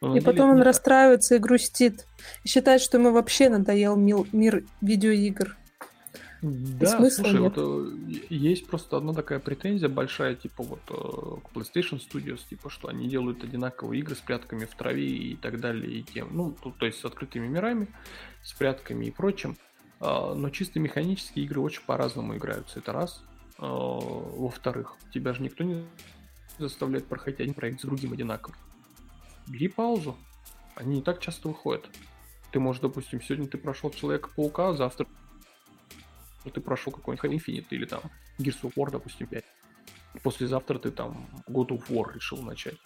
Но 0.00 0.16
и 0.16 0.20
потом 0.20 0.50
он 0.50 0.62
расстраивается 0.62 1.36
и 1.36 1.38
грустит. 1.38 2.06
И 2.42 2.48
считает, 2.48 2.80
что 2.80 2.98
ему 2.98 3.12
вообще 3.12 3.48
надоел 3.48 3.96
мир, 3.96 4.24
мир 4.32 4.64
видеоигр. 4.80 5.56
Да, 6.42 7.10
слушай, 7.10 7.38
нет. 7.38 7.56
вот 7.56 7.58
э, 7.58 8.24
есть 8.30 8.66
просто 8.66 8.96
одна 8.96 9.12
такая 9.12 9.40
претензия 9.40 9.90
большая, 9.90 10.34
типа 10.34 10.62
вот 10.62 10.80
э, 10.88 10.92
к 10.92 11.54
PlayStation 11.54 12.00
Studios, 12.00 12.40
типа 12.48 12.70
что 12.70 12.88
они 12.88 13.08
делают 13.08 13.44
одинаковые 13.44 14.00
игры 14.00 14.14
с 14.14 14.20
прятками 14.20 14.64
в 14.64 14.74
траве 14.74 15.06
и 15.06 15.36
так 15.36 15.60
далее, 15.60 15.98
и 15.98 16.02
тем, 16.02 16.30
ну, 16.32 16.52
то 16.52 16.86
есть 16.86 17.00
с 17.00 17.04
открытыми 17.04 17.46
мирами, 17.46 17.88
с 18.42 18.54
прятками 18.54 19.06
и 19.06 19.10
прочим. 19.10 19.56
А, 20.00 20.34
но 20.34 20.48
чисто 20.48 20.80
механические 20.80 21.44
игры 21.44 21.60
очень 21.60 21.82
по-разному 21.82 22.36
играются. 22.36 22.78
Это 22.78 22.92
раз. 22.92 23.22
А, 23.58 23.66
во-вторых, 23.66 24.96
тебя 25.12 25.34
же 25.34 25.42
никто 25.42 25.62
не 25.62 25.84
заставляет 26.58 27.06
проходить 27.06 27.40
один 27.40 27.54
проект 27.54 27.80
с 27.80 27.84
другим 27.84 28.12
одинаковым. 28.12 28.56
Бери 29.46 29.68
паузу. 29.68 30.16
Они 30.74 30.96
не 30.96 31.02
так 31.02 31.20
часто 31.20 31.48
выходят. 31.48 31.88
Ты 32.50 32.60
можешь, 32.60 32.80
допустим, 32.80 33.20
сегодня 33.20 33.46
ты 33.46 33.58
прошел 33.58 33.90
Человека-паука, 33.90 34.72
завтра 34.72 35.06
ты 36.48 36.60
прошел 36.60 36.92
какой-нибудь 36.92 37.30
Infinite 37.30 37.66
или 37.70 37.84
там 37.84 38.00
Gears 38.38 38.62
of 38.62 38.72
War, 38.76 38.90
допустим, 38.90 39.26
5. 39.26 39.44
Послезавтра 40.22 40.78
ты 40.78 40.90
там 40.90 41.28
God 41.48 41.68
of 41.68 41.88
War 41.88 42.12
решил 42.14 42.42
начать. 42.42 42.78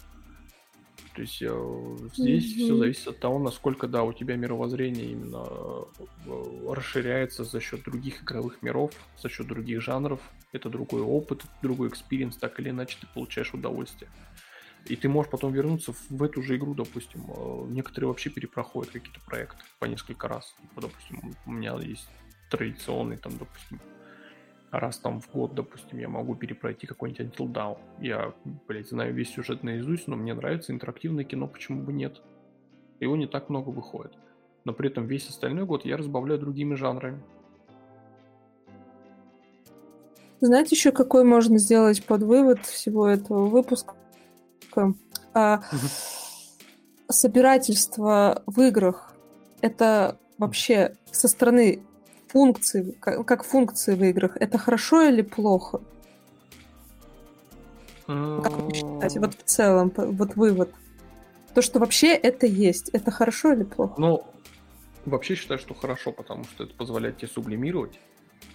То 1.15 1.23
есть 1.23 1.41
э, 1.43 1.97
здесь 2.15 2.45
mm-hmm. 2.45 2.65
все 2.65 2.77
зависит 2.77 3.07
от 3.09 3.21
того, 3.21 3.39
насколько, 3.39 3.87
да, 3.87 4.03
у 4.03 4.13
тебя 4.13 4.35
мировоззрение 4.35 5.13
именно 5.13 5.47
э, 6.27 6.73
расширяется 6.73 7.45
за 7.45 7.61
счет 7.61 7.85
других 7.85 8.25
игровых 8.25 8.63
миров, 8.63 8.93
за 9.17 9.29
счет 9.29 9.47
других 9.47 9.81
жанров. 9.81 10.21
Это 10.53 10.69
другой 10.69 11.03
опыт, 11.03 11.43
другой 11.63 11.89
experience, 11.89 12.37
так 12.37 12.59
или 12.59 12.71
иначе 12.71 12.99
ты 13.01 13.07
получаешь 13.07 13.55
удовольствие. 13.55 14.11
И 14.87 14.97
ты 14.97 15.09
можешь 15.09 15.31
потом 15.31 15.53
вернуться 15.53 15.95
в 16.11 16.23
эту 16.23 16.43
же 16.43 16.57
игру, 16.57 16.75
допустим. 16.75 17.25
Э, 17.29 17.65
некоторые 17.69 18.09
вообще 18.09 18.31
перепроходят 18.31 18.93
какие-то 18.93 19.21
проекты 19.21 19.63
по 19.79 19.85
несколько 19.85 20.27
раз. 20.27 20.57
Допустим, 20.75 21.37
у 21.47 21.53
меня 21.53 21.77
есть 21.77 22.09
традиционный, 22.57 23.17
там, 23.17 23.33
допустим, 23.39 23.81
раз 24.71 24.99
там 24.99 25.21
в 25.21 25.31
год, 25.31 25.55
допустим, 25.55 25.99
я 25.99 26.09
могу 26.09 26.35
перепройти 26.35 26.87
какой-нибудь 26.87 27.27
Until 27.27 27.53
Dawn. 27.53 27.79
Я, 28.01 28.33
блядь, 28.69 28.89
знаю 28.89 29.15
весь 29.15 29.33
сюжет 29.33 29.63
наизусть, 29.63 30.09
но 30.09 30.17
мне 30.17 30.35
нравится 30.35 30.73
интерактивное 30.73 31.25
кино, 31.25 31.47
почему 31.47 31.83
бы 31.83 31.93
нет? 31.93 32.23
Его 33.01 33.17
не 33.17 33.27
так 33.27 33.49
много 33.49 33.71
выходит. 33.71 34.13
Но 34.65 34.73
при 34.73 34.89
этом 34.89 35.07
весь 35.07 35.29
остальной 35.29 35.67
год 35.67 35.85
я 35.85 35.97
разбавляю 35.97 36.41
другими 36.41 36.75
жанрами. 36.75 37.23
Знаете 40.41 40.77
еще, 40.77 40.93
какой 40.93 41.25
можно 41.25 41.59
сделать 41.59 42.05
под 42.05 42.23
вывод 42.23 42.65
всего 42.67 43.07
этого 43.07 43.47
выпуска? 43.47 43.95
А, 45.33 45.63
собирательство 47.09 48.43
в 48.47 48.61
играх 48.61 49.15
это 49.61 50.19
вообще 50.39 50.97
со 51.11 51.29
стороны 51.29 51.83
функции, 52.35 52.97
как, 53.01 53.25
как 53.25 53.45
функции 53.45 53.95
в 53.95 54.03
играх, 54.03 54.37
это 54.37 54.59
хорошо 54.59 55.03
или 55.03 55.23
плохо? 55.23 55.81
Как 58.07 58.53
вы 58.59 58.75
считаете, 58.75 59.21
вот 59.21 59.35
в 59.35 59.45
целом, 59.45 59.93
вот 59.97 60.35
вывод. 60.35 60.69
То, 61.55 61.63
что 61.63 61.79
вообще 61.79 62.09
это 62.09 62.47
есть, 62.47 62.89
это 62.89 63.13
хорошо 63.13 63.53
или 63.53 63.63
плохо? 63.63 63.95
Ну, 63.99 64.25
вообще 65.07 65.37
считаю, 65.37 65.61
что 65.61 65.75
хорошо, 65.75 66.11
потому 66.11 66.43
что 66.45 66.65
это 66.65 66.75
позволяет 66.75 67.19
тебе 67.19 67.29
сублимировать. 67.29 68.01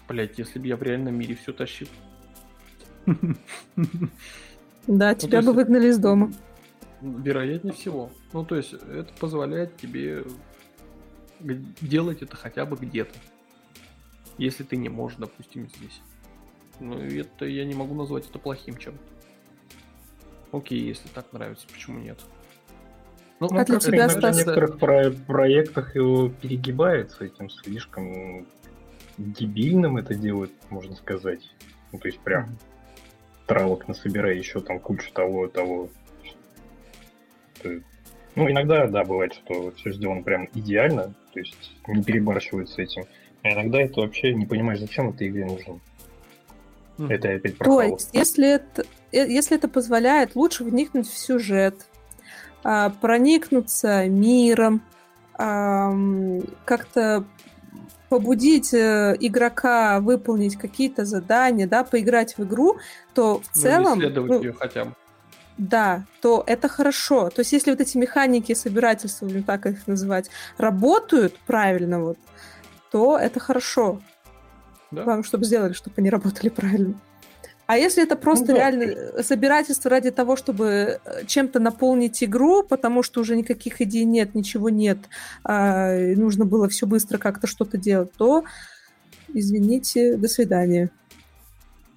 Блять, 0.10 0.38
если 0.38 0.60
бы 0.60 0.68
я 0.68 0.76
в 0.76 0.84
реальном 0.84 1.16
мире 1.16 1.36
все 1.36 1.54
тащил. 1.54 1.88
Да, 3.06 3.16
ну, 4.88 5.16
тебя 5.16 5.42
бы 5.42 5.54
выгнали 5.54 5.88
из 5.88 5.98
дома. 5.98 6.34
Вероятнее 7.02 7.74
всего. 7.74 8.10
Ну, 8.34 8.44
то 8.44 8.56
есть, 8.56 8.74
это 8.74 9.14
позволяет 9.20 9.78
тебе 9.78 10.26
делать 11.80 12.22
это 12.22 12.36
хотя 12.36 12.66
бы 12.66 12.76
где-то 12.76 13.14
если 14.40 14.64
ты 14.64 14.78
не 14.78 14.90
можешь, 14.90 15.18
допустим, 15.18 15.70
здесь. 15.70 16.02
Ну, 16.80 16.98
это 16.98 17.46
я 17.46 17.66
не 17.66 17.76
могу 17.76 17.94
назвать 17.94 18.28
это 18.28 18.40
плохим 18.40 18.78
чем-то. 18.78 19.00
Окей, 20.58 20.80
если 20.80 21.08
так 21.10 21.32
нравится, 21.34 21.68
почему 21.72 22.00
нет? 22.00 22.20
Ну, 23.40 23.48
а 23.52 23.66
для 23.66 23.80
тебя, 23.80 24.08
в 24.08 24.16
некоторых 24.16 24.80
про- 24.80 25.12
проектах 25.12 25.96
его 25.96 26.30
перегибает 26.30 27.12
с 27.12 27.22
этим 27.22 27.50
слишком 27.50 28.48
дебильным 29.18 29.98
это 29.98 30.16
делает, 30.16 30.52
можно 30.70 30.96
сказать. 30.96 31.42
Ну, 31.92 32.00
то 32.00 32.08
есть 32.08 32.20
прям 32.20 32.58
травок 33.46 33.88
насобирай 33.88 34.38
еще 34.38 34.60
там 34.62 34.80
кучу 34.80 35.12
того 35.14 35.48
того. 35.48 35.90
Ну, 38.36 38.50
иногда, 38.50 38.88
да, 38.88 39.04
бывает, 39.04 39.34
что 39.34 39.72
все 39.72 39.92
сделано 39.92 40.24
прям 40.24 40.48
идеально, 40.54 41.14
то 41.34 41.40
есть 41.40 41.74
не 41.88 42.04
перебарщивают 42.04 42.70
с 42.70 42.78
этим. 42.78 43.04
А 43.44 43.54
иногда 43.54 43.80
это 43.80 44.02
вообще 44.02 44.34
не 44.34 44.46
понимаешь, 44.46 44.80
зачем 44.80 45.10
этой 45.10 45.30
игре 45.30 45.46
нужно. 45.46 45.80
Mm. 46.98 47.14
Это 47.14 47.34
опять 47.34 47.58
про 47.58 47.66
То 47.66 47.82
есть, 47.82 48.10
если 48.14 48.50
это, 48.56 48.84
э, 49.12 49.28
если 49.28 49.58
это 49.58 49.68
позволяет 49.68 50.36
лучше 50.36 50.64
вникнуть 50.64 51.10
в 51.10 51.18
сюжет, 51.18 51.86
а, 52.64 52.90
проникнуться 52.90 54.08
миром, 54.08 54.82
как-то 56.66 57.24
побудить 58.10 58.74
э, 58.74 59.16
игрока 59.20 60.02
выполнить 60.02 60.58
какие-то 60.58 61.06
задания, 61.06 61.68
да, 61.68 61.84
поиграть 61.84 62.38
в 62.38 62.44
игру, 62.44 62.78
то 63.14 63.40
в 63.40 63.56
ну, 63.56 63.62
целом... 63.62 64.00
Исследовать 64.00 64.32
ну, 64.32 64.44
ее 64.44 64.54
хотя 64.54 64.86
бы. 64.86 64.94
Да, 65.58 66.06
то 66.22 66.44
это 66.48 66.68
хорошо. 66.68 67.30
То 67.30 67.42
есть, 67.42 67.54
если 67.54 67.72
вот 67.72 67.80
эти 67.80 67.98
механики 67.98 68.54
собирательства, 68.54 69.26
будем 69.28 69.44
так 69.44 69.66
их 69.66 69.88
называть, 69.88 70.30
работают 70.58 71.38
правильно, 71.46 72.02
вот, 72.02 72.18
то 72.92 73.18
это 73.18 73.40
хорошо. 73.40 74.02
Да. 74.92 75.04
Главное, 75.04 75.24
чтобы 75.24 75.46
сделали, 75.46 75.74
чтобы 75.74 75.96
они 75.98 76.10
работали 76.10 76.50
правильно. 76.50 77.00
А 77.70 77.78
если 77.78 78.02
это 78.02 78.16
просто 78.16 78.48
ну, 78.48 78.54
да. 78.54 78.72
реально 78.72 79.22
собирательство 79.22 79.92
ради 79.92 80.10
того, 80.10 80.36
чтобы 80.36 81.00
э, 81.06 81.26
чем-то 81.28 81.60
наполнить 81.60 82.24
игру, 82.24 82.64
потому 82.64 83.04
что 83.04 83.22
уже 83.22 83.36
никаких 83.36 83.80
идей 83.80 84.06
нет, 84.06 84.34
ничего 84.34 84.70
нет, 84.70 84.98
а 85.44 85.96
нужно 86.16 86.46
было 86.46 86.68
все 86.68 86.88
быстро 86.88 87.20
как-то 87.20 87.46
что-то 87.46 87.78
делать, 87.78 88.12
то, 88.18 88.44
извините, 89.32 90.18
до 90.18 90.28
свидания. 90.28 90.90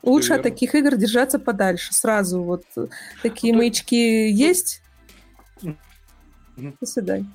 Лучше 0.03 0.35
от 0.35 0.43
таких 0.43 0.75
игр 0.75 0.97
держаться 0.97 1.39
подальше. 1.39 1.95
Сразу 1.95 2.43
вот 2.43 2.65
такие 3.23 3.55
ну, 3.55 3.61
маячки 3.61 4.29
есть. 4.29 4.83
До 5.63 6.87
свидания. 6.87 7.31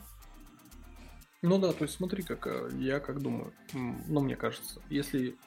Ну 1.41 1.59
да, 1.59 1.71
то 1.71 1.83
есть 1.83 1.95
смотри, 1.95 2.23
как 2.23 2.47
э, 2.47 2.69
я 2.79 2.99
как 2.99 3.21
думаю, 3.21 3.53
ну 3.73 4.21
мне 4.21 4.35
кажется, 4.35 4.81
если 4.89 5.37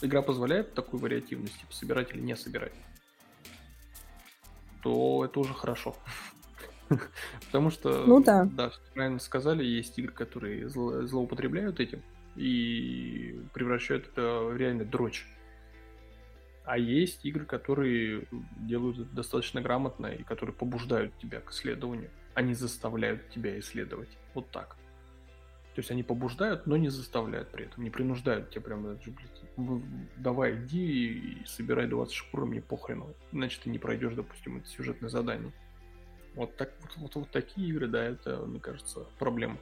игра 0.00 0.22
позволяет 0.22 0.74
такую 0.74 1.00
вариативность, 1.00 1.58
типа 1.58 1.72
собирать 1.72 2.12
или 2.12 2.20
не 2.20 2.36
собирать, 2.36 2.72
то 4.82 5.24
это 5.24 5.40
уже 5.40 5.54
хорошо. 5.54 5.96
Потому 7.46 7.70
что, 7.70 8.04
ну, 8.06 8.22
да. 8.22 8.44
да, 8.44 8.70
правильно 8.94 9.18
сказали, 9.18 9.64
есть 9.64 9.98
игры, 9.98 10.12
которые 10.12 10.68
зло, 10.68 11.02
злоупотребляют 11.02 11.80
этим 11.80 12.02
и 12.36 13.40
превращают 13.52 14.08
это 14.08 14.40
в 14.44 14.56
реально 14.56 14.84
дрочь. 14.84 15.26
А 16.64 16.78
есть 16.78 17.24
игры, 17.24 17.44
которые 17.44 18.26
делают 18.58 18.98
это 18.98 19.10
достаточно 19.10 19.60
грамотно 19.60 20.06
и 20.06 20.22
которые 20.22 20.54
побуждают 20.54 21.16
тебя 21.18 21.40
к 21.40 21.50
исследованию. 21.50 22.10
Они 22.34 22.54
заставляют 22.54 23.30
тебя 23.30 23.58
исследовать. 23.58 24.10
Вот 24.34 24.50
так. 24.50 24.76
То 25.78 25.80
есть 25.80 25.92
они 25.92 26.02
побуждают, 26.02 26.66
но 26.66 26.76
не 26.76 26.88
заставляют 26.88 27.50
при 27.50 27.66
этом, 27.66 27.84
не 27.84 27.90
принуждают 27.90 28.50
тебя 28.50 28.62
прям, 28.62 28.98
давай 30.16 30.56
иди 30.56 31.12
и 31.12 31.46
собирай 31.46 31.86
20 31.86 32.12
шкур, 32.12 32.46
мне 32.46 32.60
похрену, 32.60 33.14
иначе 33.30 33.60
ты 33.62 33.70
не 33.70 33.78
пройдешь, 33.78 34.14
допустим, 34.14 34.56
это 34.56 34.66
сюжетное 34.66 35.08
задание. 35.08 35.52
Вот, 36.34 36.56
так, 36.56 36.72
вот, 36.80 36.90
вот, 36.96 37.14
вот 37.14 37.30
такие 37.30 37.68
игры, 37.68 37.86
да, 37.86 38.02
это, 38.02 38.38
мне 38.38 38.58
кажется, 38.58 39.06
проблема. 39.20 39.56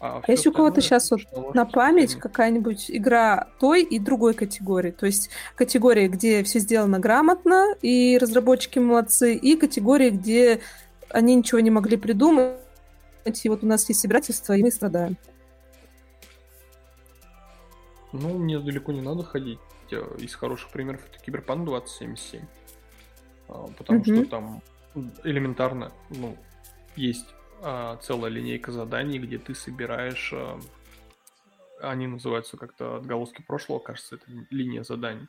А, 0.00 0.20
а 0.22 0.30
если 0.30 0.50
у 0.50 0.52
кого-то 0.52 0.82
сейчас 0.82 1.10
вот 1.10 1.54
на 1.54 1.64
память 1.64 2.16
какая-нибудь 2.16 2.90
игра 2.90 3.48
той 3.58 3.82
и 3.82 3.98
другой 3.98 4.34
категории, 4.34 4.90
то 4.90 5.06
есть 5.06 5.30
категория, 5.54 6.08
где 6.08 6.42
все 6.42 6.58
сделано 6.58 6.98
грамотно 6.98 7.74
и 7.80 8.18
разработчики 8.18 8.78
молодцы, 8.78 9.34
и 9.34 9.56
категория, 9.56 10.10
где 10.10 10.60
они 11.08 11.36
ничего 11.36 11.60
не 11.60 11.70
могли 11.70 11.96
придумать, 11.96 12.58
и 13.24 13.48
вот 13.48 13.62
у 13.62 13.66
нас 13.66 13.88
есть 13.88 14.00
собирательство, 14.00 14.54
и 14.54 14.62
мы 14.62 14.70
страдаем. 14.70 15.16
Ну, 18.12 18.38
мне 18.38 18.58
далеко 18.58 18.92
не 18.92 19.00
надо 19.00 19.22
ходить. 19.22 19.60
Из 20.18 20.34
хороших 20.34 20.70
примеров 20.70 21.00
это 21.08 21.22
Киберпанк 21.22 21.66
2077. 21.66 22.42
А, 23.48 23.66
потому 23.76 24.00
mm-hmm. 24.00 24.22
что 24.22 24.30
там 24.30 24.62
элементарно, 25.24 25.92
ну, 26.10 26.36
есть 26.96 27.34
а, 27.62 27.96
целая 27.96 28.30
линейка 28.30 28.72
заданий, 28.72 29.18
где 29.18 29.38
ты 29.38 29.54
собираешь, 29.54 30.32
а, 30.32 30.58
они 31.80 32.06
называются 32.06 32.56
как-то 32.56 32.96
отголоски 32.96 33.42
прошлого, 33.42 33.78
кажется, 33.78 34.16
это 34.16 34.26
линия 34.50 34.84
заданий. 34.84 35.26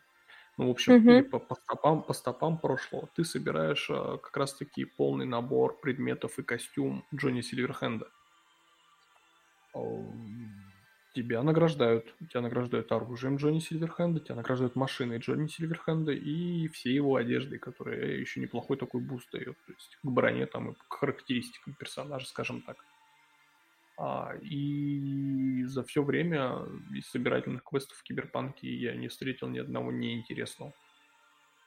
Ну, 0.61 0.67
в 0.67 0.71
общем, 0.71 0.93
mm-hmm. 0.93 1.23
по, 1.23 1.39
по, 1.39 1.55
стопам, 1.55 2.03
по 2.03 2.13
стопам 2.13 2.59
прошлого 2.59 3.09
ты 3.15 3.25
собираешь 3.25 3.87
а, 3.89 4.19
как 4.19 4.37
раз-таки 4.37 4.85
полный 4.85 5.25
набор 5.25 5.79
предметов 5.81 6.37
и 6.37 6.43
костюм 6.43 7.03
Джонни 7.15 7.41
Сильверхенда 7.41 8.07
тебя 11.15 11.41
награждают. 11.41 12.13
Тебя 12.29 12.41
награждают 12.41 12.91
оружием 12.91 13.37
Джонни 13.37 13.57
Сильверхенда, 13.57 14.19
тебя 14.19 14.35
награждают 14.35 14.75
машиной 14.75 15.17
Джонни 15.17 15.47
Сильверхенда 15.47 16.11
и 16.11 16.67
все 16.67 16.93
его 16.93 17.15
одеждой, 17.15 17.57
которая 17.57 18.17
еще 18.17 18.39
неплохой 18.39 18.77
такой 18.77 19.01
буст 19.01 19.31
дает. 19.31 19.57
То 19.65 19.73
есть 19.73 19.97
к 20.03 20.07
броне 20.07 20.45
там 20.45 20.69
и 20.69 20.75
к 20.75 20.93
характеристикам 20.93 21.73
персонажа, 21.73 22.27
скажем 22.27 22.61
так. 22.61 22.77
А, 24.03 24.33
и 24.41 25.63
за 25.65 25.83
все 25.83 26.01
время 26.01 26.65
из 26.91 27.07
собирательных 27.11 27.63
квестов 27.63 27.95
в 27.97 28.03
Киберпанке 28.03 28.67
я 28.67 28.95
не 28.95 29.09
встретил 29.09 29.47
ни 29.47 29.59
одного 29.59 29.91
неинтересного. 29.91 30.73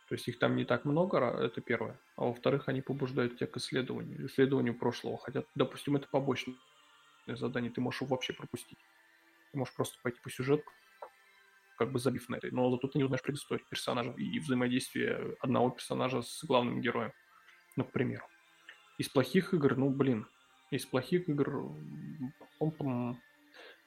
То 0.08 0.16
есть 0.16 0.26
их 0.26 0.40
там 0.40 0.56
не 0.56 0.64
так 0.64 0.84
много, 0.84 1.18
это 1.18 1.60
первое. 1.60 1.96
А 2.16 2.24
во-вторых, 2.24 2.68
они 2.68 2.82
побуждают 2.82 3.36
тебя 3.36 3.46
к 3.46 3.56
исследованию, 3.56 4.26
исследованию 4.26 4.76
прошлого. 4.76 5.16
Хотя, 5.16 5.44
допустим, 5.54 5.94
это 5.94 6.08
побочное 6.08 6.56
задание, 7.28 7.70
ты 7.70 7.80
можешь 7.80 8.00
его 8.00 8.10
вообще 8.10 8.32
пропустить. 8.32 8.78
Ты 9.52 9.58
можешь 9.58 9.74
просто 9.74 9.96
пойти 10.02 10.18
по 10.20 10.28
сюжету, 10.28 10.64
как 11.78 11.92
бы 11.92 12.00
забив 12.00 12.28
на 12.28 12.34
это. 12.34 12.48
Но 12.50 12.68
зато 12.68 12.88
ты 12.88 12.98
не 12.98 13.04
узнаешь 13.04 13.22
предысторию 13.22 13.64
персонажа 13.70 14.10
и 14.10 14.40
взаимодействие 14.40 15.36
одного 15.38 15.70
персонажа 15.70 16.22
с 16.22 16.42
главным 16.42 16.80
героем. 16.80 17.12
Ну, 17.76 17.84
к 17.84 17.92
примеру. 17.92 18.26
Из 18.98 19.08
плохих 19.08 19.54
игр, 19.54 19.76
ну, 19.76 19.90
блин, 19.90 20.26
из 20.76 20.86
плохих 20.86 21.28
игр, 21.28 21.72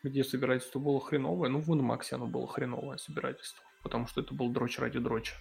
где 0.04 0.24
собирательство 0.24 0.80
было 0.80 1.00
хреновое, 1.00 1.50
ну, 1.50 1.60
в 1.60 1.74
Инмаксе 1.74 2.16
оно 2.16 2.28
было 2.28 2.48
хреновое 2.48 2.98
собирательство, 2.98 3.64
потому 3.84 4.08
что 4.08 4.22
это 4.22 4.34
был 4.34 4.52
дрочь 4.52 4.80
ради 4.80 5.00
дроча. 5.00 5.36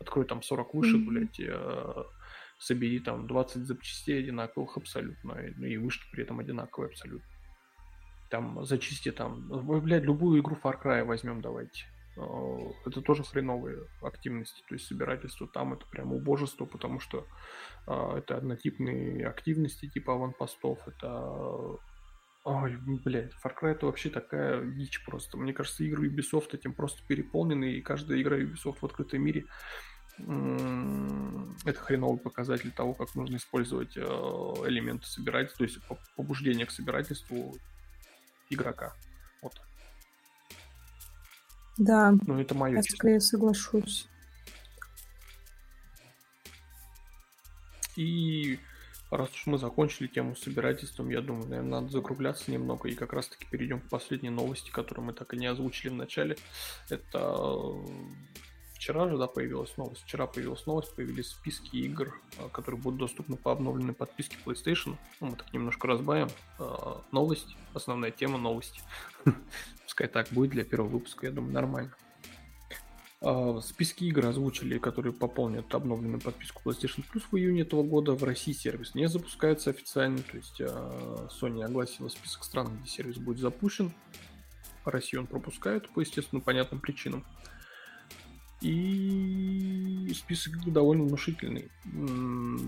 Открой 0.00 0.24
там 0.24 0.42
40 0.42 0.74
вышек, 0.74 0.96
mm-hmm. 0.96 1.04
блядь, 1.04 1.40
э, 1.40 2.04
собери 2.58 2.98
там 2.98 3.26
20 3.26 3.64
запчастей 3.64 4.18
одинаковых 4.18 4.76
абсолютно, 4.76 5.32
и, 5.34 5.72
и 5.72 5.76
вышки 5.76 6.04
при 6.10 6.24
этом 6.24 6.40
одинаковые 6.40 6.90
абсолютно 6.90 7.28
там 8.32 8.64
зачисти 8.64 9.12
там, 9.12 9.46
блядь, 9.82 10.04
любую 10.04 10.40
игру 10.40 10.56
Far 10.56 10.82
Cry 10.82 11.04
возьмем 11.04 11.42
давайте. 11.42 11.84
А, 12.16 12.70
это 12.86 13.00
тоже 13.00 13.24
хреновые 13.24 13.86
активности, 14.02 14.62
то 14.68 14.74
есть 14.74 14.86
собирательство 14.86 15.46
там 15.46 15.72
это 15.72 15.86
прям 15.86 16.12
убожество, 16.12 16.66
потому 16.66 17.00
что 17.00 17.26
э, 17.86 18.14
это 18.18 18.36
однотипные 18.36 19.26
активности 19.26 19.88
типа 19.88 20.14
аванпостов, 20.14 20.86
это 20.86 21.78
Ой, 22.44 22.76
блядь, 23.04 23.30
Far 23.34 23.54
Cry 23.56 23.70
это 23.70 23.86
вообще 23.86 24.10
такая 24.10 24.64
дичь 24.64 25.04
просто. 25.04 25.36
Мне 25.36 25.52
кажется, 25.52 25.84
игры 25.84 26.08
Ubisoft 26.08 26.48
этим 26.52 26.72
просто 26.74 27.00
переполнены, 27.06 27.74
и 27.74 27.80
каждая 27.80 28.20
игра 28.20 28.36
Ubisoft 28.36 28.78
в 28.80 28.84
открытом 28.84 29.22
мире 29.22 29.46
это 30.18 31.80
хреновый 31.80 32.18
показатель 32.18 32.70
того, 32.70 32.94
как 32.94 33.14
нужно 33.14 33.36
использовать 33.36 33.96
э, 33.96 34.00
элементы 34.00 35.06
собирательства, 35.06 35.66
то 35.66 35.72
есть 35.72 35.86
побуждение 36.16 36.66
к 36.66 36.70
собирательству 36.70 37.56
игрока. 38.50 38.94
Вот. 39.40 39.60
Да. 41.78 42.14
Ну, 42.26 42.40
это 42.40 42.54
мое. 42.54 42.76
Я 42.76 42.82
скорее 42.82 43.20
соглашусь. 43.20 44.08
И 47.96 48.58
раз 49.10 49.30
уж 49.32 49.46
мы 49.46 49.58
закончили 49.58 50.06
тему 50.06 50.34
с 50.34 50.42
собирательством, 50.42 51.10
я 51.10 51.20
думаю, 51.20 51.46
наверное, 51.46 51.80
надо 51.80 51.88
закругляться 51.92 52.50
немного 52.50 52.88
и 52.88 52.94
как 52.94 53.12
раз-таки 53.12 53.46
перейдем 53.50 53.80
к 53.80 53.88
последней 53.88 54.30
новости, 54.30 54.70
которую 54.70 55.06
мы 55.06 55.12
так 55.12 55.34
и 55.34 55.36
не 55.36 55.46
озвучили 55.46 55.90
в 55.90 55.94
начале. 55.94 56.36
Это 56.88 57.36
вчера 58.82 59.08
же, 59.08 59.16
да, 59.16 59.28
появилась 59.28 59.76
новость. 59.76 60.02
Вчера 60.02 60.26
появилась 60.26 60.66
новость, 60.66 60.96
появились 60.96 61.28
списки 61.28 61.76
игр, 61.76 62.20
а, 62.38 62.48
которые 62.48 62.80
будут 62.80 62.98
доступны 62.98 63.36
по 63.36 63.52
обновленной 63.52 63.94
подписке 63.94 64.36
PlayStation. 64.44 64.96
Ну, 65.20 65.28
мы 65.28 65.36
так 65.36 65.52
немножко 65.52 65.86
разбавим. 65.86 66.28
А, 66.58 67.00
новость, 67.12 67.56
основная 67.74 68.10
тема 68.10 68.38
новости. 68.38 68.80
Пускай 69.84 70.08
так 70.08 70.26
будет 70.32 70.50
для 70.50 70.64
первого 70.64 70.88
выпуска, 70.88 71.26
я 71.26 71.32
думаю, 71.32 71.52
нормально. 71.52 71.94
А, 73.20 73.60
списки 73.60 74.02
игр 74.02 74.26
озвучили, 74.26 74.78
которые 74.78 75.12
пополнят 75.12 75.72
обновленную 75.72 76.20
подписку 76.20 76.68
PlayStation 76.68 77.04
Plus 77.08 77.22
в 77.30 77.36
июне 77.36 77.62
этого 77.62 77.84
года. 77.84 78.14
В 78.14 78.24
России 78.24 78.52
сервис 78.52 78.96
не 78.96 79.08
запускается 79.08 79.70
официально, 79.70 80.18
то 80.18 80.36
есть 80.36 80.60
Sony 80.60 81.62
огласила 81.62 82.08
список 82.08 82.42
стран, 82.42 82.78
где 82.80 82.90
сервис 82.90 83.18
будет 83.18 83.38
запущен. 83.38 83.92
Россию 84.84 85.20
он 85.20 85.26
пропускает 85.28 85.88
по 85.90 86.00
естественно 86.00 86.40
понятным 86.40 86.80
причинам. 86.80 87.24
И 88.62 90.12
список 90.14 90.72
довольно 90.72 91.04
внушительный, 91.04 91.68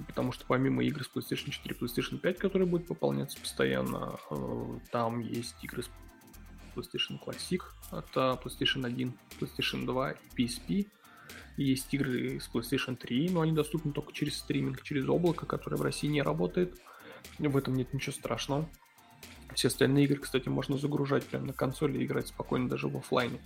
потому 0.08 0.32
что 0.32 0.44
помимо 0.46 0.82
игр 0.82 1.04
с 1.04 1.10
PlayStation 1.14 1.50
4 1.50 1.74
и 1.74 1.78
PlayStation 1.78 2.18
5, 2.18 2.38
которые 2.38 2.66
будут 2.66 2.88
пополняться 2.88 3.38
постоянно, 3.40 4.18
э, 4.30 4.78
там 4.90 5.20
есть 5.20 5.54
игры 5.62 5.84
с 5.84 5.90
PlayStation 6.74 7.18
Classic, 7.24 7.60
это 7.92 8.40
PlayStation 8.42 8.84
1, 8.84 9.14
PlayStation 9.38 9.86
2 9.86 10.10
и 10.10 10.16
PSP. 10.36 10.88
Есть 11.56 11.94
игры 11.94 12.40
с 12.40 12.50
PlayStation 12.52 12.96
3, 12.96 13.30
но 13.30 13.42
они 13.42 13.52
доступны 13.52 13.92
только 13.92 14.12
через 14.12 14.38
стриминг, 14.38 14.82
через 14.82 15.08
облако, 15.08 15.46
которое 15.46 15.76
в 15.76 15.82
России 15.82 16.08
не 16.08 16.22
работает. 16.22 16.76
В 17.38 17.56
этом 17.56 17.74
нет 17.74 17.94
ничего 17.94 18.12
страшного. 18.12 18.68
Все 19.54 19.68
остальные 19.68 20.06
игры, 20.06 20.18
кстати, 20.18 20.48
можно 20.48 20.76
загружать 20.76 21.24
прямо 21.24 21.46
на 21.46 21.52
консоли 21.52 21.98
и 21.98 22.04
играть 22.04 22.26
спокойно 22.26 22.68
даже 22.68 22.88
в 22.88 22.96
офлайне. 22.96 23.38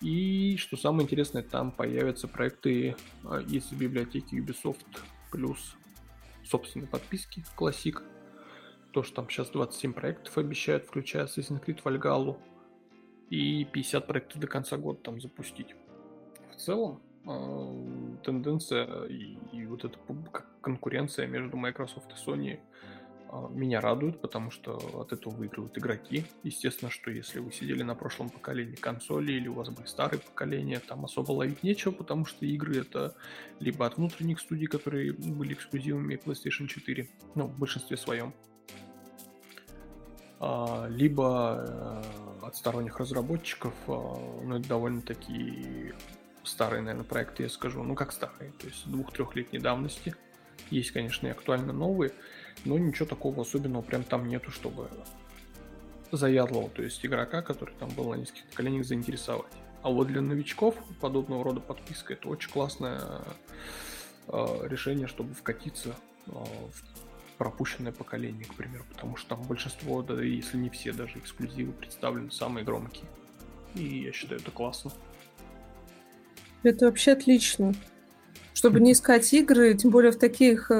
И 0.00 0.56
что 0.58 0.76
самое 0.76 1.04
интересное, 1.04 1.42
там 1.42 1.72
появятся 1.72 2.28
проекты 2.28 2.96
а, 3.24 3.40
из 3.40 3.70
библиотеки 3.72 4.34
Ubisoft 4.34 4.84
плюс 5.32 5.74
собственной 6.44 6.86
подписки 6.86 7.42
Classic. 7.56 8.02
То, 8.92 9.02
что 9.02 9.16
там 9.16 9.30
сейчас 9.30 9.50
27 9.50 9.92
проектов 9.92 10.36
обещают, 10.36 10.84
включая 10.84 11.26
Assassin's 11.26 11.64
Creed 11.64 11.82
Valhalla. 11.82 12.38
И 13.30 13.64
50 13.64 14.06
проектов 14.06 14.40
до 14.40 14.46
конца 14.46 14.76
года 14.76 15.00
там 15.00 15.20
запустить. 15.20 15.74
В 16.52 16.56
целом, 16.56 17.02
э, 17.24 18.16
тенденция 18.22 19.04
и, 19.06 19.38
и 19.52 19.66
вот 19.66 19.84
эта 19.84 19.98
конкуренция 20.60 21.26
между 21.26 21.56
Microsoft 21.56 22.12
и 22.12 22.14
Sony 22.14 22.60
а, 22.60 22.95
меня 23.50 23.80
радует, 23.80 24.20
потому 24.20 24.50
что 24.50 24.76
от 25.00 25.12
этого 25.12 25.34
выигрывают 25.34 25.76
игроки. 25.78 26.24
Естественно, 26.42 26.90
что 26.90 27.10
если 27.10 27.40
вы 27.40 27.52
сидели 27.52 27.82
на 27.82 27.94
прошлом 27.94 28.30
поколении 28.30 28.76
консоли 28.76 29.32
или 29.32 29.48
у 29.48 29.54
вас 29.54 29.68
были 29.68 29.86
старые 29.86 30.20
поколения, 30.20 30.80
там 30.80 31.04
особо 31.04 31.32
ловить 31.32 31.62
нечего, 31.62 31.92
потому 31.92 32.24
что 32.24 32.46
игры 32.46 32.78
это 32.80 33.14
либо 33.60 33.86
от 33.86 33.96
внутренних 33.96 34.40
студий, 34.40 34.66
которые 34.66 35.12
были 35.12 35.54
эксклюзивами 35.54 36.20
PlayStation 36.24 36.66
4, 36.66 37.08
ну, 37.34 37.46
в 37.46 37.58
большинстве 37.58 37.96
своем, 37.96 38.32
а, 40.38 40.86
либо 40.88 41.64
э, 41.66 42.02
от 42.46 42.56
сторонних 42.56 42.98
разработчиков, 42.98 43.72
а, 43.86 44.40
ну, 44.44 44.58
это 44.58 44.68
довольно-таки 44.68 45.94
старые, 46.44 46.82
наверное, 46.82 47.04
проекты, 47.06 47.44
я 47.44 47.48
скажу, 47.48 47.82
ну, 47.82 47.94
как 47.94 48.12
старые, 48.12 48.52
то 48.52 48.66
есть 48.66 48.88
двух-трехлетней 48.90 49.60
давности. 49.60 50.14
Есть, 50.70 50.90
конечно, 50.90 51.26
и 51.26 51.30
актуально 51.30 51.72
новые, 51.72 52.12
но 52.64 52.78
ничего 52.78 53.06
такого 53.06 53.42
особенного 53.42 53.82
прям 53.82 54.04
там 54.04 54.28
нету, 54.28 54.50
чтобы 54.50 54.88
заядлого, 56.12 56.68
то 56.70 56.82
есть 56.82 57.04
игрока, 57.04 57.42
который 57.42 57.74
там 57.78 57.88
был 57.90 58.10
на 58.10 58.14
нескольких 58.16 58.46
поколениях, 58.46 58.86
заинтересовать. 58.86 59.52
А 59.82 59.90
вот 59.90 60.08
для 60.08 60.20
новичков 60.20 60.76
подобного 61.00 61.44
рода 61.44 61.60
подписка 61.60 62.14
это 62.14 62.28
очень 62.28 62.50
классное 62.50 63.00
э, 64.28 64.68
решение, 64.68 65.06
чтобы 65.06 65.34
вкатиться 65.34 65.94
э, 66.26 66.30
в 66.30 67.38
пропущенное 67.38 67.92
поколение, 67.92 68.44
к 68.44 68.54
примеру, 68.54 68.84
потому 68.92 69.16
что 69.16 69.36
там 69.36 69.42
большинство, 69.42 70.02
да 70.02 70.20
если 70.22 70.56
не 70.56 70.70
все 70.70 70.92
даже 70.92 71.18
эксклюзивы 71.18 71.72
представлены 71.72 72.30
самые 72.30 72.64
громкие. 72.64 73.06
И 73.74 74.02
я 74.04 74.12
считаю 74.12 74.40
это 74.40 74.50
классно. 74.50 74.90
Это 76.62 76.86
вообще 76.86 77.12
отлично. 77.12 77.74
Чтобы 78.54 78.80
не 78.80 78.92
искать 78.92 79.32
игры, 79.34 79.74
тем 79.74 79.90
более 79.90 80.12
в 80.12 80.18
таких 80.18 80.70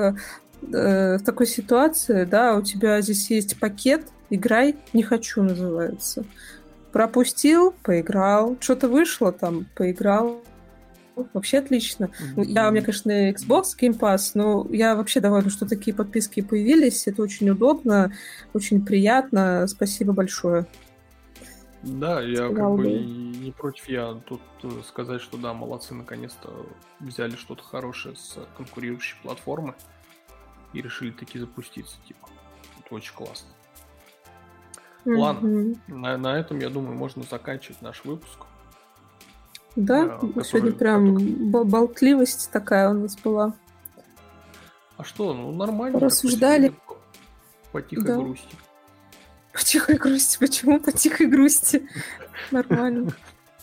э, 0.72 1.18
в 1.18 1.24
такой 1.24 1.46
ситуации, 1.46 2.24
да, 2.24 2.56
у 2.56 2.62
тебя 2.62 3.00
здесь 3.00 3.30
есть 3.30 3.58
пакет, 3.58 4.02
играй, 4.30 4.76
не 4.92 5.02
хочу 5.02 5.42
называется. 5.42 6.24
Пропустил, 6.92 7.74
поиграл, 7.82 8.56
что-то 8.60 8.88
вышло 8.88 9.32
там, 9.32 9.66
поиграл. 9.74 10.42
Вообще 11.32 11.58
отлично. 11.58 12.10
Mm-hmm. 12.36 12.44
Я, 12.44 12.68
у 12.68 12.70
меня, 12.70 12.82
конечно, 12.82 13.30
Xbox 13.30 13.64
Game 13.80 13.98
Pass, 13.98 14.32
но 14.34 14.66
я 14.70 14.94
вообще 14.94 15.20
довольна, 15.20 15.48
что 15.48 15.66
такие 15.66 15.94
подписки 15.96 16.42
появились. 16.42 17.06
Это 17.06 17.22
очень 17.22 17.48
удобно, 17.48 18.12
очень 18.52 18.84
приятно. 18.84 19.66
Спасибо 19.66 20.12
большое. 20.12 20.66
Да, 21.82 22.20
я 22.20 22.48
как 22.48 22.74
бы 22.74 22.88
не 22.88 23.52
против 23.52 23.88
я 23.88 24.14
тут 24.26 24.40
э, 24.64 24.68
сказать, 24.86 25.20
что 25.20 25.36
да, 25.36 25.54
молодцы, 25.54 25.94
наконец-то 25.94 26.66
взяли 27.00 27.36
что-то 27.36 27.62
хорошее 27.62 28.16
с 28.16 28.38
конкурирующей 28.56 29.16
платформы 29.22 29.74
и 30.76 30.82
решили 30.82 31.10
таки 31.10 31.38
запуститься, 31.38 31.96
типа. 32.06 32.28
Это 32.78 32.94
очень 32.94 33.14
классно. 33.14 33.48
Mm-hmm. 35.04 35.16
Ладно, 35.16 35.74
на, 35.86 36.16
на 36.18 36.38
этом, 36.38 36.58
я 36.58 36.68
думаю, 36.68 36.96
можно 36.96 37.22
заканчивать 37.22 37.80
наш 37.80 38.04
выпуск. 38.04 38.40
Да, 39.74 40.08
который, 40.08 40.44
сегодня 40.44 40.72
прям 40.72 41.14
который... 41.14 41.64
болтливость 41.64 42.50
такая 42.50 42.90
у 42.90 42.94
нас 42.94 43.16
была. 43.16 43.54
А 44.96 45.04
что, 45.04 45.32
ну 45.32 45.52
нормально. 45.52 45.98
Рассуждали. 46.00 46.74
По 47.72 47.80
тихой 47.82 48.04
да. 48.04 48.16
грусти. 48.16 48.56
По 49.52 49.60
тихой 49.60 49.96
грусти? 49.96 50.38
Почему 50.38 50.80
по 50.80 50.92
тихой 50.92 51.26
грусти? 51.26 51.88
Нормально. 52.50 53.12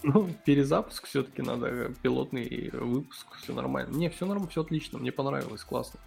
Ну, 0.03 0.29
перезапуск 0.45 1.07
все-таки 1.07 1.41
надо, 1.41 1.91
пилотный 2.01 2.69
выпуск, 2.73 3.25
все 3.41 3.53
нормально. 3.53 3.95
Не, 3.95 4.09
все 4.09 4.25
нормально, 4.25 4.49
все 4.49 4.61
отлично, 4.61 4.99
мне 4.99 5.11
понравилось, 5.11 5.63
классно. 5.63 5.99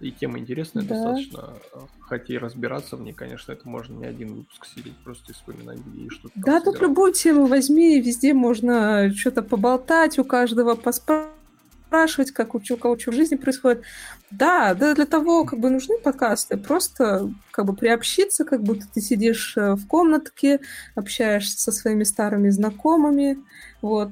И 0.00 0.10
тема 0.10 0.38
интересная 0.38 0.82
да. 0.82 0.94
достаточно, 0.94 1.54
хотя 2.00 2.34
и 2.34 2.38
разбираться 2.38 2.96
в 2.96 3.02
ней, 3.02 3.12
конечно, 3.12 3.52
это 3.52 3.68
можно 3.68 3.94
не 3.98 4.06
один 4.06 4.34
выпуск 4.34 4.66
сидеть, 4.66 4.96
просто 5.04 5.32
вспоминать, 5.34 5.78
где 5.78 6.06
и 6.06 6.08
что-то 6.08 6.32
Да, 6.36 6.60
тут 6.60 6.80
любую 6.80 7.12
тему 7.12 7.46
возьми, 7.46 8.00
везде 8.00 8.34
можно 8.34 9.10
что-то 9.14 9.42
поболтать, 9.42 10.18
у 10.18 10.24
каждого 10.24 10.74
поспрашивать 10.74 11.43
спрашивать, 11.86 12.32
как 12.32 12.54
у, 12.54 12.60
кого 12.60 12.98
что 12.98 13.10
в 13.10 13.14
жизни 13.14 13.36
происходит. 13.36 13.82
Да, 14.30 14.74
да, 14.74 14.94
для 14.94 15.06
того 15.06 15.44
как 15.44 15.60
бы 15.60 15.70
нужны 15.70 15.98
подкасты. 15.98 16.56
Просто 16.56 17.30
как 17.50 17.66
бы 17.66 17.74
приобщиться, 17.74 18.44
как 18.44 18.62
будто 18.62 18.86
ты 18.92 19.00
сидишь 19.00 19.56
э, 19.56 19.74
в 19.74 19.86
комнатке, 19.86 20.60
общаешься 20.94 21.58
со 21.58 21.72
своими 21.72 22.04
старыми 22.04 22.50
знакомыми. 22.50 23.38
Вот. 23.80 24.10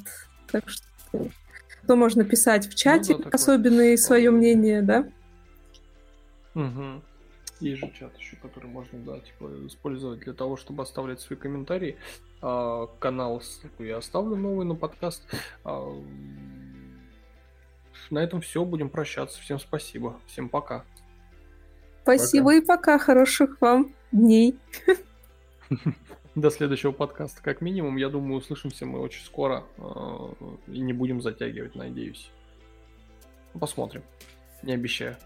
Так 0.50 0.68
что 0.68 0.84
то 1.86 1.96
можно 1.96 2.24
писать 2.24 2.68
в 2.68 2.74
чате, 2.74 3.16
ну, 3.16 3.24
да, 3.24 3.30
особенное 3.32 3.96
свое 3.96 4.30
мнение, 4.30 4.82
да? 4.82 5.08
Угу. 6.54 7.02
Есть 7.60 7.80
же 7.80 7.92
чат 7.98 8.16
еще, 8.18 8.36
который 8.36 8.66
можно, 8.66 8.98
да, 9.00 9.20
типа, 9.20 9.50
использовать 9.66 10.20
для 10.20 10.32
того, 10.32 10.56
чтобы 10.56 10.82
оставлять 10.82 11.20
свои 11.20 11.38
комментарии. 11.38 11.96
А, 12.40 12.86
канал 12.98 13.42
я 13.78 13.98
оставлю 13.98 14.36
новый 14.36 14.66
на 14.66 14.74
подкаст. 14.74 15.22
А, 15.64 15.92
на 18.10 18.18
этом 18.20 18.40
все. 18.40 18.64
Будем 18.64 18.88
прощаться. 18.88 19.40
Всем 19.40 19.58
спасибо. 19.58 20.20
Всем 20.26 20.48
пока. 20.48 20.84
Спасибо 22.02 22.46
пока. 22.46 22.56
и 22.56 22.60
пока. 22.60 22.98
Хороших 22.98 23.60
вам 23.60 23.94
дней. 24.10 24.58
До 26.34 26.50
следующего 26.50 26.92
подкаста. 26.92 27.42
Как 27.42 27.60
минимум, 27.60 27.96
я 27.96 28.08
думаю, 28.08 28.38
услышимся 28.38 28.86
мы 28.86 29.00
очень 29.00 29.24
скоро. 29.24 29.64
Э, 29.76 30.32
и 30.68 30.80
не 30.80 30.92
будем 30.92 31.20
затягивать, 31.20 31.74
надеюсь. 31.74 32.30
Посмотрим. 33.52 34.02
Не 34.62 34.74
обещаю. 34.74 35.16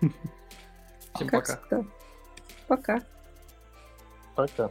Всем 1.14 1.28
пока. 1.28 1.60
Пока. 2.66 3.02
Пока. 4.34 4.70